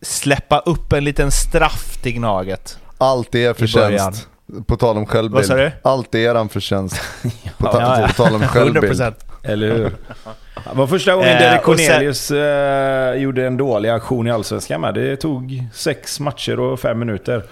släppa 0.02 0.60
upp 0.60 0.94
en 0.94 1.04
liten 1.04 1.32
straff 1.32 1.98
till 2.02 2.14
Gnaget. 2.14 2.80
Allt 2.98 3.36
är 3.36 3.54
förtjänst. 3.54 4.28
På 4.66 4.78
tal 4.78 4.98
om 4.98 5.06
självbild. 5.06 5.34
Vad 5.34 5.46
sa 5.46 5.56
du? 5.56 5.72
Allt 5.84 6.16
är 6.16 6.20
eran 6.20 6.50
förtjänst. 6.50 7.02
På, 7.58 7.68
ta 7.68 7.82
ja, 7.82 8.02
ja. 8.02 8.08
på 8.08 8.14
tal 8.14 8.36
om 8.36 8.42
självbild. 8.48 8.94
100%. 8.94 9.14
Eller 9.44 9.68
hur? 9.68 9.84
Det 10.70 10.76
var 10.76 10.88
första 10.88 11.14
gången 11.16 11.30
eh, 11.30 11.40
Derek 11.40 11.64
Cornelius 11.64 12.20
sen... 12.20 12.38
eh, 12.38 13.14
gjorde 13.22 13.48
en 13.48 13.58
dålig 13.58 13.90
aktion 13.90 14.28
i 14.28 14.32
Allsvenskan 14.32 14.82
med. 14.82 14.94
Det 14.94 15.18
tog 15.18 15.64
sex 15.74 16.20
matcher 16.20 16.60
och 16.60 16.80
fem 16.80 17.00
minuter. 17.00 17.44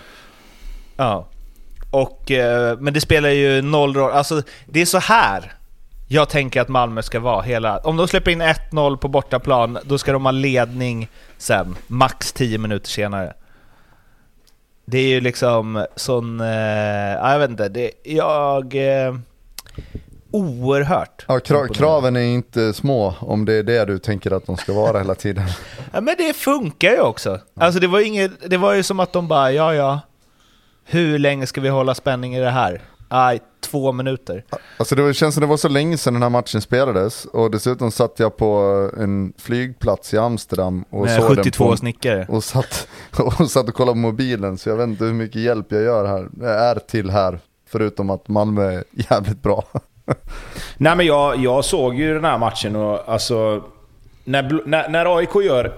Ja. 0.97 1.28
Och, 1.91 2.31
eh, 2.31 2.77
men 2.79 2.93
det 2.93 3.01
spelar 3.01 3.29
ju 3.29 3.61
noll 3.61 3.93
roll. 3.93 4.11
Alltså, 4.11 4.41
det 4.65 4.81
är 4.81 4.85
så 4.85 4.97
här 4.97 5.53
jag 6.07 6.29
tänker 6.29 6.61
att 6.61 6.67
Malmö 6.67 7.01
ska 7.01 7.19
vara 7.19 7.41
hela... 7.41 7.77
Om 7.77 7.97
de 7.97 8.07
släpper 8.07 8.31
in 8.31 8.41
1-0 8.41 8.97
på 8.97 9.07
bortaplan, 9.07 9.77
då 9.83 9.97
ska 9.97 10.11
de 10.11 10.25
ha 10.25 10.31
ledning 10.31 11.09
sen, 11.38 11.75
max 11.88 12.33
10 12.33 12.57
minuter 12.57 12.89
senare. 12.89 13.33
Det 14.85 14.97
är 14.97 15.07
ju 15.07 15.21
liksom 15.21 15.85
sån... 15.95 16.41
Eh, 16.41 16.47
jag 16.47 17.39
vet 17.39 17.49
inte, 17.49 17.69
det, 17.69 17.91
jag... 18.03 18.75
Eh, 18.75 19.15
oerhört. 20.31 21.25
Ja, 21.27 21.39
kra 21.39 21.67
kraven 21.67 22.15
är 22.15 22.21
inte 22.21 22.73
små 22.73 23.15
om 23.19 23.45
det 23.45 23.53
är 23.53 23.63
det 23.63 23.85
du 23.85 23.99
tänker 23.99 24.31
att 24.31 24.45
de 24.45 24.57
ska 24.57 24.73
vara 24.73 24.97
hela 24.97 25.15
tiden. 25.15 25.47
Ja, 25.93 26.01
men 26.01 26.15
det 26.17 26.35
funkar 26.35 26.91
ju 26.91 26.99
också. 26.99 27.39
Alltså 27.55 27.79
det 27.79 27.88
var, 27.88 27.99
inget, 27.99 28.49
det 28.49 28.57
var 28.57 28.73
ju 28.73 28.83
som 28.83 28.99
att 28.99 29.13
de 29.13 29.27
bara, 29.27 29.51
ja 29.51 29.73
ja, 29.73 29.99
hur 30.89 31.19
länge 31.19 31.47
ska 31.47 31.61
vi 31.61 31.69
hålla 31.69 31.95
spänning 31.95 32.35
i 32.35 32.39
det 32.39 32.49
här? 32.49 32.81
Nej, 33.09 33.39
två 33.59 33.91
minuter. 33.91 34.43
Alltså 34.77 34.95
det 34.95 35.14
känns 35.14 35.35
som 35.35 35.41
det 35.41 35.47
var 35.47 35.57
så 35.57 35.69
länge 35.69 35.97
sedan 35.97 36.14
den 36.14 36.23
här 36.23 36.30
matchen 36.30 36.61
spelades 36.61 37.26
och 37.26 37.51
dessutom 37.51 37.91
satt 37.91 38.19
jag 38.19 38.38
på 38.38 38.47
en 38.97 39.34
flygplats 39.38 40.14
i 40.14 40.18
Amsterdam 40.18 40.85
och 40.89 41.05
Med 41.05 41.22
såg 41.22 41.38
72 41.38 41.64
den 41.64 41.72
på, 41.72 41.77
snickare. 41.77 42.26
Och 42.30 42.43
satt, 42.43 42.88
och 43.39 43.51
satt 43.51 43.68
och 43.68 43.73
kollade 43.73 43.93
på 43.93 43.99
mobilen 43.99 44.57
så 44.57 44.69
jag 44.69 44.77
vet 44.77 44.88
inte 44.88 45.05
hur 45.05 45.14
mycket 45.14 45.41
hjälp 45.41 45.65
jag 45.69 45.81
gör 45.81 46.05
här, 46.05 46.27
jag 46.41 46.51
är 46.51 46.76
till 46.76 47.09
här. 47.09 47.39
Förutom 47.69 48.09
att 48.09 48.27
Malmö 48.27 48.72
är 48.72 48.84
jävligt 49.11 49.41
bra. 49.41 49.64
Nej 50.77 50.95
men 50.95 51.05
jag, 51.05 51.35
jag 51.35 51.65
såg 51.65 51.95
ju 51.95 52.14
den 52.14 52.26
här 52.26 52.38
matchen 52.38 52.76
och 52.76 53.09
alltså 53.09 53.64
när, 54.28 54.62
när, 54.66 54.90
när, 54.90 55.18
AIK 55.18 55.30
gör 55.45 55.74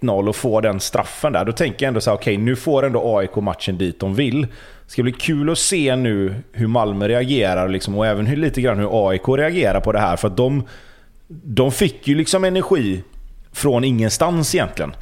1-0 0.00 0.28
och 0.28 0.36
får 0.36 0.62
den 0.62 0.80
straffen 0.80 1.32
där, 1.32 1.44
då 1.44 1.52
tänker 1.52 1.84
jag 1.84 1.88
ändå 1.88 2.00
så 2.00 2.10
här: 2.10 2.16
okej 2.16 2.34
okay, 2.34 2.44
nu 2.44 2.56
får 2.56 2.86
ändå 2.86 3.18
AIK 3.18 3.36
matchen 3.36 3.78
dit 3.78 4.00
de 4.00 4.14
vill. 4.14 4.42
Det 4.42 4.92
ska 4.92 5.02
bli 5.02 5.12
kul 5.12 5.50
att 5.50 5.58
se 5.58 5.96
nu 5.96 6.34
hur 6.52 6.66
Malmö 6.66 7.08
reagerar 7.08 7.68
liksom, 7.68 7.98
och 7.98 8.06
även 8.06 8.26
hur, 8.26 8.36
lite 8.36 8.60
grann 8.60 8.78
hur 8.78 9.08
AIK 9.10 9.28
reagerar 9.28 9.80
på 9.80 9.92
det 9.92 9.98
här. 9.98 10.16
För 10.16 10.28
att 10.28 10.36
de, 10.36 10.66
de 11.28 11.72
fick 11.72 12.08
ju 12.08 12.14
liksom 12.14 12.44
energi 12.44 13.02
från 13.52 13.84
ingenstans 13.84 14.54
egentligen. 14.54 14.94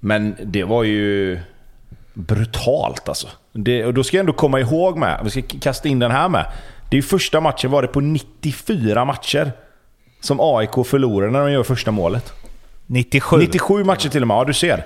Men 0.00 0.36
det 0.44 0.64
var 0.64 0.84
ju 0.84 1.38
brutalt 2.14 3.08
alltså. 3.08 3.28
Det, 3.52 3.84
och 3.84 3.94
då 3.94 4.04
ska 4.04 4.16
jag 4.16 4.20
ändå 4.20 4.32
komma 4.32 4.60
ihåg 4.60 4.98
med, 4.98 5.20
vi 5.24 5.30
ska 5.30 5.42
kasta 5.60 5.88
in 5.88 5.98
den 5.98 6.10
här 6.10 6.28
med. 6.28 6.46
Det 6.90 6.98
är 6.98 7.02
första 7.02 7.40
matchen 7.40 7.70
var 7.70 7.82
det 7.82 7.88
på 7.88 8.00
94 8.00 9.04
matcher 9.04 9.52
som 10.20 10.38
AIK 10.40 10.86
förlorar 10.86 11.30
när 11.30 11.40
de 11.40 11.52
gör 11.52 11.62
första 11.62 11.90
målet. 11.90 12.32
97? 12.86 13.36
97 13.38 13.84
matcher 13.84 14.08
till 14.08 14.22
och 14.22 14.28
med, 14.28 14.36
ja 14.36 14.44
du 14.44 14.54
ser. 14.54 14.84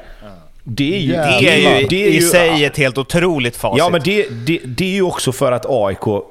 Det 0.64 0.94
är 0.96 1.00
ju, 1.00 1.12
Jävlar. 1.12 1.40
Det 1.40 1.66
är 1.66 1.80
ju 1.80 1.86
det 1.86 2.04
är 2.06 2.10
i 2.10 2.14
ju- 2.14 2.20
sig 2.22 2.64
ett 2.64 2.76
helt 2.76 2.98
otroligt 2.98 3.56
facit. 3.56 3.78
Ja, 3.78 3.88
men 3.90 4.00
det, 4.04 4.28
det, 4.46 4.60
det 4.64 4.84
är 4.84 4.94
ju 4.94 5.02
också 5.02 5.32
för 5.32 5.52
att 5.52 5.66
AIK... 5.68 6.24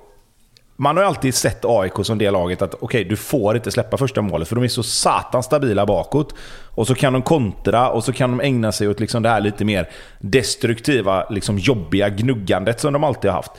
Man 0.75 0.97
har 0.97 1.03
ju 1.03 1.07
alltid 1.07 1.35
sett 1.35 1.65
AIK 1.65 1.93
som 2.03 2.17
det 2.17 2.31
laget 2.31 2.61
att 2.61 2.75
okej, 2.81 3.03
du 3.03 3.15
får 3.15 3.55
inte 3.55 3.71
släppa 3.71 3.97
första 3.97 4.21
målet 4.21 4.47
för 4.47 4.55
de 4.55 4.63
är 4.63 4.67
så 4.67 4.83
satans 4.83 5.45
stabila 5.45 5.85
bakåt. 5.85 6.35
Och 6.75 6.87
så 6.87 6.95
kan 6.95 7.13
de 7.13 7.21
kontra 7.21 7.89
och 7.89 8.03
så 8.03 8.13
kan 8.13 8.29
de 8.37 8.41
ägna 8.41 8.71
sig 8.71 8.87
åt 8.87 8.99
liksom 8.99 9.23
det 9.23 9.29
här 9.29 9.41
lite 9.41 9.65
mer 9.65 9.89
destruktiva, 10.19 11.29
liksom 11.29 11.57
jobbiga 11.57 12.09
gnuggandet 12.09 12.79
som 12.79 12.93
de 12.93 13.03
alltid 13.03 13.31
har 13.31 13.35
haft. 13.35 13.51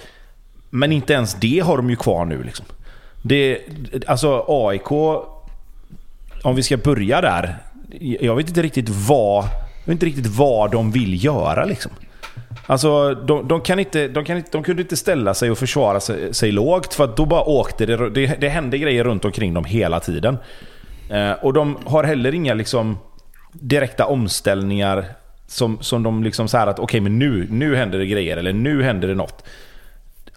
Men 0.71 0.93
inte 0.93 1.13
ens 1.13 1.35
det 1.35 1.61
har 1.65 1.77
de 1.77 1.91
ju 1.91 1.97
kvar 1.97 2.25
nu. 2.25 2.43
Liksom. 2.43 2.67
Det, 3.23 3.59
alltså 4.07 4.45
AIK, 4.49 4.89
om 6.45 6.55
vi 6.55 6.63
ska 6.63 6.77
börja 6.77 7.21
där. 7.21 7.57
Jag 8.01 8.37
vet 8.37 8.49
inte 8.49 8.63
riktigt 8.63 8.89
vad, 8.89 9.45
jag 9.45 9.87
vet 9.87 9.93
inte 9.93 10.07
riktigt 10.07 10.27
vad 10.27 10.71
de 10.71 10.91
vill 10.91 11.25
göra. 11.25 11.65
Liksom. 11.65 11.93
Alltså, 12.67 13.15
de, 13.15 13.49
de, 13.49 13.61
kan 13.61 13.79
inte, 13.79 14.09
de, 14.09 14.25
kan 14.25 14.37
inte, 14.37 14.49
de 14.53 14.63
kunde 14.63 14.83
inte 14.83 14.97
ställa 14.97 15.35
sig 15.35 15.51
och 15.51 15.59
försvara 15.59 16.01
sig, 16.01 16.35
sig 16.35 16.53
lågt 16.53 16.95
för 16.95 17.05
att 17.05 17.17
då 17.17 17.27
bara 17.27 17.43
åkte 17.43 17.87
det, 17.87 18.11
det... 18.11 18.41
Det 18.41 18.49
hände 18.49 18.79
grejer 18.79 19.05
runt 19.05 19.25
omkring 19.25 19.55
dem 19.55 19.65
hela 19.65 20.01
tiden. 20.01 20.39
Eh, 21.11 21.33
och 21.33 21.53
de 21.53 21.79
har 21.87 22.05
heller 22.05 22.35
inga 22.35 22.55
liksom, 22.55 22.99
direkta 23.53 24.07
omställningar 24.07 25.05
som, 25.47 25.79
som 25.81 26.03
de 26.03 26.25
liksom 26.25 26.49
så 26.49 26.59
här 26.59 26.67
att 26.67 26.79
okej 26.79 27.01
men 27.01 27.19
nu, 27.19 27.47
nu 27.51 27.77
händer 27.77 27.99
det 27.99 28.07
grejer 28.07 28.37
eller 28.37 28.53
nu 28.53 28.83
händer 28.83 29.09
det 29.09 29.15
något. 29.15 29.45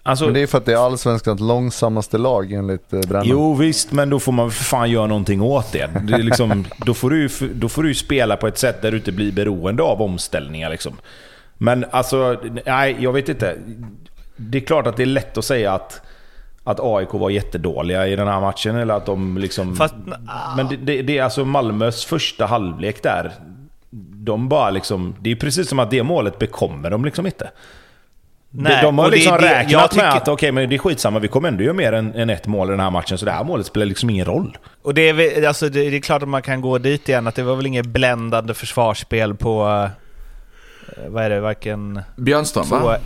Alltså, 0.08 0.24
Men 0.24 0.34
det 0.34 0.40
är 0.42 0.46
för 0.46 0.58
att 0.58 0.64
det 0.64 0.72
är 0.72 0.76
allsvenskans 0.86 1.40
långsammaste 1.40 2.18
lag 2.18 2.52
enligt 2.52 2.92
eh, 2.92 3.00
Brännan. 3.00 3.26
Jo 3.28 3.54
visst, 3.54 3.92
men 3.92 4.10
då 4.10 4.20
får 4.20 4.32
man 4.32 4.50
för 4.50 4.64
fan 4.64 4.90
göra 4.90 5.06
någonting 5.06 5.42
åt 5.42 5.72
det. 5.72 5.90
det 6.02 6.12
är 6.14 6.18
liksom, 6.22 6.64
då, 6.86 6.94
får 6.94 7.10
du, 7.10 7.20
ju- 7.22 7.52
då 7.54 7.68
får 7.68 7.82
du 7.82 7.94
spela 7.94 8.36
på 8.36 8.46
ett 8.46 8.58
sätt 8.58 8.82
där 8.82 8.90
du 8.90 8.96
inte 8.96 9.12
blir 9.12 9.32
beroende 9.32 9.82
av 9.82 10.02
omställningar. 10.02 10.70
Liksom. 10.70 10.92
Men 11.58 11.84
alltså, 11.90 12.36
nej 12.66 12.96
jag 13.00 13.12
vet 13.12 13.28
inte. 13.28 13.56
Det 14.36 14.58
är 14.58 14.62
klart 14.62 14.86
att 14.86 14.96
det 14.96 15.02
är 15.02 15.06
lätt 15.06 15.38
att 15.38 15.44
säga 15.44 15.72
att, 15.72 16.00
att 16.64 16.80
AIK 16.80 17.08
var 17.12 17.30
jättedåliga 17.30 18.06
i 18.06 18.16
den 18.16 18.28
här 18.28 18.40
matchen. 18.40 18.76
Eller 18.76 18.94
att 18.94 19.06
de 19.06 19.38
liksom... 19.38 19.76
Fast- 19.76 19.94
men 20.56 20.68
det, 20.68 20.76
det, 20.76 21.02
det 21.02 21.18
är 21.18 21.22
alltså 21.22 21.44
Malmös 21.44 22.04
första 22.04 22.46
halvlek 22.46 23.02
där. 23.02 23.32
De 24.24 24.48
bara 24.48 24.70
liksom... 24.70 25.14
Det 25.20 25.30
är 25.30 25.36
precis 25.36 25.68
som 25.68 25.78
att 25.78 25.90
det 25.90 26.02
målet 26.02 26.38
bekommer 26.38 26.90
de 26.90 27.04
liksom 27.04 27.26
inte. 27.26 27.50
Nej, 28.50 28.76
de, 28.76 28.82
de 28.86 28.98
har 28.98 29.10
det- 29.10 29.16
liksom 29.16 29.36
det- 29.36 29.46
jag 29.46 29.52
räknat 29.58 29.90
tycker- 29.90 30.04
med 30.06 30.14
att 30.14 30.28
okej, 30.28 30.52
men 30.52 30.68
det 30.68 30.74
är 30.76 30.78
skitsamma, 30.78 31.18
vi 31.18 31.28
kommer 31.28 31.48
ändå 31.48 31.64
göra 31.64 31.74
mer 31.74 31.92
än, 31.92 32.14
än 32.14 32.30
ett 32.30 32.46
mål 32.46 32.68
i 32.68 32.70
den 32.70 32.80
här 32.80 32.90
matchen, 32.90 33.18
så 33.18 33.24
det 33.24 33.30
här 33.32 33.44
målet 33.44 33.66
spelar 33.66 33.86
liksom 33.86 34.10
ingen 34.10 34.26
roll. 34.26 34.58
Och 34.82 34.94
det 34.94 35.08
är, 35.08 35.46
alltså, 35.48 35.68
det, 35.68 35.90
det 35.90 35.96
är 35.96 36.00
klart 36.00 36.22
att 36.22 36.28
man 36.28 36.42
kan 36.42 36.60
gå 36.60 36.78
dit 36.78 37.08
igen, 37.08 37.26
att 37.26 37.34
det 37.34 37.42
var 37.42 37.56
väl 37.56 37.66
inget 37.66 37.86
bländande 37.86 38.54
försvarsspel 38.54 39.34
på... 39.34 39.68
eh, 40.96 41.02
vad 41.08 41.24
är 41.24 41.30
det? 41.30 41.40
Varken 41.40 42.00
Björnström 42.16 42.68
va? 42.68 42.96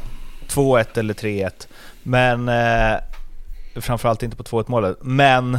2 0.48 0.78
2-1 0.78 0.98
eller 0.98 1.14
3-1. 1.14 1.51
Men... 2.02 2.48
Eh, 2.48 2.98
framförallt 3.81 4.23
inte 4.23 4.36
på 4.36 4.43
2-1 4.43 4.64
målet. 4.69 4.97
Men... 5.01 5.59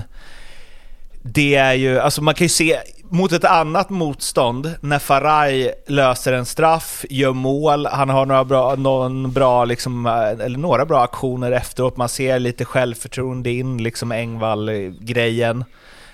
Det 1.25 1.55
är 1.55 1.73
ju, 1.73 1.99
alltså 1.99 2.21
man 2.23 2.33
kan 2.33 2.45
ju 2.45 2.49
se 2.49 2.79
mot 3.13 3.31
ett 3.31 3.45
annat 3.45 3.89
motstånd, 3.89 4.75
när 4.81 4.99
Faraj 4.99 5.73
löser 5.87 6.33
en 6.33 6.45
straff, 6.45 7.05
gör 7.09 7.33
mål, 7.33 7.85
han 7.85 8.09
har 8.09 8.25
några 8.25 8.45
bra, 8.45 8.75
någon 8.75 9.31
bra 9.31 9.65
liksom, 9.65 10.05
eh, 10.05 10.45
eller 10.45 10.57
några 10.57 10.85
bra 10.85 11.03
aktioner 11.03 11.51
efteråt, 11.51 11.97
man 11.97 12.09
ser 12.09 12.39
lite 12.39 12.65
självförtroende 12.65 13.51
in, 13.51 13.83
liksom 13.83 14.11
Engvall-grejen. 14.11 15.65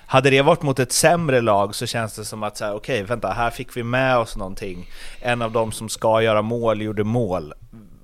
Hade 0.06 0.30
det 0.30 0.42
varit 0.42 0.62
mot 0.62 0.80
ett 0.80 0.92
sämre 0.92 1.42
lag 1.42 1.76
så 1.76 1.86
känns 1.86 2.16
det 2.16 2.26
som 2.26 2.44
att 2.44 2.58
så 2.58 2.66
här, 2.66 2.76
okej, 2.76 3.04
vänta, 3.04 3.32
här 3.32 3.50
fick 3.50 3.78
vi 3.78 3.84
med 3.84 4.18
oss 4.18 4.38
någonting. 4.38 4.90
En 5.22 5.42
av 5.42 5.52
dem 5.52 5.72
som 5.72 5.90
ska 5.90 6.22
göra 6.22 6.42
mål 6.42 6.82
gjorde 6.82 7.04
mål. 7.04 7.54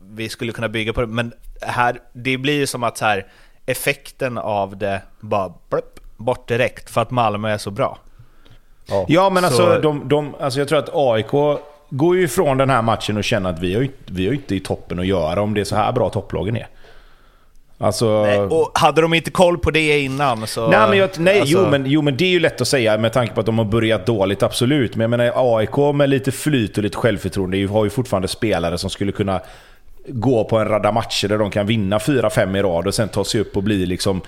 Vi 0.09 0.29
skulle 0.29 0.51
kunna 0.51 0.69
bygga 0.69 0.93
på 0.93 1.01
det, 1.01 1.07
men 1.07 1.33
här, 1.61 1.99
det 2.13 2.37
blir 2.37 2.55
ju 2.57 2.67
som 2.67 2.83
att 2.83 2.97
så 2.97 3.05
här, 3.05 3.27
effekten 3.65 4.37
av 4.37 4.77
det 4.77 5.01
bara 5.19 5.53
plupp, 5.69 5.99
bort 6.17 6.47
direkt 6.47 6.89
för 6.89 7.01
att 7.01 7.11
Malmö 7.11 7.49
är 7.49 7.57
så 7.57 7.71
bra. 7.71 7.97
Ja, 9.07 9.29
men 9.29 9.43
Så- 9.43 9.47
alltså, 9.47 9.79
de, 9.81 10.07
de, 10.07 10.35
alltså 10.39 10.59
jag 10.59 10.67
tror 10.67 10.79
att 10.79 10.89
AIK 10.93 11.59
går 11.89 12.15
ju 12.15 12.23
ifrån 12.23 12.57
den 12.57 12.69
här 12.69 12.81
matchen 12.81 13.17
och 13.17 13.23
känner 13.23 13.49
att 13.49 13.59
vi 13.59 13.75
har 13.75 13.87
vi 14.05 14.27
har 14.27 14.33
inte 14.33 14.55
i 14.55 14.59
toppen 14.59 14.99
att 14.99 15.05
göra 15.05 15.41
om 15.41 15.53
det 15.53 15.61
är 15.61 15.65
så 15.65 15.75
här 15.75 15.91
bra 15.91 16.09
topplagen 16.09 16.57
är. 16.57 16.67
Alltså... 17.77 18.23
Nej, 18.25 18.39
och 18.39 18.71
hade 18.73 19.01
de 19.01 19.13
inte 19.13 19.31
koll 19.31 19.57
på 19.57 19.71
det 19.71 19.99
innan 19.99 20.47
så... 20.47 20.67
Nej, 20.67 20.89
men, 20.89 20.97
jag, 20.97 21.09
nej 21.17 21.39
alltså- 21.39 21.57
jo, 21.63 21.69
men, 21.69 21.85
jo, 21.85 22.01
men 22.01 22.17
det 22.17 22.25
är 22.25 22.29
ju 22.29 22.39
lätt 22.39 22.61
att 22.61 22.67
säga 22.67 22.97
med 22.97 23.13
tanke 23.13 23.33
på 23.33 23.39
att 23.39 23.45
de 23.45 23.57
har 23.57 23.65
börjat 23.65 24.05
dåligt, 24.05 24.43
absolut. 24.43 24.95
Men 24.95 25.01
jag 25.01 25.09
menar 25.09 25.57
AIK 25.57 25.95
med 25.95 26.09
lite 26.09 26.31
flyt 26.31 26.77
och 26.77 26.83
lite 26.83 26.97
självförtroende 26.97 27.67
har 27.67 27.83
ju 27.83 27.89
fortfarande 27.89 28.27
spelare 28.27 28.77
som 28.77 28.89
skulle 28.89 29.11
kunna 29.11 29.41
gå 30.07 30.43
på 30.43 30.57
en 30.57 30.67
radda 30.67 30.91
matcher 30.91 31.27
där 31.27 31.37
de 31.37 31.49
kan 31.51 31.67
vinna 31.67 31.97
4-5 31.97 32.57
i 32.57 32.61
rad 32.61 32.87
och 32.87 32.93
sen 32.93 33.09
ta 33.09 33.23
sig 33.23 33.41
upp 33.41 33.57
och 33.57 33.63
bli 33.63 33.85
liksom 33.85 34.21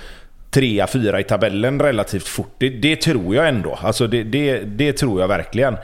3-4 0.51 1.19
i 1.19 1.23
tabellen 1.23 1.79
relativt 1.79 2.27
fort. 2.27 2.55
Det, 2.57 2.69
det 2.69 2.95
tror 2.95 3.35
jag 3.35 3.47
ändå. 3.47 3.79
Alltså 3.81 4.07
det, 4.07 4.23
det, 4.23 4.59
det 4.59 4.93
tror 4.93 5.21
jag 5.21 5.27
verkligen. 5.27 5.77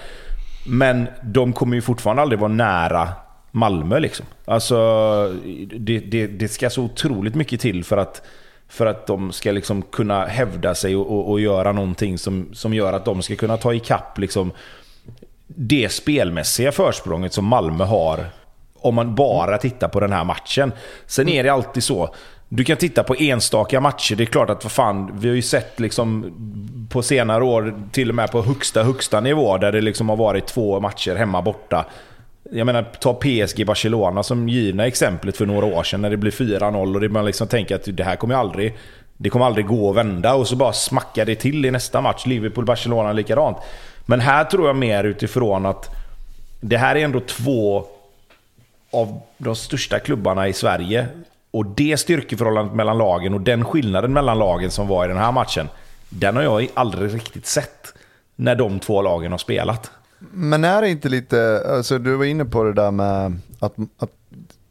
Men 0.68 1.08
de 1.24 1.54
kommer 1.54 1.76
ju 1.76 1.82
fortfarande 1.82 2.22
aldrig 2.22 2.40
vara 2.40 2.52
nära 2.52 3.10
Malmö 3.52 4.00
liksom. 4.00 4.26
Alltså, 4.46 4.76
det, 5.78 6.00
det, 6.00 6.28
det 6.28 6.48
ska 6.48 6.70
så 6.70 6.84
otroligt 6.84 7.36
mycket 7.36 7.62
till 7.62 7.84
för 7.84 7.98
att, 7.98 8.22
för 8.68 8.86
att 8.86 9.08
de 9.08 9.32
ska 9.32 9.52
liksom 9.52 9.82
kunna 9.82 10.26
hävda 10.26 10.76
sig 10.76 10.96
och, 10.96 11.12
och, 11.12 11.32
och 11.32 11.40
göra 11.40 11.72
någonting 11.72 12.18
som, 12.18 12.50
som 12.54 12.74
gör 12.74 12.94
att 12.94 13.06
de 13.06 13.22
ska 13.22 13.36
kunna 13.36 13.58
ta 13.58 13.74
ikapp 13.74 14.18
liksom 14.18 14.52
det 15.48 15.92
spelmässiga 15.92 16.72
försprånget 16.72 17.34
som 17.34 17.46
Malmö 17.46 17.84
har 17.84 18.26
om 18.76 18.96
man 18.96 19.16
bara 19.16 19.58
tittar 19.58 19.88
på 19.88 20.00
den 20.00 20.14
här 20.14 20.24
matchen. 20.24 20.72
Sen 21.06 21.30
är 21.30 21.44
det 21.44 21.50
alltid 21.50 21.84
så. 21.84 22.16
Du 22.50 22.64
kan 22.64 22.78
titta 22.78 23.04
på 23.04 23.16
enstaka 23.16 23.80
matcher. 23.80 24.16
Det 24.16 24.24
är 24.24 24.26
klart 24.26 24.50
att 24.50 24.64
vad 24.64 24.72
fan, 24.72 25.12
vi 25.20 25.28
har 25.28 25.36
ju 25.36 25.42
sett 25.42 25.80
liksom 25.80 26.34
på 26.90 27.02
senare 27.02 27.44
år 27.44 27.74
till 27.92 28.10
och 28.10 28.16
med 28.16 28.32
på 28.32 28.42
högsta, 28.42 28.84
högsta 28.84 29.20
nivå 29.20 29.58
där 29.58 29.72
det 29.72 29.82
liksom 29.82 30.10
har 30.10 30.16
varit 30.16 30.48
två 30.48 30.80
matcher 30.80 31.16
hemma 31.16 31.42
borta. 31.42 31.86
Jag 32.52 32.66
menar, 32.66 32.84
ta 32.84 33.14
PSG 33.14 33.66
Barcelona 33.66 34.24
som 34.24 34.50
givna 34.50 34.88
exemplet 34.88 35.38
för 35.38 35.46
några 35.46 35.66
år 35.66 35.84
sedan 35.84 36.02
när 36.02 36.10
det 36.10 36.18
blir 36.18 36.32
4-0 36.32 36.96
och 36.96 37.02
det 37.02 37.10
man 37.10 37.26
liksom 37.26 37.48
tänker 37.48 37.76
att 37.76 37.88
det 37.98 38.04
här 38.04 38.16
kommer 38.16 38.36
aldrig 38.36 38.78
det 39.18 39.30
kommer 39.30 39.46
aldrig 39.46 39.66
gå 39.66 39.90
att 39.90 39.96
vända 39.96 40.34
och 40.34 40.48
så 40.48 40.56
bara 40.56 40.74
smackar 40.74 41.26
det 41.26 41.36
till 41.36 41.66
i 41.66 41.72
nästa 41.72 42.02
match. 42.02 42.26
Liverpool-Barcelona 42.26 43.14
likadant. 43.14 43.58
Men 44.06 44.20
här 44.20 44.44
tror 44.44 44.68
jag 44.68 44.76
mer 44.76 45.04
utifrån 45.04 45.66
att 45.66 45.90
det 46.62 46.78
här 46.78 46.96
är 46.96 47.00
ändå 47.00 47.20
två 47.20 47.86
av 48.92 49.22
de 49.38 49.56
största 49.56 50.00
klubbarna 50.00 50.48
i 50.48 50.54
Sverige. 50.54 51.08
Och 51.54 51.66
det 51.66 51.98
styrkeförhållandet 51.98 52.76
mellan 52.76 52.98
lagen 52.98 53.34
och 53.34 53.42
den 53.42 53.66
skillnaden 53.66 54.14
mellan 54.14 54.40
lagen 54.40 54.72
som 54.72 54.88
var 54.88 55.06
i 55.06 55.08
den 55.08 55.18
här 55.18 55.32
matchen. 55.32 55.68
Den 56.10 56.36
har 56.36 56.44
jag 56.44 56.68
aldrig 56.74 57.14
riktigt 57.14 57.46
sett 57.46 57.94
när 58.36 58.56
de 58.56 58.80
två 58.80 59.02
lagen 59.02 59.32
har 59.32 59.40
spelat. 59.40 59.92
Men 60.20 60.64
är 60.64 60.82
det 60.82 60.90
inte 60.90 61.10
lite, 61.10 61.64
alltså 61.68 62.00
du 62.00 62.16
var 62.16 62.26
inne 62.26 62.46
på 62.46 62.64
det 62.64 62.74
där 62.74 62.92
med 62.92 63.40
att, 63.60 63.76
att 63.98 64.12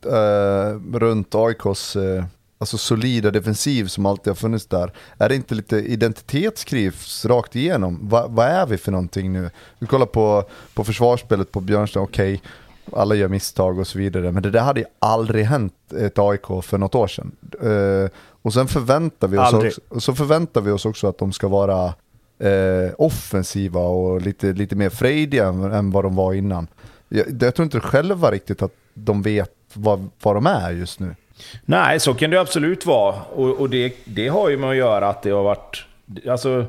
äh, 0.07 0.99
runt 0.99 1.35
AIKs 1.35 1.97
äh, 1.97 2.03
eh, 2.03 2.25
alltså 2.59 2.79
solida 2.79 3.31
defensiv 3.31 3.87
som 3.87 4.07
alltid 4.07 4.31
har 4.31 4.35
funnits 4.35 4.67
där. 4.67 4.93
Är 5.19 5.29
det 5.29 5.35
inte 5.35 5.55
lite 5.55 5.77
identitetskris 5.77 7.25
rakt 7.25 7.57
igenom? 7.57 8.09
Va, 8.09 8.27
vad 8.29 8.47
är 8.47 8.67
vi 8.67 8.79
för 8.79 8.93
någonting 8.93 9.33
nu? 9.33 9.51
Du 9.79 9.87
kollar 9.87 10.07
på, 10.07 10.45
på 10.75 10.85
försvarsspelet 10.85 11.53
på 11.53 11.61
Björnström, 11.61 12.05
okej, 12.05 12.43
alla 12.95 13.15
gör 13.15 13.29
misstag 13.29 13.79
och 13.79 13.87
så 13.87 13.99
vidare. 13.99 14.33
Men 14.33 14.43
det 14.43 14.51
där 14.51 14.61
hade 14.61 14.81
ju 14.81 14.87
aldrig 14.99 15.45
hänt 15.45 15.93
ett 16.01 16.19
AIK 16.19 16.47
för 16.63 16.79
något 16.79 16.95
år 16.95 17.07
sedan. 17.07 17.37
Eh, 17.63 18.11
och 18.43 18.53
sen 18.53 18.69
förväntar 18.69 19.29
vi 19.29 19.39
oss 19.39 19.55
Aldrig. 19.55 19.73
också, 19.73 20.01
så 20.01 20.15
förväntar 20.15 20.61
vi 20.61 20.71
oss 20.71 20.87
också 20.87 21.07
att 21.07 21.19
de 21.19 21.33
ska 21.33 21.49
vara 21.49 21.95
eh, 22.39 22.91
offensiva 22.99 23.81
och 23.81 24.21
lite, 24.21 24.53
lite 24.53 24.77
mer 24.77 24.91
frejdiga 24.91 25.47
än, 25.47 25.73
än 25.73 25.91
vad 25.91 26.05
de 26.05 26.17
var 26.17 26.33
innan. 26.33 26.67
Jag, 27.09 27.27
jag 27.41 27.55
tror 27.55 27.65
inte 27.65 27.81
själva 27.81 28.31
riktigt 28.31 28.63
att 28.63 28.73
de 28.95 29.23
vet 29.23 29.55
vad, 29.73 30.11
vad 30.23 30.37
de 30.37 30.47
är 30.47 30.71
just 30.71 31.01
nu. 31.01 31.15
Nej, 31.65 32.01
så 32.01 32.15
kan 32.15 32.31
det 32.31 32.41
absolut 32.41 32.87
vara. 32.87 33.15
Och, 33.23 33.61
och 33.61 33.71
det, 33.71 33.95
det 34.05 34.29
har 34.29 34.49
ju 34.49 34.57
med 34.57 34.71
att 34.71 34.77
göra 34.77 35.09
att 35.09 35.23
det 35.23 35.31
har 35.31 35.43
varit... 35.43 35.85
Alltså, 36.29 36.67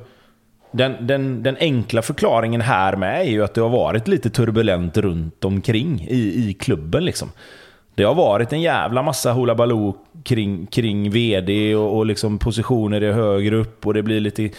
den, 0.73 1.07
den, 1.07 1.43
den 1.43 1.57
enkla 1.59 2.01
förklaringen 2.01 2.61
här 2.61 2.95
med 2.95 3.21
är 3.21 3.29
ju 3.29 3.43
att 3.43 3.53
det 3.53 3.61
har 3.61 3.69
varit 3.69 4.07
lite 4.07 4.29
turbulent 4.29 4.97
runt 4.97 5.45
omkring 5.45 6.07
i, 6.09 6.49
i 6.49 6.53
klubben. 6.53 7.05
Liksom. 7.05 7.31
Det 7.95 8.03
har 8.03 8.15
varit 8.15 8.53
en 8.53 8.61
jävla 8.61 9.03
massa 9.03 9.33
hula 9.33 9.55
baloo 9.55 9.95
kring, 10.23 10.65
kring 10.65 11.11
vd 11.11 11.75
och, 11.75 11.97
och 11.97 12.05
liksom 12.05 12.39
positioner 12.39 13.01
är 13.01 13.11
högre 13.11 13.55
upp 13.55 13.87
och 13.87 13.93
det 13.93 14.03
blir 14.03 14.19
lite... 14.19 14.49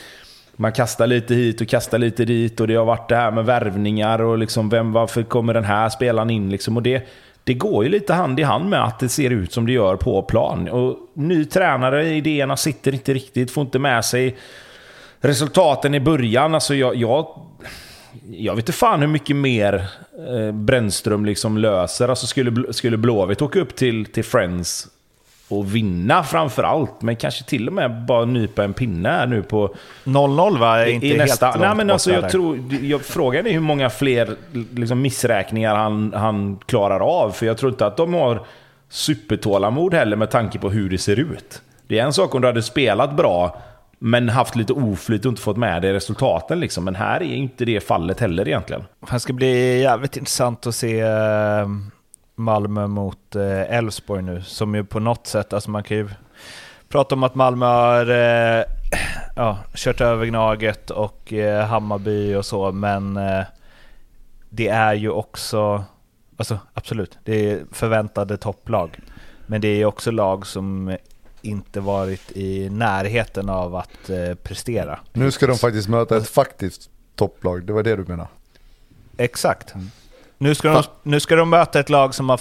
Man 0.56 0.72
kastar 0.72 1.06
lite 1.06 1.34
hit 1.34 1.60
och 1.60 1.68
kastar 1.68 1.98
lite 1.98 2.24
dit 2.24 2.60
och 2.60 2.66
det 2.66 2.74
har 2.74 2.84
varit 2.84 3.08
det 3.08 3.16
här 3.16 3.30
med 3.30 3.44
värvningar 3.44 4.22
och 4.22 4.38
liksom 4.38 4.68
vem, 4.68 4.92
varför 4.92 5.22
kommer 5.22 5.54
den 5.54 5.64
här 5.64 5.88
spelaren 5.88 6.30
in 6.30 6.50
liksom. 6.50 6.76
Och 6.76 6.82
det, 6.82 7.08
det 7.44 7.54
går 7.54 7.84
ju 7.84 7.90
lite 7.90 8.14
hand 8.14 8.40
i 8.40 8.42
hand 8.42 8.68
med 8.68 8.84
att 8.84 8.98
det 8.98 9.08
ser 9.08 9.30
ut 9.30 9.52
som 9.52 9.66
det 9.66 9.72
gör 9.72 9.96
på 9.96 10.22
plan. 10.22 10.68
Och 10.68 10.96
ny 11.14 11.44
tränare, 11.44 12.06
idéerna 12.06 12.56
sitter 12.56 12.94
inte 12.94 13.14
riktigt, 13.14 13.50
får 13.50 13.62
inte 13.62 13.78
med 13.78 14.04
sig 14.04 14.36
resultaten 15.24 15.94
i 15.94 16.00
början. 16.00 16.54
Alltså 16.54 16.74
jag, 16.74 16.96
jag, 16.96 17.26
jag 18.30 18.54
vet 18.54 18.62
inte 18.62 18.72
fan 18.72 19.00
hur 19.00 19.08
mycket 19.08 19.36
mer 19.36 19.74
eh, 20.28 20.52
Brännström 20.52 21.24
liksom 21.24 21.58
löser. 21.58 22.08
Alltså 22.08 22.26
skulle, 22.26 22.72
skulle 22.72 22.96
Blåvitt 22.96 23.42
åka 23.42 23.60
upp 23.60 23.76
till, 23.76 24.06
till 24.06 24.24
Friends 24.24 24.88
och 25.48 25.74
vinna 25.74 26.22
framför 26.22 26.62
allt, 26.62 27.02
men 27.02 27.16
kanske 27.16 27.44
till 27.44 27.68
och 27.68 27.74
med 27.74 28.06
bara 28.06 28.24
nypa 28.24 28.64
en 28.64 28.74
pinne 28.74 29.08
här 29.08 29.26
nu 29.26 29.42
på 29.42 29.74
0-0 30.04 30.58
va? 30.58 30.78
Är 30.78 30.86
inte 30.86 31.06
i 31.06 31.08
helt 31.08 31.20
nästa, 31.20 31.46
långt 31.46 31.60
nej 31.60 31.74
men 31.76 31.90
alltså 31.90 32.12
jag 32.12 32.22
där. 32.22 32.28
tror, 32.28 32.58
jag, 32.82 33.02
frågan 33.02 33.46
är 33.46 33.52
hur 33.52 33.60
många 33.60 33.90
fler 33.90 34.36
liksom, 34.74 35.02
missräkningar 35.02 35.74
han, 35.74 36.12
han 36.16 36.58
klarar 36.66 37.00
av. 37.00 37.30
För 37.30 37.46
jag 37.46 37.58
tror 37.58 37.72
inte 37.72 37.86
att 37.86 37.96
de 37.96 38.14
har 38.14 38.46
supertålamod 38.88 39.94
heller 39.94 40.16
med 40.16 40.30
tanke 40.30 40.58
på 40.58 40.70
hur 40.70 40.90
det 40.90 40.98
ser 40.98 41.18
ut. 41.18 41.62
Det 41.86 41.98
är 41.98 42.04
en 42.04 42.12
sak 42.12 42.34
om 42.34 42.40
du 42.40 42.46
hade 42.46 42.62
spelat 42.62 43.16
bra, 43.16 43.62
men 44.06 44.28
haft 44.28 44.56
lite 44.56 44.72
oflyt 44.72 45.24
och 45.24 45.30
inte 45.30 45.42
fått 45.42 45.56
med 45.56 45.82
det 45.82 45.88
i 45.88 45.92
resultaten 45.92 46.60
liksom. 46.60 46.84
Men 46.84 46.94
här 46.94 47.22
är 47.22 47.34
inte 47.34 47.64
det 47.64 47.80
fallet 47.80 48.20
heller 48.20 48.48
egentligen. 48.48 48.84
Det 49.10 49.20
ska 49.20 49.32
bli 49.32 49.80
jävligt 49.80 50.16
intressant 50.16 50.66
att 50.66 50.74
se 50.74 51.00
eh, 51.00 51.68
Malmö 52.34 52.86
mot 52.86 53.36
eh, 53.36 53.76
Elfsborg 53.76 54.22
nu. 54.22 54.42
Som 54.42 54.74
ju 54.74 54.84
på 54.84 55.00
något 55.00 55.26
sätt, 55.26 55.52
alltså 55.52 55.70
man 55.70 55.82
kan 55.82 55.96
ju 55.96 56.08
prata 56.88 57.14
om 57.14 57.22
att 57.22 57.34
Malmö 57.34 57.66
har 57.66 58.10
eh, 58.10 58.64
ja, 59.36 59.58
kört 59.74 60.00
över 60.00 60.26
Gnaget 60.26 60.90
och 60.90 61.32
Hammarby 61.68 62.34
och 62.34 62.46
så, 62.46 62.72
men 62.72 63.18
det 64.48 64.68
är 64.68 64.94
ju 64.94 65.10
också, 65.10 65.84
alltså 66.36 66.58
absolut, 66.74 67.18
det 67.24 67.50
är 67.50 67.64
förväntade 67.72 68.36
topplag. 68.36 68.98
Men 69.46 69.60
det 69.60 69.68
är 69.68 69.84
också 69.84 70.10
lag 70.10 70.46
som 70.46 70.96
inte 71.44 71.80
varit 71.80 72.32
i 72.32 72.68
närheten 72.70 73.48
av 73.48 73.76
att 73.76 74.10
eh, 74.10 74.34
prestera. 74.34 74.98
Nu 75.12 75.30
ska 75.30 75.46
de 75.46 75.58
faktiskt 75.58 75.88
möta 75.88 76.16
ett 76.16 76.28
faktiskt 76.28 76.90
topplag, 77.16 77.66
det 77.66 77.72
var 77.72 77.82
det 77.82 77.96
du 77.96 78.04
menade? 78.04 78.28
Exakt. 79.16 79.74
Nu, 80.38 80.54
ska 80.54 80.72
de, 80.72 80.82
nu 81.02 81.20
ska 81.20 81.36
de 81.36 81.50
möta 81.50 81.80
ett 81.80 81.90
lag 81.90 82.14
som 82.14 82.28
har... 82.28 82.40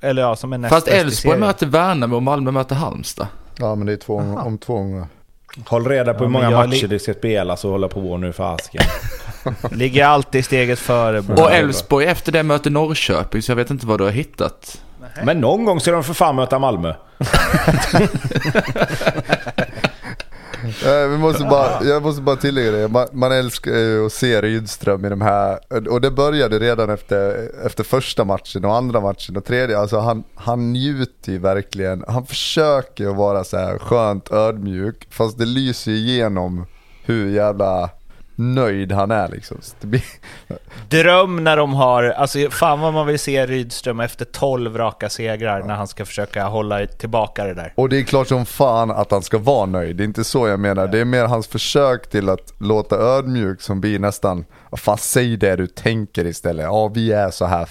Eller 0.00 0.22
ja, 0.22 0.36
som 0.36 0.52
är 0.52 0.58
näst 0.58 0.74
Fast 0.74 0.88
Elfsborg 0.88 1.38
möter 1.38 1.66
Värnamo 1.66 2.16
och 2.16 2.22
Malmö 2.22 2.50
möter 2.50 2.74
Halmstad. 2.74 3.26
Ja 3.58 3.74
men 3.74 3.86
det 3.86 3.92
är 3.92 3.96
två, 3.96 4.14
om 4.16 4.58
två 4.58 4.74
gånger. 4.74 5.06
Håll 5.66 5.88
reda 5.88 6.14
på 6.14 6.24
Ja, 6.24 6.26
hur 6.26 6.32
många 6.32 6.50
matcher 6.50 6.86
det 6.86 6.98
ska 6.98 7.14
spelas 7.14 7.64
och 7.64 7.70
hålla 7.70 7.88
på 7.88 8.16
nu 8.16 8.32
för 8.32 8.54
asken. 8.54 8.82
Ligger 9.70 10.04
alltid 10.04 10.44
steget 10.44 10.78
före. 10.78 11.18
Och 11.42 11.52
Elfsborg 11.52 12.06
efter 12.06 12.32
det 12.32 12.42
möter 12.42 12.70
Norrköping, 12.70 13.42
så 13.42 13.50
jag 13.50 13.56
vet 13.56 13.70
inte 13.70 13.86
vad 13.86 14.00
du 14.00 14.04
har 14.04 14.10
hittat. 14.10 14.82
Men 15.24 15.40
någon 15.40 15.64
gång 15.64 15.80
ska 15.80 15.92
de 15.92 16.04
för 16.04 16.14
fan 16.14 16.36
möta 16.36 16.58
Malmö. 16.58 16.94
Vi 21.08 21.18
måste 21.18 21.44
bara, 21.44 21.84
jag 21.84 22.02
måste 22.02 22.22
bara 22.22 22.36
tillägga 22.36 22.70
det, 22.70 22.88
man, 22.88 23.06
man 23.12 23.32
älskar 23.32 23.72
ju 23.72 24.06
att 24.06 24.12
se 24.12 24.40
Rydström 24.42 25.04
i 25.04 25.08
de 25.08 25.20
här, 25.20 25.58
och 25.90 26.00
det 26.00 26.10
började 26.10 26.58
redan 26.58 26.90
efter, 26.90 27.50
efter 27.66 27.84
första 27.84 28.24
matchen 28.24 28.64
och 28.64 28.76
andra 28.76 29.00
matchen 29.00 29.36
och 29.36 29.44
tredje, 29.44 29.78
alltså 29.78 29.98
han, 29.98 30.24
han 30.34 30.72
njuter 30.72 31.32
ju 31.32 31.38
verkligen, 31.38 32.04
han 32.08 32.26
försöker 32.26 33.08
att 33.08 33.16
vara 33.16 33.44
så 33.44 33.56
här 33.56 33.78
skönt 33.78 34.32
ödmjuk, 34.32 35.08
fast 35.10 35.38
det 35.38 35.44
lyser 35.44 35.90
ju 35.90 35.96
igenom 35.96 36.66
hur 37.04 37.30
jävla 37.30 37.90
nöjd 38.36 38.92
han 38.92 39.10
är 39.10 39.28
liksom. 39.28 39.58
Så 39.62 39.74
Det 39.80 39.86
blir, 39.86 40.02
Dröm 40.88 41.44
när 41.44 41.56
de 41.56 41.74
har... 41.74 42.04
Alltså 42.04 42.50
fan 42.50 42.80
vad 42.80 42.92
man 42.94 43.06
vill 43.06 43.18
se 43.18 43.46
Rydström 43.46 44.00
efter 44.00 44.24
12 44.24 44.76
raka 44.78 45.08
segrar 45.08 45.62
när 45.62 45.74
han 45.74 45.88
ska 45.88 46.04
försöka 46.04 46.44
hålla 46.44 46.86
tillbaka 46.86 47.44
det 47.44 47.54
där. 47.54 47.72
och 47.76 47.88
det 47.88 47.98
är 47.98 48.02
klart 48.02 48.28
som 48.28 48.46
fan 48.46 48.90
att 48.90 49.10
han 49.10 49.22
ska 49.22 49.38
vara 49.38 49.66
nöjd, 49.66 49.96
det 49.96 50.02
är 50.02 50.04
inte 50.04 50.24
så 50.24 50.48
jag 50.48 50.60
menar, 50.60 50.86
det 50.86 50.98
är 50.98 51.04
mer 51.04 51.24
hans 51.24 51.46
försök 51.46 52.10
till 52.10 52.28
att 52.28 52.54
låta 52.58 52.96
ödmjuk 52.96 53.60
som 53.60 53.80
blir 53.80 53.98
nästan, 53.98 54.44
fan 54.76 54.98
säg 54.98 55.36
det 55.36 55.56
du 55.56 55.66
tänker 55.66 56.24
istället, 56.26 56.64
ja 56.64 56.88
vi 56.88 57.12
är 57.12 57.30
så 57.30 57.44
här 57.44 57.68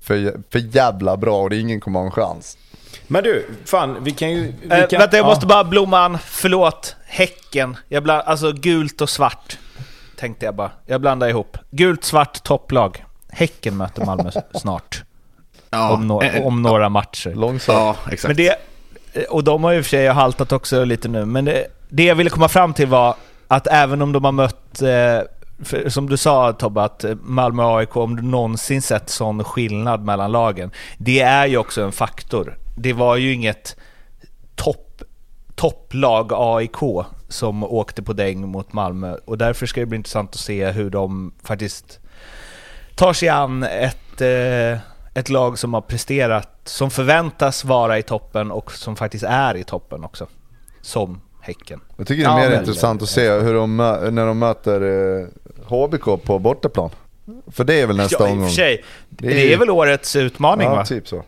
för, 0.00 0.36
för 0.50 0.76
jävla 0.76 1.16
bra 1.16 1.42
och 1.42 1.50
det 1.50 1.56
är 1.56 1.60
ingen 1.60 1.80
kommer 1.80 1.98
ha 1.98 2.06
en 2.06 2.12
chans. 2.12 2.58
Men 3.06 3.24
du, 3.24 3.46
fan 3.64 3.96
vi 4.00 4.10
kan 4.10 4.30
ju... 4.30 4.52
Vi 4.62 4.68
Eh, 4.70 4.88
kan, 4.88 5.00
vänta, 5.00 5.16
jag 5.16 5.24
ja. 5.24 5.28
måste 5.28 5.46
bara 5.46 5.64
blomman. 5.64 6.18
Förlåt. 6.24 6.96
Häcken. 7.06 7.76
Jag 7.88 8.02
bland, 8.02 8.22
alltså 8.26 8.52
gult 8.52 9.00
och 9.00 9.10
svart. 9.10 9.58
Tänkte 10.16 10.44
jag 10.44 10.54
bara. 10.54 10.70
Jag 10.86 11.00
blandar 11.00 11.28
ihop. 11.28 11.58
Gult, 11.70 12.04
svart, 12.04 12.42
topplag. 12.42 13.04
Häcken 13.28 13.76
möter 13.76 14.04
Malmö 14.04 14.30
snart. 14.54 15.02
om, 15.70 16.08
no 16.08 16.22
eh, 16.22 16.46
om 16.46 16.62
några 16.62 16.88
matcher. 16.88 17.34
Långsamt. 17.34 17.78
Ja, 17.78 17.96
exakt. 18.12 18.28
Men 18.28 18.36
det, 18.36 18.56
och 19.28 19.44
de 19.44 19.64
har 19.64 19.72
ju 19.72 19.78
i 19.78 19.80
och 19.80 19.84
för 19.84 19.90
sig 19.90 20.08
haltat 20.08 20.52
också 20.52 20.84
lite 20.84 21.08
nu, 21.08 21.24
men 21.24 21.44
det, 21.44 21.66
det 21.88 22.04
jag 22.04 22.14
ville 22.14 22.30
komma 22.30 22.48
fram 22.48 22.74
till 22.74 22.86
var 22.86 23.14
att 23.48 23.66
även 23.66 24.02
om 24.02 24.12
de 24.12 24.24
har 24.24 24.32
mött, 24.32 24.82
eh, 24.82 25.20
för, 25.64 25.88
som 25.88 26.08
du 26.08 26.16
sa 26.16 26.52
Tobbe, 26.52 26.82
att 26.82 27.04
Malmö 27.22 27.62
och 27.64 27.78
AIK, 27.78 27.96
om 27.96 28.16
du 28.16 28.22
någonsin 28.22 28.82
sett 28.82 29.10
sån 29.10 29.44
skillnad 29.44 30.04
mellan 30.04 30.32
lagen, 30.32 30.70
det 30.98 31.20
är 31.20 31.46
ju 31.46 31.56
också 31.56 31.82
en 31.82 31.92
faktor. 31.92 32.56
Det 32.76 32.92
var 32.92 33.16
ju 33.16 33.32
inget 33.32 33.76
topp, 34.54 35.02
topplag 35.54 36.32
AIK 36.32 37.06
som 37.28 37.64
åkte 37.64 38.02
på 38.02 38.12
däng 38.12 38.48
mot 38.48 38.72
Malmö 38.72 39.16
och 39.24 39.38
därför 39.38 39.66
ska 39.66 39.80
det 39.80 39.86
bli 39.86 39.96
intressant 39.96 40.30
att 40.34 40.40
se 40.40 40.70
hur 40.70 40.90
de 40.90 41.34
faktiskt 41.42 42.00
tar 42.94 43.12
sig 43.12 43.28
an 43.28 43.62
ett, 43.62 44.20
eh, 44.20 44.78
ett 45.14 45.28
lag 45.28 45.58
som 45.58 45.74
har 45.74 45.80
presterat, 45.80 46.60
som 46.64 46.90
förväntas 46.90 47.64
vara 47.64 47.98
i 47.98 48.02
toppen 48.02 48.50
och 48.50 48.72
som 48.72 48.96
faktiskt 48.96 49.24
är 49.24 49.56
i 49.56 49.64
toppen 49.64 50.04
också. 50.04 50.26
Som 50.82 51.20
Häcken. 51.40 51.80
Jag 51.96 52.06
tycker 52.06 52.22
det 52.24 52.28
är 52.28 52.32
Ja, 52.32 52.36
mer 52.36 52.50
men- 52.50 52.58
intressant 52.60 53.02
att 53.02 53.08
se 53.08 53.30
hur 53.32 53.54
de, 53.54 53.76
när 53.76 54.26
de 54.26 54.38
möter 54.38 54.80
eh, 55.20 55.26
HBK 55.68 56.04
på 56.24 56.38
bortaplan. 56.38 56.90
För 57.46 57.64
det 57.64 57.74
är 57.80 57.86
väl 57.86 57.96
nästa 57.96 58.24
ja, 58.26 58.30
omgång? 58.32 58.48
Det 58.56 58.80
Det 59.08 59.26
är 59.28 59.46
är, 59.46 59.50
ju- 59.50 59.56
väl 59.56 59.70
årets 59.70 60.16
utmaning 60.16 60.66
Ja, 60.66 60.74
va? 60.74 60.84
typ 60.84 61.08
så. 61.08 61.22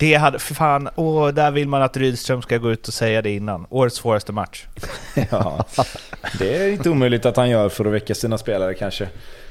Det 0.00 0.14
hade, 0.14 0.38
för 0.38 0.54
fan, 0.54 0.88
åh, 0.94 1.28
där 1.28 1.50
vill 1.50 1.68
man 1.68 1.82
att 1.82 1.96
Rydström 1.96 2.42
ska 2.42 2.58
gå 2.58 2.70
ut 2.70 2.88
och 2.88 2.94
säga 2.94 3.22
det 3.22 3.30
innan. 3.30 3.66
Årets 3.70 3.96
svåraste 3.96 4.32
match. 4.32 4.66
Ja, 5.30 5.64
det 6.38 6.56
är 6.56 6.68
inte 6.68 6.90
omöjligt 6.90 7.26
att 7.26 7.36
han 7.36 7.50
gör 7.50 7.68
för 7.68 7.84
att 7.84 7.92
väcka 7.92 8.14
sina 8.14 8.38
spelare 8.38 8.74
kanske. 8.74 9.08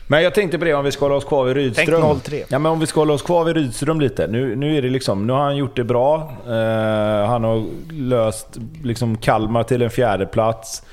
Men 0.07 0.23
jag 0.23 0.33
tänkte 0.33 0.59
på 0.59 0.65
det 0.65 0.73
om 0.73 0.85
vi 0.85 0.91
ska 0.91 1.05
hålla 1.05 1.15
oss 1.15 1.25
kvar 1.25 1.45
vid 1.45 1.55
Rydström. 1.55 2.01
Tänk 2.01 2.23
0-3. 2.23 2.43
Ja, 2.47 2.59
men 2.59 2.71
om 2.71 2.79
vi 2.79 2.87
ska 2.87 3.01
hålla 3.01 3.13
oss 3.13 3.21
kvar 3.21 3.43
vid 3.43 3.55
Rydström 3.55 4.01
lite. 4.01 4.27
Nu, 4.27 4.55
nu 4.55 4.77
är 4.77 4.81
det 4.81 4.89
liksom, 4.89 5.27
nu 5.27 5.33
har 5.33 5.39
han 5.39 5.57
gjort 5.57 5.75
det 5.75 5.83
bra. 5.83 6.33
Eh, 6.47 7.27
han 7.29 7.43
har 7.43 7.65
löst 7.91 8.47
liksom 8.83 9.17
Kalmar 9.17 9.63
till 9.63 9.81
en 9.81 9.89
fjärde 9.89 10.25
plats. 10.25 10.83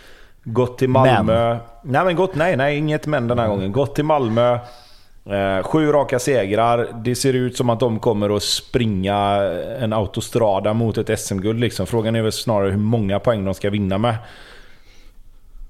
Gått 0.44 0.78
till 0.78 0.88
Malmö. 0.88 1.58
Nej, 1.82 2.04
men 2.04 2.16
gått, 2.16 2.34
nej, 2.34 2.56
nej, 2.56 2.76
inget 2.76 3.06
men 3.06 3.28
den 3.28 3.38
här 3.38 3.48
gången. 3.48 3.72
Gått 3.72 3.94
till 3.94 4.04
Malmö. 4.04 4.58
Eh, 5.30 5.62
sju 5.62 5.92
raka 5.92 6.18
segrar. 6.18 6.88
Det 7.04 7.14
ser 7.14 7.32
ut 7.32 7.56
som 7.56 7.70
att 7.70 7.80
de 7.80 7.98
kommer 7.98 8.36
att 8.36 8.42
springa 8.42 9.16
en 9.80 9.92
autostrada 9.92 10.72
mot 10.72 10.98
ett 10.98 11.20
SM-guld. 11.20 11.60
Liksom. 11.60 11.86
Frågan 11.86 12.16
är 12.16 12.22
väl 12.22 12.32
snarare 12.32 12.70
hur 12.70 12.78
många 12.78 13.18
poäng 13.20 13.44
de 13.44 13.54
ska 13.54 13.70
vinna 13.70 13.98
med. 13.98 14.16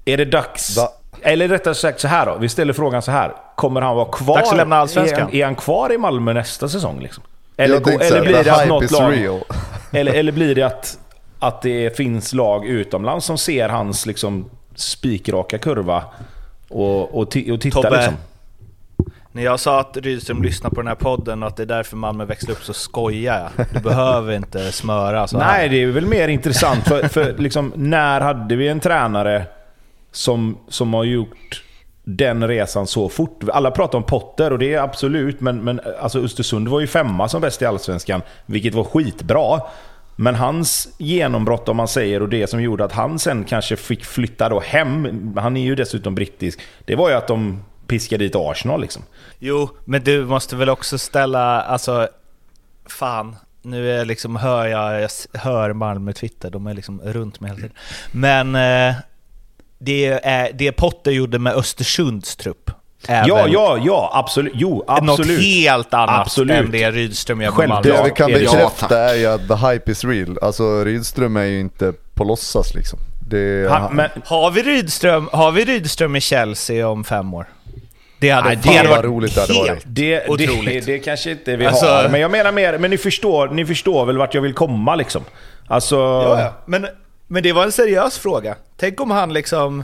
Är 0.05 0.17
det 0.17 0.25
dags... 0.25 0.75
Da- 0.75 0.91
Eller 1.21 1.47
rättare 1.47 1.75
sagt 1.75 1.99
så 1.99 2.07
här 2.07 2.25
då. 2.25 2.37
Vi 2.37 2.49
ställer 2.49 2.73
frågan 2.73 3.01
så 3.01 3.11
här. 3.11 3.31
Kommer 3.55 3.81
han 3.81 3.95
vara 3.95 4.05
kvar? 4.11 4.35
Dags 4.37 4.51
att 4.51 4.57
lämna 4.57 4.75
Allsvenskan. 4.77 5.29
Är 5.31 5.35
är 5.35 5.45
han 5.45 5.55
kvar 5.55 5.93
i 5.93 5.97
Malmö 5.97 6.33
nästa 6.33 6.69
säsong? 6.69 6.99
Liksom? 7.01 7.23
Eller, 7.57 7.79
gå- 7.79 7.89
eller 7.99 8.21
blir 8.21 8.43
det 8.43 8.53
att 8.53 8.67
något 8.67 8.91
lag... 8.91 9.13
Eller, 9.91 10.13
eller 10.13 10.31
blir 10.31 10.55
det 10.55 10.63
att, 10.63 10.99
att 11.39 11.61
det 11.61 11.97
finns 11.97 12.33
lag 12.33 12.65
utomlands 12.65 13.25
som 13.25 13.37
ser 13.37 13.69
hans 13.69 14.05
liksom, 14.05 14.49
spikraka 14.75 15.57
kurva 15.57 16.03
och, 16.69 17.01
och, 17.01 17.21
och 17.21 17.31
tittar 17.31 17.69
Tobbe, 17.81 17.95
liksom? 17.95 18.13
När 19.37 19.43
jag 19.43 19.59
sa 19.59 19.79
att 19.79 19.97
Rydström 19.97 20.43
lyssnar 20.43 20.69
på 20.69 20.75
den 20.75 20.87
här 20.87 20.95
podden 20.95 21.43
och 21.43 21.49
att 21.49 21.55
det 21.55 21.63
är 21.63 21.67
därför 21.67 21.97
Malmö 21.97 22.25
växlar 22.25 22.51
upp 22.51 22.63
så 22.63 22.73
skojar 22.73 23.51
jag. 23.55 23.65
Du 23.73 23.79
behöver 23.79 24.33
inte 24.33 24.71
smöra 24.71 25.27
så 25.27 25.39
här. 25.39 25.47
Nej, 25.47 25.69
det 25.69 25.83
är 25.83 25.87
väl 25.87 26.05
mer 26.05 26.27
intressant 26.27 26.87
för, 26.87 27.07
för 27.07 27.33
liksom, 27.37 27.73
när 27.75 28.21
hade 28.21 28.55
vi 28.55 28.67
en 28.67 28.79
tränare 28.79 29.45
som, 30.11 30.57
som 30.67 30.93
har 30.93 31.03
gjort 31.03 31.63
den 32.03 32.47
resan 32.47 32.87
så 32.87 33.09
fort? 33.09 33.43
Alla 33.53 33.71
pratar 33.71 33.97
om 33.97 34.03
Potter 34.03 34.53
och 34.53 34.59
det 34.59 34.73
är 34.73 34.81
absolut, 34.81 35.41
men, 35.41 35.63
men 35.63 35.81
alltså 35.99 36.19
Östersund 36.19 36.67
var 36.67 36.79
ju 36.79 36.87
femma 36.87 37.29
som 37.29 37.41
bäst 37.41 37.61
i 37.61 37.65
Allsvenskan, 37.65 38.21
vilket 38.45 38.73
var 38.73 38.83
skitbra. 38.83 39.61
Men 40.15 40.35
hans 40.35 40.87
genombrott 40.97 41.69
om 41.69 41.77
man 41.77 41.87
säger 41.87 42.21
och 42.21 42.29
det 42.29 42.47
som 42.47 42.61
gjorde 42.61 42.85
att 42.85 42.93
han 42.93 43.19
sen 43.19 43.43
kanske 43.43 43.75
fick 43.75 44.05
flytta 44.05 44.49
då 44.49 44.59
hem, 44.59 45.33
han 45.37 45.57
är 45.57 45.61
ju 45.61 45.75
dessutom 45.75 46.15
brittisk, 46.15 46.59
det 46.85 46.95
var 46.95 47.09
ju 47.09 47.15
att 47.15 47.27
de 47.27 47.61
piskade 47.87 48.23
dit 48.23 48.35
Arsenal 48.35 48.81
liksom. 48.81 49.03
Jo, 49.39 49.69
men 49.85 50.03
du 50.03 50.25
måste 50.25 50.55
väl 50.55 50.69
också 50.69 50.97
ställa, 50.97 51.61
alltså, 51.61 52.07
fan. 52.85 53.35
Nu 53.61 53.91
är 53.91 54.05
liksom, 54.05 54.35
hör 54.35 54.65
jag, 54.65 55.01
jag 55.01 55.09
hör 55.33 55.73
Malmö 55.73 56.13
Twitter, 56.13 56.49
de 56.49 56.67
är 56.67 56.73
liksom 56.73 57.01
runt 57.01 57.39
mig 57.39 57.49
hela 57.49 57.61
tiden. 57.61 57.75
Men 58.11 58.55
eh, 58.55 58.95
det, 59.77 60.05
är, 60.05 60.51
det 60.53 60.71
Potter 60.71 61.11
gjorde 61.11 61.39
med 61.39 61.53
Östersunds 61.53 62.35
trupp 62.35 62.71
Ja, 63.07 63.47
ja, 63.47 63.77
ja, 63.85 64.11
absolut. 64.13 64.53
Jo, 64.55 64.83
absolut. 64.87 65.17
något 65.17 65.39
helt 65.39 65.93
annat 65.93 66.19
Absolut. 66.19 66.57
än 66.57 66.71
det 66.71 66.91
Rydström 66.91 67.41
gör 67.41 67.51
med. 67.51 67.69
Malmö. 67.69 67.81
Det 67.81 68.03
vi 68.03 68.11
kan 68.11 68.31
bekräfta 68.31 68.99
är 68.99 69.15
ju 69.15 69.25
att 69.25 69.47
the 69.47 69.55
hype 69.55 69.91
is 69.91 70.03
real. 70.03 70.37
Alltså 70.41 70.83
Rydström 70.83 71.37
är 71.37 71.43
ju 71.43 71.59
inte 71.59 71.93
på 72.13 72.23
låtsas 72.23 72.73
liksom. 72.73 72.99
Det 73.29 73.69
Han, 73.71 73.95
men, 73.95 74.09
Har 74.25 74.51
vi, 74.51 74.63
Rydström, 74.63 75.29
har 75.31 75.51
vi 75.51 75.65
Rydström 75.65 76.15
i 76.15 76.21
Chelsea 76.21 76.87
om 76.87 77.03
fem 77.03 77.33
år? 77.33 77.45
Det 78.19 78.29
hade, 78.29 78.47
Nej, 78.47 78.55
det 78.55 78.69
det 78.69 78.77
hade 78.77 78.89
var 78.89 78.95
varit 78.95 79.05
roligt 79.05 79.35
det 79.35 79.41
hade 79.41 79.53
varit. 79.53 79.83
Det, 79.85 80.15
det, 80.19 80.27
otroligt. 80.29 80.85
det 80.85 80.99
kanske 80.99 81.31
inte 81.31 81.55
vi 81.55 81.65
Alltså- 81.65 81.85
har, 81.85 82.09
men 82.09 82.21
jag 82.21 82.31
menar 82.31 82.51
mer, 82.51 82.77
men 82.77 82.91
ni 82.91 82.97
förstår, 82.97 83.47
ni 83.47 83.65
förstår 83.65 84.05
väl 84.05 84.17
vart 84.17 84.33
jag 84.33 84.41
vill 84.41 84.53
komma 84.53 84.95
liksom? 84.95 85.23
Alltså... 85.67 85.95
Ja, 85.95 86.39
ja. 86.41 86.53
Men, 86.65 86.87
men 87.27 87.43
det 87.43 87.53
var 87.53 87.63
en 87.63 87.71
seriös 87.71 88.17
fråga. 88.19 88.55
Tänk 88.77 89.01
om 89.01 89.11
han 89.11 89.33
liksom... 89.33 89.83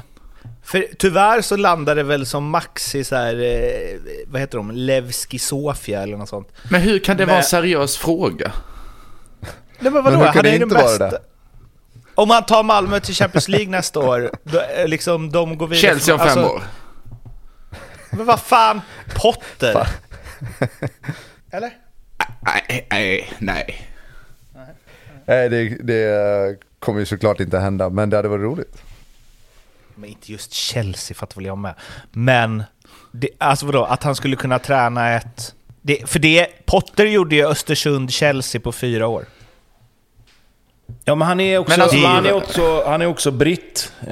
För 0.65 0.85
tyvärr 0.99 1.41
så 1.41 1.57
landade 1.57 1.99
det 1.99 2.07
väl 2.07 2.26
som 2.26 2.49
max 2.49 2.95
i 2.95 3.03
så 3.03 3.15
här, 3.15 3.34
eh, 3.43 3.99
vad 4.27 4.41
heter 4.41 4.57
de, 4.57 4.72
Levski 4.72 5.39
Sofia 5.39 6.01
eller 6.03 6.18
något 6.18 6.30
sånt. 6.30 6.47
Men 6.69 6.81
hur 6.81 6.99
kan 6.99 7.18
det 7.18 7.22
Men- 7.26 7.27
vara 7.30 7.38
en 7.39 7.43
seriös 7.45 7.97
fråga? 7.97 8.51
Nej 9.80 9.91
men 9.91 10.03
vadå, 10.03 10.18
Men 10.18 10.27
han 10.27 10.43
det 10.43 10.49
är 10.49 10.53
ju 10.57 10.64
inte 10.64 10.76
den 10.76 10.84
bästa. 10.85 11.10
det? 11.10 11.19
Om 12.15 12.27
man 12.27 12.43
tar 12.45 12.64
Malmö 12.64 12.99
till 12.99 13.15
Champions 13.15 13.47
League 13.47 13.69
nästa 13.69 13.99
år, 13.99 14.31
då, 14.43 14.60
eh, 14.60 14.88
liksom 14.88 15.31
de 15.31 15.57
går 15.57 15.68
vidare. 15.68 15.81
Chelsea 15.81 16.14
om 16.15 16.19
fem 16.19 16.27
alltså, 16.27 16.45
år. 16.53 16.64
Men 18.18 18.26
vad 18.26 18.40
fan, 18.41 18.81
Potter? 19.15 19.88
Eller? 21.52 21.72
Nej, 22.41 22.88
nej, 22.91 23.34
nej. 23.40 23.88
Nej, 25.26 25.49
det, 25.49 25.69
det 25.69 26.57
kommer 26.80 26.99
ju 26.99 27.06
såklart 27.06 27.40
inte 27.40 27.60
hända, 27.60 27.90
men 27.90 28.10
det 28.10 28.15
hade 28.15 28.27
varit 28.30 28.41
roligt. 28.44 28.81
Men 29.95 30.10
inte 30.10 30.31
just 30.31 30.53
Chelsea 30.53 31.15
fattar 31.15 31.35
väl 31.35 31.45
jag 31.45 31.57
med. 31.57 31.73
Men, 32.11 32.64
det, 33.11 33.30
alltså 33.38 33.65
vadå, 33.65 33.84
att 33.85 34.03
han 34.03 34.15
skulle 34.15 34.35
kunna 34.35 34.60
träna 34.60 35.14
ett... 35.15 35.56
Det, 35.81 36.10
för 36.10 36.19
det, 36.19 36.48
Potter 36.65 37.06
gjorde 37.06 37.35
ju 37.35 37.48
Östersund-Chelsea 37.48 38.61
på 38.61 38.72
fyra 38.72 39.07
år. 39.07 39.26
Ja 41.06 41.15
men 41.15 41.27
han 41.27 41.40
är 41.40 41.57
också, 41.57 41.81
alltså, 41.81 41.98
men 41.98 42.06
han 42.11 42.23
det- 42.23 42.30
är 42.30 42.34
också, 42.34 42.84
han 42.88 43.02
är 43.02 43.06
också 43.06 43.31
britt. 43.31 43.94
eh, 44.02 44.07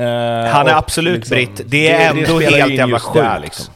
Han 0.51 0.67
är 0.67 0.75
absolut 0.77 1.29
britt. 1.29 1.61
Det 1.65 1.91
är 1.91 2.09
ändå 2.09 2.39
helt 2.39 2.73
jävla 2.73 2.99
sjukt. 2.99 3.41
liksom. 3.41 3.73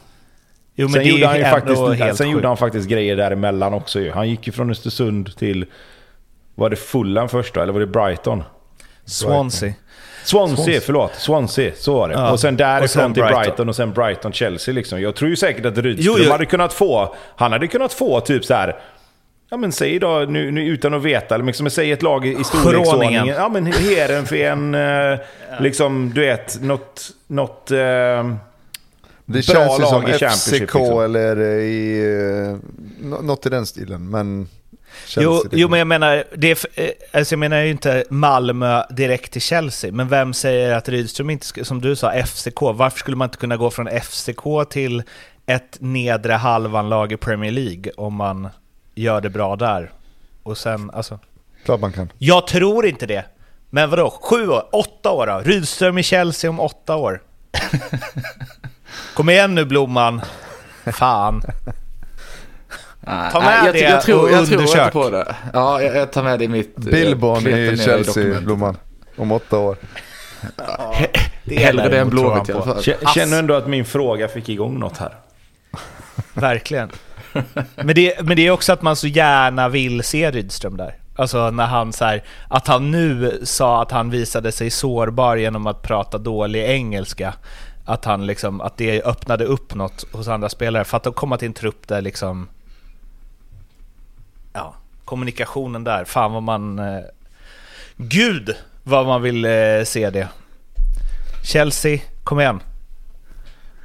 Jo 0.78 0.88
men 0.88 0.92
Sen, 0.92 1.04
gjorde 1.04 1.20
ju 1.20 1.26
han, 1.26 1.38
ju 1.38 1.44
faktiskt, 1.44 2.16
sen 2.18 2.30
gjorde 2.30 2.48
han 2.48 2.56
faktiskt 2.56 2.88
grejer 2.88 3.16
däremellan 3.16 3.74
också 3.74 4.00
ju. 4.00 4.10
Han 4.10 4.28
gick 4.28 4.46
ju 4.46 4.52
från 4.52 4.70
Östersund 4.70 5.36
till... 5.36 5.66
Var 6.54 6.70
det 6.70 6.76
Fulham 6.76 7.28
först 7.28 7.54
då, 7.54 7.60
eller 7.60 7.72
var 7.72 7.80
det 7.80 7.86
Brighton? 7.86 8.42
Swansea. 9.04 9.72
Swansea, 10.24 10.80
förlåt. 10.80 11.14
Swansea, 11.14 11.72
så 11.76 11.94
var 11.94 12.08
det. 12.08 12.14
Ja. 12.14 12.32
Och 12.32 12.40
sen 12.40 12.56
därifrån 12.56 12.84
Och 12.84 12.90
sen 12.90 13.14
till 13.14 13.22
Brighton. 13.22 13.42
Brighton. 13.42 13.68
och 13.68 13.76
sen 13.76 13.92
Brighton-Chelsea 13.92 14.74
liksom. 14.74 15.00
Jag 15.00 15.14
tror 15.14 15.30
ju 15.30 15.36
säkert 15.36 15.66
att 15.66 15.78
Rydström 15.78 16.16
Jo, 16.18 16.32
hade 16.32 16.46
kunnat 16.46 16.72
få... 16.72 17.14
Han 17.36 17.52
hade 17.52 17.66
kunnat 17.66 17.92
få 17.92 18.20
typ 18.20 18.44
så 18.44 18.54
här. 18.54 18.76
Ja 19.50 19.56
men 19.56 19.72
säg 19.72 19.98
då, 19.98 20.24
nu, 20.28 20.50
nu 20.50 20.66
utan 20.66 20.94
att 20.94 21.02
veta, 21.02 21.34
eller 21.34 21.44
liksom, 21.44 21.70
säg 21.70 21.92
ett 21.92 22.02
lag 22.02 22.26
i 22.26 22.40
i 22.40 22.44
storleksordningen. 22.44 23.26
Ja 23.26 23.48
men 23.48 23.66
Heerenveen, 23.66 24.74
eh, 24.74 25.18
liksom 25.60 26.12
du 26.14 26.20
vet, 26.20 26.62
något... 26.62 27.10
något 27.26 27.70
eh, 27.70 27.78
Det 29.26 29.42
känns 29.42 29.80
ju 29.80 29.84
som 29.86 30.02
FCK 30.02 30.60
liksom. 30.60 31.00
eller 31.00 31.36
i... 31.60 32.58
nå- 33.00 33.20
Något 33.22 33.46
i 33.46 33.48
den 33.48 33.66
stilen, 33.66 34.10
men... 34.10 34.48
Jo, 35.16 35.42
jo, 35.52 35.68
men 35.68 35.78
jag 35.78 35.86
menar, 35.88 36.24
det 36.36 36.50
är, 36.50 36.80
eh, 36.84 36.90
alltså 37.12 37.32
jag 37.34 37.38
menar 37.38 37.56
ju 37.60 37.70
inte 37.70 38.04
Malmö 38.10 38.82
direkt 38.90 39.32
till 39.32 39.40
Chelsea, 39.42 39.92
men 39.92 40.08
vem 40.08 40.34
säger 40.34 40.72
att 40.76 40.88
Rydström 40.88 41.30
inte, 41.30 41.64
som 41.64 41.80
du 41.80 41.96
sa, 41.96 42.12
FCK, 42.26 42.60
varför 42.60 42.98
skulle 42.98 43.16
man 43.16 43.26
inte 43.26 43.38
kunna 43.38 43.56
gå 43.56 43.70
från 43.70 43.88
FCK 44.00 44.70
till 44.70 45.02
ett 45.46 45.76
nedre 45.80 46.32
halvan-lag 46.32 47.12
i 47.12 47.16
Premier 47.16 47.50
League 47.52 47.92
om 47.96 48.14
man 48.14 48.48
gör 48.94 49.20
det 49.20 49.30
bra 49.30 49.56
där? 49.56 49.90
Och 50.42 50.58
sen, 50.58 50.90
alltså... 50.90 51.18
Klart 51.64 51.80
man 51.80 51.92
kan. 51.92 52.12
Jag 52.18 52.46
tror 52.46 52.86
inte 52.86 53.06
det. 53.06 53.24
Men 53.70 53.90
vadå, 53.90 54.10
sju 54.22 54.48
år, 54.48 54.68
åtta 54.72 55.10
år 55.10 55.26
då? 55.26 55.40
Rydström 55.44 55.98
i 55.98 56.02
Chelsea 56.02 56.50
om 56.50 56.60
åtta 56.60 56.96
år. 56.96 57.22
Kom 59.16 59.28
igen 59.30 59.54
nu 59.54 59.64
Blomman. 59.64 60.20
Fan. 60.92 61.42
Ta 63.32 63.40
med 63.40 63.64
jag, 63.66 63.74
det 63.74 63.80
jag 63.80 64.02
tror, 64.02 64.22
och 64.22 64.30
jag 64.30 64.46
tror 64.46 64.56
undersök. 64.58 64.80
inte 64.82 64.90
på 64.92 65.10
det. 65.10 65.36
Ja, 65.52 65.82
jag, 65.82 65.96
jag 65.96 66.12
tar 66.12 66.22
med 66.22 66.38
det 66.38 66.44
i 66.44 66.48
mitt... 66.48 66.78
eh, 66.78 66.84
Billborn 66.84 67.46
i 67.46 67.76
Chelsea. 67.78 68.40
Blomman. 68.40 68.76
Om 69.16 69.32
åtta 69.32 69.58
år. 69.58 69.76
Det 71.44 71.56
Hellre 71.56 71.88
det 71.88 71.98
än 71.98 72.10
tror 72.10 72.22
Blåvitt 72.30 72.48
i 72.48 72.52
alla 72.52 72.62
fall. 72.62 72.76
Kä- 72.76 73.12
Känner 73.14 73.38
ändå 73.38 73.54
att 73.54 73.66
min 73.66 73.84
fråga 73.84 74.28
fick 74.28 74.48
igång 74.48 74.78
något 74.78 74.98
här. 74.98 75.12
Verkligen. 76.34 76.90
Men 77.76 77.94
det, 77.94 78.20
men 78.22 78.36
det 78.36 78.46
är 78.46 78.50
också 78.50 78.72
att 78.72 78.82
man 78.82 78.96
så 78.96 79.06
gärna 79.06 79.68
vill 79.68 80.02
se 80.02 80.30
Rydström 80.30 80.76
där. 80.76 80.94
Alltså 81.16 81.50
när 81.50 81.66
han 81.66 81.92
så 81.92 82.04
här, 82.04 82.22
att 82.48 82.66
han 82.66 82.90
nu 82.90 83.40
sa 83.44 83.82
att 83.82 83.90
han 83.90 84.10
visade 84.10 84.52
sig 84.52 84.70
sårbar 84.70 85.36
genom 85.36 85.66
att 85.66 85.82
prata 85.82 86.18
dålig 86.18 86.64
engelska. 86.64 87.34
Att 87.86 88.04
han 88.04 88.26
liksom, 88.26 88.60
att 88.60 88.76
det 88.76 89.02
öppnade 89.02 89.44
upp 89.44 89.74
något 89.74 90.04
hos 90.12 90.28
andra 90.28 90.48
spelare. 90.48 90.84
För 90.84 90.96
att 90.96 91.14
komma 91.16 91.38
till 91.38 91.46
en 91.46 91.54
trupp 91.54 91.88
där 91.88 92.02
liksom, 92.02 92.48
ja, 94.52 94.74
kommunikationen 95.04 95.84
där, 95.84 96.04
fan 96.04 96.32
vad 96.32 96.42
man, 96.42 96.78
eh, 96.78 97.00
gud 97.96 98.56
vad 98.82 99.06
man 99.06 99.22
vill 99.22 99.44
eh, 99.44 99.84
se 99.84 100.10
det. 100.10 100.28
Chelsea, 101.44 102.00
kom 102.24 102.40
igen. 102.40 102.60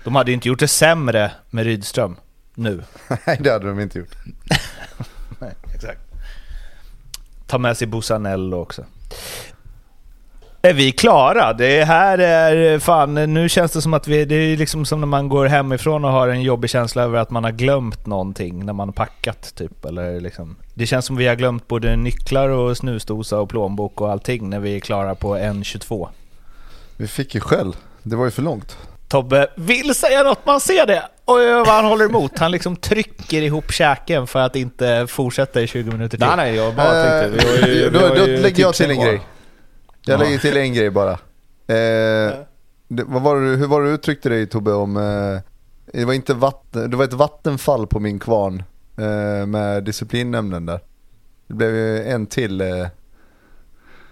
De 0.04 0.16
hade 0.16 0.32
ju 0.32 0.36
inte 0.36 0.48
gjort 0.48 0.60
det 0.60 0.68
sämre 0.68 1.32
med 1.50 1.66
Rydström 1.66 2.16
nu. 2.56 2.84
Nej, 3.26 3.38
det 3.40 3.52
hade 3.52 3.68
de 3.68 3.80
inte 3.80 4.00
gjort. 4.00 4.16
Nej, 5.40 5.54
exakt. 5.76 6.02
Ta 7.48 7.58
med 7.58 7.78
sig 7.78 7.88
Busanello 7.88 8.58
också. 8.58 8.86
Är 10.64 10.74
vi 10.74 10.92
klara? 10.92 11.54
Det 11.54 11.84
här 11.84 12.18
är 12.18 12.80
fan, 12.80 13.14
nu 13.14 13.50
känns 13.50 13.72
det 13.72 13.82
som 13.82 13.94
att 13.94 14.08
vi, 14.08 14.26
det 14.26 14.36
är 14.36 14.58
liksom 14.58 14.86
som 14.86 15.00
när 15.00 15.08
man 15.08 15.30
går 15.30 15.46
hemifrån 15.46 16.06
och 16.06 16.12
har 16.12 16.28
en 16.28 16.42
jobbig 16.42 16.70
känsla 16.70 17.04
över 17.04 17.20
att 17.20 17.30
man 17.30 17.44
har 17.44 17.52
glömt 17.52 18.06
någonting 18.06 18.66
när 18.66 18.74
man 18.74 18.88
har 18.88 18.94
packat 18.94 19.56
typ. 19.56 19.86
Eller 19.86 20.22
liksom. 20.22 20.56
Det 20.74 20.86
känns 20.88 21.06
som 21.06 21.16
vi 21.16 21.28
har 21.28 21.36
glömt 21.36 21.68
både 21.68 21.96
nycklar 21.96 22.50
och 22.50 22.78
snusdosa 22.78 23.40
och 23.40 23.50
plånbok 23.50 24.02
och 24.02 24.12
allting 24.12 24.50
när 24.50 24.60
vi 24.60 24.76
är 24.76 24.80
klara 24.80 25.16
på 25.16 25.36
1.22. 25.36 26.08
Vi 26.98 27.08
fick 27.08 27.36
ju 27.36 27.42
skäll. 27.42 27.76
Det 28.04 28.16
var 28.16 28.26
ju 28.26 28.32
för 28.32 28.42
långt. 28.42 28.78
Tobbe 29.08 29.48
vill 29.56 29.96
säga 29.96 30.24
något, 30.24 30.46
man 30.46 30.60
ser 30.60 30.86
det! 30.86 31.04
Och 31.26 31.38
vad 31.38 31.68
han 31.68 31.86
håller 31.86 32.06
emot. 32.06 32.40
Han 32.40 32.52
liksom 32.52 32.76
trycker 32.76 33.42
ihop 33.42 33.72
käken 33.72 34.28
för 34.28 34.40
att 34.40 34.56
inte 34.56 35.08
fortsätta 35.10 35.62
i 35.62 35.68
20 35.68 35.92
minuter 35.92 36.18
till. 36.18 36.28
Nej, 36.28 36.38
nej, 36.38 36.56
jag 36.56 36.76
bara 36.76 36.92
tänkte... 36.92 37.30
Vi 37.30 37.62
har 37.62 37.68
ju, 37.68 37.86
Eh, 37.86 37.92
då 37.92 38.00
vi 38.00 38.06
har 38.08 38.16
då 38.16 38.28
ju 38.28 38.38
lägger 38.38 38.62
jag 38.62 38.74
till 38.74 38.92
en 38.92 39.02
grej. 39.02 39.22
Jag 40.06 40.20
Ja. 40.20 40.24
lägger 40.24 40.38
till 40.40 40.58
en 40.58 40.74
grej 40.74 40.90
bara. 40.90 41.12
Eh, 41.12 42.34
det, 42.88 43.04
var 43.08 43.42
det, 43.42 43.48
hur 43.58 43.68
var 43.68 43.82
det 43.82 43.88
du 43.88 43.94
uttryckte 43.94 44.30
dig 44.30 44.48
Tobbe 44.48 44.74
om... 44.74 44.98
Eh, 44.98 45.40
det, 46.00 46.06
var 46.06 46.14
inte 46.14 46.34
vatten, 46.34 46.92
det 46.92 46.98
var 46.98 47.04
ett 47.04 47.14
vattenfall 47.14 47.88
på 47.88 48.00
min 48.00 48.20
kvarn 48.20 48.64
eh, 48.98 49.46
med 49.46 49.84
disciplinnämnden 49.84 50.66
där. 50.66 50.80
Det 51.48 51.54
blev 51.54 51.76
ju 51.76 52.04
en 52.04 52.26
till. 52.28 52.62
Eh, 52.62 52.88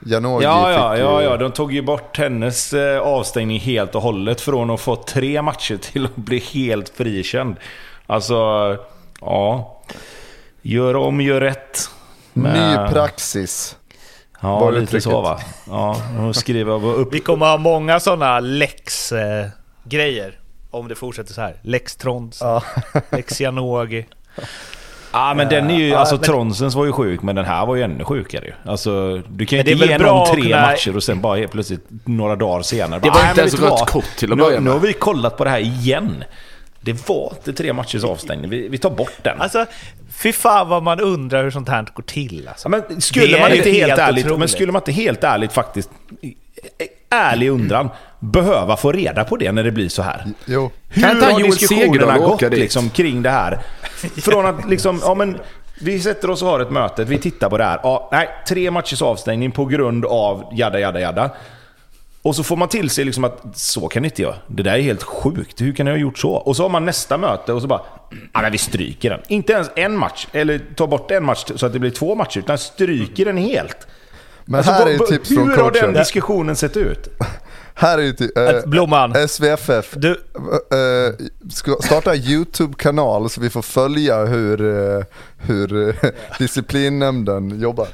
Janogy 0.05 0.43
Ja, 0.43 0.71
ja, 0.71 0.91
fick 0.93 1.03
ja, 1.03 1.21
ja. 1.23 1.37
De 1.37 1.51
tog 1.51 1.73
ju 1.73 1.81
bort 1.81 2.17
hennes 2.17 2.73
eh, 2.73 2.99
avstängning 3.01 3.59
helt 3.59 3.95
och 3.95 4.01
hållet 4.01 4.41
från 4.41 4.69
att 4.69 4.81
få 4.81 4.95
tre 4.95 5.41
matcher 5.41 5.77
till 5.81 6.05
att 6.05 6.15
bli 6.15 6.39
helt 6.39 6.89
frikänd. 6.89 7.55
Alltså, 8.07 8.35
ja. 9.21 9.75
Gör 10.61 10.95
om, 10.95 11.21
gör 11.21 11.41
rätt. 11.41 11.79
Ny 12.33 12.43
Men- 12.43 12.93
praxis. 12.93 13.75
Ja, 14.41 14.59
var 14.59 14.71
lite 14.71 14.83
uttrycket. 14.83 15.03
så 15.03 15.21
va. 15.21 15.39
Ja, 15.67 15.95
skriva 16.33 16.73
upp. 16.73 17.13
Vi 17.13 17.19
kommer 17.19 17.45
ha 17.45 17.57
många 17.57 17.99
sådana 17.99 18.39
Lex-grejer 18.39 20.39
om 20.71 20.87
det 20.87 20.95
fortsätter 20.95 21.33
så 21.33 21.41
här. 21.41 21.55
Lex 21.61 21.95
Trons, 21.95 22.39
Ja. 22.41 22.63
Lex 23.11 23.41
Janogy. 23.41 24.03
Ja, 25.13 25.33
men 25.33 25.49
den 25.49 25.69
är 25.69 25.75
ju... 25.75 25.87
Ja, 25.87 25.97
Alltså 25.97 26.15
men- 26.15 26.23
Tronsens 26.23 26.75
var 26.75 26.85
ju 26.85 26.91
sjuk, 26.91 27.21
men 27.21 27.35
den 27.35 27.45
här 27.45 27.65
var 27.65 27.75
ju 27.75 27.83
ännu 27.83 28.03
sjukare 28.03 28.45
ju. 28.45 28.53
Alltså, 28.71 29.17
du 29.29 29.45
kan 29.45 29.59
ju 29.59 29.71
inte 29.71 29.85
ge 29.85 29.97
någon 29.97 30.27
tre 30.27 30.41
kunna- 30.41 30.61
matcher 30.61 30.95
och 30.95 31.03
sen 31.03 31.21
bara 31.21 31.37
helt 31.37 31.51
plötsligt 31.51 31.85
några 32.05 32.35
dagar 32.35 32.61
senare. 32.61 32.99
Det 32.99 33.09
bara, 33.09 33.13
var 33.13 33.21
"Nej, 33.21 33.29
inte 33.29 33.41
ens 33.41 33.59
rött 33.59 33.89
kort 33.89 34.05
till 34.17 34.31
att 34.31 34.37
nu, 34.37 34.43
börja 34.43 34.57
Nu 34.59 34.63
med." 34.63 34.73
har 34.73 34.79
vi 34.79 34.93
kollat 34.93 35.37
på 35.37 35.43
det 35.43 35.49
här 35.49 35.59
igen. 35.59 36.23
Det 36.81 37.09
var 37.09 37.33
inte 37.37 37.53
tre 37.53 37.73
matchers 37.73 38.03
avstängning. 38.03 38.49
Vi, 38.49 38.67
vi 38.67 38.77
tar 38.77 38.89
bort 38.89 39.23
den. 39.23 39.41
Alltså, 39.41 39.65
fy 40.09 40.31
fan 40.33 40.69
vad 40.69 40.83
man 40.83 40.99
undrar 40.99 41.43
hur 41.43 41.51
sånt 41.51 41.69
här 41.69 41.87
går 41.93 42.03
till. 42.03 42.47
Alltså. 42.47 42.69
Ja, 42.71 42.83
men 42.89 43.01
skulle 43.01 43.35
Det 43.35 43.39
man 43.39 43.53
inte 43.53 43.69
helt, 43.69 43.89
helt 43.89 43.99
ärligt, 43.99 44.37
men 44.37 44.47
skulle 44.47 44.71
man 44.71 44.81
inte 44.81 44.91
helt 44.91 45.23
ärligt 45.23 45.51
faktiskt, 45.51 45.89
ärlig 47.09 47.49
undran, 47.49 47.89
behöva 48.19 48.77
få 48.77 48.91
reda 48.91 49.23
på 49.23 49.37
det 49.37 49.51
när 49.51 49.63
det 49.63 49.71
blir 49.71 49.89
så 49.89 50.01
här? 50.01 50.25
Jo. 50.45 50.71
Hur 50.89 51.01
Kan 51.01 51.21
har 51.21 51.43
diskussionerna 51.43 52.17
gått 52.17 52.41
liksom, 52.41 52.89
kring 52.89 53.21
det 53.21 53.29
här? 53.29 53.59
Från 54.21 54.45
att 54.45 54.69
liksom, 54.69 54.99
ja 55.03 55.13
men, 55.13 55.39
vi 55.81 55.99
sätter 55.99 56.29
oss 56.29 56.41
och 56.41 56.47
har 56.47 56.59
ett 56.59 56.71
möte, 56.71 57.03
vi 57.03 57.17
tittar 57.17 57.49
på 57.49 57.57
det 57.57 57.63
här. 57.63 57.79
Ja, 57.83 58.09
nej, 58.11 58.29
tre 58.47 58.71
matchers 58.71 59.01
avstängning 59.01 59.51
på 59.51 59.65
grund 59.65 60.05
av 60.05 60.49
jada 60.53 60.79
jada 60.79 60.99
jada. 60.99 61.29
Och 62.21 62.35
så 62.35 62.43
får 62.43 62.55
man 62.57 62.67
till 62.69 62.89
sig 62.89 63.05
liksom 63.05 63.23
att 63.23 63.41
så 63.53 63.87
kan 63.87 64.05
inte 64.05 64.21
göra. 64.21 64.35
Det 64.47 64.63
där 64.63 64.73
är 64.73 64.81
helt 64.81 65.03
sjukt. 65.03 65.61
Hur 65.61 65.73
kan 65.73 65.85
ni 65.85 65.91
ha 65.91 65.97
gjort 65.97 66.17
så? 66.17 66.31
Och 66.31 66.55
så 66.55 66.63
har 66.63 66.69
man 66.69 66.85
nästa 66.85 67.17
möte 67.17 67.53
och 67.53 67.61
så 67.61 67.67
bara, 67.67 67.81
ja 68.33 68.41
men 68.41 68.51
vi 68.51 68.57
stryker 68.57 69.09
den. 69.09 69.19
Inte 69.27 69.53
ens 69.53 69.69
en 69.75 69.97
match, 69.97 70.27
eller 70.31 70.61
tar 70.75 70.87
bort 70.87 71.11
en 71.11 71.25
match 71.25 71.45
så 71.55 71.65
att 71.65 71.73
det 71.73 71.79
blir 71.79 71.91
två 71.91 72.15
matcher, 72.15 72.39
utan 72.39 72.57
stryker 72.57 73.25
den 73.25 73.37
helt. 73.37 73.87
Men 74.45 74.55
Alltså, 74.57 74.71
här 74.71 74.87
är 74.89 74.97
vad- 74.97 75.07
tips 75.07 75.31
hur 75.31 75.35
från 75.35 75.49
har 75.49 75.55
den 75.71 75.81
coachen. 75.81 75.93
diskussionen 75.93 76.55
sett 76.55 76.77
ut? 76.77 77.07
Här 77.73 77.97
är 77.97 78.01
ju 78.01 78.13
typ, 78.13 78.37
Att 78.37 78.53
eh, 78.63 78.69
Blomman, 78.69 79.15
SVFF 79.27 79.93
du, 79.95 80.09
eh, 80.11 81.15
ska 81.49 81.75
starta 81.83 82.13
en 82.15 82.21
YouTube-kanal 82.21 83.29
så 83.29 83.41
vi 83.41 83.49
får 83.49 83.61
följa 83.61 84.25
hur, 84.25 84.61
eh, 84.97 85.03
hur 85.37 85.89
eh, 85.89 85.95
disciplinnämnden 86.39 87.59
jobbar. 87.61 87.87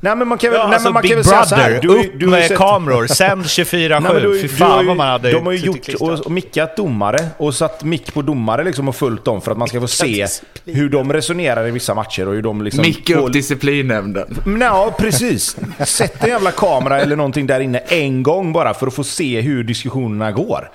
Nej 0.00 0.16
men 0.16 0.28
man 0.28 0.38
kan 0.38 0.50
väl, 0.50 0.58
ja, 0.60 0.66
nej, 0.66 0.74
alltså 0.74 0.88
men 0.88 0.94
man 0.94 1.02
kan 1.02 1.08
Big 1.08 1.16
väl 1.16 1.24
säga 1.24 1.44
så 1.44 1.54
här. 1.54 1.70
Brother, 1.70 1.82
Du, 1.82 1.88
har 1.88 1.96
ju- 1.96 2.08
upp 2.08 2.20
du 2.20 2.26
med 2.26 2.44
sett- 2.48 2.58
kameror, 2.58 3.06
sänd 3.06 3.28
Nej, 3.30 4.00
men 4.00 4.12
24-7. 4.12 4.20
du- 4.20 4.36
Fy 4.40 4.42
du 4.42 4.48
fan 4.48 4.86
vad 4.86 4.96
man 4.96 5.08
hade 5.08 5.30
De 5.32 5.46
har 5.46 5.52
ju 5.52 5.58
gjort 5.58 5.88
och, 6.00 6.10
och 6.26 6.30
mickat 6.32 6.76
domare 6.76 7.18
och 7.38 7.54
satt 7.54 7.84
mick 7.84 8.14
på 8.14 8.22
domare 8.22 8.64
liksom 8.64 8.88
och 8.88 8.96
följt 8.96 9.24
dem 9.24 9.40
för 9.40 9.52
att 9.52 9.58
man 9.58 9.68
ska 9.68 9.80
få 9.80 9.88
se 9.88 10.26
hur 10.64 10.88
de 10.88 11.12
resonerar 11.12 11.66
i 11.68 11.70
vissa 11.70 11.94
matcher 11.94 12.28
och 12.28 12.34
hur 12.34 12.42
de 12.42 12.62
liksom... 12.62 12.82
Micka 12.82 13.14
får- 13.16 13.26
upp 13.26 13.32
disciplinnämnden. 13.32 14.38
Men 14.46 14.60
Ja, 14.60 14.94
precis. 14.98 15.56
Sätt 15.84 16.24
en 16.24 16.28
jävla 16.30 16.50
kamera 16.50 17.00
eller 17.00 17.16
någonting 17.16 17.46
där 17.46 17.60
inne 17.60 17.78
en 17.78 18.22
gång 18.22 18.52
bara 18.52 18.74
för 18.74 18.86
att 18.86 18.94
få 18.94 19.04
se 19.04 19.40
hur 19.40 19.64
diskussionerna 19.64 20.32
går. 20.32 20.70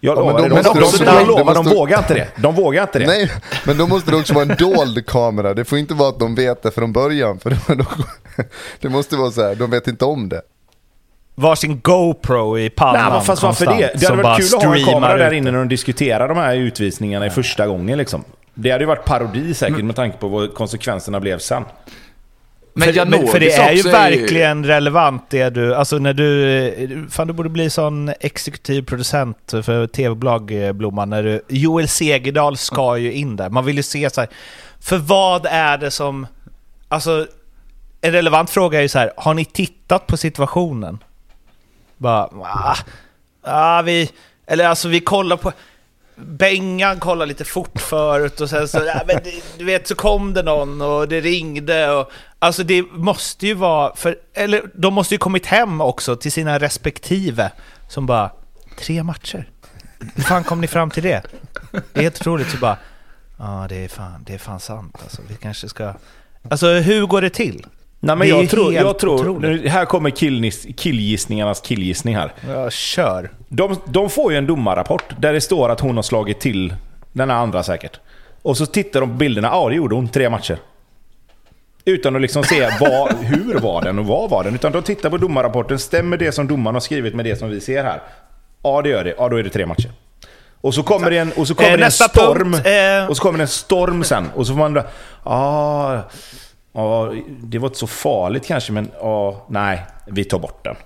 Jag 0.00 0.18
Ja, 0.18 0.20
men 0.20 0.26
lovar, 0.26 0.40
då 0.42 0.48
de, 0.48 0.80
de, 0.98 1.04
det 1.04 1.04
de, 1.20 1.26
lovar, 1.26 1.54
de 1.54 1.64
vågar 1.64 1.98
inte 1.98 2.14
det. 2.14 2.28
De 2.36 2.54
vågar 2.54 2.82
inte 2.82 2.98
det. 2.98 3.06
Nej, 3.06 3.30
men 3.64 3.78
då 3.78 3.86
måste 3.86 4.10
det 4.10 4.16
också 4.16 4.34
vara 4.34 4.44
en 4.50 4.56
dold 4.58 5.06
kamera. 5.06 5.54
Det 5.54 5.64
får 5.64 5.78
inte 5.78 5.94
vara 5.94 6.08
att 6.08 6.18
de 6.18 6.34
vet 6.34 6.62
det 6.62 6.70
från 6.70 6.92
början. 6.92 7.38
För 7.38 7.50
då, 7.50 7.74
då, 7.74 7.84
det 8.80 8.88
måste 8.88 9.16
vara 9.16 9.30
så 9.30 9.42
här, 9.42 9.54
de 9.54 9.70
vet 9.70 9.86
inte 9.86 10.04
om 10.04 10.28
det. 10.28 10.42
Varsin 11.34 11.80
GoPro 11.80 12.58
i 12.58 12.70
pannan 12.70 13.02
Nej, 13.02 13.12
men 13.12 13.22
fast 13.22 13.42
varför 13.42 13.66
det? 13.66 13.92
Det 13.94 14.06
hade 14.06 14.22
varit 14.22 14.50
kul 14.50 14.58
att 14.58 14.64
ha 14.64 14.76
en 14.76 14.84
kamera 14.84 15.16
där 15.16 15.32
inne 15.32 15.50
när 15.50 15.58
de 15.58 15.68
diskuterar 15.68 16.28
de 16.28 16.36
här 16.36 16.54
utvisningarna 16.54 17.26
i 17.26 17.30
första 17.30 17.66
gången. 17.66 17.98
Liksom. 17.98 18.24
Det 18.54 18.70
hade 18.70 18.82
ju 18.82 18.88
varit 18.88 19.04
parodi 19.04 19.54
säkert 19.54 19.74
Mm. 19.74 19.86
med 19.86 19.96
tanke 19.96 20.18
på 20.18 20.28
vad 20.28 20.54
konsekvenserna 20.54 21.20
blev 21.20 21.38
sen. 21.38 21.64
Men 22.74 22.88
för, 22.88 22.92
Janowicz 22.96 23.32
för 23.32 23.40
det 23.40 23.52
är 23.52 23.72
ju 23.72 23.82
verkligen 23.82 24.66
relevant 24.66 25.30
det 25.30 25.50
du... 25.50 25.74
Alltså 25.74 25.98
när 25.98 26.12
du... 26.14 27.06
Fan 27.10 27.26
du 27.26 27.32
borde 27.32 27.48
bli 27.48 27.70
sån 27.70 28.12
exekutiv 28.20 28.82
producent 28.82 29.54
för 29.62 29.86
tv-bolag 29.86 30.66
eh, 30.66 30.72
Blomman. 30.72 31.10
När 31.10 31.22
du, 31.22 31.42
Joel 31.48 31.88
Segerdahl 31.88 32.56
ska 32.56 32.96
ju 32.98 33.12
in 33.12 33.36
där. 33.36 33.50
Man 33.50 33.64
vill 33.64 33.76
ju 33.76 33.82
se 33.82 34.10
så 34.10 34.20
här. 34.20 34.30
För 34.80 34.96
vad 34.96 35.46
är 35.46 35.78
det 35.78 35.90
som... 35.90 36.26
Alltså 36.88 37.26
en 38.04 38.12
relevant 38.12 38.50
fråga 38.50 38.78
är 38.78 38.82
ju 38.82 38.88
så 38.88 38.98
här. 38.98 39.12
Har 39.16 39.34
ni 39.34 39.44
tittat 39.44 40.06
på 40.06 40.16
situationen? 40.16 40.98
Bara... 41.96 42.28
Ah, 42.42 42.76
ah, 43.42 43.82
vi... 43.82 44.10
Eller 44.46 44.68
alltså 44.68 44.88
vi 44.88 45.00
kollar 45.00 45.36
på... 45.36 45.52
Bengan 46.16 47.00
kollade 47.00 47.28
lite 47.28 47.44
fort 47.44 47.80
förut 47.80 48.40
och 48.40 48.50
sen 48.50 48.68
så, 48.68 48.78
ja, 48.78 49.02
men 49.06 49.20
du 49.58 49.64
vet, 49.64 49.88
så 49.88 49.94
kom 49.94 50.34
det 50.34 50.42
någon 50.42 50.82
och 50.82 51.08
det 51.08 51.20
ringde 51.20 51.90
och... 51.90 52.10
Alltså 52.38 52.62
det 52.62 52.82
måste 52.92 53.46
ju 53.46 53.54
vara, 53.54 53.96
för, 53.96 54.16
eller 54.34 54.70
de 54.74 54.94
måste 54.94 55.14
ju 55.14 55.18
kommit 55.18 55.46
hem 55.46 55.80
också 55.80 56.16
till 56.16 56.32
sina 56.32 56.58
respektive 56.58 57.52
som 57.88 58.06
bara, 58.06 58.30
tre 58.78 59.02
matcher? 59.02 59.48
Hur 60.14 60.22
fan 60.22 60.44
kom 60.44 60.60
ni 60.60 60.66
fram 60.66 60.90
till 60.90 61.02
det? 61.02 61.22
Det 61.70 61.98
är 61.98 62.02
helt 62.02 62.20
otroligt, 62.20 62.50
så 62.50 62.58
bara, 62.58 62.78
ja 63.38 63.66
det 63.68 63.84
är 63.84 63.88
fan, 63.88 64.24
det 64.26 64.34
är 64.34 64.38
fan 64.38 64.60
sant 64.60 64.96
alltså, 65.02 65.22
vi 65.28 65.36
kanske 65.36 65.68
ska... 65.68 65.94
Alltså 66.50 66.66
hur 66.66 67.06
går 67.06 67.22
det 67.22 67.30
till? 67.30 67.66
Nej, 68.04 68.16
men 68.16 68.28
jag 68.28 68.50
tror, 68.50 68.74
jag 68.74 68.98
tror 68.98 69.38
nu, 69.40 69.68
här 69.68 69.84
kommer 69.84 70.10
killnis, 70.10 70.66
killgissningarnas 70.76 71.60
killgissning 71.60 72.16
här. 72.16 72.32
Ja, 72.48 72.70
kör. 72.70 73.30
De, 73.48 73.76
de 73.84 74.10
får 74.10 74.32
ju 74.32 74.38
en 74.38 74.46
domarrapport 74.46 75.04
där 75.18 75.32
det 75.32 75.40
står 75.40 75.68
att 75.68 75.80
hon 75.80 75.96
har 75.96 76.02
slagit 76.02 76.40
till 76.40 76.74
den 77.12 77.30
här 77.30 77.36
andra 77.36 77.62
säkert. 77.62 78.00
Och 78.42 78.56
så 78.56 78.66
tittar 78.66 79.00
de 79.00 79.08
på 79.10 79.14
bilderna, 79.16 79.48
ja 79.52 79.68
det 79.68 79.74
gjorde 79.74 79.94
hon, 79.94 80.08
tre 80.08 80.30
matcher. 80.30 80.58
Utan 81.84 82.16
att 82.16 82.22
liksom 82.22 82.42
se 82.44 82.68
vad, 82.80 83.12
hur 83.20 83.58
var 83.58 83.82
den 83.82 83.98
och 83.98 84.06
vad 84.06 84.30
var 84.30 84.44
den. 84.44 84.54
Utan 84.54 84.72
de 84.72 84.82
tittar 84.82 85.10
på 85.10 85.16
domarrapporten, 85.16 85.78
stämmer 85.78 86.16
det 86.16 86.32
som 86.32 86.46
domaren 86.46 86.74
har 86.74 86.80
skrivit 86.80 87.14
med 87.14 87.24
det 87.24 87.36
som 87.36 87.50
vi 87.50 87.60
ser 87.60 87.84
här? 87.84 88.00
Ja 88.62 88.82
det 88.82 88.88
gör 88.88 89.04
det, 89.04 89.14
ja 89.18 89.28
då 89.28 89.36
är 89.36 89.42
det 89.42 89.50
tre 89.50 89.66
matcher. 89.66 89.90
Och 90.60 90.74
så 90.74 90.82
kommer 90.82 91.10
det 91.10 91.18
en, 91.18 91.32
och 91.32 91.48
så 91.48 91.54
kommer 91.54 91.78
Eh, 91.78 91.84
en 91.84 91.90
storm. 91.90 92.52
punkt, 92.52 92.66
eh. 92.66 93.10
Och 93.10 93.16
så 93.16 93.22
kommer 93.22 93.38
det 93.38 93.44
en 93.44 93.48
storm 93.48 94.04
sen. 94.04 94.30
Och 94.34 94.46
så 94.46 94.52
får 94.52 94.58
man... 94.58 94.82
Ja, 95.24 96.02
ja, 96.74 97.14
det 97.42 97.58
var 97.58 97.68
inte 97.68 97.78
så 97.78 97.86
farligt 97.86 98.46
kanske 98.46 98.72
men 98.72 98.90
ja, 99.00 99.46
nej, 99.48 99.82
vi 100.06 100.24
tar 100.24 100.38
bort 100.38 100.64
den. 100.64 100.76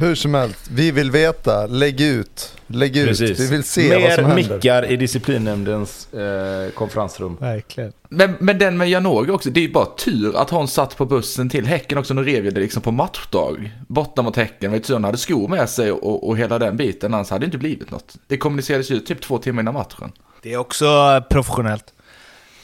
Hur 0.00 0.14
som 0.14 0.34
helst, 0.34 0.70
vi 0.70 0.90
vill 0.90 1.10
veta, 1.10 1.66
lägg 1.66 2.00
ut, 2.00 2.54
lägg 2.66 2.96
ut. 2.96 3.20
Vi 3.20 3.46
vill 3.46 3.64
se 3.64 3.88
Mer 3.88 4.00
vad 4.00 4.12
som 4.12 4.24
händer. 4.24 4.54
mickar 4.54 4.90
i 4.90 4.96
disciplinnämndens 4.96 6.14
eh, 6.14 6.70
konferensrum. 6.70 7.36
Verkligen. 7.40 7.92
Men, 8.08 8.34
men 8.40 8.58
den 8.58 8.78
med 8.78 8.90
Janogy 8.90 9.30
också, 9.30 9.50
det 9.50 9.60
är 9.60 9.62
ju 9.62 9.72
bara 9.72 9.86
tur 9.86 10.36
att 10.36 10.50
hon 10.50 10.68
satt 10.68 10.96
på 10.96 11.04
bussen 11.04 11.48
till 11.50 11.66
Häcken 11.66 11.98
också. 11.98 12.14
Nu 12.14 12.24
rev 12.24 12.44
ju 12.44 12.50
det 12.50 12.60
liksom 12.60 12.82
på 12.82 12.90
matchdag. 12.90 13.72
Borta 13.88 14.22
mot 14.22 14.36
Häcken. 14.36 14.72
Ju 14.72 14.80
tur 14.80 14.94
hon 14.94 15.04
hade 15.04 15.18
skor 15.18 15.48
med 15.48 15.68
sig 15.70 15.92
och, 15.92 16.28
och 16.28 16.38
hela 16.38 16.58
den 16.58 16.76
biten. 16.76 17.14
Annars 17.14 17.30
hade 17.30 17.40
det 17.40 17.46
inte 17.46 17.58
blivit 17.58 17.90
något. 17.90 18.16
Det 18.26 18.36
kommunicerades 18.36 18.90
ju 18.90 19.00
typ 19.00 19.20
två 19.20 19.38
timmar 19.38 19.62
innan 19.62 19.74
matchen. 19.74 20.12
Det 20.42 20.52
är 20.52 20.58
också 20.58 20.86
professionellt. 21.30 21.84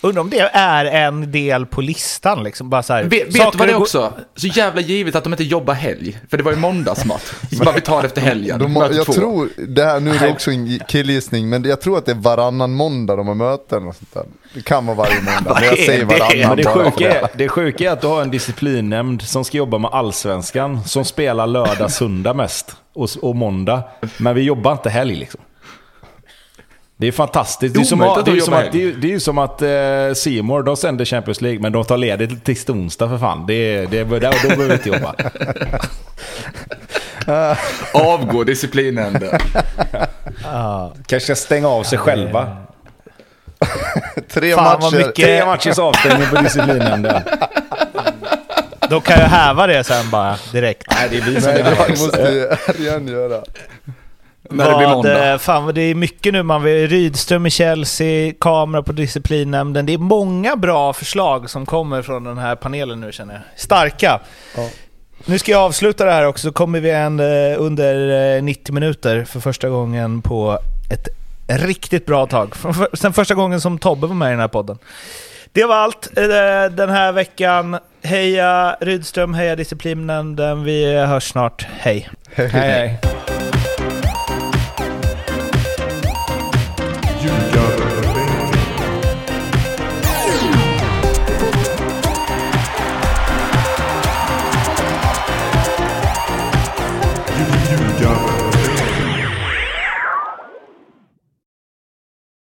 Undrar 0.05 0.21
om 0.23 0.31
det 0.31 0.39
är 0.53 0.85
en 0.85 1.33
del 1.33 1.67
på 1.67 1.81
listan 1.81 2.45
liksom, 2.45 2.71
bara 2.71 2.83
så 2.83 2.93
här. 2.93 3.05
Vet, 3.05 3.27
vet 3.27 3.53
du 3.53 3.59
vad 3.59 3.69
det 3.69 3.73
är 3.73 3.75
går- 3.75 3.81
också? 3.83 4.13
Så 4.37 4.47
jävla 4.47 4.81
givet 4.81 5.15
att 5.15 5.25
de 5.25 5.33
inte 5.33 5.45
jobbar 5.45 5.75
helg. 5.75 6.19
För 6.31 6.37
det 6.37 6.43
var 6.43 6.53
ju 6.53 6.59
måndagsmatch. 6.59 7.33
Så 7.59 7.65
bara 7.65 7.75
vi 7.75 7.81
tar 7.81 8.03
det 8.03 8.07
efter 8.07 8.21
helgen. 8.21 8.59
De, 8.59 8.73
Möter 8.73 8.97
jag 8.97 9.07
två. 9.07 9.13
tror, 9.13 9.49
det 9.69 9.85
här, 9.85 10.01
nu 10.01 10.11
är 10.11 10.19
det 10.19 10.31
också 10.33 10.51
en 10.51 10.79
killgissning, 10.89 11.49
men 11.49 11.65
jag 11.65 11.81
tror 11.81 11.99
att 11.99 12.07
det 12.07 12.13
är 12.13 12.17
varannan 12.17 12.73
måndag 12.75 13.17
de 13.17 13.29
har 13.29 13.35
möten 13.35 13.89
och 13.89 13.97
sånt 13.97 14.15
där. 14.15 14.25
Det 14.55 14.65
kan 14.65 14.87
vara 14.87 14.97
varje 14.97 15.15
måndag, 15.23 15.55
men 15.61 15.65
jag 15.69 15.79
säger 15.79 15.99
det? 15.99 16.19
varannan 16.19 16.49
Men 16.49 16.57
det 16.57 16.65
sjuka, 16.65 17.21
är, 17.21 17.29
det 17.35 17.49
sjuka 17.49 17.85
är 17.85 17.93
att 17.93 18.01
du 18.01 18.07
har 18.07 18.23
en 18.23 18.31
disciplinnämnd 18.31 19.23
som 19.23 19.45
ska 19.45 19.57
jobba 19.59 19.79
med 19.79 19.91
allsvenskan, 19.93 20.85
som 20.85 21.05
spelar 21.05 21.47
lördag, 21.47 21.91
söndag 21.91 22.35
mest 22.35 22.77
och, 22.95 23.09
och 23.23 23.37
måndag. 23.37 23.83
Men 24.17 24.35
vi 24.35 24.43
jobbar 24.43 24.73
inte 24.73 24.91
helg 24.91 25.15
liksom. 25.15 25.41
Det 26.97 27.07
är 27.07 27.13
fantastiskt. 27.13 27.75
Det 27.75 27.81
är, 27.81 27.85
som 27.85 28.01
att, 28.03 28.19
att 28.19 28.25
det 28.25 28.31
är, 28.31 28.41
som 28.41 28.55
att, 28.55 28.73
det 28.73 28.83
är, 28.85 28.93
det 28.93 29.15
är 29.15 29.19
som 29.19 29.39
att 29.39 29.63
eh, 29.63 30.15
Seymour, 30.15 30.63
de 30.63 30.77
sänder 30.77 31.05
Champions 31.05 31.41
League, 31.41 31.61
men 31.61 31.73
de 31.73 31.85
tar 31.85 31.97
ledigt 31.97 32.45
till 32.45 32.57
onsdag 32.69 33.09
för 33.09 33.19
fan. 33.19 33.47
Det, 33.47 33.55
är- 33.55 33.87
det, 33.87 33.99
är- 33.99 34.05
då 34.05 34.19
behöver 34.21 34.65
vi 34.69 34.73
inte 34.75 34.89
jobba. 34.89 35.15
Avgå 37.95 38.45
disciplinnämnden. 38.45 39.39
Kanske 41.07 41.21
ska 41.21 41.35
stänga 41.35 41.69
av 41.69 41.83
sig 41.83 41.99
själva. 41.99 42.57
Tre 44.31 44.55
Fan, 44.55 44.81
matcher. 44.81 44.97
mycket- 44.97 45.15
Tre 45.15 45.47
matchers 45.47 45.79
avstängning 45.79 46.29
på 46.29 46.37
disciplinnämnden. 46.43 47.23
De 48.91 49.01
kan 49.01 49.19
ju 49.19 49.25
häva 49.25 49.67
det 49.67 49.85
sen 49.85 50.11
bara 50.11 50.37
direkt. 50.53 50.87
Nej, 50.91 51.09
det 51.11 51.17
är 51.17 51.23
vi 51.23 51.41
som 51.41 51.51
är 51.51 51.55
det 51.55 51.63
det. 51.63 51.89
måste 51.89 52.21
göra. 53.13 53.43
När 54.51 54.71
det 54.71 54.77
blir 54.77 54.87
Vad, 54.87 54.97
måndag. 54.97 55.33
eh, 55.33 55.39
Fan 55.39 55.65
vad 55.65 55.75
det 55.75 55.81
är 55.81 55.95
mycket 55.95 56.33
nu. 56.33 56.43
Man 56.43 56.63
vill 56.63 56.89
Rydström 56.89 57.47
i 57.47 57.51
Chelsea, 57.51 58.33
kamera 58.41 58.83
på 58.83 58.93
disciplinnämnden. 58.93 59.87
Det 59.87 59.95
är 59.95 59.99
många 59.99 60.57
bra 60.57 60.93
förslag 60.93 61.51
som 61.51 61.67
kommer 61.67 62.03
från 62.03 62.25
den 62.25 62.39
här 62.39 62.57
panelen 62.57 63.01
nu 63.01 63.13
känner 63.13 63.35
jag. 63.35 63.43
Starka. 63.57 64.21
Ja. 64.57 64.69
Nu 65.27 65.39
ska 65.39 65.53
jag 65.53 65.61
avsluta 65.61 66.05
det 66.05 66.13
här 66.13 66.27
också, 66.27 66.49
så 66.49 66.53
kommer 66.53 66.81
vi 66.81 66.91
en, 66.91 67.21
eh, 67.21 67.27
under 67.61 68.35
eh, 68.37 68.43
90 68.43 68.73
minuter 68.75 69.25
för 69.25 69.41
första 69.41 69.69
gången 69.69 70.23
på 70.23 70.59
ett 70.91 71.09
riktigt 71.49 72.07
bra 72.07 72.27
tag. 72.27 72.55
Sen 72.93 73.13
första 73.13 73.35
gången 73.35 73.61
som 73.61 73.79
Tobbe 73.79 74.07
var 74.07 74.15
med 74.15 74.29
i 74.29 74.31
den 74.31 74.41
här 74.41 74.49
podden. 74.49 74.79
Det 75.53 75.65
var 75.65 75.77
allt 75.77 76.19
eh, 76.19 76.25
den 76.77 76.91
här 76.91 77.13
veckan. 77.13 77.79
Heja 78.03 78.77
Rydström, 78.81 79.35
heja 79.35 79.57
disciplinnämnden. 79.57 80.65
Vi 80.65 80.97
hörs 80.97 81.25
snart. 81.31 81.67
Hej! 81.79 82.09
Hej, 82.35 82.49
hej. 82.49 82.99